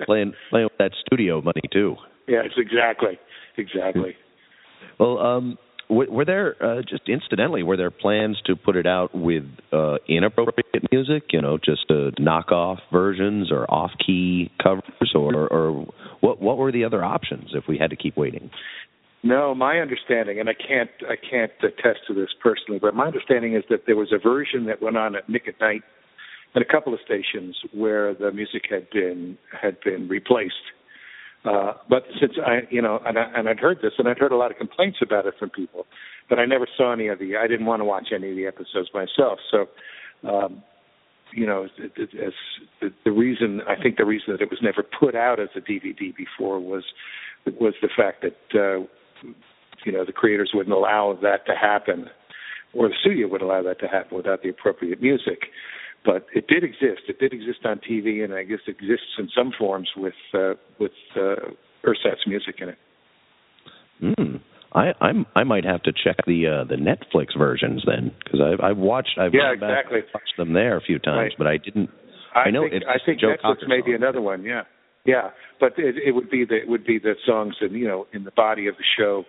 playing 0.07 0.33
playing 0.51 0.65
with 0.67 0.79
that 0.79 0.93
studio 1.07 1.41
money 1.41 1.63
too. 1.73 1.97
yes, 2.27 2.47
exactly, 2.57 3.19
exactly. 3.57 4.17
Well, 4.99 5.19
um, 5.19 5.59
w- 5.89 6.11
were 6.11 6.25
there 6.25 6.57
uh, 6.63 6.83
just 6.83 7.09
incidentally 7.09 7.63
were 7.63 7.77
there 7.77 7.91
plans 7.91 8.41
to 8.47 8.57
put 8.57 8.77
it 8.77 8.87
out 8.87 9.15
with 9.15 9.45
uh, 9.73 9.97
inappropriate 10.09 10.91
music? 10.93 11.25
You 11.31 11.43
know, 11.43 11.59
just 11.59 11.91
uh, 11.91 12.11
knockoff 12.21 12.79
versions 12.93 13.51
or 13.51 13.71
off 13.71 13.91
key 14.05 14.51
covers, 14.63 15.13
or 15.15 15.49
or 15.49 15.87
what 16.21 16.41
what 16.41 16.59
were 16.59 16.73
the 16.73 16.85
other 16.85 17.05
options 17.05 17.51
if 17.55 17.65
we 17.69 17.79
had 17.79 17.91
to 17.91 17.97
keep 17.97 18.17
waiting? 18.17 18.51
No, 19.23 19.53
my 19.55 19.79
understanding, 19.81 20.39
and 20.39 20.49
I 20.49 20.55
can't 20.55 20.91
I 21.09 21.17
can't 21.17 21.51
attest 21.63 22.07
to 22.07 22.15
this 22.15 22.29
personally, 22.41 22.79
but 22.81 22.95
my 22.95 23.07
understanding 23.07 23.55
is 23.55 23.65
that 23.69 23.85
there 23.87 23.97
was 23.97 24.13
a 24.13 24.19
version 24.19 24.67
that 24.67 24.81
went 24.81 24.97
on 24.97 25.17
at 25.17 25.29
Nick 25.29 25.49
at 25.49 25.61
Night 25.61 25.83
and 26.55 26.65
a 26.65 26.67
couple 26.67 26.95
of 26.95 27.01
stations 27.05 27.59
where 27.73 28.15
the 28.15 28.31
music 28.33 28.63
had 28.71 28.89
been 28.91 29.37
had 29.61 29.77
been 29.85 30.09
replaced. 30.09 30.55
Uh, 31.45 31.73
but 31.89 32.03
since 32.21 32.33
I, 32.45 32.61
you 32.71 32.83
know, 32.83 33.01
and, 33.07 33.19
I, 33.19 33.25
and 33.37 33.49
I'd 33.49 33.61
heard 33.61 33.79
this, 33.81 33.93
and 33.99 34.09
I'd 34.09 34.19
heard 34.19 34.33
a 34.33 34.37
lot 34.37 34.51
of 34.51 34.59
complaints 34.59 34.99
about 35.03 35.27
it 35.27 35.35
from 35.39 35.51
people, 35.51 35.87
but 36.29 36.39
I 36.39 36.47
never 36.47 36.67
saw 36.77 36.93
any 36.93 37.09
of 37.09 37.19
the. 37.19 37.37
I 37.37 37.47
didn't 37.47 37.67
want 37.67 37.81
to 37.81 37.85
watch 37.85 38.09
any 38.15 38.31
of 38.31 38.37
the 38.37 38.47
episodes 38.47 38.91
myself, 38.93 39.39
so. 39.51 39.67
Um, 40.29 40.63
you 41.33 41.47
know, 41.47 41.65
as 41.65 42.33
the, 42.81 42.91
the 43.05 43.13
reason 43.13 43.61
I 43.69 43.81
think 43.81 43.99
the 43.99 44.05
reason 44.05 44.33
that 44.33 44.41
it 44.41 44.51
was 44.51 44.61
never 44.63 44.83
put 44.83 45.15
out 45.15 45.39
as 45.39 45.49
a 45.57 45.61
DVD 45.61 46.17
before 46.17 46.59
was 46.59 46.85
was 47.47 47.75
the 47.83 47.89
fact 47.95 48.23
that 48.23 48.59
uh, 48.59 48.87
you 49.85 49.93
know 49.93 50.05
the 50.05 50.13
creators 50.13 50.53
wouldn't 50.55 50.75
allow 50.75 51.19
that 51.23 51.47
to 51.47 51.55
happen, 51.55 52.07
or 52.73 52.89
the 52.89 52.95
studio 53.01 53.29
would 53.29 53.43
allow 53.43 53.63
that 53.63 53.79
to 53.81 53.87
happen 53.87 54.17
without 54.17 54.43
the 54.43 54.49
appropriate 54.49 55.03
music. 55.03 55.47
But 56.05 56.27
it 56.35 56.47
did 56.47 56.65
exist. 56.65 57.03
It 57.09 57.19
did 57.19 57.33
exist 57.33 57.61
on 57.65 57.81
TV, 57.81 58.25
and 58.25 58.33
I 58.33 58.45
guess 58.45 58.61
it 58.67 58.77
exists 58.81 59.19
in 59.19 59.29
some 59.37 59.53
forms 59.59 59.91
with 59.97 60.15
uh, 60.33 60.55
with 60.79 60.93
uh, 61.17 61.51
Ursat's 61.87 62.27
music 62.27 62.57
in 62.61 62.69
it. 62.71 62.79
Hmm. 64.01 64.37
I 64.73 64.93
I'm, 65.01 65.27
I 65.35 65.45
might 65.45 65.65
have 65.65 65.83
to 65.83 65.93
check 65.93 66.17
the 66.27 66.47
uh, 66.47 66.65
the 66.65 66.77
Netflix 66.77 67.37
versions 67.37 67.83
then 67.87 68.13
because 68.25 68.41
I've 68.41 68.61
I've 68.61 68.77
watched 68.79 69.19
I've 69.19 69.35
Yeah, 69.35 69.55
gone 69.55 69.61
back 69.61 69.87
exactly. 69.87 70.01
watched 70.15 70.37
them 70.37 70.53
there 70.53 70.77
a 70.77 70.81
few 70.81 70.99
times, 70.99 71.17
Right. 71.19 71.33
but 71.39 71.47
I 71.47 71.57
didn't. 71.57 71.91
I, 72.35 72.49
I 72.49 72.51
know 72.51 72.63
think, 72.63 72.75
it's 72.75 72.87
I 72.89 72.99
think 73.05 73.21
Joe 73.21 73.29
Netflix 73.35 73.43
Cocker 73.43 73.69
may 73.69 73.81
be 73.81 73.95
another 73.95 74.21
one. 74.21 74.45
Yeah, 74.45 74.63
yeah, 75.05 75.31
but 75.59 75.73
it, 75.79 75.97
it 75.97 76.13
would 76.13 76.31
be 76.31 76.45
the 76.45 76.57
it 76.57 76.69
would 76.69 76.85
be 76.85 76.99
the 76.99 77.15
songs 77.27 77.57
and 77.61 77.73
you 77.73 77.89
know 77.89 78.07
in 78.13 78.25
the 78.25 78.31
body 78.31 78.67
of 78.69 78.77
the 78.77 78.85
show 78.99 79.25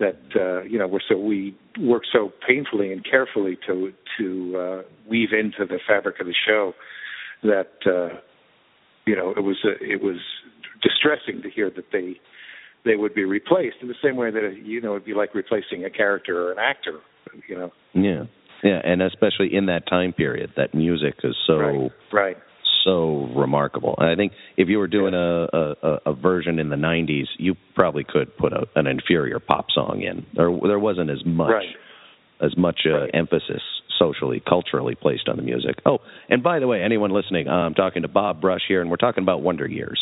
that 0.00 0.20
uh, 0.34 0.62
you 0.62 0.78
know 0.78 0.86
we're 0.86 1.00
so 1.08 1.16
we 1.16 1.56
work 1.80 2.02
so 2.12 2.32
painfully 2.46 2.92
and 2.92 3.04
carefully 3.08 3.56
to 3.66 3.92
to 4.18 4.56
uh, 4.58 4.82
weave 5.08 5.30
into 5.32 5.64
the 5.66 5.78
fabric 5.86 6.20
of 6.20 6.26
the 6.26 6.34
show 6.46 6.72
that 7.42 7.72
uh, 7.86 8.18
you 9.06 9.16
know 9.16 9.30
it 9.30 9.42
was 9.42 9.56
uh, 9.64 9.70
it 9.80 10.02
was 10.02 10.18
distressing 10.82 11.42
to 11.42 11.50
hear 11.50 11.70
that 11.70 11.86
they 11.92 12.16
they 12.84 12.96
would 12.96 13.14
be 13.14 13.24
replaced 13.24 13.76
in 13.80 13.88
the 13.88 13.94
same 14.02 14.16
way 14.16 14.30
that 14.30 14.56
you 14.62 14.80
know 14.80 14.92
it'd 14.92 15.04
be 15.04 15.14
like 15.14 15.34
replacing 15.34 15.84
a 15.84 15.90
character 15.90 16.48
or 16.48 16.52
an 16.52 16.58
actor 16.58 17.00
you 17.48 17.56
know. 17.56 17.72
Yeah. 17.94 18.24
Yeah. 18.62 18.80
And 18.84 19.02
especially 19.02 19.54
in 19.54 19.66
that 19.66 19.86
time 19.86 20.12
period 20.12 20.50
that 20.56 20.74
music 20.74 21.14
is 21.22 21.36
so 21.46 21.56
right, 21.56 21.90
right 22.12 22.36
so 22.84 23.28
remarkable. 23.34 23.94
And 23.98 24.08
I 24.08 24.14
think 24.14 24.32
if 24.56 24.68
you 24.68 24.78
were 24.78 24.86
doing 24.86 25.14
a, 25.14 25.48
a, 25.52 25.98
a 26.06 26.14
version 26.14 26.58
in 26.58 26.68
the 26.68 26.76
'90s, 26.76 27.26
you 27.38 27.56
probably 27.74 28.04
could 28.04 28.36
put 28.36 28.52
a, 28.52 28.66
an 28.76 28.86
inferior 28.86 29.40
pop 29.40 29.66
song 29.74 30.02
in. 30.02 30.26
There 30.34 30.56
there 30.62 30.78
wasn't 30.78 31.10
as 31.10 31.24
much 31.24 31.50
right. 31.50 32.46
as 32.46 32.56
much 32.56 32.80
uh, 32.86 33.00
right. 33.00 33.10
emphasis 33.14 33.62
socially, 33.98 34.42
culturally 34.46 34.94
placed 34.94 35.28
on 35.28 35.36
the 35.36 35.42
music. 35.42 35.76
Oh, 35.86 35.98
and 36.28 36.42
by 36.42 36.58
the 36.58 36.66
way, 36.66 36.82
anyone 36.82 37.10
listening, 37.10 37.48
uh, 37.48 37.52
I'm 37.52 37.74
talking 37.74 38.02
to 38.02 38.08
Bob 38.08 38.40
Brush 38.40 38.62
here, 38.68 38.80
and 38.80 38.90
we're 38.90 38.96
talking 38.96 39.22
about 39.22 39.42
Wonder 39.42 39.66
Years. 39.66 40.00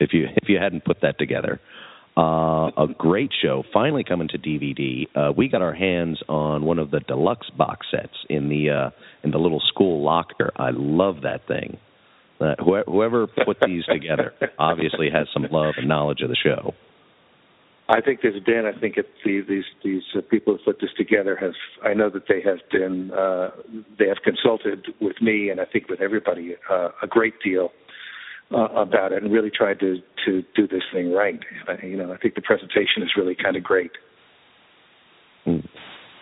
If 0.00 0.12
you 0.12 0.26
if 0.36 0.48
you 0.48 0.58
hadn't 0.58 0.84
put 0.84 1.00
that 1.02 1.18
together. 1.18 1.60
Uh, 2.18 2.72
a 2.76 2.88
great 2.98 3.30
show 3.40 3.62
finally 3.72 4.02
coming 4.02 4.26
to 4.26 4.38
DVD. 4.38 5.06
Uh, 5.14 5.32
we 5.36 5.46
got 5.46 5.62
our 5.62 5.72
hands 5.72 6.20
on 6.28 6.64
one 6.64 6.80
of 6.80 6.90
the 6.90 6.98
deluxe 6.98 7.48
box 7.50 7.86
sets 7.92 8.16
in 8.28 8.48
the 8.48 8.70
uh, 8.70 8.90
in 9.22 9.30
the 9.30 9.38
little 9.38 9.62
school 9.68 10.02
locker. 10.02 10.50
I 10.56 10.70
love 10.72 11.22
that 11.22 11.46
thing. 11.46 11.78
Uh, 12.40 12.56
whoever 12.86 13.28
put 13.28 13.58
these 13.64 13.84
together 13.92 14.32
obviously 14.58 15.10
has 15.10 15.28
some 15.32 15.46
love 15.52 15.74
and 15.76 15.86
knowledge 15.86 16.20
of 16.22 16.28
the 16.28 16.36
show. 16.36 16.74
I 17.88 18.00
think 18.00 18.20
there's 18.20 18.42
Dan. 18.44 18.66
I 18.66 18.78
think 18.78 18.96
it, 18.96 19.06
the, 19.24 19.42
these 19.48 19.64
these 19.84 20.02
uh, 20.16 20.20
people 20.28 20.56
who 20.56 20.64
put 20.64 20.80
this 20.80 20.90
together 20.96 21.36
have. 21.36 21.54
I 21.84 21.94
know 21.94 22.10
that 22.10 22.24
they 22.28 22.42
have 22.42 22.58
been. 22.72 23.12
Uh, 23.12 23.50
they 23.96 24.08
have 24.08 24.18
consulted 24.24 24.88
with 25.00 25.22
me, 25.22 25.50
and 25.50 25.60
I 25.60 25.66
think 25.66 25.88
with 25.88 26.00
everybody 26.00 26.56
uh, 26.68 26.88
a 27.00 27.06
great 27.06 27.34
deal 27.44 27.70
uh, 28.52 28.68
about 28.74 29.12
it 29.12 29.22
and 29.22 29.32
really 29.32 29.50
tried 29.50 29.80
to 29.80 29.96
to 30.24 30.42
do 30.56 30.66
this 30.66 30.82
thing 30.92 31.12
right. 31.12 31.38
I, 31.66 31.84
you 31.84 31.96
know, 31.96 32.12
I 32.12 32.16
think 32.16 32.34
the 32.34 32.42
presentation 32.42 33.02
is 33.02 33.10
really 33.16 33.34
kind 33.34 33.56
of 33.56 33.62
great. 33.62 33.92
Mm. 35.46 35.68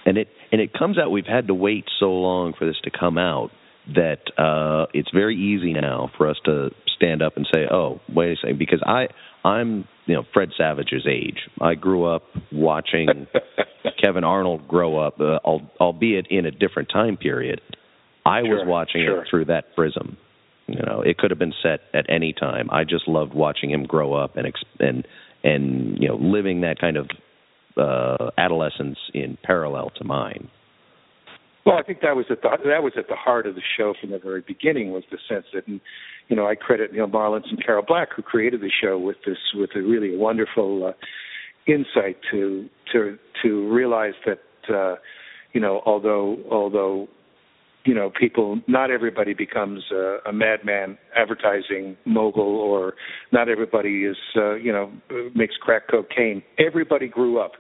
And 0.04 0.18
it 0.18 0.28
and 0.52 0.60
it 0.60 0.72
comes 0.72 0.98
out. 0.98 1.10
We've 1.10 1.26
had 1.26 1.48
to 1.48 1.54
wait 1.54 1.84
so 1.98 2.06
long 2.06 2.52
for 2.58 2.66
this 2.66 2.76
to 2.84 2.90
come 2.90 3.18
out 3.18 3.50
that 3.94 4.22
uh, 4.38 4.86
it's 4.92 5.10
very 5.12 5.36
easy 5.36 5.72
now 5.72 6.10
for 6.16 6.28
us 6.28 6.36
to 6.44 6.70
stand 6.96 7.22
up 7.22 7.36
and 7.36 7.46
say, 7.52 7.66
"Oh, 7.70 8.00
wait 8.08 8.32
a 8.32 8.36
second," 8.36 8.58
because 8.58 8.82
I 8.84 9.08
I'm 9.46 9.86
you 10.06 10.14
know 10.14 10.24
Fred 10.32 10.50
Savage's 10.56 11.06
age. 11.08 11.38
I 11.60 11.74
grew 11.74 12.04
up 12.04 12.22
watching 12.52 13.26
Kevin 14.02 14.24
Arnold 14.24 14.66
grow 14.66 14.98
up, 14.98 15.20
uh, 15.20 15.38
albeit 15.44 16.26
in 16.30 16.46
a 16.46 16.50
different 16.50 16.88
time 16.92 17.16
period. 17.16 17.60
I 18.24 18.42
sure, 18.42 18.56
was 18.56 18.64
watching 18.66 19.04
sure. 19.06 19.22
it 19.22 19.28
through 19.30 19.44
that 19.46 19.74
prism. 19.76 20.16
You 20.66 20.82
know, 20.84 21.00
it 21.00 21.18
could 21.18 21.30
have 21.30 21.38
been 21.38 21.54
set 21.62 21.80
at 21.94 22.06
any 22.08 22.32
time. 22.32 22.68
I 22.70 22.84
just 22.84 23.06
loved 23.06 23.34
watching 23.34 23.70
him 23.70 23.84
grow 23.84 24.14
up 24.14 24.36
and 24.36 24.52
and 24.80 25.06
and 25.44 25.98
you 26.00 26.08
know 26.08 26.16
living 26.16 26.62
that 26.62 26.80
kind 26.80 26.96
of 26.96 27.08
uh, 27.76 28.30
adolescence 28.36 28.98
in 29.14 29.38
parallel 29.42 29.90
to 29.98 30.04
mine. 30.04 30.48
Well, 31.64 31.76
I 31.76 31.82
think 31.82 32.00
that 32.02 32.14
was 32.14 32.26
at 32.30 32.42
the 32.42 32.48
that 32.64 32.82
was 32.82 32.92
at 32.96 33.08
the 33.08 33.16
heart 33.16 33.46
of 33.46 33.54
the 33.54 33.62
show 33.76 33.94
from 34.00 34.10
the 34.10 34.18
very 34.18 34.40
beginning 34.40 34.92
was 34.92 35.02
the 35.10 35.18
sense 35.28 35.46
that, 35.52 35.66
and, 35.66 35.80
you 36.28 36.36
know, 36.36 36.46
I 36.46 36.54
credit 36.54 36.92
Neal 36.92 37.08
Marlens 37.08 37.48
and 37.50 37.64
Carol 37.64 37.84
Black 37.86 38.08
who 38.14 38.22
created 38.22 38.60
the 38.60 38.70
show 38.70 38.98
with 38.98 39.16
this 39.26 39.38
with 39.54 39.70
a 39.74 39.80
really 39.80 40.16
wonderful 40.16 40.86
uh, 40.86 40.92
insight 41.66 42.18
to 42.30 42.68
to 42.92 43.18
to 43.42 43.72
realize 43.72 44.14
that, 44.26 44.40
uh, 44.72 44.96
you 45.52 45.60
know, 45.60 45.82
although 45.84 46.38
although 46.50 47.08
you 47.86 47.94
know, 47.94 48.10
people, 48.10 48.60
not 48.66 48.90
everybody 48.90 49.32
becomes 49.32 49.82
a, 49.92 50.18
a 50.26 50.32
madman 50.32 50.98
advertising 51.16 51.96
mogul 52.04 52.42
or 52.42 52.94
not 53.32 53.48
everybody 53.48 54.04
is, 54.04 54.16
uh, 54.36 54.54
you 54.54 54.72
know, 54.72 54.90
makes 55.34 55.54
crack 55.56 55.82
cocaine. 55.88 56.42
Everybody 56.58 57.06
grew 57.06 57.38
up. 57.38 57.52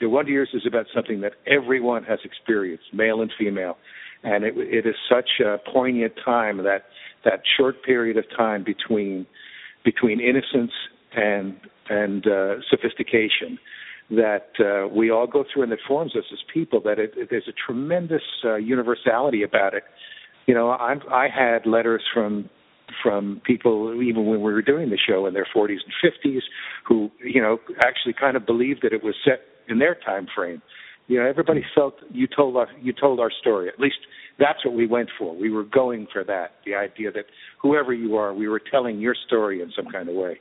The 0.00 0.08
Wonder 0.08 0.32
Years 0.32 0.50
is 0.52 0.62
about 0.66 0.86
something 0.94 1.20
that 1.20 1.32
everyone 1.46 2.04
has 2.04 2.18
experienced, 2.24 2.84
male 2.92 3.22
and 3.22 3.30
female. 3.38 3.76
And 4.24 4.44
it, 4.44 4.54
it 4.56 4.86
is 4.86 4.94
such 5.08 5.40
a 5.44 5.58
poignant 5.72 6.14
time, 6.24 6.58
that, 6.58 6.84
that 7.24 7.42
short 7.56 7.82
period 7.84 8.16
of 8.16 8.24
time 8.36 8.64
between, 8.64 9.26
between 9.84 10.20
innocence 10.20 10.72
and, 11.14 11.56
and 11.88 12.26
uh, 12.26 12.54
sophistication 12.68 13.58
that 14.16 14.48
uh, 14.60 14.88
we 14.88 15.10
all 15.10 15.26
go 15.26 15.44
through 15.52 15.62
and 15.62 15.72
that 15.72 15.78
forms 15.86 16.14
us 16.16 16.24
as 16.32 16.38
people. 16.52 16.80
That 16.80 16.98
it, 16.98 17.12
it, 17.16 17.28
there's 17.30 17.48
a 17.48 17.52
tremendous 17.66 18.22
uh, 18.44 18.56
universality 18.56 19.42
about 19.42 19.74
it. 19.74 19.84
You 20.46 20.54
know, 20.54 20.70
I 20.70 20.94
I 21.10 21.28
had 21.28 21.66
letters 21.66 22.02
from 22.12 22.48
from 23.02 23.40
people 23.44 24.02
even 24.02 24.26
when 24.26 24.42
we 24.42 24.52
were 24.52 24.62
doing 24.62 24.90
the 24.90 24.98
show 24.98 25.26
in 25.26 25.32
their 25.32 25.46
40s 25.56 25.78
and 25.84 26.12
50s 26.12 26.40
who 26.86 27.10
you 27.24 27.40
know 27.40 27.58
actually 27.84 28.12
kind 28.12 28.36
of 28.36 28.44
believed 28.44 28.80
that 28.82 28.92
it 28.92 29.02
was 29.02 29.14
set 29.24 29.40
in 29.68 29.78
their 29.78 29.94
time 29.94 30.26
frame. 30.34 30.60
You 31.06 31.18
know, 31.18 31.26
everybody 31.26 31.64
felt 31.74 31.94
you 32.10 32.26
told 32.26 32.56
our 32.56 32.68
you 32.80 32.92
told 32.92 33.18
our 33.18 33.30
story. 33.40 33.68
At 33.68 33.80
least 33.80 33.98
that's 34.38 34.64
what 34.64 34.74
we 34.74 34.86
went 34.86 35.08
for. 35.18 35.34
We 35.34 35.50
were 35.50 35.64
going 35.64 36.06
for 36.12 36.24
that. 36.24 36.52
The 36.66 36.74
idea 36.74 37.12
that 37.12 37.26
whoever 37.60 37.94
you 37.94 38.16
are, 38.16 38.34
we 38.34 38.48
were 38.48 38.60
telling 38.70 39.00
your 39.00 39.14
story 39.26 39.62
in 39.62 39.72
some 39.74 39.86
kind 39.90 40.08
of 40.08 40.14
way 40.14 40.40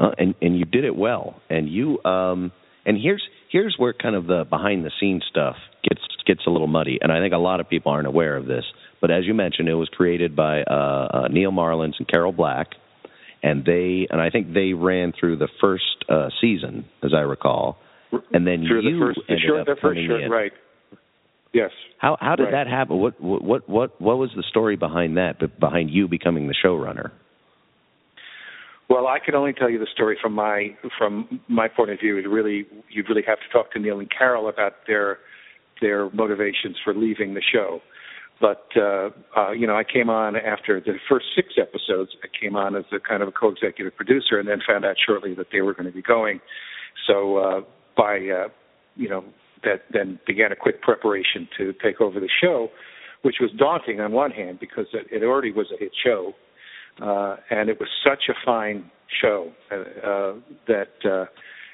uh, 0.00 0.10
and 0.18 0.34
and 0.40 0.58
you 0.58 0.64
did 0.64 0.84
it 0.84 0.94
well. 0.96 1.40
And 1.50 1.68
you 1.68 2.02
um, 2.04 2.52
and 2.86 2.98
here's 3.00 3.22
here's 3.50 3.74
where 3.78 3.92
kind 3.92 4.14
of 4.16 4.26
the 4.26 4.44
behind 4.48 4.84
the 4.84 4.90
scenes 5.00 5.24
stuff 5.30 5.56
gets 5.88 6.00
gets 6.26 6.40
a 6.46 6.50
little 6.50 6.66
muddy, 6.66 6.98
and 7.00 7.10
I 7.12 7.20
think 7.20 7.34
a 7.34 7.38
lot 7.38 7.60
of 7.60 7.68
people 7.68 7.92
aren't 7.92 8.06
aware 8.06 8.36
of 8.36 8.46
this. 8.46 8.64
But 9.00 9.10
as 9.10 9.24
you 9.26 9.34
mentioned, 9.34 9.68
it 9.68 9.74
was 9.74 9.88
created 9.88 10.36
by 10.36 10.62
uh, 10.62 11.08
uh, 11.24 11.28
Neal 11.28 11.50
Marlens 11.50 11.94
and 11.98 12.06
Carol 12.08 12.32
Black, 12.32 12.68
and 13.42 13.64
they 13.64 14.06
and 14.10 14.20
I 14.20 14.30
think 14.30 14.52
they 14.54 14.72
ran 14.72 15.12
through 15.18 15.36
the 15.38 15.48
first 15.60 16.04
uh, 16.08 16.28
season, 16.40 16.84
as 17.02 17.12
I 17.14 17.20
recall, 17.20 17.78
and 18.32 18.46
then 18.46 18.64
through 18.66 18.82
you 18.82 18.98
the 18.98 19.06
first, 19.06 19.20
ended 19.28 19.44
sure, 19.44 19.60
up 19.60 19.66
the 19.66 19.76
first 19.80 19.98
in. 19.98 20.30
right? 20.30 20.52
Yes. 21.52 21.70
How 21.98 22.16
how 22.20 22.36
did 22.36 22.44
Right. 22.44 22.52
that 22.52 22.66
happen? 22.66 22.98
What 22.98 23.20
what 23.20 23.68
what 23.68 24.00
what 24.00 24.18
was 24.18 24.30
the 24.36 24.42
story 24.44 24.76
behind 24.76 25.16
that? 25.16 25.38
Behind 25.60 25.90
you 25.90 26.08
becoming 26.08 26.46
the 26.46 26.54
showrunner? 26.64 27.10
Well, 28.88 29.06
I 29.06 29.18
can 29.24 29.34
only 29.34 29.52
tell 29.52 29.70
you 29.70 29.78
the 29.78 29.86
story 29.92 30.18
from 30.20 30.34
my 30.34 30.76
from 30.98 31.40
my 31.48 31.68
point 31.68 31.90
of 31.90 32.00
view. 32.00 32.18
It 32.18 32.28
really 32.28 32.66
you'd 32.90 33.08
really 33.08 33.22
have 33.26 33.38
to 33.38 33.48
talk 33.52 33.72
to 33.72 33.78
Neal 33.78 34.00
and 34.00 34.10
Carol 34.10 34.48
about 34.48 34.72
their 34.86 35.18
their 35.80 36.10
motivations 36.10 36.76
for 36.84 36.94
leaving 36.94 37.34
the 37.34 37.42
show. 37.42 37.80
But 38.40 38.66
uh, 38.76 39.10
uh, 39.36 39.52
you 39.52 39.66
know, 39.66 39.76
I 39.76 39.84
came 39.84 40.10
on 40.10 40.36
after 40.36 40.80
the 40.80 40.94
first 41.08 41.26
six 41.34 41.54
episodes. 41.60 42.10
I 42.24 42.28
came 42.38 42.56
on 42.56 42.74
as 42.74 42.84
a 42.92 42.98
kind 42.98 43.22
of 43.22 43.28
a 43.28 43.32
co-executive 43.32 43.94
producer, 43.94 44.38
and 44.38 44.48
then 44.48 44.58
found 44.66 44.84
out 44.84 44.96
shortly 45.04 45.34
that 45.34 45.46
they 45.52 45.60
were 45.60 45.74
going 45.74 45.86
to 45.86 45.92
be 45.92 46.02
going. 46.02 46.40
So 47.06 47.36
uh, 47.36 47.60
by 47.96 48.16
uh, 48.16 48.48
you 48.96 49.08
know 49.08 49.24
that 49.64 49.82
then 49.92 50.18
began 50.26 50.50
a 50.52 50.56
quick 50.56 50.82
preparation 50.82 51.48
to 51.56 51.72
take 51.82 52.00
over 52.00 52.18
the 52.18 52.28
show, 52.42 52.68
which 53.22 53.36
was 53.40 53.50
daunting 53.56 54.00
on 54.00 54.12
one 54.12 54.32
hand 54.32 54.58
because 54.58 54.86
it 54.92 55.22
already 55.22 55.52
was 55.52 55.68
a 55.72 55.78
hit 55.78 55.92
show, 56.04 56.32
uh, 57.00 57.36
and 57.50 57.68
it 57.68 57.78
was 57.80 57.88
such 58.04 58.24
a 58.28 58.34
fine 58.44 58.90
show 59.20 59.52
uh, 59.70 59.76
uh, 59.76 60.34
that 60.66 60.94
uh, 61.04 61.26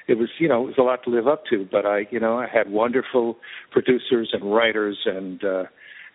it 0.07 0.17
was 0.17 0.29
you 0.39 0.47
know 0.47 0.63
it 0.63 0.67
was 0.67 0.77
a 0.77 0.81
lot 0.81 1.03
to 1.03 1.09
live 1.09 1.27
up 1.27 1.43
to. 1.49 1.67
But 1.71 1.85
I 1.85 2.07
you 2.11 2.19
know 2.19 2.37
I 2.37 2.47
had 2.47 2.71
wonderful 2.71 3.37
producers 3.71 4.29
and 4.33 4.53
writers 4.53 4.97
and 5.05 5.43
uh, 5.43 5.63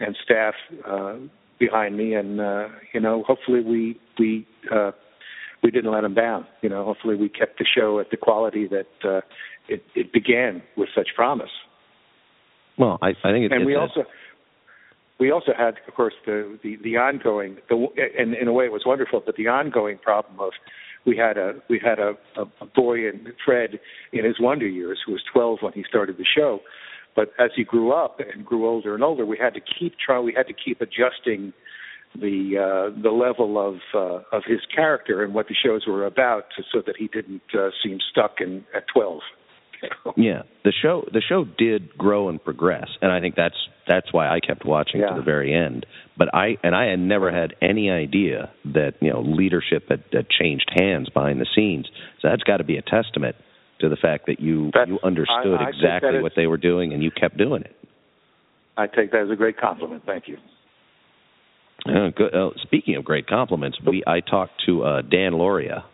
and 0.00 0.16
staff 0.22 0.54
uh, 0.86 1.16
behind 1.58 1.96
me, 1.96 2.14
and 2.14 2.40
uh, 2.40 2.68
you 2.92 3.00
know 3.00 3.22
hopefully 3.26 3.60
we 3.62 4.00
we 4.18 4.46
uh, 4.72 4.92
we 5.62 5.70
didn't 5.70 5.92
let 5.92 6.02
them 6.02 6.14
down. 6.14 6.46
You 6.62 6.68
know 6.68 6.84
hopefully 6.84 7.16
we 7.16 7.28
kept 7.28 7.58
the 7.58 7.66
show 7.66 8.00
at 8.00 8.10
the 8.10 8.16
quality 8.16 8.68
that 8.68 9.08
uh, 9.08 9.20
it, 9.68 9.82
it 9.94 10.12
began 10.12 10.62
with 10.76 10.88
such 10.94 11.08
promise. 11.14 11.50
Well, 12.76 12.98
I, 13.00 13.10
I 13.10 13.30
think 13.30 13.44
it, 13.44 13.52
and 13.52 13.62
it's 13.62 13.66
we 13.66 13.76
also 13.76 14.04
we 15.18 15.30
also 15.30 15.52
had, 15.56 15.74
of 15.86 15.94
course, 15.94 16.14
the 16.26 16.58
the, 16.62 16.76
the 16.82 16.96
ongoing, 16.96 17.58
the, 17.68 17.86
and 18.18 18.34
in 18.34 18.48
a 18.48 18.52
way 18.52 18.64
it 18.64 18.72
was 18.72 18.82
wonderful, 18.84 19.22
but 19.24 19.36
the 19.36 19.48
ongoing 19.48 19.98
problem 19.98 20.40
of 20.40 20.52
we 21.06 21.16
had 21.16 21.36
a 21.36 21.54
we 21.68 21.80
had 21.82 21.98
a, 21.98 22.14
a, 22.36 22.66
boy 22.66 23.08
in 23.08 23.32
Fred 23.44 23.78
in 24.12 24.24
his 24.24 24.36
wonder 24.40 24.66
years 24.66 24.98
who 25.04 25.12
was 25.12 25.22
12 25.32 25.58
when 25.60 25.72
he 25.72 25.84
started 25.88 26.16
the 26.16 26.24
show, 26.24 26.60
but 27.14 27.32
as 27.38 27.50
he 27.54 27.64
grew 27.64 27.92
up 27.92 28.18
and 28.20 28.44
grew 28.44 28.66
older 28.66 28.94
and 28.94 29.04
older, 29.04 29.24
we 29.26 29.38
had 29.38 29.54
to 29.54 29.60
keep 29.60 29.94
trying, 30.04 30.24
we 30.24 30.34
had 30.36 30.46
to 30.46 30.54
keep 30.54 30.80
adjusting 30.80 31.52
the 32.14 32.58
uh, 32.58 33.02
the 33.02 33.10
level 33.10 33.58
of 33.58 33.76
uh, 33.94 34.36
of 34.36 34.42
his 34.46 34.60
character 34.74 35.22
and 35.22 35.34
what 35.34 35.48
the 35.48 35.54
shows 35.54 35.82
were 35.86 36.06
about, 36.06 36.46
so 36.72 36.82
that 36.86 36.96
he 36.98 37.08
didn't 37.08 37.42
uh, 37.54 37.70
seem 37.82 37.98
stuck 38.10 38.40
in 38.40 38.64
at 38.74 38.84
12. 38.92 39.20
Yeah, 40.16 40.42
the 40.64 40.72
show 40.72 41.04
the 41.12 41.20
show 41.20 41.44
did 41.44 41.96
grow 41.98 42.28
and 42.28 42.42
progress, 42.42 42.88
and 43.02 43.12
I 43.12 43.20
think 43.20 43.34
that's 43.34 43.56
that's 43.86 44.12
why 44.12 44.28
I 44.28 44.40
kept 44.40 44.64
watching 44.64 45.00
Yeah. 45.00 45.10
to 45.10 45.14
the 45.16 45.22
very 45.22 45.52
end. 45.54 45.86
But 46.16 46.34
I 46.34 46.56
and 46.62 46.74
I 46.74 46.86
had 46.86 46.98
never 46.98 47.30
had 47.30 47.54
any 47.60 47.90
idea 47.90 48.50
that 48.66 48.94
you 49.00 49.10
know 49.12 49.20
leadership 49.20 49.88
had, 49.88 50.02
had 50.12 50.28
changed 50.30 50.70
hands 50.78 51.08
behind 51.08 51.40
the 51.40 51.46
scenes. 51.54 51.86
So 52.20 52.28
that's 52.28 52.42
got 52.42 52.58
to 52.58 52.64
be 52.64 52.76
a 52.76 52.82
testament 52.82 53.36
to 53.80 53.88
the 53.88 53.96
fact 53.96 54.26
that 54.26 54.40
you 54.40 54.70
That's- 54.72 54.88
you 54.88 54.98
understood 55.02 55.60
I- 55.60 55.64
I 55.64 55.68
exactly 55.68 56.22
what 56.22 56.34
they 56.36 56.46
were 56.46 56.56
doing 56.56 56.92
and 56.92 57.02
you 57.02 57.10
kept 57.10 57.36
doing 57.36 57.62
it. 57.62 57.74
I 58.76 58.86
take 58.86 59.12
that 59.12 59.22
as 59.22 59.30
a 59.30 59.36
great 59.36 59.56
compliment. 59.56 60.02
Thank 60.06 60.28
you. 60.28 60.38
Uh, 61.86 62.08
good. 62.10 62.34
Uh, 62.34 62.50
speaking 62.62 62.96
of 62.96 63.04
great 63.04 63.26
compliments, 63.26 63.78
we 63.84 64.02
I 64.06 64.20
talked 64.20 64.64
to 64.66 64.84
uh, 64.84 65.02
Dan 65.02 65.32
Lauria 65.32 65.84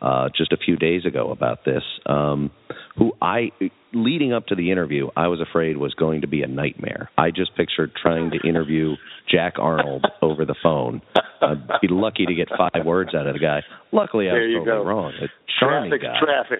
uh, 0.00 0.28
just 0.36 0.52
a 0.52 0.56
few 0.56 0.76
days 0.76 1.04
ago 1.04 1.30
about 1.30 1.64
this. 1.64 1.82
Um, 2.06 2.50
who 2.96 3.12
I 3.20 3.50
leading 3.94 4.32
up 4.32 4.46
to 4.46 4.54
the 4.54 4.70
interview, 4.70 5.08
I 5.16 5.28
was 5.28 5.40
afraid 5.40 5.76
was 5.76 5.94
going 5.94 6.20
to 6.22 6.26
be 6.26 6.42
a 6.42 6.46
nightmare. 6.46 7.10
I 7.18 7.30
just 7.30 7.56
pictured 7.56 7.92
trying 8.00 8.30
to 8.30 8.48
interview 8.48 8.94
Jack 9.30 9.54
Arnold 9.58 10.06
over 10.22 10.44
the 10.44 10.54
phone. 10.62 11.02
I'd 11.40 11.66
be 11.80 11.88
lucky 11.88 12.26
to 12.26 12.34
get 12.34 12.48
five 12.56 12.84
words 12.84 13.14
out 13.14 13.26
of 13.26 13.34
the 13.34 13.40
guy. 13.40 13.62
Luckily, 13.92 14.28
I 14.28 14.32
There 14.34 14.48
was 14.48 14.64
totally 14.66 14.82
go. 14.84 14.88
wrong. 14.88 15.12
A 15.20 15.26
charming 15.60 15.90
Traffic, 15.90 16.02
guy. 16.02 16.20
traffic. 16.24 16.58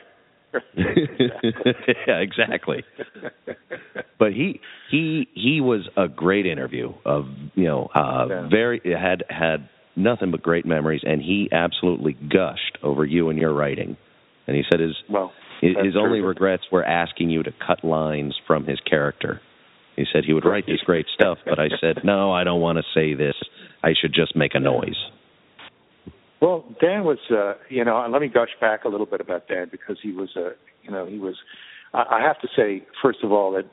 yeah, 2.06 2.18
exactly. 2.18 2.84
But 4.18 4.32
he 4.32 4.60
he 4.90 5.28
he 5.34 5.60
was 5.60 5.88
a 5.96 6.08
great 6.08 6.44
interview 6.46 6.92
of 7.04 7.24
you 7.54 7.64
know 7.64 7.88
uh 7.94 8.26
Yeah. 8.28 8.48
very 8.50 8.80
had 8.84 9.24
had 9.30 9.68
nothing 9.96 10.30
but 10.30 10.42
great 10.42 10.66
memories 10.66 11.00
and 11.04 11.20
he 11.22 11.48
absolutely 11.52 12.12
gushed 12.14 12.78
over 12.82 13.04
you 13.04 13.30
and 13.30 13.38
your 13.38 13.54
writing. 13.54 13.96
And 14.46 14.56
he 14.56 14.62
said 14.70 14.80
his 14.80 14.94
well, 15.08 15.32
his, 15.62 15.96
only 15.96 16.20
regrets 16.20 16.64
were 16.72 16.84
asking 16.84 17.30
you 17.30 17.42
to 17.44 17.52
cut 17.64 17.84
lines 17.84 18.34
from 18.46 18.66
his 18.66 18.80
character. 18.80 19.40
He 19.96 20.04
said 20.12 20.24
he 20.24 20.32
would 20.32 20.44
write 20.44 20.66
this 20.66 20.80
great 20.84 21.06
stuff, 21.14 21.38
but 21.44 21.58
I 21.58 21.68
said, 21.80 21.98
"No, 22.02 22.32
I 22.32 22.44
don't 22.44 22.60
want 22.60 22.78
to 22.78 22.84
say 22.94 23.14
this. 23.14 23.34
I 23.82 23.92
should 23.98 24.12
just 24.12 24.34
make 24.34 24.54
a 24.54 24.60
noise." 24.60 24.96
Well, 26.40 26.64
Dan 26.80 27.04
was, 27.04 27.18
uh, 27.30 27.54
you 27.68 27.84
know, 27.84 28.02
and 28.02 28.12
let 28.12 28.20
me 28.20 28.28
gush 28.28 28.48
back 28.60 28.84
a 28.84 28.88
little 28.88 29.06
bit 29.06 29.20
about 29.20 29.46
Dan 29.46 29.68
because 29.70 29.98
he 30.02 30.10
was, 30.12 30.30
uh, 30.36 30.50
you 30.82 30.90
know, 30.90 31.06
he 31.06 31.18
was. 31.18 31.36
I 31.94 32.18
I 32.18 32.20
have 32.20 32.40
to 32.40 32.48
say, 32.56 32.84
first 33.00 33.18
of 33.22 33.30
all, 33.30 33.52
that 33.52 33.66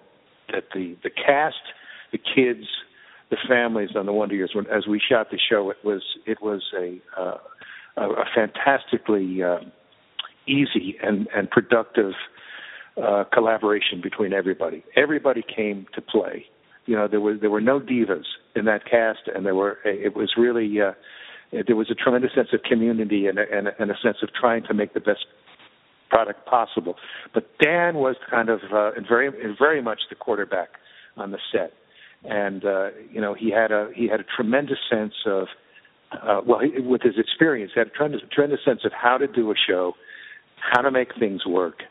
that 0.52 0.66
the 0.74 0.96
the 1.02 1.10
cast, 1.10 1.64
the 2.12 2.20
kids, 2.20 2.68
the 3.32 3.38
families 3.48 3.90
on 3.96 4.06
the 4.06 4.14
Wonder 4.14 4.36
Years, 4.36 4.52
when, 4.54 4.68
as 4.68 4.86
we 4.88 5.00
shot 5.00 5.32
the 5.32 5.40
show, 5.40 5.72
it 5.72 5.78
was 5.84 6.04
it 6.28 6.42
was 6.42 6.62
a 6.78 7.02
uh, 7.20 7.38
a, 7.98 8.10
a 8.10 8.26
fantastically 8.36 9.42
uh, 9.42 9.60
easy 10.50 10.98
and 11.02 11.28
and 11.36 11.50
productive 11.50 12.14
uh, 13.02 13.24
collaboration 13.34 14.02
between 14.02 14.34
everybody. 14.34 14.84
Everybody 14.96 15.44
came 15.44 15.86
to 15.96 16.02
play. 16.02 16.46
You 16.86 16.96
know, 16.96 17.08
there 17.08 17.22
was 17.22 17.38
there 17.42 17.50
were 17.50 17.62
no 17.62 17.80
divas 17.80 18.26
in 18.56 18.66
that 18.66 18.84
cast, 18.90 19.30
and 19.34 19.46
there 19.46 19.56
were 19.56 19.78
it 19.86 20.16
was 20.16 20.34
really. 20.38 20.82
Uh, 20.82 20.94
there 21.66 21.76
was 21.76 21.90
a 21.90 21.96
tremendous 21.96 22.32
sense 22.36 22.50
of 22.54 22.62
community 22.62 23.26
and 23.26 23.40
a, 23.40 23.44
and, 23.52 23.68
a, 23.70 23.72
and 23.82 23.90
a 23.90 23.96
sense 24.04 24.18
of 24.22 24.30
trying 24.40 24.62
to 24.62 24.74
make 24.76 24.94
the 24.94 25.00
best 25.00 25.26
product 26.10 26.46
possible. 26.46 26.96
But 27.34 27.48
Dan 27.60 27.96
was 27.96 28.16
kind 28.30 28.50
of 28.50 28.60
uh, 28.74 28.92
very 29.08 29.32
very 29.58 29.82
much 29.82 30.02
the 30.10 30.16
quarterback 30.16 30.70
on 31.18 31.32
the 31.32 31.40
set, 31.52 31.74
and 32.24 32.66
uh, 32.66 32.90
you 33.12 33.22
know 33.22 33.34
he 33.34 33.52
had 33.52 33.72
a 33.72 33.90
he 33.96 34.08
had 34.08 34.20
a 34.20 34.26
tremendous 34.36 34.80
sense 34.90 35.14
of 35.26 35.48
uh, 36.12 36.42
well 36.46 36.60
he, 36.60 36.82
with 36.82 37.02
his 37.02 37.16
experience 37.18 37.72
he 37.74 37.80
had 37.80 37.88
a 37.88 37.92
tremendous 37.92 38.22
tremendous 38.32 38.60
sense 38.66 38.82
of 38.84 38.92
how 38.92 39.18
to 39.18 39.28
do 39.28 39.52
a 39.52 39.56
show, 39.56 39.94
how 40.62 40.82
to 40.82 40.92
make 40.92 41.10
things 41.20 41.46
work, 41.46 41.84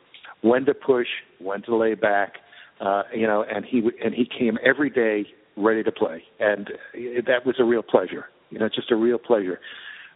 when 0.43 0.64
to 0.66 0.75
push, 0.75 1.09
when 1.41 1.62
to 1.62 1.77
lay 1.77 1.95
back, 1.95 2.35
uh, 2.81 3.03
you 3.14 3.27
know, 3.27 3.45
and 3.45 3.64
he 3.64 3.83
and 4.05 4.14
he 4.14 4.27
came 4.27 4.59
every 4.64 4.91
day 4.91 5.27
ready 5.57 5.83
to 5.83 5.93
play, 5.93 6.23
and 6.39 6.69
uh, 6.71 7.21
that 7.27 7.45
was 7.45 7.57
a 7.59 7.64
real 7.64 7.83
pleasure. 7.83 8.27
You 8.51 8.59
know, 8.59 8.69
just 8.69 8.91
a 8.91 8.97
real 8.97 9.19
pleasure. 9.19 9.59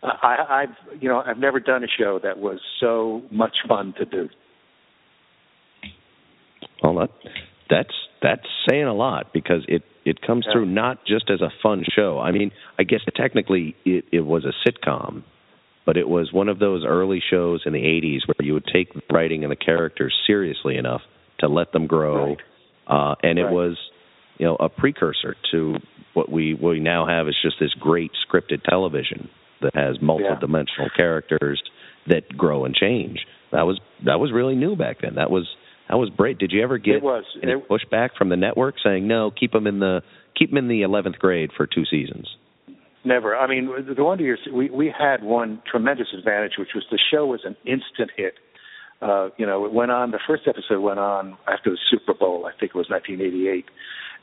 Uh, 0.03 0.13
I, 0.23 0.63
I've 0.63 1.03
you 1.03 1.09
know 1.09 1.23
I've 1.25 1.39
never 1.39 1.61
done 1.61 1.83
a 1.85 1.89
show 1.89 2.21
that 2.23 2.39
was 2.39 2.61
so 2.81 3.23
much 3.31 3.57
fun 3.69 3.95
to 3.99 4.05
do. 4.05 4.29
Well, 6.83 6.95
that, 6.97 7.11
that's 7.71 7.95
that's 8.23 8.47
saying 8.69 8.85
a 8.85 8.95
lot 8.95 9.33
because 9.33 9.65
it 9.69 9.83
it 10.05 10.21
comes 10.21 10.45
Yeah. 10.47 10.53
through 10.53 10.67
not 10.67 11.05
just 11.07 11.31
as 11.31 11.41
a 11.41 11.51
fun 11.63 11.85
show. 11.95 12.19
I 12.19 12.33
mean, 12.33 12.51
I 12.79 12.83
guess 12.83 13.01
technically 13.15 13.77
it, 13.85 14.05
it 14.13 14.21
was 14.23 14.45
a 14.45 14.53
sitcom, 14.69 15.23
but 15.85 15.97
it 15.97 16.09
was 16.09 16.33
one 16.33 16.49
of 16.49 16.59
those 16.59 16.85
early 16.85 17.21
shows 17.31 17.63
in 17.67 17.73
the 17.73 17.81
'80s 17.83 18.27
where 18.27 18.47
you 18.47 18.55
would 18.55 18.67
take 18.73 18.93
the 18.95 19.03
writing 19.13 19.43
and 19.45 19.51
the 19.51 19.57
characters 19.57 20.15
seriously 20.27 20.77
enough 20.77 21.03
to 21.41 21.49
let 21.49 21.73
them 21.73 21.87
grow, 21.87 22.27
Right. 22.29 22.41
uh, 22.87 23.15
and 23.23 23.39
it 23.39 23.45
Right. 23.45 23.53
was 23.53 23.77
you 24.39 24.47
know 24.47 24.57
a 24.61 24.69
precursor 24.69 25.37
to 25.51 25.77
what 26.15 26.29
we 26.31 26.55
what 26.55 26.71
we 26.71 26.81
now 26.81 27.07
have 27.07 27.29
is 27.29 27.37
just 27.43 27.59
this 27.61 27.75
great 27.75 28.11
scripted 28.27 28.63
television 28.65 29.29
that 29.61 29.75
has 29.75 29.99
multidimensional 29.99 30.93
characters 30.97 31.63
that 32.07 32.37
grow 32.37 32.65
and 32.65 32.75
change. 32.75 33.27
That 33.53 33.67
was 33.67 33.79
that 34.05 34.19
was 34.21 34.33
really 34.33 34.55
new 34.55 34.77
back 34.77 35.01
then. 35.01 35.15
That 35.17 35.31
was 35.31 35.49
that 35.89 35.99
was 35.99 36.11
great. 36.11 36.39
Did 36.39 36.53
you 36.53 36.63
ever 36.63 36.79
get 36.79 36.97
It 36.97 37.03
was. 37.03 37.25
any 37.43 37.53
It- 37.53 37.69
pushback 37.69 38.15
from 38.17 38.29
the 38.29 38.37
network 38.37 38.77
saying 38.83 39.07
no, 39.07 39.31
keep 39.31 39.53
them 39.53 39.67
in 39.67 39.79
the 39.79 40.03
keep 40.35 40.51
them 40.51 40.59
in 40.59 40.69
the 40.69 40.83
eleventh 40.83 41.19
grade 41.19 41.51
for 41.53 41.67
two 41.67 41.85
seasons? 41.85 42.35
Never. 43.05 43.37
I 43.37 43.49
mean, 43.49 43.69
the 43.97 44.05
Wonder 44.05 44.23
Years. 44.25 44.39
We 44.53 44.71
we 44.71 44.93
had 44.97 45.23
one 45.25 45.61
tremendous 45.69 46.09
advantage, 46.17 46.53
which 46.59 46.71
was 46.75 46.85
the 46.91 46.99
show 47.11 47.27
was 47.27 47.41
an 47.45 47.57
instant 47.67 48.11
hit. 48.17 48.35
Uh, 49.01 49.31
you 49.37 49.45
know, 49.45 49.65
it 49.65 49.73
went 49.73 49.91
on. 49.91 50.13
The 50.13 50.21
first 50.25 50.45
episode 50.47 50.81
went 50.81 51.01
on 51.01 51.37
after 51.49 51.71
the 51.71 51.79
Super 51.91 52.15
Bowl. 52.15 52.47
I 52.47 52.53
think 52.59 52.71
it 52.75 52.79
was 52.79 52.87
1988, 52.89 53.65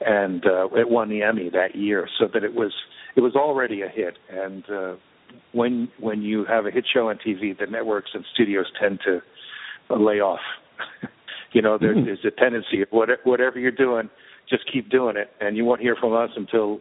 and 0.06 0.46
uh, 0.46 0.68
it 0.80 0.90
won 0.90 1.10
the 1.10 1.24
Emmy 1.24 1.50
that 1.50 1.76
year. 1.76 2.08
So 2.18 2.28
that 2.34 2.46
it 2.46 2.54
was 2.56 2.72
it 3.18 3.22
was 3.22 3.36
already 3.36 3.82
a 3.82 3.90
hit. 3.90 4.18
And 4.32 4.64
uh, 4.70 4.96
when 5.52 5.90
when 6.00 6.22
you 6.22 6.46
have 6.46 6.66
a 6.66 6.72
hit 6.72 6.86
show 6.92 7.10
on 7.10 7.18
TV, 7.18 7.58
the 7.58 7.66
networks 7.70 8.12
and 8.14 8.24
studios 8.34 8.68
tend 8.80 9.02
to 9.04 9.22
lay 9.94 10.22
off. 10.22 10.40
you 11.52 11.62
know, 11.62 11.78
there, 11.78 11.94
Mhm. 11.96 12.06
there's 12.06 12.24
a 12.24 12.32
tendency 12.32 12.82
of 12.84 12.88
what, 12.92 13.10
whatever 13.26 13.60
you're 13.60 13.72
doing, 13.72 14.10
just 14.50 14.72
keep 14.72 14.90
doing 14.90 15.18
it, 15.18 15.30
and 15.42 15.58
you 15.58 15.66
won't 15.66 15.82
hear 15.82 15.96
from 15.96 16.14
us 16.14 16.30
until 16.38 16.80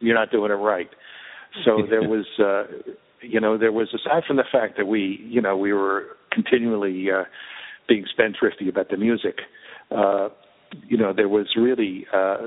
you're 0.00 0.14
not 0.14 0.30
doing 0.30 0.50
it 0.52 0.54
right. 0.54 0.90
So 1.64 1.82
there 1.90 2.02
was, 2.02 2.26
uh, 2.38 2.92
you 3.20 3.40
know, 3.40 3.58
there 3.58 3.72
was 3.72 3.88
aside 3.94 4.24
from 4.26 4.36
the 4.36 4.44
fact 4.50 4.76
that 4.76 4.86
we, 4.86 5.20
you 5.24 5.40
know, 5.40 5.56
we 5.56 5.72
were 5.72 6.16
continually 6.32 7.06
uh, 7.10 7.24
being 7.88 8.04
spendthrifty 8.18 8.68
about 8.68 8.90
the 8.90 8.96
music. 8.96 9.40
Uh, 9.90 10.28
you 10.88 10.96
know, 10.96 11.12
there 11.14 11.28
was 11.28 11.46
really, 11.56 12.06
uh, 12.12 12.38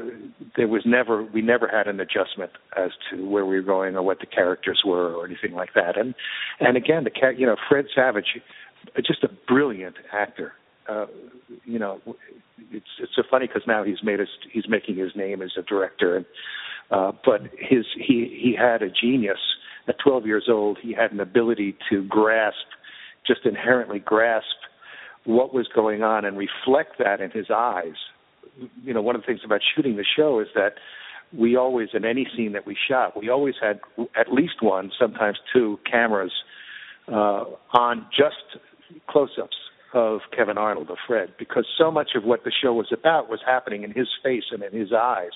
there 0.58 0.68
was 0.68 0.84
never, 0.86 1.24
we 1.24 1.42
never 1.42 1.68
had 1.68 1.88
an 1.88 2.00
adjustment 2.00 2.52
as 2.78 2.92
to 3.10 3.28
where 3.28 3.46
we 3.46 3.56
were 3.56 3.66
going 3.66 3.96
or 3.96 4.04
what 4.04 4.20
the 4.20 4.26
characters 4.26 4.82
were 4.86 5.14
or 5.14 5.26
anything 5.26 5.54
like 5.54 5.70
that. 5.74 5.98
And, 5.98 6.14
and 6.60 6.76
again, 6.76 7.06
the 7.06 7.10
cat, 7.10 7.40
you 7.40 7.46
know, 7.46 7.56
Fred 7.70 7.86
Savage, 7.96 8.38
just 8.98 9.24
a 9.24 9.30
brilliant 9.48 9.96
actor. 10.12 10.54
Uh, 10.88 11.06
you 11.66 11.80
know, 11.80 12.02
it's 12.72 12.86
it's 13.00 13.12
so 13.16 13.24
funny 13.30 13.48
because 13.48 13.62
now 13.68 13.84
he's 13.84 14.04
made 14.04 14.20
us, 14.20 14.28
he's 14.52 14.68
making 14.68 14.98
his 14.98 15.12
name 15.16 15.42
as 15.42 15.52
a 15.58 15.62
director, 15.62 16.16
and 16.16 16.26
uh, 16.92 17.12
but 17.26 17.42
his 17.58 17.86
he 17.96 18.40
he 18.42 18.56
had 18.58 18.82
a 18.82 18.90
genius. 18.90 19.40
At 19.88 19.96
12 20.04 20.28
years 20.28 20.46
old, 20.48 20.78
he 20.80 20.94
had 20.94 21.12
an 21.12 21.20
ability 21.20 21.76
to 21.90 22.04
grasp, 22.04 22.68
just 23.26 23.42
inherently 23.44 23.98
grasp 23.98 24.46
what 25.26 25.52
was 25.52 25.68
going 25.74 26.04
on 26.04 26.26
and 26.26 26.38
reflect 26.38 27.00
that 27.00 27.22
in 27.22 27.32
his 27.32 27.48
eyes. 27.50 27.96
You 28.84 28.94
know, 28.94 29.02
one 29.02 29.16
of 29.16 29.22
the 29.22 29.26
things 29.26 29.42
about 29.44 29.62
shooting 29.76 29.96
the 29.96 30.06
show 30.16 30.40
is 30.40 30.48
that 30.54 30.74
we 31.36 31.56
always, 31.56 31.90
in 31.94 32.06
any 32.06 32.28
scene 32.36 32.54
that 32.54 32.66
we 32.66 32.76
shot, 32.88 33.18
we 33.18 33.30
always 33.30 33.56
had 33.62 33.80
at 34.16 34.32
least 34.32 34.62
one, 34.62 34.92
sometimes 35.00 35.38
two 35.54 35.80
cameras 35.90 36.32
uh, 37.08 37.46
on 37.74 38.06
just 38.16 38.62
close-ups 39.08 39.58
of 39.94 40.22
Kevin 40.36 40.58
Arnold, 40.58 40.90
of 40.90 40.98
Fred, 41.08 41.34
because 41.38 41.66
so 41.78 41.92
much 41.92 42.10
of 42.16 42.24
what 42.24 42.44
the 42.44 42.52
show 42.52 42.74
was 42.74 42.92
about 42.92 43.30
was 43.30 43.40
happening 43.46 43.84
in 43.84 43.92
his 43.92 44.08
face 44.24 44.46
and 44.52 44.64
in 44.64 44.80
his 44.80 44.92
eyes, 44.94 45.32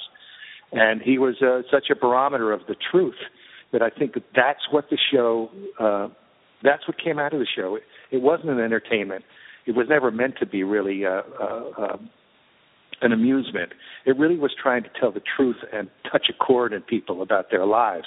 and 0.74 1.02
he 1.02 1.18
was 1.18 1.36
uh, 1.42 1.62
such 1.72 1.90
a 1.92 1.96
barometer 1.96 2.52
of 2.52 2.62
the 2.68 2.76
truth 2.92 3.16
that 3.72 3.82
I 3.82 3.90
think 3.90 4.14
that 4.14 4.24
that's 4.36 4.72
what 4.72 4.86
the 4.90 4.98
show, 5.12 5.50
uh, 5.80 6.08
that's 6.64 6.88
what 6.88 6.98
came 7.04 7.20
out 7.20 7.34
of 7.34 7.40
the 7.40 7.48
show. 7.56 7.76
It, 7.76 7.84
it 8.12 8.22
wasn't 8.22 8.50
an 8.50 8.60
entertainment. 8.60 9.24
It 9.66 9.76
was 9.76 9.88
never 9.90 10.12
meant 10.12 10.36
to 10.40 10.46
be 10.46 10.64
really 10.64 11.06
uh, 11.06 11.22
uh, 11.40 11.70
uh, 11.78 11.98
an 13.02 13.12
amusement. 13.12 13.74
It 14.06 14.18
really 14.18 14.38
was 14.38 14.52
trying 14.62 14.84
to 14.84 14.90
tell 15.00 15.12
the 15.12 15.22
truth 15.38 15.58
and 15.72 15.90
touch 16.12 16.28
a 16.30 16.34
chord 16.34 16.74
in 16.74 16.82
people 16.82 17.22
about 17.22 17.52
their 17.52 17.66
lives. 17.66 18.06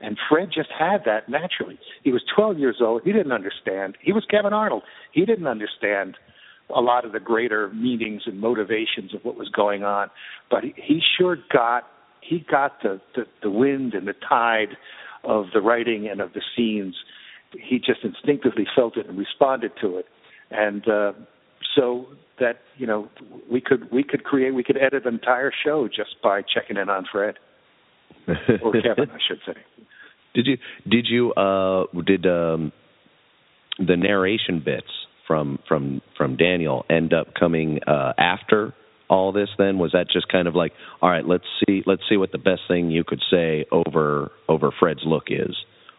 And 0.00 0.18
Fred 0.28 0.48
just 0.54 0.68
had 0.78 1.02
that 1.06 1.28
naturally. 1.28 1.78
He 2.02 2.12
was 2.12 2.22
12 2.34 2.58
years 2.58 2.76
old. 2.80 3.02
He 3.04 3.12
didn't 3.12 3.32
understand. 3.32 3.96
He 4.02 4.12
was 4.12 4.24
Kevin 4.30 4.52
Arnold. 4.52 4.82
He 5.12 5.24
didn't 5.24 5.46
understand 5.46 6.16
a 6.74 6.80
lot 6.80 7.04
of 7.04 7.12
the 7.12 7.20
greater 7.20 7.68
meanings 7.70 8.22
and 8.26 8.40
motivations 8.40 9.14
of 9.14 9.24
what 9.24 9.36
was 9.36 9.48
going 9.48 9.84
on, 9.84 10.10
but 10.50 10.64
he 10.64 11.00
sure 11.16 11.38
got 11.52 11.84
he 12.28 12.44
got 12.50 12.82
the, 12.82 13.00
the 13.14 13.24
the 13.42 13.50
wind 13.50 13.94
and 13.94 14.06
the 14.06 14.14
tide 14.28 14.76
of 15.24 15.46
the 15.52 15.60
writing 15.60 16.08
and 16.08 16.20
of 16.20 16.32
the 16.32 16.42
scenes. 16.56 16.94
He 17.52 17.78
just 17.78 18.00
instinctively 18.02 18.66
felt 18.74 18.96
it 18.96 19.08
and 19.08 19.18
responded 19.18 19.72
to 19.80 19.96
it, 19.98 20.06
and 20.50 20.86
uh, 20.88 21.12
so 21.74 22.06
that 22.38 22.60
you 22.76 22.86
know 22.86 23.08
we 23.50 23.60
could 23.60 23.90
we 23.92 24.02
could 24.02 24.24
create 24.24 24.54
we 24.54 24.64
could 24.64 24.76
edit 24.76 25.06
an 25.06 25.14
entire 25.14 25.52
show 25.64 25.88
just 25.88 26.16
by 26.22 26.42
checking 26.42 26.76
in 26.76 26.88
on 26.88 27.06
Fred 27.10 27.36
or 28.62 28.72
Kevin, 28.82 29.10
I 29.10 29.18
should 29.26 29.40
say. 29.46 29.60
Did 30.34 30.46
you 30.46 30.58
did 30.88 31.06
you 31.08 31.32
uh 31.32 31.84
did 32.06 32.26
um 32.26 32.72
the 33.78 33.96
narration 33.96 34.62
bits 34.64 34.90
from 35.26 35.58
from 35.68 36.02
from 36.16 36.36
Daniel 36.36 36.84
end 36.90 37.12
up 37.12 37.28
coming 37.38 37.80
uh, 37.86 38.12
after 38.18 38.74
all 39.08 39.32
this? 39.32 39.48
Then 39.58 39.78
was 39.78 39.92
that 39.92 40.06
just 40.12 40.28
kind 40.28 40.48
of 40.48 40.54
like, 40.54 40.72
all 41.02 41.10
right, 41.10 41.26
let's 41.26 41.44
see 41.66 41.82
let's 41.86 42.02
see 42.08 42.16
what 42.16 42.32
the 42.32 42.38
best 42.38 42.62
thing 42.68 42.90
you 42.90 43.04
could 43.04 43.22
say 43.30 43.66
over 43.72 44.30
over 44.48 44.70
Fred's 44.78 45.02
look 45.04 45.24
is, 45.28 45.56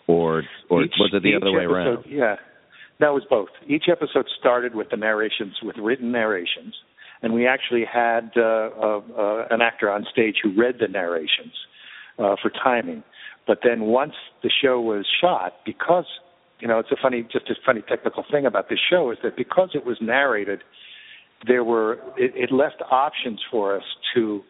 or 0.07 0.43
or 0.69 0.83
Each- 0.83 0.93
was 0.99 1.11
it 1.13 1.23
the 1.23 1.35
other 1.35 1.51
way 1.51 1.65
episode- 1.65 1.73
around? 1.73 2.05
Yeah, 2.07 2.35
that 2.99 3.13
was 3.13 3.23
both. 3.29 3.49
Each 3.67 3.85
episode 3.91 4.25
started 4.39 4.75
with 4.75 4.89
the 4.89 4.97
narrations, 4.97 5.55
with 5.61 5.77
written 5.77 6.11
narrations, 6.11 6.75
and 7.21 7.33
we 7.33 7.47
actually 7.47 7.85
had 7.85 8.31
uh, 8.35 8.69
uh, 8.81 9.01
uh, 9.17 9.47
an 9.49 9.61
actor 9.61 9.89
on 9.91 10.05
stage 10.11 10.35
who 10.43 10.53
read 10.59 10.75
the 10.79 10.87
narrations 10.87 11.53
uh, 12.19 12.35
for 12.41 12.49
timing. 12.49 13.03
But 13.45 13.59
then 13.63 13.83
once 13.83 14.13
the 14.43 14.51
show 14.61 14.81
was 14.81 15.05
shot, 15.21 15.53
because 15.65 16.05
you 16.59 16.67
know, 16.67 16.79
it's 16.79 16.91
a 16.91 16.95
funny, 17.01 17.23
just 17.31 17.49
a 17.49 17.55
funny 17.65 17.83
technical 17.87 18.25
thing 18.29 18.45
about 18.45 18.69
this 18.69 18.79
show 18.89 19.11
is 19.11 19.17
that 19.23 19.37
because 19.37 19.69
it 19.75 19.85
was 19.85 19.97
narrated, 20.01 20.63
there 21.45 21.63
were 21.63 21.93
it, 22.17 22.31
it 22.35 22.51
left 22.51 22.81
options 22.89 23.39
for 23.51 23.75
us 23.75 23.83
to 24.15 24.41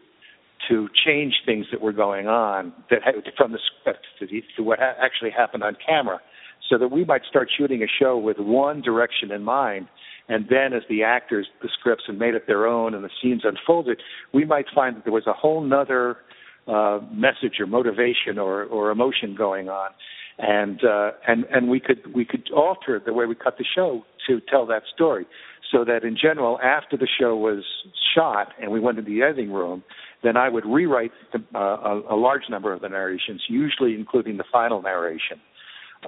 to 0.68 0.88
change 1.06 1.34
things 1.46 1.66
that 1.70 1.80
were 1.80 1.92
going 1.92 2.26
on 2.26 2.72
that 2.90 3.00
from 3.36 3.52
the 3.52 3.58
script 3.80 4.06
to, 4.18 4.26
the, 4.26 4.42
to 4.56 4.62
what 4.62 4.78
ha- 4.78 4.94
actually 5.00 5.30
happened 5.30 5.62
on 5.62 5.76
camera, 5.86 6.20
so 6.68 6.76
that 6.78 6.88
we 6.88 7.04
might 7.04 7.22
start 7.28 7.48
shooting 7.56 7.82
a 7.82 7.86
show 7.86 8.18
with 8.18 8.38
one 8.38 8.82
direction 8.82 9.30
in 9.30 9.42
mind, 9.42 9.86
and 10.28 10.46
then 10.50 10.72
as 10.72 10.82
the 10.88 11.02
actors, 11.02 11.46
the 11.62 11.68
scripts, 11.78 12.04
and 12.08 12.18
made 12.18 12.34
it 12.34 12.46
their 12.46 12.66
own, 12.66 12.94
and 12.94 13.04
the 13.04 13.10
scenes 13.22 13.42
unfolded, 13.44 14.00
we 14.34 14.44
might 14.44 14.66
find 14.74 14.96
that 14.96 15.04
there 15.04 15.12
was 15.12 15.26
a 15.26 15.32
whole 15.32 15.62
nother 15.62 16.18
uh, 16.66 17.00
message 17.12 17.60
or 17.60 17.66
motivation 17.66 18.38
or, 18.38 18.64
or 18.64 18.90
emotion 18.90 19.34
going 19.36 19.68
on, 19.68 19.90
and 20.38 20.84
uh, 20.84 21.12
and 21.26 21.44
and 21.44 21.68
we 21.68 21.80
could 21.80 22.14
we 22.14 22.24
could 22.24 22.48
alter 22.54 23.00
the 23.04 23.12
way 23.12 23.26
we 23.26 23.34
cut 23.34 23.56
the 23.58 23.64
show 23.74 24.04
to 24.26 24.40
tell 24.50 24.66
that 24.66 24.82
story, 24.94 25.26
so 25.72 25.84
that 25.84 26.04
in 26.04 26.16
general, 26.20 26.58
after 26.60 26.96
the 26.96 27.08
show 27.20 27.36
was 27.36 27.64
shot 28.14 28.52
and 28.60 28.70
we 28.70 28.80
went 28.80 28.96
to 28.96 29.02
the 29.02 29.22
editing 29.22 29.52
room, 29.52 29.82
then 30.22 30.36
I 30.36 30.48
would 30.48 30.64
rewrite 30.66 31.12
the, 31.32 31.38
uh, 31.54 31.58
a, 31.58 32.14
a 32.14 32.16
large 32.16 32.42
number 32.50 32.72
of 32.72 32.80
the 32.80 32.88
narrations, 32.88 33.42
usually 33.48 33.94
including 33.94 34.36
the 34.36 34.44
final 34.50 34.82
narration, 34.82 35.40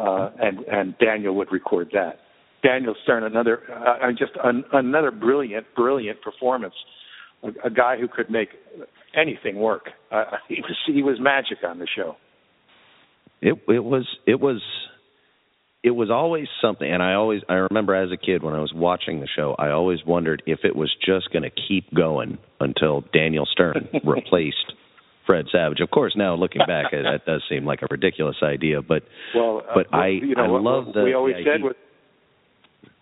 uh, 0.00 0.30
and 0.40 0.60
and 0.60 0.94
Daniel 0.98 1.34
would 1.36 1.52
record 1.52 1.90
that. 1.92 2.20
Daniel 2.62 2.94
Stern, 3.04 3.24
another 3.24 3.60
uh, 3.72 4.10
just 4.12 4.32
an, 4.42 4.64
another 4.72 5.10
brilliant, 5.10 5.66
brilliant 5.74 6.20
performance. 6.22 6.74
A, 7.42 7.68
a 7.68 7.70
guy 7.70 7.96
who 7.98 8.08
could 8.08 8.30
make 8.30 8.48
anything 9.14 9.56
work. 9.56 9.90
Uh, 10.10 10.24
he 10.48 10.60
was 10.60 10.76
he 10.86 11.02
was 11.02 11.18
magic 11.20 11.58
on 11.66 11.78
the 11.78 11.86
show. 11.94 12.16
It 13.40 13.54
it 13.68 13.84
was 13.84 14.06
it 14.26 14.40
was 14.40 14.60
it 15.82 15.90
was 15.92 16.10
always 16.10 16.46
something 16.60 16.90
and 16.90 17.02
I 17.02 17.14
always 17.14 17.42
I 17.48 17.54
remember 17.54 17.94
as 17.94 18.10
a 18.12 18.16
kid 18.16 18.42
when 18.42 18.54
I 18.54 18.60
was 18.60 18.72
watching 18.74 19.20
the 19.20 19.28
show 19.34 19.54
I 19.58 19.70
always 19.70 20.00
wondered 20.06 20.42
if 20.46 20.60
it 20.64 20.76
was 20.76 20.94
just 21.04 21.32
going 21.32 21.42
to 21.42 21.50
keep 21.50 21.92
going 21.94 22.38
until 22.60 23.04
Daniel 23.12 23.46
Stern 23.50 23.88
replaced 24.04 24.74
Fred 25.26 25.46
Savage. 25.50 25.80
Of 25.80 25.90
course 25.90 26.14
now 26.16 26.34
looking 26.34 26.62
back 26.66 26.92
it, 26.92 27.04
that 27.04 27.24
does 27.24 27.42
seem 27.48 27.64
like 27.64 27.80
a 27.82 27.86
ridiculous 27.90 28.36
idea 28.42 28.82
but 28.82 29.02
Well, 29.34 29.62
uh, 29.68 29.74
but 29.74 29.86
well, 29.92 30.02
I 30.02 30.08
you 30.08 30.34
know, 30.34 30.56
I 30.56 30.60
love 30.60 30.92
the 30.92 31.02
we 31.02 31.14
always 31.14 31.36
the 31.36 31.44
said 31.44 31.62
was 31.62 31.74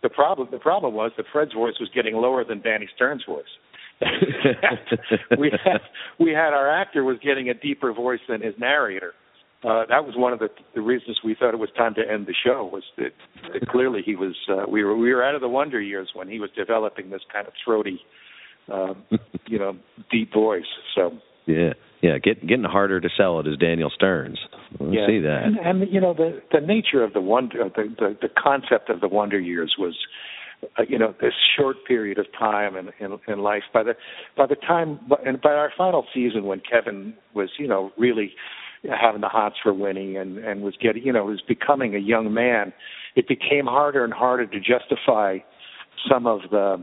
the 0.02 0.08
problem. 0.08 0.48
The 0.50 0.58
problem 0.58 0.94
was 0.94 1.12
that 1.16 1.26
Fred's 1.32 1.52
voice 1.52 1.74
was 1.80 1.88
getting 1.94 2.14
lower 2.14 2.44
than 2.44 2.60
Danny 2.60 2.88
Stern's 2.94 3.24
voice. 3.24 3.44
we 5.38 5.50
had 5.64 5.80
we 6.20 6.30
had 6.30 6.52
our 6.52 6.70
actor 6.70 7.02
was 7.02 7.18
getting 7.22 7.50
a 7.50 7.54
deeper 7.54 7.92
voice 7.92 8.20
than 8.28 8.40
his 8.40 8.54
narrator. 8.58 9.12
Uh, 9.64 9.82
that 9.88 10.04
was 10.04 10.14
one 10.16 10.32
of 10.32 10.38
the 10.38 10.48
the 10.76 10.80
reasons 10.80 11.18
we 11.24 11.34
thought 11.34 11.52
it 11.52 11.58
was 11.58 11.70
time 11.76 11.92
to 11.94 12.02
end 12.08 12.26
the 12.26 12.34
show. 12.44 12.70
Was 12.72 12.84
that, 12.96 13.10
that 13.52 13.68
clearly 13.68 14.02
he 14.04 14.14
was 14.14 14.36
uh, 14.48 14.70
we 14.70 14.84
were 14.84 14.96
we 14.96 15.12
were 15.12 15.24
out 15.24 15.34
of 15.34 15.40
the 15.40 15.48
wonder 15.48 15.80
years 15.80 16.10
when 16.14 16.28
he 16.28 16.38
was 16.38 16.50
developing 16.56 17.10
this 17.10 17.22
kind 17.32 17.46
of 17.46 17.52
throaty, 17.64 18.00
uh, 18.72 18.94
you 19.46 19.58
know, 19.58 19.76
deep 20.12 20.32
voice. 20.32 20.62
So 20.94 21.18
Yeah. 21.46 21.72
Yeah, 22.00 22.18
get, 22.18 22.46
getting 22.46 22.62
harder 22.62 23.00
to 23.00 23.08
sell 23.16 23.40
it 23.40 23.48
as 23.48 23.56
Daniel 23.56 23.90
Stern's. 23.92 24.38
I 24.80 24.84
yeah. 24.84 25.06
see 25.08 25.18
that. 25.18 25.42
And, 25.44 25.58
and 25.58 25.92
you 25.92 26.00
know 26.00 26.14
the 26.14 26.40
the 26.52 26.60
nature 26.60 27.02
of 27.02 27.12
the 27.12 27.20
wonder, 27.20 27.68
the 27.74 27.92
the, 27.98 28.16
the 28.22 28.28
concept 28.40 28.88
of 28.88 29.00
the 29.00 29.08
wonder 29.08 29.40
years 29.40 29.74
was, 29.76 29.96
uh, 30.78 30.84
you 30.88 30.96
know, 30.96 31.12
this 31.20 31.32
short 31.56 31.78
period 31.88 32.18
of 32.18 32.26
time 32.38 32.76
in, 32.76 32.90
in 33.00 33.18
in 33.26 33.40
life. 33.40 33.64
By 33.74 33.82
the 33.82 33.94
by 34.36 34.46
the 34.46 34.54
time 34.54 35.00
and 35.26 35.40
by 35.40 35.54
our 35.54 35.72
final 35.76 36.06
season, 36.14 36.44
when 36.44 36.60
Kevin 36.60 37.14
was, 37.34 37.50
you 37.58 37.66
know, 37.66 37.90
really 37.98 38.32
having 38.84 39.20
the 39.20 39.28
hots 39.28 39.56
for 39.62 39.72
Winnie 39.72 40.16
and 40.16 40.38
and 40.38 40.62
was 40.62 40.74
getting, 40.80 41.02
you 41.04 41.12
know, 41.12 41.24
was 41.24 41.42
becoming 41.46 41.94
a 41.94 41.98
young 41.98 42.32
man, 42.32 42.72
it 43.16 43.26
became 43.28 43.66
harder 43.66 44.04
and 44.04 44.12
harder 44.12 44.46
to 44.46 44.58
justify 44.58 45.38
some 46.10 46.26
of 46.26 46.40
the 46.50 46.82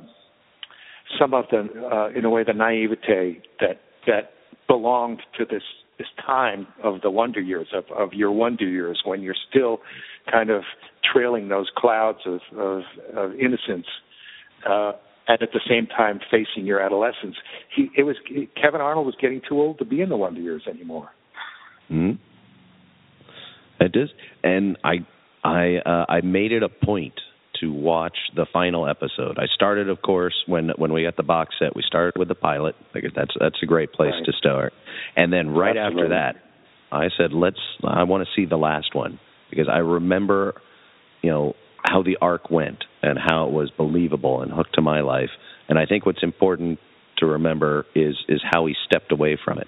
some 1.20 1.34
of 1.34 1.46
the 1.52 1.68
uh, 1.92 2.18
in 2.18 2.26
a 2.26 2.30
way 2.30 2.44
the 2.44 2.54
naivete 2.54 3.42
that 3.60 3.82
that 4.08 4.32
belonged 4.68 5.22
to 5.38 5.46
this 5.46 5.64
this 5.98 6.08
time 6.26 6.68
of 6.84 7.02
the 7.02 7.10
wonder 7.10 7.40
years 7.40 7.68
of 7.74 7.86
of 7.96 8.14
your 8.14 8.32
wonder 8.32 8.68
years 8.68 9.02
when 9.06 9.22
you're 9.22 9.36
still 9.50 9.80
kind 10.30 10.50
of 10.50 10.64
trailing 11.14 11.48
those 11.48 11.70
clouds 11.78 12.20
of 12.26 12.40
of, 12.58 12.82
of 13.16 13.32
innocence 13.36 13.88
uh 14.70 14.94
and 15.28 15.42
at 15.42 15.50
the 15.54 15.62
same 15.68 15.88
time 15.88 16.20
facing 16.30 16.68
your 16.68 16.80
adolescence. 16.80 17.36
He 17.76 17.90
it 17.96 18.04
was 18.04 18.16
Kevin 18.62 18.82
Arnold 18.82 19.06
was 19.06 19.16
getting 19.20 19.42
too 19.48 19.60
old 19.60 19.80
to 19.80 19.86
be 19.86 20.02
in 20.02 20.10
the 20.10 20.18
wonder 20.18 20.42
years 20.42 20.64
anymore 20.70 21.12
hmm 21.88 22.12
It 23.80 23.96
is, 23.96 24.10
and 24.44 24.78
I 24.84 25.06
I 25.44 25.78
uh, 25.86 26.06
I 26.10 26.22
made 26.22 26.52
it 26.52 26.64
a 26.64 26.70
point 26.70 27.14
to 27.62 27.72
watch 27.72 28.18
the 28.36 28.46
final 28.52 28.88
episode. 28.88 29.38
I 29.38 29.46
started, 29.54 29.90
of 29.90 30.02
course, 30.02 30.36
when 30.48 30.72
when 30.78 30.92
we 30.92 31.04
got 31.04 31.18
the 31.18 31.24
box 31.24 31.56
set. 31.60 31.76
We 31.76 31.84
started 31.86 32.18
with 32.18 32.28
the 32.28 32.36
pilot. 32.36 32.76
Guess 32.94 33.12
that's 33.16 33.34
that's 33.40 33.58
a 33.62 33.66
great 33.66 33.92
place 33.94 34.14
Right. 34.14 34.26
to 34.26 34.34
start. 34.34 34.74
And 35.16 35.32
then 35.32 35.50
right 35.50 35.78
after 35.78 36.10
that, 36.10 36.36
I 36.92 37.10
said, 37.18 37.34
"Let's." 37.34 37.60
I 37.84 38.04
want 38.04 38.26
to 38.28 38.30
see 38.36 38.46
the 38.46 38.58
last 38.58 38.96
one 38.96 39.20
because 39.50 39.68
I 39.72 39.78
remember, 39.80 40.56
you 41.22 41.32
know, 41.32 41.54
how 41.84 42.02
the 42.02 42.18
arc 42.22 42.50
went 42.50 42.84
and 43.04 43.20
how 43.20 43.48
it 43.48 43.52
was 43.54 43.72
believable 43.78 44.42
and 44.42 44.52
hooked 44.52 44.74
to 44.76 44.82
my 44.82 45.02
life. 45.02 45.30
And 45.70 45.78
I 45.78 45.86
think 45.86 46.06
what's 46.06 46.24
important 46.24 46.80
to 47.18 47.26
remember 47.26 47.86
is 47.96 48.16
is 48.28 48.42
how 48.44 48.66
he 48.66 48.74
stepped 48.86 49.12
away 49.12 49.38
from 49.44 49.60
it. 49.60 49.68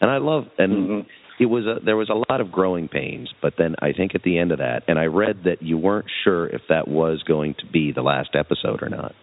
And 0.00 0.10
I 0.10 0.18
love 0.18 0.46
and 0.58 0.72
Mhm. 0.72 1.06
It 1.40 1.46
was 1.46 1.64
a 1.66 1.84
there 1.84 1.96
was 1.96 2.08
a 2.10 2.30
lot 2.30 2.40
of 2.40 2.52
growing 2.52 2.88
pains, 2.88 3.32
but 3.42 3.54
then 3.58 3.74
I 3.80 3.92
think 3.92 4.14
at 4.14 4.22
the 4.22 4.38
end 4.38 4.52
of 4.52 4.58
that, 4.58 4.82
and 4.86 4.98
I 4.98 5.04
read 5.06 5.44
that 5.44 5.62
you 5.62 5.76
weren't 5.78 6.06
sure 6.22 6.46
if 6.46 6.62
that 6.68 6.86
was 6.88 7.22
going 7.26 7.54
to 7.60 7.66
be 7.66 7.92
the 7.92 8.02
last 8.02 8.30
episode 8.34 8.82
or 8.82 8.88
not. 8.88 9.14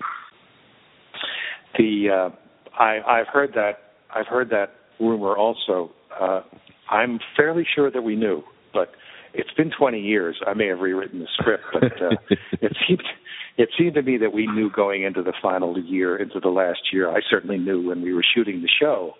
the 1.78 2.10
uh 2.10 2.30
I 2.78 3.00
I've 3.08 3.28
heard 3.28 3.54
that 3.54 3.74
I've 4.14 4.28
heard 4.28 4.50
that 4.50 4.74
rumor 5.00 5.38
also. 5.38 5.92
Uh 6.20 6.42
I'm 6.90 7.20
fairly 7.38 7.66
sure 7.76 7.90
that 7.92 8.02
we 8.02 8.16
knew 8.16 8.44
but 8.74 8.90
it's 9.34 9.52
been 9.56 9.72
20 9.78 10.00
years. 10.00 10.40
I 10.46 10.54
may 10.54 10.68
have 10.68 10.80
rewritten 10.80 11.20
the 11.20 11.28
script 11.40 11.64
but 11.74 11.84
uh 12.02 12.16
it 12.62 12.76
seemed 12.88 13.04
it 13.58 13.70
seemed 13.78 13.94
to 13.96 14.02
me 14.02 14.18
that 14.18 14.34
we 14.34 14.48
knew 14.48 14.70
going 14.70 15.04
into 15.04 15.22
the 15.24 15.34
final 15.42 15.78
year 15.80 16.18
into 16.18 16.40
the 16.40 16.50
last 16.50 16.82
year. 16.92 17.10
I 17.10 17.22
certainly 17.30 17.58
knew 17.58 17.88
when 17.88 18.02
we 18.02 18.14
were 18.14 18.26
shooting 18.36 18.62
the 18.62 18.70
show 18.82 19.14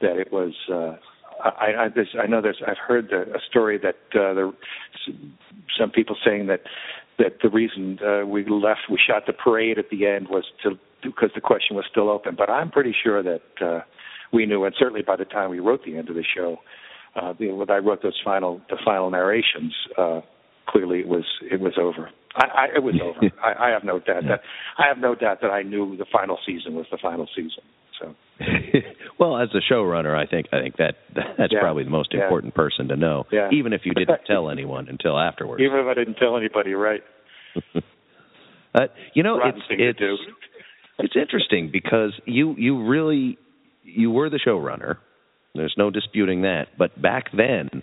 that 0.00 0.16
it 0.18 0.32
was 0.32 0.54
uh 0.72 0.96
I 1.44 1.84
I, 1.84 1.88
this, 1.88 2.08
I 2.22 2.26
know 2.26 2.40
there's 2.40 2.62
I've 2.66 2.78
heard 2.78 3.08
the, 3.10 3.22
a 3.34 3.40
story 3.48 3.78
that 3.78 3.96
uh 4.18 4.34
there 4.34 4.50
some 5.78 5.90
people 5.90 6.16
saying 6.24 6.46
that 6.46 6.60
that 7.18 7.38
the 7.42 7.48
reason 7.48 7.98
uh, 8.04 8.26
we 8.26 8.44
left, 8.48 8.80
we 8.90 8.98
shot 8.98 9.24
the 9.26 9.32
parade 9.32 9.78
at 9.78 9.90
the 9.90 10.06
end 10.06 10.28
was 10.28 10.44
to 10.62 10.78
because 11.02 11.30
the 11.34 11.40
question 11.40 11.76
was 11.76 11.84
still 11.90 12.08
open. 12.08 12.34
But 12.36 12.48
I'm 12.48 12.70
pretty 12.70 12.94
sure 13.02 13.22
that 13.22 13.42
uh, 13.60 13.80
we 14.32 14.46
knew, 14.46 14.64
and 14.64 14.74
certainly 14.78 15.02
by 15.02 15.16
the 15.16 15.24
time 15.24 15.50
we 15.50 15.58
wrote 15.58 15.84
the 15.84 15.96
end 15.96 16.08
of 16.08 16.14
the 16.14 16.24
show, 16.24 16.58
uh, 17.20 17.34
the, 17.38 17.52
when 17.52 17.70
I 17.70 17.78
wrote 17.78 18.02
those 18.02 18.20
final 18.24 18.60
the 18.70 18.78
final 18.84 19.10
narrations, 19.10 19.74
uh, 19.98 20.20
clearly 20.68 21.00
it 21.00 21.08
was 21.08 21.24
it 21.50 21.60
was 21.60 21.74
over. 21.78 22.10
I, 22.34 22.44
I, 22.46 22.64
it 22.76 22.82
was 22.82 22.94
over. 23.02 23.20
I, 23.44 23.68
I 23.68 23.70
have 23.70 23.84
no 23.84 23.98
doubt 23.98 24.22
that 24.28 24.40
I 24.78 24.86
have 24.86 24.98
no 24.98 25.14
doubt 25.14 25.40
that 25.42 25.50
I 25.50 25.62
knew 25.62 25.96
the 25.96 26.06
final 26.10 26.38
season 26.46 26.74
was 26.74 26.86
the 26.90 26.98
final 27.00 27.28
season. 27.34 27.62
So 28.00 28.14
well, 29.18 29.38
as 29.38 29.48
a 29.54 29.60
showrunner, 29.72 30.16
I 30.16 30.26
think 30.26 30.46
I 30.52 30.60
think 30.60 30.76
that 30.78 30.96
that's 31.38 31.52
Yeah. 31.52 31.60
probably 31.60 31.84
the 31.84 31.90
most 31.90 32.12
Yeah. 32.12 32.24
important 32.24 32.54
person 32.54 32.88
to 32.88 32.96
know, 32.96 33.26
Yeah. 33.30 33.48
even 33.52 33.72
if 33.72 33.82
you 33.84 33.92
didn't 33.94 34.20
tell 34.26 34.50
anyone 34.50 34.88
until 34.88 35.18
afterwards. 35.18 35.62
even 35.62 35.78
if 35.78 35.86
I 35.86 35.94
didn't 35.94 36.14
tell 36.14 36.36
anybody, 36.36 36.74
right? 36.74 37.02
Uh, 38.74 38.86
you 39.12 39.22
know, 39.22 39.36
Rotten 39.36 39.60
it's 39.68 40.00
it's 40.00 40.22
it's 40.98 41.14
interesting 41.14 41.68
because 41.70 42.12
you 42.24 42.54
you 42.56 42.86
really 42.88 43.36
you 43.82 44.10
were 44.10 44.30
the 44.30 44.38
showrunner. 44.38 44.96
There's 45.54 45.74
no 45.76 45.90
disputing 45.90 46.40
that. 46.42 46.68
But 46.78 47.00
back 47.00 47.26
then, 47.36 47.82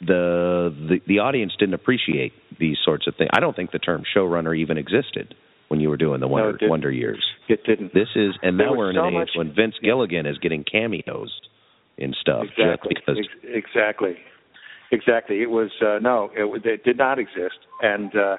the 0.00 0.72
the 0.88 1.00
the 1.06 1.18
audience 1.18 1.52
didn't 1.58 1.74
appreciate 1.74 2.32
these 2.60 2.76
sorts 2.84 3.08
of 3.08 3.16
things. 3.16 3.30
I 3.32 3.40
don't 3.40 3.56
think 3.56 3.72
the 3.72 3.80
term 3.80 4.04
showrunner 4.16 4.56
even 4.56 4.78
existed 4.78 5.34
when 5.70 5.78
you 5.78 5.88
were 5.88 5.96
doing 5.96 6.20
the 6.20 6.26
Wonder 6.26 6.52
didn't. 6.52 6.68
Wonder 6.68 6.90
Years. 6.90 7.24
It 7.48 7.64
didn't. 7.64 7.94
This 7.94 8.08
is, 8.16 8.34
and 8.42 8.58
now 8.58 8.74
we're 8.74 8.90
in 8.90 8.96
so 8.96 9.06
an 9.06 9.14
age 9.14 9.28
when 9.36 9.54
Vince 9.54 9.76
Gilligan 9.80 10.26
is 10.26 10.36
getting 10.38 10.64
cameos 10.64 11.30
in 11.96 12.12
stuff 12.20 12.44
exactly 12.50 12.92
because. 12.94 13.18
Ex- 13.18 13.64
exactly 13.66 14.16
exactly 14.92 15.40
it 15.40 15.50
was 15.50 15.70
uh 15.80 16.00
no 16.00 16.30
it, 16.34 16.66
it 16.66 16.82
did 16.82 16.98
not 16.98 17.20
exist 17.20 17.58
and 17.80 18.16
uh 18.16 18.36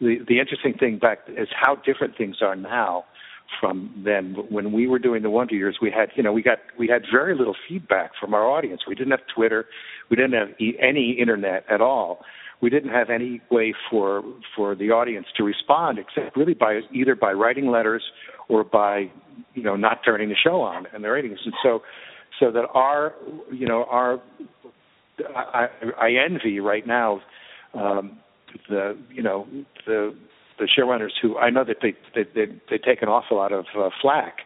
the 0.00 0.18
the 0.28 0.38
interesting 0.38 0.72
thing 0.78 0.96
back 0.96 1.18
is 1.26 1.48
how 1.52 1.74
different 1.74 2.16
things 2.16 2.36
are 2.40 2.54
now 2.54 3.04
from 3.60 3.90
then. 4.04 4.36
When 4.48 4.72
we 4.72 4.86
were 4.86 4.98
doing 4.98 5.22
the 5.22 5.30
Wonder 5.30 5.54
Years, 5.54 5.78
we 5.82 5.90
had 5.90 6.10
you 6.14 6.22
know 6.22 6.32
we 6.32 6.42
got 6.42 6.58
we 6.78 6.86
had 6.86 7.02
very 7.10 7.34
little 7.36 7.56
feedback 7.68 8.12
from 8.20 8.34
our 8.34 8.44
audience. 8.44 8.82
We 8.86 8.94
didn't 8.94 9.10
have 9.10 9.26
Twitter, 9.34 9.66
we 10.10 10.16
didn't 10.16 10.34
have 10.34 10.48
e- 10.60 10.76
any 10.80 11.16
internet 11.18 11.64
at 11.68 11.80
all. 11.80 12.24
We 12.60 12.70
didn't 12.70 12.90
have 12.90 13.08
any 13.10 13.40
way 13.50 13.74
for 13.90 14.22
for 14.56 14.74
the 14.74 14.90
audience 14.90 15.26
to 15.36 15.44
respond 15.44 15.98
except 15.98 16.36
really 16.36 16.54
by 16.54 16.80
either 16.92 17.14
by 17.14 17.32
writing 17.32 17.70
letters 17.70 18.02
or 18.48 18.64
by 18.64 19.10
you 19.54 19.62
know 19.62 19.76
not 19.76 20.00
turning 20.04 20.28
the 20.28 20.34
show 20.34 20.60
on 20.60 20.86
and 20.92 21.04
the 21.04 21.08
ratings. 21.08 21.38
And 21.44 21.54
so 21.62 21.82
so 22.40 22.50
that 22.50 22.66
our 22.74 23.14
you 23.52 23.66
know 23.66 23.84
our 23.88 24.20
I, 25.36 25.66
I 26.00 26.10
envy 26.24 26.60
right 26.60 26.86
now 26.86 27.20
um, 27.74 28.18
the 28.68 28.96
you 29.12 29.22
know 29.22 29.46
the 29.86 30.16
the 30.58 30.68
showrunners 30.76 31.12
who 31.20 31.36
I 31.36 31.50
know 31.50 31.64
that 31.64 31.76
they 31.82 31.94
they 32.14 32.28
they, 32.34 32.52
they 32.70 32.78
take 32.78 33.02
an 33.02 33.08
awful 33.08 33.36
lot 33.36 33.52
of 33.52 33.66
uh, 33.78 33.90
flack, 34.00 34.38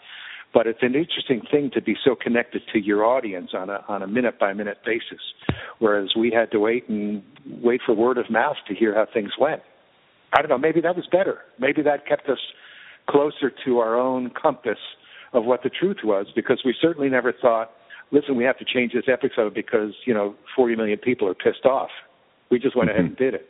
but 0.54 0.66
it's 0.66 0.82
an 0.82 0.94
interesting 0.94 1.42
thing 1.50 1.70
to 1.74 1.80
be 1.80 1.96
so 2.04 2.14
connected 2.14 2.62
to 2.72 2.78
your 2.78 3.04
audience 3.04 3.50
on 3.54 3.70
a 3.70 3.84
on 3.88 4.02
a 4.02 4.06
minute 4.06 4.38
by 4.38 4.52
minute 4.52 4.78
basis, 4.84 5.20
whereas 5.78 6.10
we 6.16 6.30
had 6.30 6.50
to 6.52 6.60
wait 6.60 6.88
and 6.88 7.22
wait 7.62 7.80
for 7.84 7.94
word 7.94 8.18
of 8.18 8.30
mouth 8.30 8.56
to 8.68 8.74
hear 8.74 8.94
how 8.94 9.06
things 9.12 9.32
went. 9.38 9.62
I 10.32 10.40
don't 10.40 10.48
know. 10.48 10.58
Maybe 10.58 10.80
that 10.80 10.96
was 10.96 11.06
better. 11.10 11.38
Maybe 11.58 11.82
that 11.82 12.06
kept 12.06 12.28
us 12.28 12.38
closer 13.08 13.52
to 13.64 13.78
our 13.78 13.98
own 13.98 14.30
compass 14.30 14.78
of 15.32 15.44
what 15.44 15.62
the 15.62 15.70
truth 15.70 15.98
was, 16.04 16.26
because 16.34 16.62
we 16.64 16.74
certainly 16.80 17.08
never 17.08 17.32
thought, 17.32 17.70
listen, 18.10 18.36
we 18.36 18.44
have 18.44 18.58
to 18.58 18.64
change 18.64 18.92
this 18.92 19.04
episode 19.10 19.54
because 19.54 19.94
you 20.04 20.14
know 20.14 20.34
40 20.54 20.76
million 20.76 20.98
people 20.98 21.28
are 21.28 21.34
pissed 21.34 21.64
off. 21.64 21.90
We 22.50 22.58
just 22.58 22.76
went 22.76 22.90
ahead 22.90 23.02
mm-hmm. 23.02 23.08
and 23.08 23.16
did 23.16 23.34
it. 23.34 23.48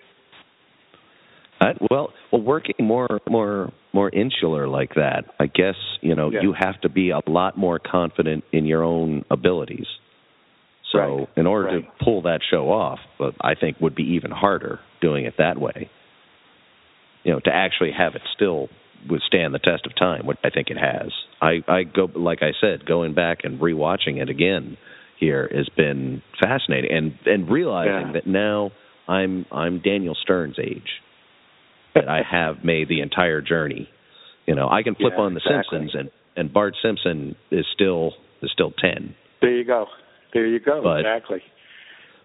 Well, 1.90 2.12
well, 2.30 2.42
working 2.42 2.74
more, 2.80 3.20
more, 3.28 3.72
more 3.92 4.10
insular 4.10 4.66
like 4.68 4.94
that, 4.94 5.24
I 5.38 5.46
guess 5.46 5.76
you 6.00 6.14
know 6.14 6.30
Yeah. 6.30 6.42
you 6.42 6.52
have 6.52 6.80
to 6.82 6.88
be 6.88 7.10
a 7.10 7.20
lot 7.26 7.56
more 7.56 7.78
confident 7.78 8.44
in 8.52 8.66
your 8.66 8.82
own 8.82 9.24
abilities. 9.30 9.86
So, 10.90 10.98
Right. 10.98 11.28
in 11.36 11.46
order 11.46 11.68
Right. 11.68 11.98
to 11.98 12.04
pull 12.04 12.22
that 12.22 12.40
show 12.50 12.70
off, 12.70 13.00
but 13.18 13.34
I 13.40 13.54
think 13.54 13.80
would 13.80 13.94
be 13.94 14.14
even 14.14 14.30
harder 14.30 14.80
doing 15.00 15.24
it 15.24 15.36
that 15.38 15.58
way. 15.58 15.88
You 17.24 17.32
know, 17.32 17.40
to 17.40 17.54
actually 17.54 17.92
have 17.92 18.14
it 18.14 18.22
still 18.34 18.68
withstand 19.08 19.54
the 19.54 19.58
test 19.58 19.86
of 19.86 19.94
time, 19.94 20.26
which 20.26 20.38
I 20.44 20.50
think 20.50 20.70
it 20.70 20.76
has. 20.76 21.10
I, 21.40 21.62
I 21.66 21.82
go, 21.84 22.10
like 22.14 22.42
I 22.42 22.52
said, 22.60 22.84
going 22.84 23.14
back 23.14 23.44
and 23.44 23.58
rewatching 23.60 24.20
it 24.20 24.28
again 24.28 24.76
here 25.16 25.48
has 25.54 25.68
been 25.70 26.20
fascinating, 26.40 26.90
and 26.92 27.18
and 27.26 27.48
realizing 27.50 28.08
Yeah. 28.08 28.12
that 28.12 28.26
now 28.26 28.72
I'm 29.08 29.46
I'm 29.52 29.78
Daniel 29.78 30.14
Stern's 30.14 30.58
age 30.58 31.00
that 31.94 32.08
I 32.08 32.22
have 32.28 32.64
made 32.64 32.88
the 32.88 33.00
entire 33.00 33.40
journey. 33.40 33.88
You 34.46 34.54
know, 34.54 34.68
I 34.68 34.82
can 34.82 34.94
flip 34.94 35.12
Yeah, 35.16 35.22
on 35.22 35.34
The 35.34 35.40
exactly. 35.40 35.78
Simpsons 35.80 35.94
and 35.94 36.10
and 36.34 36.52
Bart 36.52 36.74
Simpson 36.82 37.36
is 37.50 37.66
still 37.74 38.12
is 38.42 38.50
still 38.52 38.72
ten. 38.78 39.14
There 39.40 39.56
you 39.56 39.64
go. 39.64 39.86
There 40.32 40.46
you 40.46 40.60
go. 40.60 40.82
But- 40.82 41.00
exactly. 41.00 41.42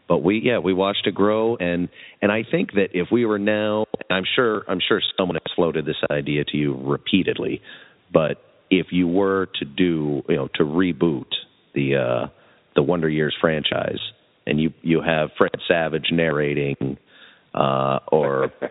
But 0.08 0.20
we 0.24 0.40
yeah 0.42 0.60
we 0.60 0.74
watched 0.74 1.06
it 1.06 1.14
grow 1.14 1.58
and 1.58 1.90
and 2.22 2.32
I 2.32 2.44
think 2.50 2.72
that 2.74 2.90
if 2.94 3.10
we 3.12 3.26
were 3.26 3.40
now 3.40 3.86
I'm 4.10 4.24
sure 4.36 4.64
I'm 4.70 4.80
sure 4.88 5.02
someone 5.18 5.36
has 5.36 5.54
floated 5.54 5.86
this 5.86 5.98
idea 6.10 6.46
to 6.46 6.58
you 6.58 6.78
repeatedly, 6.82 7.62
but 8.14 8.38
if 8.70 8.88
you 8.92 9.06
were 9.08 9.50
to 9.60 9.66
do 9.66 10.22
you 10.30 10.36
know 10.38 10.48
to 10.56 10.64
reboot 10.64 11.26
the 11.76 11.96
uh 11.98 12.28
the 12.76 12.84
Wonder 12.84 13.10
Years 13.10 13.36
franchise 13.42 14.00
and 14.46 14.62
you 14.62 14.72
you 14.82 15.02
have 15.02 15.32
Fred 15.38 15.52
Savage 15.68 16.08
narrating 16.14 16.98
uh 17.60 18.00
or 18.12 18.52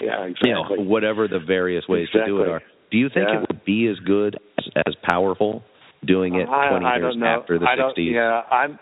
yeah, 0.00 0.24
exactly. 0.24 0.34
you 0.48 0.52
know 0.54 0.64
whatever 0.82 1.28
the 1.28 1.38
various 1.38 1.84
ways 1.88 2.08
to 2.12 2.24
do 2.26 2.42
it 2.42 2.48
are. 2.48 2.62
Do 2.90 2.98
you 2.98 3.08
think 3.12 3.28
Yeah. 3.28 3.42
it 3.42 3.48
would 3.48 3.64
be 3.64 3.88
as 3.88 3.98
good 4.04 4.36
as, 4.58 4.64
as 4.86 4.94
powerful 5.08 5.62
doing 6.04 6.34
it 6.36 6.48
I, 6.48 6.68
20 6.70 6.84
I 6.86 6.96
years 6.96 7.02
don't 7.14 7.20
know. 7.20 7.26
after 7.26 7.58
the 7.58 7.66
I 7.66 7.74
don't, 7.76 7.96
60s? 7.96 8.12
Yeah, 8.12 8.42
I'm. 8.50 8.78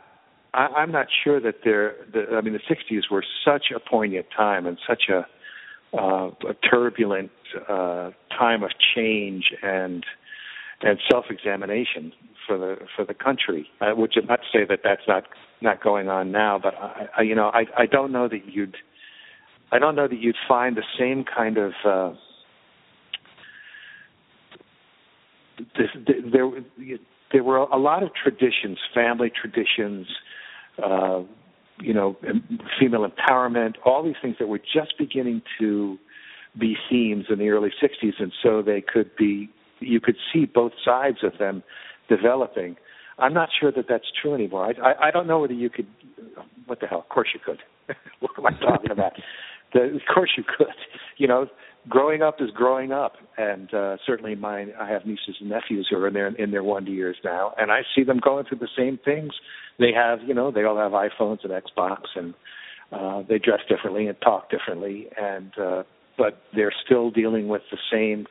I, 0.52 0.66
I'm 0.80 0.92
not 0.92 1.06
sure 1.24 1.40
that 1.40 1.56
they're. 1.64 1.94
The, 2.12 2.36
I 2.36 2.40
mean, 2.40 2.52
the 2.54 2.74
'60s 2.74 3.02
were 3.10 3.24
such 3.44 3.66
a 3.74 3.80
poignant 3.80 4.26
time 4.36 4.66
and 4.66 4.78
such 4.88 5.04
a, 5.10 5.26
uh, 5.96 6.28
a 6.48 6.54
turbulent 6.70 7.30
uh, 7.68 8.10
time 8.38 8.62
of 8.62 8.70
change 8.94 9.44
and 9.62 10.04
and 10.82 10.98
self-examination 11.10 12.12
for 12.46 12.58
the 12.58 12.76
for 12.94 13.04
the 13.04 13.14
country. 13.14 13.66
Uh, 13.80 13.92
which 13.96 14.16
is 14.16 14.24
not 14.28 14.40
to 14.40 14.46
say 14.58 14.64
that 14.68 14.80
that's 14.84 15.02
not 15.08 15.24
not 15.60 15.82
going 15.82 16.08
on 16.08 16.30
now, 16.30 16.60
but 16.62 16.74
I, 16.74 17.06
I 17.18 17.22
you 17.22 17.34
know 17.34 17.48
I 17.52 17.64
I 17.76 17.86
don't 17.86 18.12
know 18.12 18.28
that 18.28 18.42
you'd 18.46 18.76
I 19.74 19.80
don't 19.80 19.96
know 19.96 20.06
that 20.06 20.20
you'd 20.20 20.36
find 20.46 20.76
the 20.76 20.84
same 20.96 21.24
kind 21.24 21.58
of 21.58 21.72
uh, 21.84 22.12
this, 25.76 25.88
there 26.32 26.48
there 27.32 27.42
were 27.42 27.56
a 27.56 27.76
lot 27.76 28.04
of 28.04 28.10
traditions, 28.14 28.78
family 28.94 29.30
traditions, 29.30 30.06
uh, 30.80 31.22
you 31.80 31.92
know, 31.92 32.16
female 32.78 33.04
empowerment, 33.04 33.74
all 33.84 34.04
these 34.04 34.14
things 34.22 34.36
that 34.38 34.46
were 34.46 34.60
just 34.60 34.96
beginning 34.96 35.42
to 35.58 35.98
be 36.56 36.76
themes 36.88 37.24
in 37.28 37.40
the 37.40 37.48
early 37.48 37.70
60s, 37.82 38.12
and 38.20 38.32
so 38.44 38.62
they 38.62 38.80
could 38.80 39.10
be, 39.16 39.50
you 39.80 40.00
could 40.00 40.14
see 40.32 40.44
both 40.44 40.70
sides 40.84 41.18
of 41.24 41.32
them 41.40 41.64
developing. 42.08 42.76
I'm 43.18 43.34
not 43.34 43.48
sure 43.60 43.72
that 43.72 43.86
that's 43.88 44.06
true 44.22 44.34
anymore. 44.34 44.66
I, 44.66 44.90
I, 44.90 45.08
I 45.08 45.10
don't 45.10 45.26
know 45.26 45.40
whether 45.40 45.52
you 45.52 45.68
could. 45.68 45.88
What 46.66 46.78
the 46.80 46.86
hell? 46.86 47.00
Of 47.00 47.08
course 47.08 47.28
you 47.34 47.40
could. 47.44 47.58
what 48.20 48.30
am 48.38 48.46
I 48.46 48.50
talking 48.60 48.92
about? 48.92 49.14
The, 49.74 49.82
of 49.82 50.02
course 50.12 50.30
you 50.36 50.44
could. 50.44 50.66
You 51.16 51.28
know, 51.28 51.46
growing 51.88 52.22
up 52.22 52.40
is 52.40 52.50
growing 52.50 52.90
up, 52.90 53.12
and 53.36 53.72
uh, 53.72 53.98
certainly 54.04 54.34
mine. 54.34 54.72
I 54.80 54.88
have 54.88 55.06
nieces 55.06 55.36
and 55.40 55.48
nephews 55.48 55.86
who 55.88 55.96
are 55.96 56.08
in 56.08 56.14
their 56.14 56.26
in 56.26 56.50
their 56.50 56.64
one 56.64 56.88
years 56.88 57.16
now, 57.24 57.52
and 57.56 57.70
I 57.70 57.82
see 57.94 58.02
them 58.02 58.18
going 58.18 58.46
through 58.46 58.58
the 58.58 58.68
same 58.76 58.98
things. 59.04 59.32
They 59.78 59.92
have, 59.94 60.18
you 60.26 60.34
know, 60.34 60.50
they 60.50 60.64
all 60.64 60.76
have 60.76 60.90
iPhones 60.90 61.44
and 61.44 61.52
Xbox, 61.52 61.98
and 62.16 62.34
uh, 62.90 63.22
they 63.28 63.38
dress 63.38 63.60
differently 63.68 64.08
and 64.08 64.20
talk 64.22 64.50
differently, 64.50 65.06
and 65.16 65.52
uh, 65.56 65.82
but 66.18 66.42
they're 66.54 66.74
still 66.84 67.12
dealing 67.12 67.46
with 67.46 67.62
the 67.70 67.78
same 67.92 68.26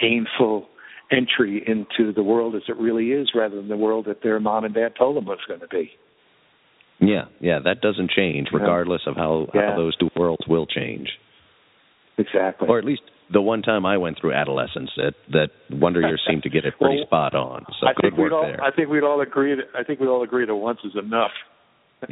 painful 0.00 0.66
entry 1.12 1.62
into 1.66 2.12
the 2.12 2.22
world 2.22 2.56
as 2.56 2.62
it 2.68 2.76
really 2.76 3.12
is, 3.12 3.30
rather 3.36 3.54
than 3.54 3.68
the 3.68 3.76
world 3.76 4.06
that 4.06 4.22
their 4.22 4.40
mom 4.40 4.64
and 4.64 4.74
dad 4.74 4.94
told 4.98 5.16
them 5.16 5.26
was 5.26 5.38
going 5.46 5.60
to 5.60 5.68
be. 5.68 5.92
Yeah, 7.00 7.26
yeah, 7.40 7.58
that 7.64 7.80
doesn't 7.82 8.10
change 8.10 8.48
regardless 8.52 9.02
of 9.06 9.16
how, 9.16 9.48
Yeah. 9.54 9.70
how 9.72 9.76
those 9.76 9.96
two 9.96 10.08
worlds 10.16 10.46
will 10.48 10.66
change. 10.66 11.10
Exactly. 12.18 12.66
Or 12.68 12.78
at 12.78 12.84
least 12.84 13.02
the 13.30 13.42
one 13.42 13.60
time 13.60 13.84
I 13.84 13.98
went 13.98 14.18
through 14.18 14.32
adolescence 14.32 14.90
that 14.96 15.12
that 15.32 15.50
Wonder 15.70 16.00
Years 16.00 16.22
seemed 16.26 16.44
to 16.44 16.48
get 16.48 16.64
it 16.64 16.74
pretty 16.80 16.96
Well, 17.00 17.06
spot 17.06 17.34
on. 17.34 17.66
So 17.80 17.86
I 17.88 17.92
good 17.92 18.02
think 18.02 18.16
we'd 18.16 18.22
work 18.22 18.32
all. 18.32 18.42
there. 18.42 18.62
I 18.64 18.70
think 18.70 18.88
we'd 18.88 19.02
all 19.02 19.20
agree. 19.20 19.54
That, 19.56 19.64
I 19.78 19.82
think 19.84 20.00
we'd 20.00 20.08
all 20.08 20.22
agree 20.22 20.46
that 20.46 20.54
once 20.54 20.78
is 20.84 20.92
enough 20.96 21.32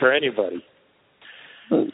for 0.00 0.12
anybody. 0.12 0.64
well, 1.70 1.88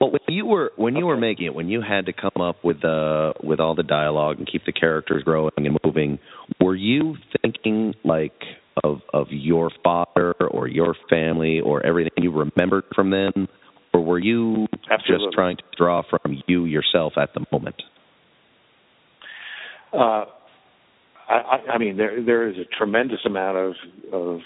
well, 0.00 0.10
when 0.10 0.20
you 0.28 0.46
were 0.46 0.72
when 0.76 0.96
you 0.96 1.06
were 1.06 1.16
making 1.16 1.46
it, 1.46 1.54
when 1.54 1.68
you 1.68 1.80
had 1.82 2.06
to 2.06 2.12
come 2.12 2.40
up 2.42 2.56
with 2.64 2.84
uh 2.84 3.32
with 3.42 3.60
all 3.60 3.74
the 3.74 3.82
dialogue 3.82 4.38
and 4.38 4.48
keep 4.50 4.64
the 4.64 4.72
characters 4.72 5.22
growing 5.24 5.50
and 5.56 5.76
moving, 5.84 6.18
were 6.60 6.74
you 6.76 7.16
thinking 7.42 7.94
like 8.04 8.40
of 8.84 9.00
of 9.12 9.26
your 9.30 9.70
father 9.84 10.32
or 10.50 10.68
your 10.68 10.94
family 11.10 11.60
or 11.60 11.84
everything 11.84 12.12
you 12.22 12.30
remembered 12.30 12.84
from 12.94 13.10
them, 13.10 13.48
or 13.92 14.04
were 14.04 14.18
you 14.18 14.66
Absolutely. 14.90 15.26
just 15.26 15.34
trying 15.34 15.56
to 15.56 15.64
draw 15.76 16.02
from 16.08 16.42
you 16.46 16.64
yourself 16.64 17.14
at 17.16 17.34
the 17.34 17.44
moment? 17.52 17.76
Uh, 19.92 20.24
I, 21.28 21.58
I, 21.74 21.78
mean, 21.78 21.96
there 21.96 22.22
there 22.24 22.48
is 22.48 22.56
a 22.56 22.64
tremendous 22.76 23.20
amount 23.26 23.58
of 23.58 23.74
of 24.12 24.40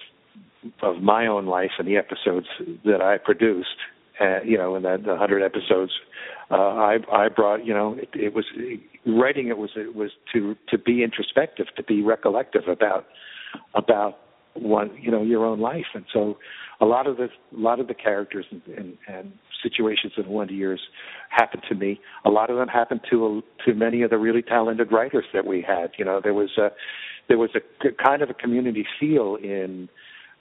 of 0.83 1.03
my 1.03 1.27
own 1.27 1.47
life 1.47 1.71
in 1.79 1.87
the 1.87 1.97
episodes 1.97 2.47
that 2.85 3.01
I 3.01 3.19
produced. 3.19 3.69
Uh, 4.21 4.43
you 4.45 4.57
know, 4.57 4.77
in 4.77 4.83
that 4.83 5.05
the 5.05 5.17
hundred 5.17 5.45
episodes, 5.45 5.93
uh, 6.51 6.55
I 6.55 6.97
I 7.13 7.29
brought. 7.29 7.65
You 7.65 7.75
know, 7.75 7.95
it, 7.95 8.09
it 8.15 8.35
was 8.35 8.45
writing. 9.07 9.49
It 9.49 9.59
was 9.59 9.71
it 9.77 9.95
was 9.95 10.11
to 10.33 10.57
to 10.69 10.79
be 10.79 11.03
introspective, 11.03 11.67
to 11.77 11.83
be 11.83 12.03
recollective 12.03 12.69
about 12.69 13.07
about 13.75 14.19
one 14.55 14.91
you 15.01 15.11
know 15.11 15.23
your 15.23 15.45
own 15.45 15.61
life, 15.61 15.87
and 15.95 16.05
so 16.13 16.39
a 16.81 16.85
lot 16.85 17.07
of 17.07 17.17
the 17.17 17.25
a 17.25 17.61
lot 17.61 17.81
of 17.81 17.89
the 17.89 17.95
characters 17.95 18.47
and, 18.51 18.63
and, 18.77 18.99
and 19.09 19.33
situations 19.63 20.13
in 20.17 20.29
Wonder 20.29 20.55
Years 20.55 20.81
happened 21.31 21.63
to 21.69 21.75
me. 21.75 22.01
A 22.25 22.31
lot 22.31 22.51
of 22.51 22.57
them 22.57 22.69
happened 22.69 23.01
to 23.11 23.43
to 23.65 23.75
many 23.75 24.03
of 24.03 24.11
the 24.11 24.19
really 24.19 24.43
talented 24.43 24.93
writers 24.93 25.25
that 25.33 25.47
we 25.47 25.63
had. 25.63 25.91
You 25.99 26.05
know, 26.05 26.21
there 26.23 26.35
was 26.35 26.51
a 26.59 26.69
there 27.29 27.39
was 27.39 27.51
a 27.55 27.93
kind 28.03 28.23
of 28.23 28.31
a 28.31 28.35
community 28.35 28.87
feel 28.99 29.37
in 29.37 29.89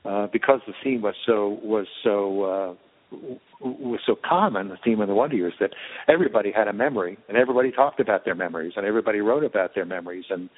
uh, 0.04 0.28
because 0.32 0.62
the 0.68 0.74
theme 0.84 1.02
was 1.02 1.16
so 1.26 1.60
was 1.64 1.88
so 2.04 2.44
uh, 2.44 2.74
was 3.60 4.00
so 4.06 4.16
common. 4.28 4.70
The 4.70 4.78
theme 4.84 5.02
of 5.02 5.08
the 5.08 5.16
Wonder 5.16 5.36
Years 5.36 5.54
that 5.60 5.72
everybody 6.08 6.52
had 6.52 6.68
a 6.68 6.74
memory 6.74 7.18
and 7.28 7.38
everybody 7.38 7.72
talked 7.72 8.00
about 8.00 8.26
their 8.26 8.36
memories 8.36 8.74
and 8.76 8.86
everybody 8.86 9.20
wrote 9.20 9.44
about 9.44 9.76
their 9.76 9.86
memories 9.86 10.26
and 10.30 10.50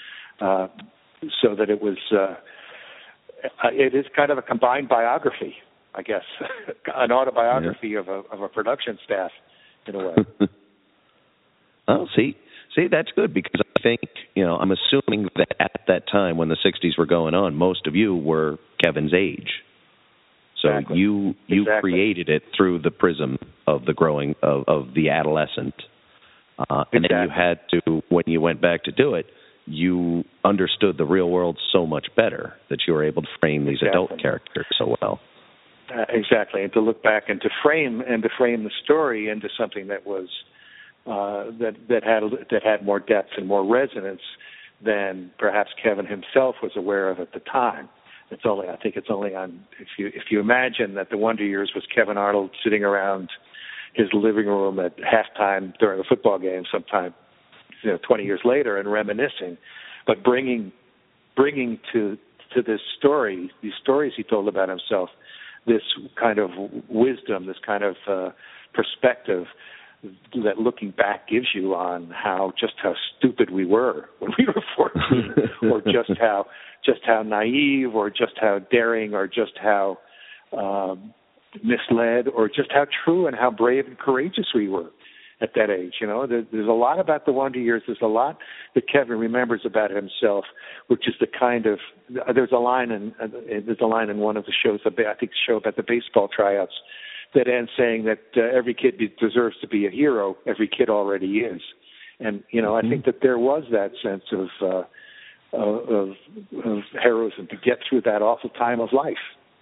uh, 0.42 0.68
so 1.42 1.56
that 1.56 1.70
it 1.70 1.82
was. 1.82 1.98
Uh, 2.12 2.36
uh, 3.44 3.70
it 3.72 3.94
is 3.94 4.06
kind 4.16 4.32
of 4.32 4.38
a 4.38 4.42
combined 4.42 4.90
biography, 4.90 5.56
I 5.94 6.02
guess, 6.02 6.24
an 6.96 7.12
autobiography 7.12 7.96
of 7.96 8.08
a 8.08 8.24
of 8.32 8.42
a 8.42 8.48
production 8.48 8.98
staff 9.06 9.32
in 9.86 9.96
a 9.96 10.00
way. 10.00 10.16
oh, 11.88 12.08
see, 12.16 12.36
see, 12.76 12.88
that's 12.90 13.10
good 13.16 13.34
because 13.34 13.62
I 13.62 13.82
think 13.82 14.02
you 14.36 14.44
know 14.44 14.56
I'm 14.56 14.72
assuming 14.72 15.30
that 15.36 15.56
at 15.60 15.82
that 15.88 16.08
time 16.12 16.38
when 16.38 16.50
the 16.50 16.58
'60s 16.66 16.98
were 16.98 17.06
going 17.06 17.34
on, 17.34 17.56
most 17.56 17.88
of 17.88 17.96
you 17.96 18.16
were 18.16 18.58
Kevin's 18.84 19.14
age. 19.14 19.64
So 20.62 20.70
Exactly. 20.70 20.98
you 20.98 21.36
you 21.48 21.62
Exactly. 21.62 21.92
created 21.92 22.30
it 22.30 22.44
through 22.56 22.80
the 22.80 22.92
prism 22.92 23.38
of 23.68 23.86
the 23.86 23.94
growing 23.94 24.36
of, 24.42 24.64
of 24.68 24.94
the 24.96 25.10
adolescent, 25.10 25.76
uh, 26.70 26.86
and 26.92 27.06
then 27.08 27.24
you 27.24 27.30
had 27.30 27.60
to 27.72 28.02
when 28.10 28.24
you 28.26 28.42
went 28.42 28.62
back 28.62 28.84
to 28.86 28.92
do 28.92 29.14
it, 29.14 29.28
you 29.66 30.24
understood 30.44 30.98
the 30.98 31.06
real 31.06 31.30
world 31.30 31.60
so 31.72 31.86
much 31.86 32.08
better 32.16 32.54
that 32.70 32.80
you 32.88 32.94
were 32.94 33.04
able 33.04 33.22
to 33.22 33.28
frame 33.40 33.66
these 33.66 33.84
adult 33.88 34.12
characters 34.20 34.66
so 34.78 34.96
well. 35.02 35.20
Uh, 35.94 36.06
exactly, 36.10 36.64
and 36.64 36.74
to 36.74 36.82
look 36.82 37.04
back 37.04 37.24
and 37.30 37.40
to 37.42 37.50
frame 37.64 38.02
and 38.02 38.24
to 38.24 38.30
frame 38.38 38.64
the 38.64 38.72
story 38.84 39.30
into 39.30 39.48
something 39.58 39.88
that 39.88 40.06
was 40.06 40.28
uh, 41.06 41.52
that 41.60 41.76
that 41.88 42.04
had 42.04 42.24
that 42.52 42.64
had 42.64 42.84
more 42.84 43.00
depth 43.00 43.30
and 43.38 43.48
more 43.48 43.66
resonance 43.66 44.22
than 44.84 45.32
perhaps 45.40 45.70
Kevin 45.82 46.06
himself 46.06 46.56
was 46.62 46.72
aware 46.76 47.10
of 47.10 47.20
at 47.20 47.34
the 47.34 47.40
time. 47.40 47.90
It's 48.30 48.44
only 48.46 48.68
I 48.68 48.76
think 48.78 48.96
it's 48.96 49.08
only 49.10 49.36
on 49.36 49.62
if 49.80 49.88
you 49.98 50.08
if 50.08 50.24
you 50.30 50.40
imagine 50.40 50.96
that 50.96 51.10
the 51.10 51.18
Wonder 51.18 51.46
Years 51.46 51.72
was 51.74 51.86
Kevin 51.94 52.18
Arnold 52.18 52.52
sitting 52.64 52.84
around 52.84 53.30
his 53.94 54.08
living 54.14 54.46
room 54.46 54.80
at 54.80 54.96
halftime 54.98 55.74
during 55.80 56.00
a 56.00 56.04
football 56.04 56.38
game 56.38 56.64
sometime 56.72 57.14
you 57.84 57.92
know 57.92 57.98
20 58.06 58.24
years 58.24 58.42
later 58.44 58.78
and 58.78 58.92
reminiscing, 58.92 59.58
but 60.06 60.24
bringing 60.24 60.72
bringing 61.36 61.80
to 61.94 62.18
to 62.54 62.62
this 62.62 62.82
story 62.98 63.52
these 63.62 63.74
stories 63.82 64.14
he 64.16 64.24
told 64.24 64.48
about 64.48 64.70
himself 64.70 65.10
this 65.66 65.82
kind 66.20 66.40
of 66.40 66.50
wisdom, 66.90 67.46
this 67.46 67.58
kind 67.66 67.84
of 67.84 67.96
uh, 68.10 68.30
perspective 68.74 69.46
that 70.04 70.60
looking 70.60 70.92
back 70.92 71.28
gives 71.28 71.48
you 71.54 71.74
on 71.74 72.12
how 72.12 72.54
just 72.60 72.74
how 72.82 72.94
stupid 73.18 73.50
we 73.50 73.66
were 73.66 74.10
when 74.20 74.32
we 74.38 74.46
were 74.46 74.64
14 74.76 75.36
or 75.72 75.82
just 75.82 76.20
how 76.20 76.46
just 76.86 77.00
how 77.06 77.24
naive 77.24 77.96
or 77.96 78.10
just 78.10 78.34
how 78.40 78.60
daring 78.72 79.14
or 79.14 79.28
just 79.28 79.54
how 79.62 79.98
um, 80.56 81.14
misled 81.64 82.28
or 82.28 82.48
just 82.48 82.72
how 82.72 82.86
true 83.04 83.28
and 83.28 83.36
how 83.36 83.50
brave 83.50 83.88
and 83.88 83.98
courageous 83.98 84.48
we 84.54 84.70
were 84.70 84.92
at 85.42 85.54
that 85.56 85.70
age. 85.70 85.96
You 86.02 86.08
know, 86.08 86.26
there, 86.26 86.44
there's 86.52 86.68
a 86.68 86.72
lot 86.72 87.00
about 87.00 87.26
the 87.26 87.32
Wonder 87.32 87.60
Years. 87.60 87.84
There's 87.86 88.00
a 88.02 88.08
lot 88.08 88.38
that 88.76 88.90
Kevin 88.92 89.18
remembers 89.18 89.62
about 89.66 89.92
himself, 89.92 90.46
which 90.88 91.08
is 91.08 91.16
the 91.20 91.28
kind 91.28 91.66
of 91.66 91.80
there's 92.34 92.52
a 92.52 92.58
line 92.58 92.92
in 92.92 93.14
uh, 93.22 93.28
there's 93.48 93.82
a 93.82 93.86
line 93.86 94.10
in 94.10 94.18
one 94.18 94.38
of 94.38 94.46
the 94.46 94.54
shows, 94.64 94.80
I 94.86 94.90
think 94.92 95.32
the 95.32 95.38
show 95.46 95.58
about 95.58 95.76
the 95.76 95.84
baseball 95.88 96.28
tryouts, 96.28 96.74
that 97.34 97.48
ends 97.48 97.72
saying 97.78 98.06
that 98.06 98.20
uh, 98.36 98.58
every 98.58 98.74
kid 98.74 99.00
deserves 99.20 99.56
to 99.62 99.68
be 99.68 99.86
a 99.86 99.90
hero. 99.90 100.38
Every 100.46 100.68
kid 100.68 100.90
already 100.90 101.40
is, 101.40 101.62
and 102.20 102.44
you 102.52 102.62
know, 102.62 102.76
I 102.76 102.82
think 102.82 103.06
that 103.06 103.22
there 103.22 103.38
was 103.38 103.64
that 103.72 103.92
sense 104.04 104.24
of. 104.32 104.48
Uh, 104.62 104.84
of, 105.54 106.10
of 106.66 106.80
heroism 107.02 107.48
to 107.48 107.56
get 107.56 107.80
through 107.88 108.02
that 108.02 108.22
awful 108.22 108.50
time 108.50 108.80
of 108.80 108.90
life. 108.92 109.16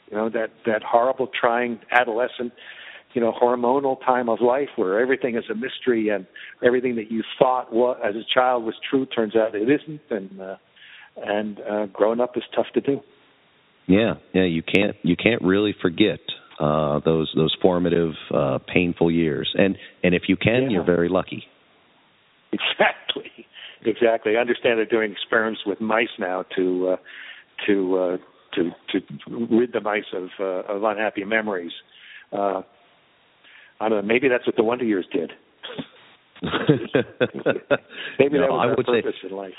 You 0.09 0.17
know 0.17 0.29
that 0.29 0.51
that 0.65 0.83
horrible, 0.83 1.27
trying 1.39 1.79
adolescent, 1.91 2.53
you 3.13 3.21
know, 3.21 3.31
hormonal 3.31 3.99
time 4.05 4.29
of 4.29 4.39
life 4.41 4.69
where 4.75 4.99
everything 4.99 5.35
is 5.35 5.43
a 5.49 5.55
mystery 5.55 6.09
and 6.09 6.27
everything 6.63 6.95
that 6.97 7.11
you 7.11 7.23
thought 7.39 7.73
was 7.73 7.97
as 8.03 8.15
a 8.15 8.23
child 8.31 8.63
was 8.65 8.75
true 8.87 9.05
turns 9.05 9.35
out 9.35 9.55
it 9.55 9.69
isn't, 9.69 10.01
and 10.09 10.41
uh, 10.41 10.55
and 11.17 11.59
uh, 11.59 11.85
growing 11.87 12.19
up 12.19 12.37
is 12.37 12.43
tough 12.55 12.67
to 12.73 12.81
do. 12.81 12.99
Yeah, 13.87 14.15
yeah, 14.33 14.43
you 14.43 14.61
can't 14.61 14.95
you 15.01 15.15
can't 15.15 15.41
really 15.41 15.75
forget 15.81 16.19
uh 16.59 16.99
those 17.05 17.31
those 17.35 17.55
formative 17.61 18.13
uh 18.33 18.59
painful 18.73 19.11
years. 19.11 19.53
And 19.57 19.77
and 20.03 20.13
if 20.15 20.23
you 20.27 20.37
can, 20.37 20.63
Yeah. 20.63 20.69
you're 20.69 20.83
very 20.85 21.09
lucky. 21.09 21.43
Exactly, 22.53 23.31
exactly. 23.85 24.37
I 24.37 24.39
understand 24.39 24.77
they're 24.79 24.85
doing 24.85 25.11
experiments 25.11 25.61
with 25.65 25.81
mice 25.81 26.07
now 26.19 26.45
to 26.55 26.89
uh, 26.89 26.97
to 27.67 27.97
uh, 27.97 28.17
to 28.55 28.71
to 28.91 29.01
rid 29.51 29.73
the 29.73 29.81
mice 29.81 30.05
of 30.13 30.29
uh, 30.39 30.73
of 30.73 30.83
unhappy 30.83 31.25
memories. 31.25 31.73
Uh, 32.31 32.61
I 33.81 33.89
don't 33.89 33.97
know. 33.97 34.01
Maybe 34.03 34.29
that's 34.29 34.45
what 34.47 34.55
the 34.55 34.63
Wonder 34.63 34.85
Years 34.85 35.05
did. 35.11 35.31
Maybe 38.19 38.37
No, 38.37 38.41
that 38.41 38.51
was 38.51 38.61
I 38.61 38.67
our 38.69 38.75
would 38.77 38.85
say 38.85 39.01
purpose 39.01 39.19
in 39.29 39.35
life. 39.35 39.53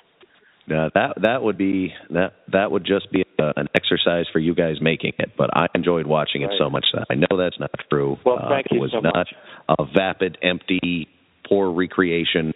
Uh, 0.70 0.88
that 0.94 1.14
that 1.22 1.42
would 1.42 1.58
be 1.58 1.92
that 2.10 2.32
that 2.52 2.70
would 2.70 2.84
just 2.86 3.10
be 3.12 3.24
uh 3.38 3.52
an 3.56 3.68
exercise 3.74 4.26
for 4.32 4.38
you 4.38 4.54
guys 4.54 4.76
making 4.80 5.12
it. 5.18 5.32
But 5.36 5.50
I 5.56 5.66
enjoyed 5.74 6.06
watching 6.06 6.42
it 6.42 6.46
Right. 6.46 6.58
so 6.58 6.70
much 6.70 6.86
that 6.94 7.06
I 7.10 7.14
know 7.14 7.36
that's 7.38 7.58
not 7.60 7.70
true. 7.90 8.16
Well, 8.24 8.38
uh, 8.42 8.48
thank 8.48 8.66
it 8.66 8.74
you 8.74 8.80
was 8.80 8.92
so 8.92 9.00
not 9.00 9.14
much. 9.16 9.34
a 9.78 9.84
vapid, 9.94 10.38
empty, 10.42 11.08
poor 11.48 11.70
recreation 11.72 12.52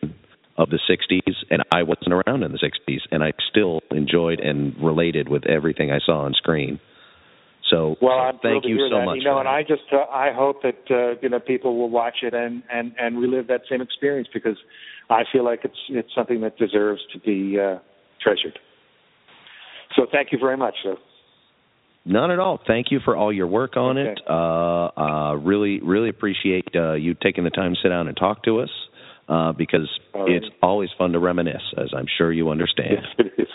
of 0.56 0.68
the 0.70 0.78
'60s, 0.88 1.34
and 1.50 1.62
I 1.72 1.82
wasn't 1.84 2.12
around 2.12 2.42
in 2.42 2.52
the 2.52 2.58
'60s, 2.58 3.00
and 3.10 3.22
I 3.22 3.32
still 3.50 3.80
enjoyed 3.90 4.40
and 4.40 4.74
related 4.82 5.28
with 5.28 5.46
everything 5.46 5.90
I 5.90 5.98
saw 6.04 6.20
on 6.24 6.34
screen. 6.34 6.80
So, 7.70 7.96
Well, 8.02 8.18
I'm 8.18 8.38
thrilled 8.40 8.64
thank 8.64 8.70
you 8.70 8.88
so 8.90 8.96
that. 8.98 9.04
much. 9.04 9.16
You 9.18 9.24
know, 9.24 9.38
and 9.38 9.46
that. 9.46 9.54
I 9.54 9.62
just 9.62 9.82
uh, 9.92 9.98
I 10.10 10.32
hope 10.34 10.62
that 10.62 10.80
uh, 10.90 11.18
you 11.22 11.28
know 11.28 11.38
people 11.38 11.76
will 11.78 11.88
watch 11.90 12.16
it 12.22 12.34
and 12.34 12.62
and 12.72 12.92
and 12.98 13.18
relive 13.20 13.46
that 13.46 13.62
same 13.70 13.80
experience 13.80 14.28
because 14.34 14.56
I 15.08 15.22
feel 15.32 15.44
like 15.44 15.60
it's 15.64 15.78
it's 15.88 16.08
something 16.14 16.40
that 16.40 16.58
deserves 16.58 17.00
to 17.12 17.20
be 17.20 17.58
uh, 17.60 17.78
treasured. 18.20 18.58
So 20.00 20.06
thank 20.10 20.32
you 20.32 20.38
very 20.38 20.56
much, 20.56 20.74
sir. 20.82 20.96
None 22.06 22.30
at 22.30 22.38
all. 22.38 22.58
Thank 22.66 22.86
you 22.90 23.00
for 23.04 23.14
all 23.14 23.30
your 23.30 23.46
work 23.46 23.76
on 23.76 23.98
Okay. 23.98 24.12
it. 24.12 24.20
Uh, 24.26 24.86
uh, 24.96 25.34
really, 25.34 25.80
really 25.80 26.08
appreciate 26.08 26.64
uh, 26.74 26.94
you 26.94 27.14
taking 27.14 27.44
the 27.44 27.50
time 27.50 27.74
to 27.74 27.80
sit 27.82 27.90
down 27.90 28.08
and 28.08 28.16
talk 28.16 28.42
to 28.44 28.60
us 28.60 28.70
uh, 29.28 29.52
because 29.52 29.88
right. 30.14 30.30
it's 30.30 30.46
always 30.62 30.88
fun 30.96 31.12
to 31.12 31.18
reminisce, 31.18 31.74
as 31.76 31.90
I'm 31.94 32.06
sure 32.16 32.32
you 32.32 32.48
understand. 32.48 32.96
Yes, 33.02 33.04
it 33.18 33.42
is. 33.42 33.48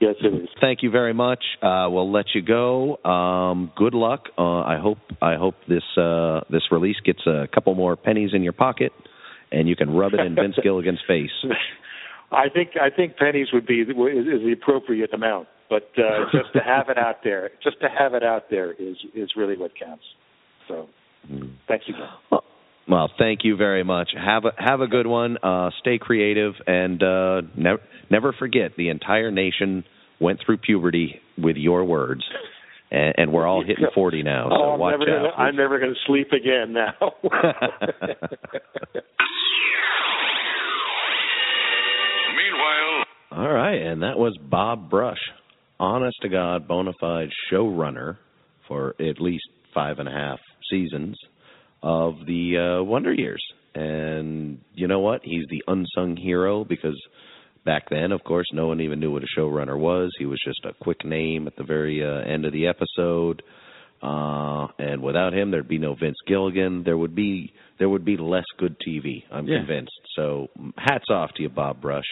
Yes, 0.00 0.14
it 0.22 0.42
is. 0.42 0.48
Thank 0.60 0.84
you 0.84 0.92
very 0.92 1.12
much. 1.12 1.42
Uh, 1.60 1.88
we'll 1.90 2.12
let 2.12 2.26
you 2.32 2.42
go. 2.42 2.98
Um, 3.04 3.72
good 3.74 3.94
luck. 3.94 4.26
Uh, 4.38 4.60
I 4.60 4.78
hope 4.80 4.98
I 5.20 5.34
hope 5.34 5.56
this 5.68 5.82
uh, 5.96 6.42
this 6.48 6.62
release 6.70 7.00
gets 7.04 7.26
a 7.26 7.48
couple 7.52 7.74
more 7.74 7.96
pennies 7.96 8.30
in 8.32 8.44
your 8.44 8.52
pocket, 8.52 8.92
and 9.50 9.68
you 9.68 9.74
can 9.74 9.90
rub 9.90 10.14
it 10.14 10.20
in 10.20 10.36
Vince 10.36 10.54
Gilligan's 10.62 11.00
face. 11.08 11.32
I 12.30 12.48
think 12.48 12.70
I 12.80 12.90
think 12.94 13.16
pennies 13.16 13.48
would 13.52 13.66
be 13.66 13.80
is 13.80 13.88
the 13.88 14.52
appropriate 14.52 15.12
amount, 15.12 15.48
but 15.68 15.90
uh, 15.98 16.24
just 16.32 16.52
to 16.54 16.60
have 16.60 16.88
it 16.88 16.98
out 16.98 17.16
there, 17.24 17.50
just 17.62 17.80
to 17.80 17.88
have 17.88 18.14
it 18.14 18.22
out 18.22 18.44
there 18.50 18.72
is 18.72 18.96
is 19.14 19.30
really 19.36 19.56
what 19.56 19.72
counts. 19.78 20.04
So, 20.66 20.88
thanks 21.66 21.84
again. 21.88 22.08
Well, 22.30 22.44
well, 22.88 23.10
thank 23.18 23.40
you 23.44 23.56
very 23.56 23.84
much. 23.84 24.10
Have 24.16 24.44
a 24.46 24.52
have 24.56 24.80
a 24.80 24.86
good 24.86 25.06
one. 25.06 25.36
Uh, 25.42 25.70
stay 25.80 25.98
creative, 25.98 26.54
and 26.66 27.02
uh, 27.02 27.42
never 27.56 27.80
never 28.10 28.32
forget 28.38 28.72
the 28.76 28.88
entire 28.88 29.30
nation 29.30 29.84
went 30.20 30.40
through 30.44 30.56
puberty 30.58 31.20
with 31.36 31.56
your 31.56 31.84
words, 31.84 32.22
and, 32.90 33.14
and 33.18 33.32
we're 33.32 33.46
all 33.46 33.62
hitting 33.62 33.86
forty 33.94 34.22
now. 34.22 34.48
So 34.48 34.54
oh, 34.56 34.72
I'm 34.72 34.80
watch 34.80 34.92
never 34.92 35.04
gonna, 35.04 35.28
out. 35.28 35.38
I'm 35.38 35.56
never 35.56 35.78
going 35.78 35.92
to 35.92 36.00
sleep 36.06 36.28
again 36.32 36.72
now. 36.72 36.94
Meanwhile, 42.36 43.04
All 43.32 43.52
right, 43.52 43.82
and 43.82 44.02
that 44.02 44.16
was 44.18 44.38
Bob 44.38 44.88
Brush, 44.88 45.20
honest 45.80 46.16
to 46.22 46.28
God, 46.28 46.66
bona 46.68 46.92
fide 47.00 47.30
showrunner 47.52 48.16
for 48.66 48.94
at 49.00 49.20
least 49.20 49.44
five 49.74 49.98
and 49.98 50.08
a 50.08 50.12
half 50.12 50.38
seasons 50.70 51.16
of 51.82 52.14
the 52.26 52.78
uh, 52.80 52.82
Wonder 52.84 53.12
Years. 53.12 53.42
And 53.74 54.58
you 54.74 54.88
know 54.88 55.00
what? 55.00 55.20
He's 55.22 55.44
the 55.50 55.62
unsung 55.68 56.16
hero 56.16 56.64
because 56.64 57.00
back 57.64 57.88
then, 57.90 58.12
of 58.12 58.24
course, 58.24 58.46
no 58.52 58.66
one 58.66 58.80
even 58.80 58.98
knew 59.00 59.12
what 59.12 59.22
a 59.22 59.40
showrunner 59.40 59.78
was. 59.78 60.10
He 60.18 60.26
was 60.26 60.40
just 60.44 60.64
a 60.64 60.72
quick 60.82 61.04
name 61.04 61.46
at 61.46 61.56
the 61.56 61.64
very 61.64 62.04
uh, 62.04 62.20
end 62.28 62.44
of 62.44 62.52
the 62.52 62.66
episode. 62.66 63.42
Uh, 64.02 64.68
and 64.78 65.02
without 65.02 65.32
him, 65.34 65.50
there'd 65.50 65.68
be 65.68 65.78
no 65.78 65.94
Vince 65.94 66.16
Gilligan. 66.26 66.82
There 66.84 66.96
would 66.96 67.14
be 67.14 67.52
there 67.78 67.88
would 67.88 68.04
be 68.04 68.16
less 68.16 68.44
good 68.58 68.76
TV. 68.86 69.22
I'm 69.30 69.46
Yeah. 69.46 69.58
convinced. 69.58 69.92
So, 70.16 70.48
hats 70.76 71.06
off 71.10 71.30
to 71.36 71.42
you, 71.42 71.48
Bob 71.48 71.80
Brush 71.80 72.04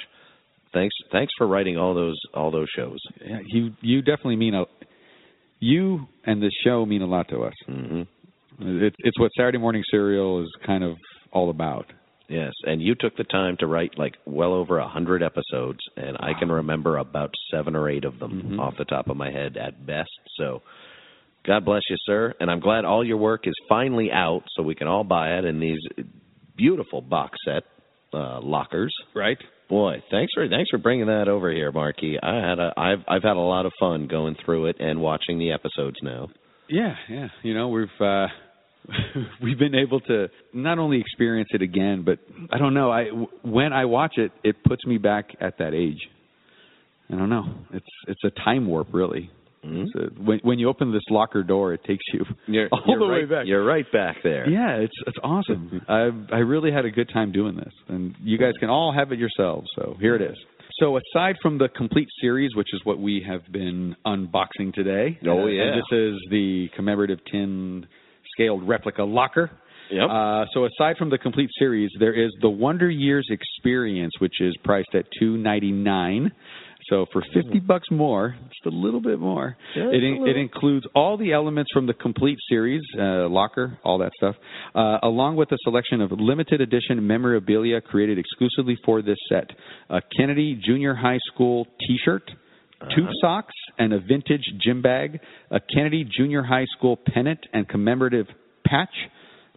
thanks 0.77 0.95
thanks 1.11 1.33
for 1.39 1.47
writing 1.47 1.77
all 1.79 1.95
those 1.95 2.19
all 2.35 2.51
those 2.51 2.69
shows. 2.77 2.99
Yeah, 3.25 3.41
you 3.47 3.71
you 3.81 3.99
definitely 4.03 4.37
mean 4.37 4.55
a 4.55 4.65
you 5.61 6.07
and 6.25 6.43
this 6.43 6.53
show 6.65 6.85
mean 6.85 7.03
a 7.03 7.07
lot 7.07 7.29
to 7.31 7.39
us. 7.45 7.55
hmm 7.67 8.03
It's 8.61 8.97
it's 9.01 9.19
what 9.19 9.31
Saturday 9.37 9.59
morning 9.59 9.83
Cereal 9.91 10.43
is 10.43 10.51
kind 10.67 10.85
of 10.85 10.97
all 11.33 11.51
about. 11.51 11.87
Yes, 12.29 12.53
and 12.65 12.83
you 12.83 12.95
took 12.99 13.17
the 13.17 13.25
time 13.25 13.57
to 13.61 13.67
write 13.67 13.93
like 13.97 14.15
well 14.27 14.53
over 14.53 14.79
a 14.79 14.89
hundred 14.89 15.23
episodes, 15.23 15.79
and 15.97 16.17
I 16.19 16.33
can 16.39 16.51
remember 16.51 16.99
about 16.99 17.31
seven 17.53 17.77
or 17.77 17.89
eight 17.89 18.05
of 18.05 18.19
them 18.19 18.33
Mhm. 18.43 18.59
off 18.59 18.75
the 18.77 18.85
top 18.85 19.09
of 19.09 19.17
my 19.17 19.31
head 19.31 19.57
at 19.57 19.87
best. 19.87 20.11
So, 20.37 20.61
God 21.45 21.65
bless 21.65 21.83
you, 21.89 21.97
sir, 22.05 22.35
and 22.41 22.51
I'm 22.51 22.59
glad 22.61 22.85
all 22.85 23.05
your 23.05 23.19
work 23.19 23.47
is 23.47 23.55
finally 23.69 24.11
out, 24.11 24.43
so 24.55 24.63
we 24.65 24.75
can 24.75 24.89
all 24.89 25.05
buy 25.05 25.39
it 25.39 25.45
in 25.45 25.61
these 25.61 25.79
beautiful 26.57 27.01
box 27.01 27.39
set 27.45 27.63
uh, 28.13 28.41
lockers. 28.41 28.93
Right? 29.15 29.39
Boy, 29.69 30.03
thanks 30.11 30.33
for 30.33 30.49
thanks 30.49 30.71
for 30.71 30.79
bringing 30.79 31.07
that 31.07 31.29
over 31.29 31.51
here, 31.51 31.73
Marky. 31.73 32.17
I 32.23 32.37
had 32.37 32.59
a 32.59 32.73
I've 32.77 33.01
I've 33.09 33.23
had 33.23 33.37
a 33.37 33.41
lot 33.41 33.67
of 33.67 33.73
fun 33.81 34.07
going 34.07 34.37
through 34.45 34.67
it 34.67 34.77
and 34.79 35.01
watching 35.01 35.39
the 35.39 35.53
episodes 35.53 35.97
now. 36.03 36.29
Yeah, 36.69 36.95
yeah. 37.09 37.29
You 37.43 37.55
know, 37.55 37.69
we've 37.69 37.89
uh 38.01 38.27
we've 39.43 39.59
been 39.59 39.75
able 39.75 40.01
to 40.01 40.29
not 40.53 40.79
only 40.79 41.01
experience 41.01 41.49
it 41.53 41.63
again, 41.63 42.05
but 42.05 42.19
I 42.53 42.59
don't 42.59 42.75
know. 42.75 42.93
I 42.93 43.07
when 43.43 43.73
I 43.73 43.87
watch 43.87 44.15
it, 44.19 44.31
it 44.45 44.63
puts 44.65 44.85
me 44.87 44.99
back 44.99 45.31
at 45.41 45.59
that 45.59 45.75
age. 45.75 46.01
I 47.11 47.17
don't 47.17 47.31
know. 47.31 47.45
It's 47.73 47.87
it's 48.07 48.25
a 48.25 48.31
time 48.45 48.69
warp, 48.69 48.89
really. 48.93 49.31
Mhm. 49.67 49.83
It's 49.85 49.95
a, 49.95 50.23
when 50.23 50.39
when 50.43 50.59
you 50.59 50.69
open 50.69 50.93
this 50.93 51.03
locker 51.11 51.43
door, 51.43 51.75
it 51.75 51.83
takes 51.85 52.05
you 52.13 52.25
You're, 52.47 52.69
all 52.73 52.83
you're 52.87 52.99
the 52.99 53.07
right, 53.07 53.23
way 53.23 53.35
back. 53.37 53.47
You're 53.47 53.65
right 53.65 53.91
back 53.93 54.17
there. 54.23 54.49
Yeah, 54.49 54.77
it's 54.77 54.95
it's 55.07 55.19
awesome. 55.23 55.83
I 55.89 56.11
I 56.33 56.39
really 56.39 56.71
had 56.73 56.85
a 56.85 56.91
good 56.91 57.11
time 57.13 57.33
doing 57.33 57.57
this, 57.57 57.73
and 57.89 58.15
you 58.23 58.39
guys 58.39 58.53
can 58.61 58.71
all 58.71 58.93
have 58.93 59.13
it 59.13 59.19
yourselves. 59.19 59.67
So 59.77 59.97
here 60.01 60.15
it 60.15 60.23
is. 60.23 60.37
So 60.81 60.99
aside 60.99 61.37
from 61.41 61.57
the 61.59 61.69
complete 61.69 62.09
series, 62.21 62.51
which 62.55 62.69
is 62.75 62.81
what 62.85 62.99
we 62.99 63.25
have 63.27 63.41
been 63.51 63.97
unboxing 64.07 64.75
today, 64.75 65.19
Oh, 65.27 65.47
yeah. 65.47 65.75
this 65.77 65.99
is 65.99 66.15
the 66.31 66.69
commemorative 66.77 67.19
tin 67.33 67.87
scaled 68.35 68.69
replica 68.69 69.03
locker. 69.03 69.51
Yep. 69.91 70.09
Uh, 70.11 70.45
so 70.53 70.67
aside 70.67 70.97
from 70.99 71.09
the 71.11 71.17
complete 71.17 71.49
series, 71.59 71.91
there 71.99 72.13
is 72.13 72.31
the 72.43 72.51
Wonder 72.51 72.91
Years 72.91 73.27
Experience, 73.31 74.13
which 74.19 74.41
is 74.41 74.55
priced 74.65 74.95
at 74.95 75.07
two 75.19 75.39
ninety 75.39 75.71
nine. 75.73 76.33
So 76.89 77.07
for 77.13 77.23
fifty 77.35 77.59
bucks 77.59 77.89
more, 77.91 78.37
just 78.49 78.65
a 78.67 78.77
little 78.77 79.01
bit 79.01 79.19
more, 79.19 79.57
Yeah, 79.75 79.89
it 79.89 80.05
in, 80.05 80.25
it 80.27 80.37
includes 80.37 80.87
all 80.95 81.17
the 81.17 81.33
elements 81.33 81.71
from 81.73 81.87
the 81.87 81.95
complete 81.95 82.39
series, 82.49 82.83
uh, 82.97 83.29
locker, 83.29 83.79
all 83.85 83.99
that 83.99 84.13
stuff, 84.17 84.37
uh, 84.75 84.99
along 85.03 85.35
with 85.37 85.51
a 85.51 85.59
selection 85.65 86.01
of 86.01 86.13
limited 86.13 86.61
edition 86.61 87.05
memorabilia 87.05 87.81
created 87.81 88.19
exclusively 88.19 88.79
for 88.85 89.03
this 89.03 89.19
set: 89.29 89.51
a 89.91 90.01
Kennedy 90.17 90.61
Junior 90.65 90.95
High 90.95 91.19
School 91.33 91.67
T-shirt, 91.87 92.31
tube 92.95 93.09
socks, 93.21 93.55
and 93.79 93.93
a 93.93 93.99
vintage 93.99 94.45
gym 94.63 94.81
bag, 94.81 95.19
a 95.51 95.59
Kennedy 95.75 96.05
Junior 96.05 96.45
High 96.45 96.67
School 96.77 96.97
pennant 97.13 97.41
and 97.53 97.69
commemorative 97.69 98.27
patch, 98.65 98.95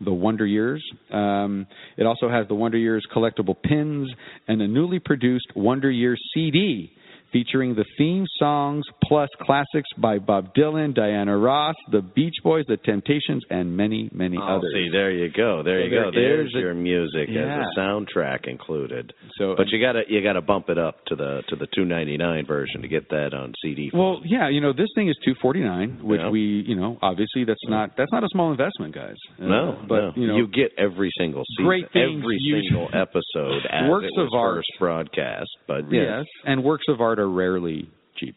the 0.02 0.14
Wonder 0.14 0.48
Years. 0.48 0.84
Um, 1.12 1.68
it 1.96 2.06
also 2.06 2.28
has 2.30 2.48
the 2.48 2.56
Wonder 2.56 2.78
Years 2.78 3.06
collectible 3.16 3.56
pins 3.62 4.10
and 4.48 4.62
a 4.64 4.68
newly 4.68 4.98
produced 4.98 5.48
Wonder 5.56 5.92
Years 5.92 6.20
CD 6.34 6.94
featuring 7.32 7.76
the 7.76 7.86
theme 7.98 8.26
songs 8.38 8.84
plus 9.04 9.30
classics 9.42 9.90
by 9.98 10.20
Bob 10.20 10.54
Dylan, 10.56 10.94
Diana 10.96 11.38
Ross, 11.38 11.76
the 11.92 12.02
Beach 12.02 12.36
Boys, 12.44 12.66
the 12.68 12.78
Temptations, 12.78 13.44
and 13.50 13.76
many, 13.76 14.10
many 14.14 14.38
Oh, 14.38 14.58
others. 14.58 14.72
see, 14.74 14.90
there 14.92 15.12
you 15.12 15.30
go. 15.30 15.62
There 15.64 15.82
So 15.82 15.86
you 15.86 15.90
go. 15.92 16.12
There's 16.12 16.52
your 16.54 16.74
music 16.74 17.30
Yeah. 17.30 17.62
as 17.62 17.68
a 17.76 17.80
soundtrack 17.80 18.48
included. 18.48 19.14
So, 19.38 19.56
But 19.56 19.70
you 19.70 19.80
gotta 19.80 20.04
you 20.08 20.22
gotta 20.22 20.42
bump 20.42 20.70
it 20.70 20.78
up 20.78 21.04
to 21.06 21.16
the 21.16 21.44
to 21.50 21.56
the 21.56 21.68
two 21.76 21.86
ninety 21.86 22.18
nine 22.18 22.46
version 22.46 22.82
to 22.82 22.88
get 22.88 23.10
that 23.10 23.34
on 23.34 23.54
CD. 23.62 23.92
Well, 23.94 24.22
yeah, 24.26 24.50
you 24.50 24.62
know, 24.62 24.74
this 24.74 24.90
thing 24.96 25.08
is 25.10 25.16
two 25.24 25.36
forty 25.42 25.62
nine, 25.62 26.00
which 26.02 26.20
Yeah. 26.22 26.30
we, 26.30 26.42
you 26.68 26.76
know, 26.76 26.98
obviously 27.02 27.44
that's 27.44 27.64
not 27.68 27.96
that's 27.98 28.12
not 28.12 28.24
a 28.24 28.28
small 28.30 28.52
investment, 28.52 28.94
guys. 28.96 29.16
Uh, 29.42 29.46
no, 29.46 29.78
but 29.88 30.00
no. 30.02 30.12
you 30.16 30.28
know, 30.28 30.36
you 30.38 30.48
get 30.48 30.72
every 30.78 31.12
single 31.18 31.44
season, 31.58 31.66
Great 31.66 31.92
things 31.92 32.22
every 32.24 32.40
single 32.40 32.90
episode 32.94 33.66
as 33.70 33.90
Works 33.90 34.08
of 34.18 34.30
art. 34.34 34.64
broadcast. 34.80 35.50
But 35.68 35.92
yes, 35.92 36.26
and 36.46 36.64
works 36.64 36.86
of 36.90 37.02
art 37.02 37.19
are 37.20 37.30
rarely 37.30 37.90
cheap. 38.16 38.36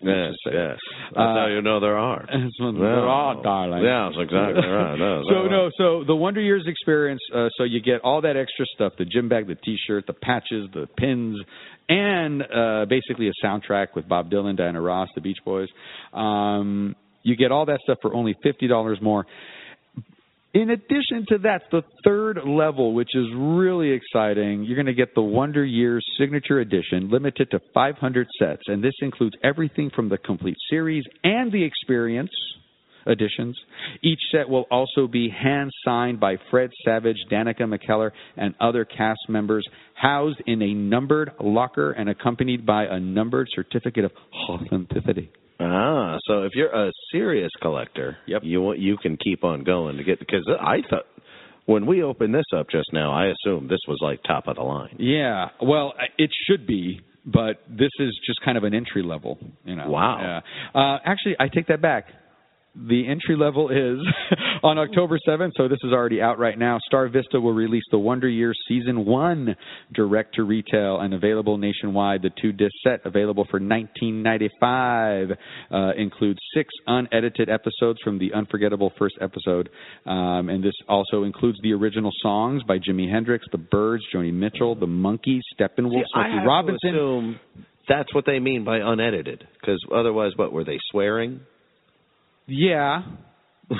yes, 0.00 0.32
yes. 0.46 0.76
That's 1.10 1.16
Uh, 1.16 1.34
how 1.34 1.46
you 1.46 1.60
know 1.62 1.80
there 1.80 1.96
are. 1.98 2.20
That's 2.32 2.60
what 2.60 2.74
No. 2.74 2.80
there 2.80 3.08
are, 3.08 3.42
darling. 3.42 3.82
Yeah, 3.82 4.08
that's 4.10 4.22
exactly 4.22 4.66
right. 4.68 4.96
No, 4.98 5.22
so 5.28 5.34
there 5.42 5.50
no, 5.50 5.70
so 5.76 6.04
the 6.04 6.14
Wonder 6.14 6.40
Years 6.40 6.64
experience. 6.66 7.20
Uh, 7.34 7.48
so 7.56 7.64
you 7.64 7.80
get 7.80 8.00
all 8.02 8.20
that 8.20 8.36
extra 8.36 8.64
stuff: 8.74 8.92
the 8.98 9.04
gym 9.04 9.28
bag, 9.28 9.46
the 9.48 9.56
T-shirt, 9.56 10.06
the 10.06 10.12
patches, 10.12 10.68
the 10.72 10.86
pins, 10.96 11.36
and 11.88 12.42
uh, 12.42 12.84
basically 12.88 13.28
a 13.28 13.32
soundtrack 13.44 13.88
with 13.96 14.06
Bob 14.08 14.30
Dylan, 14.30 14.56
Diana 14.56 14.80
Ross, 14.80 15.08
the 15.16 15.20
Beach 15.20 15.38
Boys. 15.44 15.68
Um, 16.12 16.94
you 17.24 17.34
get 17.36 17.50
all 17.50 17.66
that 17.66 17.80
stuff 17.82 17.98
for 18.00 18.14
only 18.14 18.34
fifty 18.42 18.68
dollars 18.68 18.98
more. 19.02 19.26
In 20.58 20.70
addition 20.70 21.24
to 21.28 21.38
that, 21.44 21.62
the 21.70 21.82
third 22.02 22.40
level, 22.44 22.92
which 22.92 23.14
is 23.14 23.26
really 23.32 23.92
exciting, 23.92 24.64
you're 24.64 24.74
going 24.74 24.86
to 24.86 24.92
get 24.92 25.14
the 25.14 25.22
Wonder 25.22 25.64
Years 25.64 26.04
Signature 26.18 26.58
Edition, 26.58 27.10
limited 27.12 27.52
to 27.52 27.60
500 27.72 28.26
sets, 28.40 28.62
and 28.66 28.82
this 28.82 28.96
includes 29.00 29.36
everything 29.44 29.88
from 29.94 30.08
the 30.08 30.18
complete 30.18 30.56
series 30.68 31.04
and 31.22 31.52
the 31.52 31.62
experience 31.62 32.32
editions. 33.06 33.56
Each 34.02 34.18
set 34.32 34.48
will 34.48 34.64
also 34.68 35.06
be 35.06 35.30
hand 35.30 35.70
signed 35.84 36.18
by 36.18 36.38
Fred 36.50 36.70
Savage, 36.84 37.18
Danica 37.30 37.62
McKellar, 37.62 38.10
and 38.36 38.52
other 38.60 38.84
cast 38.84 39.20
members, 39.28 39.64
housed 39.94 40.42
in 40.48 40.60
a 40.60 40.74
numbered 40.74 41.30
locker 41.40 41.92
and 41.92 42.08
accompanied 42.08 42.66
by 42.66 42.86
a 42.86 42.98
numbered 42.98 43.46
certificate 43.54 44.06
of 44.06 44.10
authenticity. 44.50 45.30
Ah, 45.60 46.18
so 46.26 46.42
if 46.44 46.52
you're 46.54 46.72
a 46.72 46.92
serious 47.10 47.50
collector, 47.60 48.16
Yep. 48.26 48.42
you 48.44 48.72
you 48.74 48.96
can 48.96 49.16
keep 49.16 49.44
on 49.44 49.64
going 49.64 49.96
to 49.96 50.04
get 50.04 50.18
because 50.20 50.48
I 50.60 50.82
thought 50.88 51.06
when 51.66 51.84
we 51.86 52.02
opened 52.02 52.34
this 52.34 52.46
up 52.56 52.70
just 52.70 52.92
now, 52.92 53.12
I 53.12 53.26
assumed 53.26 53.68
this 53.68 53.80
was 53.88 53.98
like 54.00 54.22
top 54.22 54.46
of 54.46 54.56
the 54.56 54.62
line. 54.62 54.96
Yeah, 54.98 55.48
well, 55.60 55.94
it 56.16 56.30
should 56.46 56.66
be, 56.66 57.00
but 57.26 57.60
this 57.68 57.90
is 57.98 58.18
just 58.24 58.40
kind 58.44 58.56
of 58.56 58.64
an 58.64 58.72
entry 58.74 59.02
level. 59.02 59.38
You 59.64 59.76
know. 59.76 59.90
Wow. 59.90 60.18
Yeah. 60.74 60.80
Uh, 60.80 60.98
actually, 61.04 61.36
I 61.40 61.48
take 61.48 61.66
that 61.68 61.82
back. 61.82 62.06
The 62.86 63.08
entry 63.08 63.36
level 63.36 63.70
is 63.70 63.98
on 64.62 64.78
October 64.78 65.18
7th, 65.26 65.52
so 65.56 65.66
this 65.66 65.80
is 65.82 65.92
already 65.92 66.22
out 66.22 66.38
right 66.38 66.56
now. 66.56 66.78
Star 66.86 67.08
Vista 67.08 67.40
will 67.40 67.52
release 67.52 67.82
the 67.90 67.98
Wonder 67.98 68.28
Years 68.28 68.56
Season 68.68 69.04
1 69.04 69.56
direct 69.94 70.36
to 70.36 70.44
retail 70.44 71.00
and 71.00 71.12
available 71.12 71.58
nationwide. 71.58 72.22
The 72.22 72.30
two 72.40 72.52
disc 72.52 72.72
set 72.84 73.00
available 73.04 73.48
for 73.50 73.58
19.95 73.58 75.36
uh, 75.72 75.90
includes 75.96 76.38
six 76.54 76.72
unedited 76.86 77.48
episodes 77.48 77.98
from 78.04 78.20
the 78.20 78.32
unforgettable 78.32 78.92
first 78.96 79.16
episode. 79.20 79.70
Um, 80.06 80.48
and 80.48 80.62
this 80.62 80.74
also 80.88 81.24
includes 81.24 81.58
the 81.64 81.72
original 81.72 82.12
songs 82.22 82.62
by 82.62 82.78
Jimi 82.78 83.10
Hendrix, 83.10 83.44
The 83.50 83.58
Byrds, 83.58 84.04
Joni 84.14 84.32
Mitchell, 84.32 84.76
The 84.76 84.86
Monkees, 84.86 85.40
Steppenwolf, 85.58 86.04
See, 86.04 86.14
I 86.14 86.30
Smokey 86.30 86.46
Robinson. 86.46 87.40
that's 87.88 88.14
what 88.14 88.24
they 88.24 88.38
mean 88.38 88.64
by 88.64 88.78
unedited 88.78 89.48
because 89.60 89.84
otherwise, 89.92 90.32
what 90.36 90.52
were 90.52 90.62
they 90.62 90.78
swearing? 90.92 91.40
Yeah. 92.48 93.02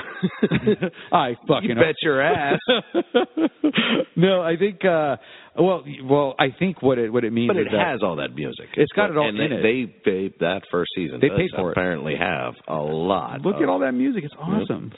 I 1.11 1.35
fucking 1.47 1.69
You 1.69 1.75
bet 1.75 1.95
your 2.03 2.21
ass. 2.21 2.59
no, 4.15 4.41
I 4.41 4.55
think 4.55 4.85
uh 4.85 5.17
well 5.57 5.83
well 6.03 6.35
I 6.39 6.49
think 6.57 6.83
what 6.83 6.99
it 6.99 7.11
what 7.11 7.23
it 7.23 7.33
means 7.33 7.47
But 7.47 7.57
is 7.57 7.65
it 7.67 7.75
that 7.75 7.87
has 7.87 8.01
all 8.03 8.17
that 8.17 8.35
music. 8.35 8.67
It's 8.77 8.91
got 8.91 9.09
it 9.09 9.17
all 9.17 9.27
and 9.27 9.39
in 9.39 9.49
they, 9.49 9.55
it. 9.55 10.03
They, 10.05 10.11
they 10.11 10.33
that 10.41 10.61
first 10.71 10.91
season. 10.95 11.19
They 11.19 11.29
paid 11.29 11.49
for 11.55 11.69
it. 11.69 11.71
Apparently, 11.71 12.13
have 12.19 12.53
a 12.67 12.75
lot. 12.75 13.41
look 13.41 13.55
at 13.55 13.67
all 13.67 13.79
that 13.79 13.93
music. 13.93 14.23
It's 14.25 14.33
awesome. 14.39 14.91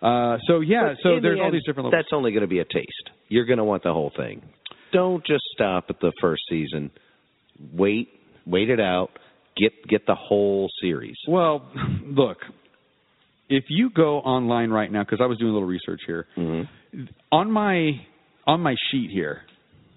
Uh 0.00 0.38
so 0.46 0.60
yeah, 0.60 0.90
But 0.90 0.96
so 1.02 1.08
in 1.08 1.14
the 1.16 1.20
there's 1.22 1.38
all 1.40 1.46
end, 1.46 1.54
these 1.54 1.64
different 1.66 1.86
levels. 1.86 2.04
That's 2.04 2.12
only 2.12 2.30
going 2.30 2.42
to 2.42 2.46
be 2.46 2.60
a 2.60 2.64
taste. 2.64 3.10
You're 3.28 3.46
going 3.46 3.58
to 3.58 3.64
want 3.64 3.82
the 3.82 3.92
whole 3.92 4.12
thing. 4.16 4.42
Don't 4.92 5.26
just 5.26 5.42
stop 5.54 5.86
at 5.90 5.98
the 6.00 6.12
first 6.20 6.42
season. 6.48 6.92
Wait, 7.72 8.08
wait 8.46 8.70
it 8.70 8.78
out. 8.78 9.08
Get 9.56 9.72
get 9.88 10.06
the 10.06 10.14
whole 10.14 10.68
series. 10.80 11.16
Well, 11.26 11.68
look, 12.04 12.38
if 13.48 13.64
you 13.68 13.90
go 13.90 14.18
online 14.18 14.70
right 14.70 14.90
now 14.90 15.02
because 15.02 15.20
I 15.22 15.26
was 15.26 15.38
doing 15.38 15.50
a 15.50 15.54
little 15.54 15.68
research 15.68 16.00
here. 16.06 16.26
Mm-hmm. 16.36 17.02
on 17.32 17.50
my 17.50 17.92
on 18.46 18.60
my 18.60 18.74
sheet 18.90 19.10
here, 19.10 19.42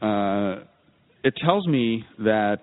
uh, 0.01 0.63
it 1.23 1.33
tells 1.43 1.67
me 1.67 2.03
that 2.19 2.59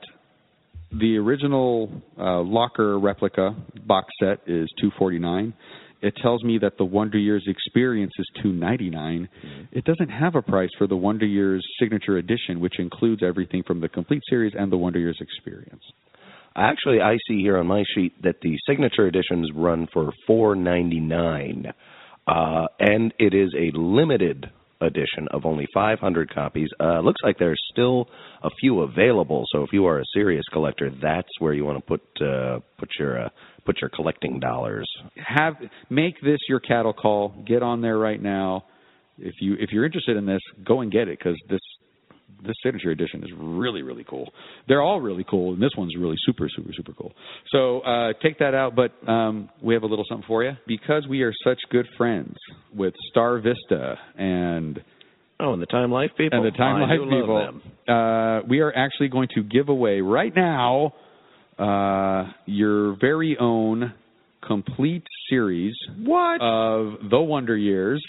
the 0.93 1.17
original 1.17 1.91
uh, 2.19 2.41
locker 2.41 2.99
replica 2.99 3.55
box 3.87 4.09
set 4.21 4.41
is 4.47 4.69
two 4.81 4.91
forty 4.99 5.19
nine. 5.19 5.55
It 6.03 6.15
tells 6.23 6.45
me 6.45 6.59
that 6.59 6.77
the 6.77 6.85
Wonder 6.85 7.19
Years 7.19 7.45
experience 7.49 8.13
is 8.19 8.29
two 8.43 8.53
ninety 8.53 8.91
nine. 8.91 9.29
It 9.73 9.85
doesn't 9.85 10.11
have 10.11 10.35
a 10.35 10.43
price 10.43 10.71
for 10.79 10.87
the 10.87 10.97
Wonder 10.97 11.27
Years 11.27 11.67
signature 11.81 12.19
edition, 12.19 12.61
which 12.61 12.79
includes 12.79 13.23
everything 13.23 13.63
from 13.67 13.81
the 13.81 13.89
complete 13.89 14.23
series 14.29 14.53
and 14.57 14.71
the 14.71 14.77
Wonder 14.77 14.99
Years 14.99 15.19
experience. 15.21 15.83
Actually, 16.57 17.01
I 17.01 17.19
see 17.29 17.41
here 17.41 17.59
on 17.59 17.67
my 17.67 17.85
sheet 17.95 18.21
that 18.23 18.41
the 18.41 18.57
signature 18.69 19.07
editions 19.07 19.51
run 19.55 19.89
for 19.93 20.13
four 20.27 20.55
ninety 20.57 21.01
nine, 21.01 21.67
uh, 22.27 22.67
and 22.81 23.13
it 23.19 23.35
is 23.35 23.55
a 23.57 23.77
limited 23.77 24.51
edition 24.81 25.27
of 25.31 25.47
only 25.47 25.67
500 25.73 26.35
copies. 26.35 26.69
Uh, 26.79 27.01
looks 27.01 27.21
like 27.23 27.39
there's 27.39 27.61
still 27.73 28.09
a 28.43 28.51
few 28.61 28.81
available. 28.81 29.45
So 29.51 29.63
if 29.63 29.71
you 29.73 29.87
are 29.87 30.01
a 30.01 30.05
serious 30.13 30.45
collector, 30.53 30.91
that's 30.91 31.29
where 31.39 31.55
you 31.55 31.65
want 31.65 31.79
to 31.79 31.85
put 31.85 32.27
uh, 32.27 32.61
put 32.79 32.91
your 32.99 33.27
uh, 33.27 33.29
put 33.65 33.81
your 33.81 33.91
collecting 33.91 34.41
dollars. 34.41 34.89
have 35.17 35.55
make 35.91 36.21
this 36.23 36.39
your 36.49 36.61
cattle 36.61 36.93
call. 36.93 37.35
Get 37.47 37.63
on 37.63 37.81
there 37.81 37.99
right 37.99 38.21
now. 38.21 38.65
If 39.19 39.35
you 39.41 39.55
if 39.59 39.71
you're 39.73 39.85
interested 39.87 40.17
in 40.17 40.27
this, 40.27 40.43
go 40.67 40.81
and 40.81 40.93
get 40.93 41.09
it 41.09 41.19
because 41.19 41.39
this 41.49 41.61
this 42.45 42.55
signature 42.63 42.91
edition 42.91 43.23
is 43.25 43.31
really 43.39 43.83
really 43.83 44.05
cool. 44.09 44.31
They're 44.69 44.83
all 44.83 45.01
really 45.01 45.25
cool, 45.29 45.53
and 45.55 45.63
this 45.63 45.71
one's 45.77 45.97
really 45.97 46.17
super 46.27 46.49
super 46.55 46.71
super 46.77 46.93
cool. 46.93 47.13
So 47.51 47.81
uh, 47.81 48.13
take 48.23 48.39
that 48.41 48.55
out. 48.55 48.75
But 48.77 48.93
um, 49.09 49.49
we 49.63 49.75
have 49.75 49.83
a 49.83 49.87
little 49.87 50.05
something 50.09 50.27
for 50.27 50.45
you 50.45 50.53
because 50.67 51.07
we 51.09 51.23
are 51.23 51.33
such 51.45 51.59
good 51.71 51.87
friends 51.97 52.37
with 52.75 52.95
Star 53.11 53.39
Vista 53.41 53.97
and 54.17 54.81
Oh, 55.39 55.53
and 55.53 55.61
the 55.61 55.67
Time 55.67 55.93
Life 55.93 56.13
people. 56.17 56.39
and 56.43 56.47
the 56.47 56.57
Time 56.57 56.77
I 56.77 56.95
Life 56.95 57.11
people. 57.11 57.61
Uh, 57.87 58.41
we 58.49 58.61
are 58.61 58.73
actually 58.75 59.09
going 59.09 59.29
to 59.35 59.43
give 59.43 59.69
away 59.69 60.01
right 60.01 60.33
now 60.35 60.95
uh, 61.59 62.33
your 62.47 62.97
very 63.01 63.37
own 63.39 63.93
complete 64.47 65.03
series 65.29 65.75
What? 66.05 66.41
of 66.41 67.11
the 67.11 67.19
Wonder 67.21 67.57
Years. 67.57 68.03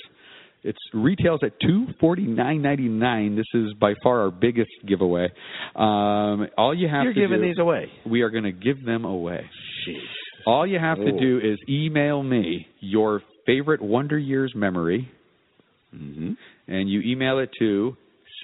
It's 0.67 0.77
retails 0.93 1.39
at 1.43 1.53
two 1.61 1.87
forty 1.99 2.23
nine 2.23 2.61
ninety 2.61 2.89
nine. 2.89 3.35
This 3.35 3.45
is 3.53 3.73
by 3.79 3.93
far 4.03 4.21
our 4.21 4.31
biggest 4.31 4.69
giveaway. 4.85 5.29
Um, 5.75 6.47
all 6.57 6.73
you 6.75 6.87
have 6.89 7.03
You're 7.05 7.13
to 7.13 7.19
giving 7.21 7.41
do, 7.41 7.47
these 7.47 7.57
away. 7.57 7.85
we 8.05 8.21
are 8.21 8.29
going 8.29 8.43
to 8.43 8.51
give 8.51 8.83
them 8.85 9.05
away. 9.05 9.41
Jeez. 9.87 9.97
All 10.45 10.67
you 10.67 10.77
have 10.79 10.97
to 10.97 11.11
Oh. 11.15 11.19
do 11.19 11.39
is 11.43 11.57
email 11.69 12.21
me 12.21 12.67
your 12.81 13.21
favorite 13.45 13.81
Wonder 13.81 14.17
Years 14.17 14.53
memory, 14.55 15.09
Mm-hmm. 15.95 16.31
and 16.67 16.89
you 16.89 17.01
email 17.01 17.39
it 17.39 17.49
to 17.59 17.95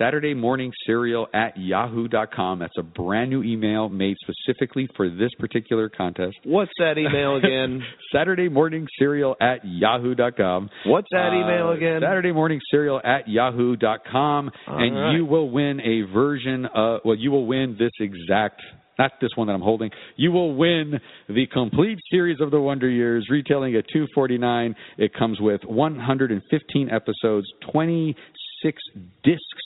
Saturday 0.03 0.33
Morning 0.33 0.71
Cereal 0.85 1.27
at 1.33 1.57
yahoo.com. 1.57 2.59
That's 2.59 2.77
a 2.77 2.83
brand 2.83 3.29
new 3.29 3.43
email 3.43 3.87
made 3.89 4.17
specifically 4.21 4.87
for 4.97 5.09
this 5.09 5.29
particular 5.39 5.89
contest. 5.89 6.35
What's 6.43 6.71
that 6.79 6.97
email 6.97 7.35
again? 7.43 7.81
Saturday 8.13 8.49
Morning 8.49 8.87
Cereal 8.99 9.35
at 9.41 9.59
yahoo.com. 9.63 10.69
What's 10.85 11.07
that 11.11 11.29
Uh, 11.31 11.41
email 11.41 11.71
again? 11.71 12.01
Saturday 12.01 12.31
Morning 12.31 12.59
Cereal 12.69 12.99
at 13.03 13.27
yahoo.com. 13.27 14.51
All 14.67 14.77
and 14.77 14.95
right. 14.95 15.15
you 15.15 15.25
will 15.25 15.49
win 15.49 15.79
a 15.79 16.01
version 16.13 16.65
of, 16.65 17.01
well, 17.05 17.15
you 17.15 17.31
will 17.31 17.45
win 17.45 17.75
this 17.79 17.91
exact, 17.99 18.61
not 18.99 19.11
this 19.21 19.31
one 19.35 19.47
that 19.47 19.53
I'm 19.53 19.61
holding. 19.61 19.89
You 20.17 20.31
will 20.31 20.55
win 20.55 20.99
the 21.29 21.45
complete 21.51 21.99
series 22.11 22.37
of 22.41 22.51
the 22.51 22.59
Wonder 22.59 22.89
Years, 22.89 23.27
retailing 23.29 23.75
at 23.75 23.85
249 23.93 24.75
It 24.97 25.13
comes 25.13 25.39
with 25.39 25.61
115 25.63 26.89
episodes, 26.89 27.47
26 27.71 28.81
discs. 29.23 29.62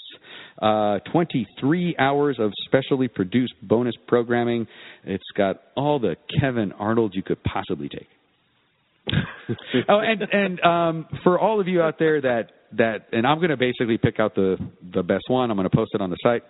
Uh, 0.61 0.99
23 1.11 1.95
hours 1.99 2.37
of 2.39 2.51
specially 2.65 3.07
produced 3.07 3.53
bonus 3.61 3.93
programming. 4.07 4.67
It's 5.03 5.23
got 5.35 5.61
all 5.75 5.99
the 5.99 6.15
Kevin 6.39 6.71
Arnold 6.71 7.13
you 7.13 7.21
could 7.21 7.43
possibly 7.43 7.89
take. 7.89 8.07
oh, 9.89 9.99
and 9.99 10.21
and 10.31 10.59
um, 10.61 11.05
for 11.23 11.39
all 11.39 11.61
of 11.61 11.67
you 11.67 11.81
out 11.81 11.95
there 11.99 12.19
that 12.21 12.49
that, 12.73 13.07
and 13.13 13.25
I'm 13.25 13.37
going 13.37 13.51
to 13.51 13.57
basically 13.57 13.97
pick 13.97 14.19
out 14.19 14.35
the 14.35 14.57
the 14.93 15.03
best 15.03 15.23
one. 15.27 15.49
I'm 15.49 15.57
going 15.57 15.69
to 15.69 15.75
post 15.75 15.91
it 15.93 16.01
on 16.01 16.09
the 16.09 16.17
site. 16.21 16.43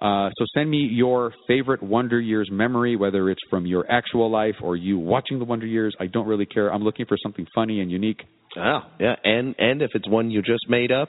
Uh, 0.00 0.30
so 0.38 0.44
send 0.54 0.70
me 0.70 0.88
your 0.92 1.32
favorite 1.48 1.82
Wonder 1.82 2.20
Years 2.20 2.48
memory, 2.52 2.96
whether 2.96 3.30
it's 3.30 3.40
from 3.48 3.66
your 3.66 3.90
actual 3.90 4.30
life 4.30 4.56
or 4.62 4.76
you 4.76 4.98
watching 4.98 5.38
the 5.38 5.44
Wonder 5.44 5.66
Years. 5.66 5.96
I 5.98 6.06
don't 6.06 6.26
really 6.26 6.46
care. 6.46 6.72
I'm 6.72 6.82
looking 6.82 7.06
for 7.06 7.16
something 7.22 7.46
funny 7.54 7.80
and 7.80 7.90
unique. 7.90 8.22
Oh, 8.56 8.80
yeah, 9.00 9.16
and 9.24 9.54
and 9.58 9.82
if 9.82 9.90
it's 9.94 10.08
one 10.08 10.30
you 10.30 10.42
just 10.42 10.68
made 10.68 10.92
up, 10.92 11.08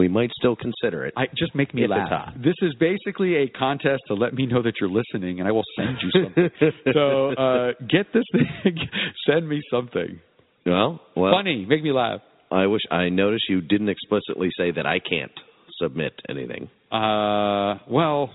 we 0.00 0.08
might 0.08 0.30
still 0.32 0.56
consider 0.56 1.04
it. 1.04 1.12
I 1.16 1.26
just 1.36 1.54
make 1.54 1.74
me 1.74 1.86
laugh. 1.86 2.32
This 2.36 2.54
is 2.62 2.74
basically 2.80 3.36
a 3.36 3.48
contest 3.48 4.00
to 4.08 4.14
let 4.14 4.32
me 4.32 4.46
know 4.46 4.62
that 4.62 4.74
you're 4.80 4.88
listening, 4.88 5.40
and 5.40 5.46
I 5.46 5.52
will 5.52 5.64
send 5.76 5.98
you 6.02 6.10
something. 6.24 6.50
so 6.94 7.32
uh, 7.32 7.72
get 7.88 8.06
this 8.14 8.24
thing. 8.32 8.78
send 9.28 9.46
me 9.46 9.60
something 9.70 10.18
well, 10.66 11.00
well, 11.16 11.32
funny. 11.32 11.66
Make 11.68 11.82
me 11.82 11.92
laugh. 11.92 12.20
I 12.50 12.66
wish 12.66 12.82
I 12.90 13.08
noticed 13.08 13.44
you 13.48 13.60
didn't 13.60 13.88
explicitly 13.88 14.48
say 14.56 14.70
that 14.72 14.86
I 14.86 14.98
can't 14.98 15.32
submit 15.80 16.12
anything. 16.28 16.68
Uh, 16.90 17.78
well, 17.88 18.30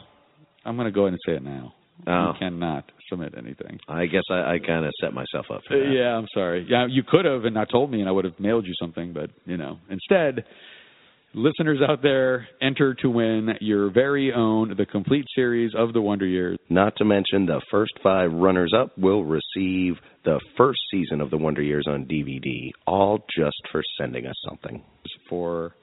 I'm 0.63 0.75
going 0.75 0.85
to 0.85 0.91
go 0.91 1.07
ahead 1.07 1.13
and 1.13 1.19
say 1.25 1.33
it 1.33 1.43
now. 1.43 1.73
Oh. 2.07 2.27
You 2.27 2.39
cannot 2.39 2.91
submit 3.09 3.33
anything. 3.37 3.79
I 3.87 4.05
guess 4.05 4.23
I, 4.29 4.55
I 4.55 4.57
kind 4.65 4.85
of 4.85 4.91
set 5.01 5.13
myself 5.13 5.45
up 5.53 5.61
Uh, 5.71 5.75
yeah, 5.77 6.17
I'm 6.17 6.27
sorry. 6.33 6.65
Yeah, 6.69 6.87
you 6.89 7.03
could 7.07 7.25
have 7.25 7.45
and 7.45 7.53
not 7.53 7.69
told 7.71 7.91
me, 7.91 7.99
and 8.01 8.09
I 8.09 8.11
would 8.11 8.25
have 8.25 8.39
mailed 8.39 8.65
you 8.65 8.73
something. 8.79 9.13
But 9.13 9.29
you 9.45 9.57
know, 9.57 9.77
instead, 9.89 10.45
listeners 11.35 11.79
out 11.87 12.01
there, 12.01 12.47
enter 12.61 12.95
to 12.95 13.09
win 13.09 13.49
your 13.59 13.91
very 13.91 14.33
own 14.33 14.73
the 14.77 14.85
complete 14.85 15.25
series 15.35 15.71
of 15.77 15.93
the 15.93 16.01
Wonder 16.01 16.25
Years. 16.25 16.57
Not 16.69 16.95
to 16.97 17.05
mention 17.05 17.45
the 17.45 17.61
first 17.69 17.91
five 18.01 18.31
runners 18.31 18.73
up 18.75 18.97
will 18.97 19.23
receive 19.23 19.95
the 20.23 20.39
first 20.57 20.79
season 20.89 21.21
of 21.21 21.29
the 21.29 21.37
Wonder 21.37 21.61
Years 21.61 21.85
on 21.87 22.05
DVD, 22.05 22.71
all 22.87 23.19
just 23.37 23.61
for 23.71 23.81
sending 23.99 24.25
us 24.25 24.35
something. 24.49 24.81
for 25.29 25.73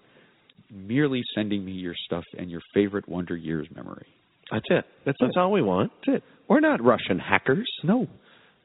merely 0.70 1.22
sending 1.34 1.64
me 1.64 1.72
your 1.72 1.94
stuff 2.06 2.24
and 2.38 2.50
your 2.50 2.62
favorite 2.72 3.08
Wonder 3.08 3.36
Years 3.36 3.68
memory. 3.74 4.06
That's 4.50 4.64
it. 4.70 4.84
That's, 5.04 5.18
that's 5.20 5.34
all 5.36 5.52
we 5.52 5.62
want. 5.62 5.92
That's 6.06 6.18
it. 6.18 6.24
We're 6.48 6.60
not 6.60 6.82
Russian 6.82 7.18
hackers. 7.18 7.70
No. 7.84 8.06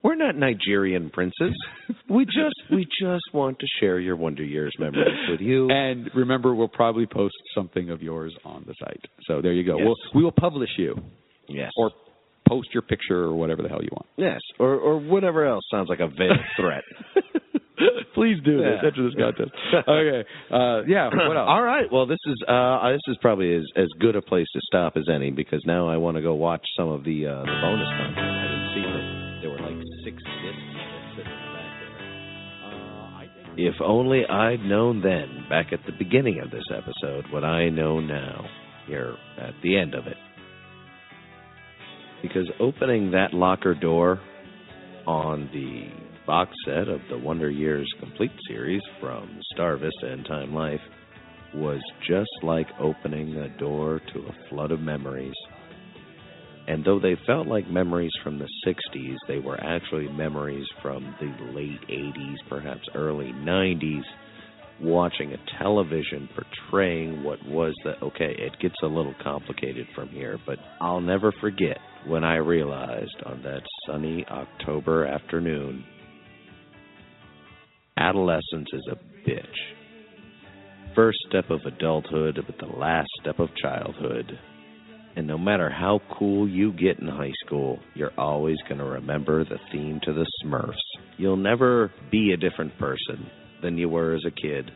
We're 0.04 0.16
not 0.16 0.36
Nigerian 0.36 1.10
princes. 1.10 1.54
we 2.10 2.26
just 2.26 2.56
we 2.72 2.86
just 2.86 3.34
want 3.34 3.60
to 3.60 3.68
share 3.80 4.00
your 4.00 4.16
Wonder 4.16 4.44
Years 4.44 4.74
memories 4.80 5.30
with 5.30 5.42
you. 5.42 5.70
And 5.78 6.10
remember, 6.16 6.56
we'll 6.56 6.68
probably 6.68 7.06
post 7.06 7.36
something 7.54 7.90
of 7.90 8.02
yours 8.02 8.36
on 8.44 8.64
the 8.68 8.74
site. 8.80 9.02
So 9.28 9.42
there 9.42 9.54
you 9.54 9.64
go. 9.64 9.78
Yes. 9.78 9.86
We'll, 9.86 9.96
we 10.16 10.24
will 10.24 10.32
publish 10.32 10.70
you 10.78 10.96
yes. 11.48 11.72
or 11.78 11.92
post 12.48 12.70
your 12.74 12.82
picture 12.82 13.24
or 13.24 13.36
whatever 13.36 13.62
the 13.62 13.70
hell 13.70 13.82
you 13.82 13.90
want. 13.92 14.06
yes, 14.18 14.40
or 14.60 14.76
or 14.76 14.98
whatever 14.98 15.46
else 15.46 15.64
sounds 15.70 15.90
like 15.90 16.00
a 16.00 16.08
veiled 16.08 16.40
threat. 16.60 16.84
Please 18.16 18.38
do 18.44 18.58
this. 18.58 18.82
Yeah. 18.82 18.88
Enter 18.88 19.04
this 19.04 19.14
contest. 19.14 19.52
okay. 19.88 20.28
Uh, 20.52 20.82
yeah. 20.88 21.10
What 21.28 21.38
else? 21.38 21.48
All 21.48 21.62
right. 21.62 21.86
Well, 21.92 22.08
this 22.08 22.18
is 22.26 22.36
uh, 22.48 22.90
this 22.92 23.06
is 23.08 23.18
probably 23.22 23.56
as 23.56 23.64
as 23.76 23.88
good 24.00 24.16
a 24.16 24.22
place 24.22 24.48
to 24.54 24.60
stop 24.66 24.98
as 24.98 25.06
any 25.14 25.30
because 25.30 25.62
now 25.66 25.88
I 25.88 25.98
want 25.98 26.18
to 26.18 26.24
go 26.24 26.34
watch 26.34 26.66
some 26.76 26.90
of 26.90 27.04
the 27.04 27.28
uh, 27.28 27.42
the 27.46 27.58
bonus 27.62 27.90
content. 28.00 28.18
I 28.18 28.48
didn't 28.48 28.70
see 28.74 28.86
that 28.90 29.40
there 29.42 29.50
were 29.52 29.62
like 29.62 29.84
six 30.04 30.18
if 33.58 33.76
only 33.84 34.24
I'd 34.26 34.62
known 34.62 35.02
then, 35.02 35.46
back 35.50 35.74
at 35.74 35.80
the 35.86 35.92
beginning 35.92 36.40
of 36.44 36.52
this 36.52 36.64
episode, 36.72 37.26
what 37.32 37.44
I 37.44 37.70
know 37.70 38.00
now 38.00 38.46
here 38.88 39.16
at 39.40 39.54
the 39.64 39.78
end 39.78 39.96
of 39.96 40.06
it. 40.06 40.18
Because 42.22 42.50
opening 42.60 43.12
that 43.12 43.34
locker 43.34 43.74
door 43.74 44.20
on 45.08 45.50
the 45.54 45.90
box 46.28 46.52
set 46.66 46.88
of 46.88 47.00
the 47.10 47.18
Wonder 47.18 47.50
Years 47.50 47.92
Complete 48.00 48.32
series 48.48 48.82
from 49.00 49.40
Star 49.54 49.78
Vista 49.78 50.12
and 50.12 50.26
Time 50.26 50.54
Life 50.54 50.82
was 51.56 51.82
just 52.08 52.30
like 52.44 52.68
opening 52.80 53.36
a 53.38 53.58
door 53.58 54.02
to 54.14 54.20
a 54.20 54.50
flood 54.50 54.72
of 54.72 54.82
memories. 54.82 55.34
And 56.68 56.84
though 56.84 57.00
they 57.00 57.16
felt 57.26 57.48
like 57.48 57.70
memories 57.70 58.12
from 58.24 58.40
the 58.40 58.50
60s, 58.66 59.16
they 59.28 59.40
were 59.40 59.58
actually 59.64 60.10
memories 60.10 60.68
from 60.82 61.16
the 61.20 61.28
late 61.54 61.80
80s, 61.90 62.36
perhaps 62.50 62.82
early 62.94 63.32
90s, 63.32 64.04
watching 64.82 65.32
a 65.34 65.38
television 65.64 66.28
portraying 66.36 67.24
what 67.24 67.40
was 67.46 67.74
the. 67.86 67.94
Okay, 68.04 68.36
it 68.38 68.60
gets 68.60 68.76
a 68.84 68.88
little 68.88 69.16
complicated 69.24 69.88
from 69.96 70.10
here, 70.10 70.38
but 70.46 70.58
I'll 70.82 71.02
never 71.02 71.32
forget 71.40 71.78
when 72.06 72.26
I 72.26 72.36
realized 72.36 73.16
on 73.26 73.42
that 73.44 73.62
sunny 73.88 74.26
October 74.30 75.06
afternoon 75.06 75.86
adolescence 77.98 78.68
is 78.74 78.88
a 78.92 79.30
bitch. 79.30 79.46
First 80.96 81.18
step 81.30 81.50
of 81.50 81.62
adulthood, 81.66 82.40
but 82.46 82.58
the 82.60 82.74
last 82.74 83.10
step 83.22 83.40
of 83.40 83.50
childhood. 83.62 84.38
And 85.18 85.26
no 85.26 85.38
matter 85.40 85.68
how 85.68 86.00
cool 86.20 86.48
you 86.48 86.72
get 86.72 87.00
in 87.00 87.08
high 87.08 87.34
school, 87.44 87.80
you're 87.96 88.14
always 88.20 88.58
going 88.70 88.78
to 88.78 88.86
remember 88.86 89.44
the 89.44 89.58
theme 89.72 90.00
to 90.04 90.14
the 90.14 90.28
Smurfs. 90.46 90.76
You'll 91.18 91.38
never 91.38 91.92
be 92.12 92.34
a 92.34 92.38
different 92.38 92.78
person 92.78 93.26
than 93.64 93.80
you 93.80 93.90
were 93.90 94.14
as 94.14 94.24
a 94.28 94.32
kid. 94.32 94.70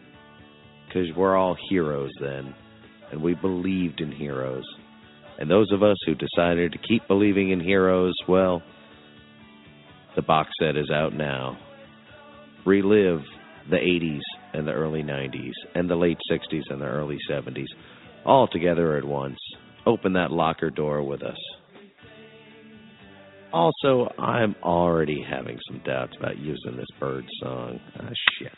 Because 0.88 1.16
we're 1.16 1.38
all 1.38 1.56
heroes 1.70 2.10
then, 2.20 2.56
and 3.12 3.22
we 3.22 3.36
believed 3.36 4.02
in 4.02 4.12
heroes. 4.12 4.66
And 5.38 5.50
those 5.50 5.72
of 5.72 5.84
us 5.84 5.98
who 6.08 6.16
decided 6.16 6.72
to 6.72 6.80
keep 6.80 7.08
believing 7.08 7.52
in 7.52 7.60
heroes, 7.60 8.16
well, 8.28 8.64
the 10.16 10.24
box 10.24 10.50
set 10.60 10.76
is 10.76 10.90
out 10.92 11.14
now 11.14 11.60
relive 12.66 13.22
the 13.70 13.78
80s 13.78 14.22
and 14.54 14.68
the 14.68 14.72
early 14.72 15.04
90s 15.04 15.54
and 15.76 15.90
the 15.90 15.96
late 15.96 16.18
60s 16.32 16.64
and 16.70 16.82
the 16.82 16.86
early 16.86 17.18
70s 17.30 17.68
all 18.26 18.48
together 18.48 18.98
at 18.98 19.06
once. 19.06 19.40
Open 19.86 20.14
that 20.14 20.32
locker 20.32 20.70
door 20.70 21.04
with 21.04 21.24
us. 21.24 21.38
Also, 23.54 24.10
I'm 24.18 24.56
already 24.64 25.22
having 25.30 25.58
some 25.70 25.82
doubts 25.86 26.14
about 26.18 26.38
using 26.38 26.78
this 26.78 26.88
bird 27.00 27.26
song. 27.42 27.80
Ah, 28.00 28.10
shit. 28.40 28.52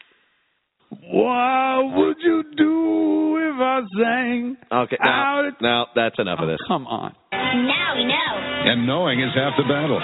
What 1.02 1.96
would 1.98 2.18
you 2.22 2.44
do 2.56 3.38
if 3.38 3.56
I 3.60 3.80
sang? 3.98 4.58
Okay, 4.72 4.98
now, 5.04 5.50
now 5.62 5.86
that's 5.96 6.20
enough 6.20 6.38
of 6.40 6.48
Oh, 6.48 6.52
this. 6.52 6.60
come 6.68 6.86
on. 6.86 7.16
Now 7.32 7.96
we 7.96 8.06
know. 8.06 8.72
And 8.72 8.86
knowing 8.86 9.20
is 9.20 9.30
half 9.34 9.54
the 9.58 9.64
battle. 9.64 10.00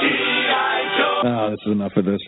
Oh, 1.26 1.50
this 1.52 1.60
is 1.68 1.72
enough 1.74 1.92
of 1.96 2.06
this. 2.06 2.20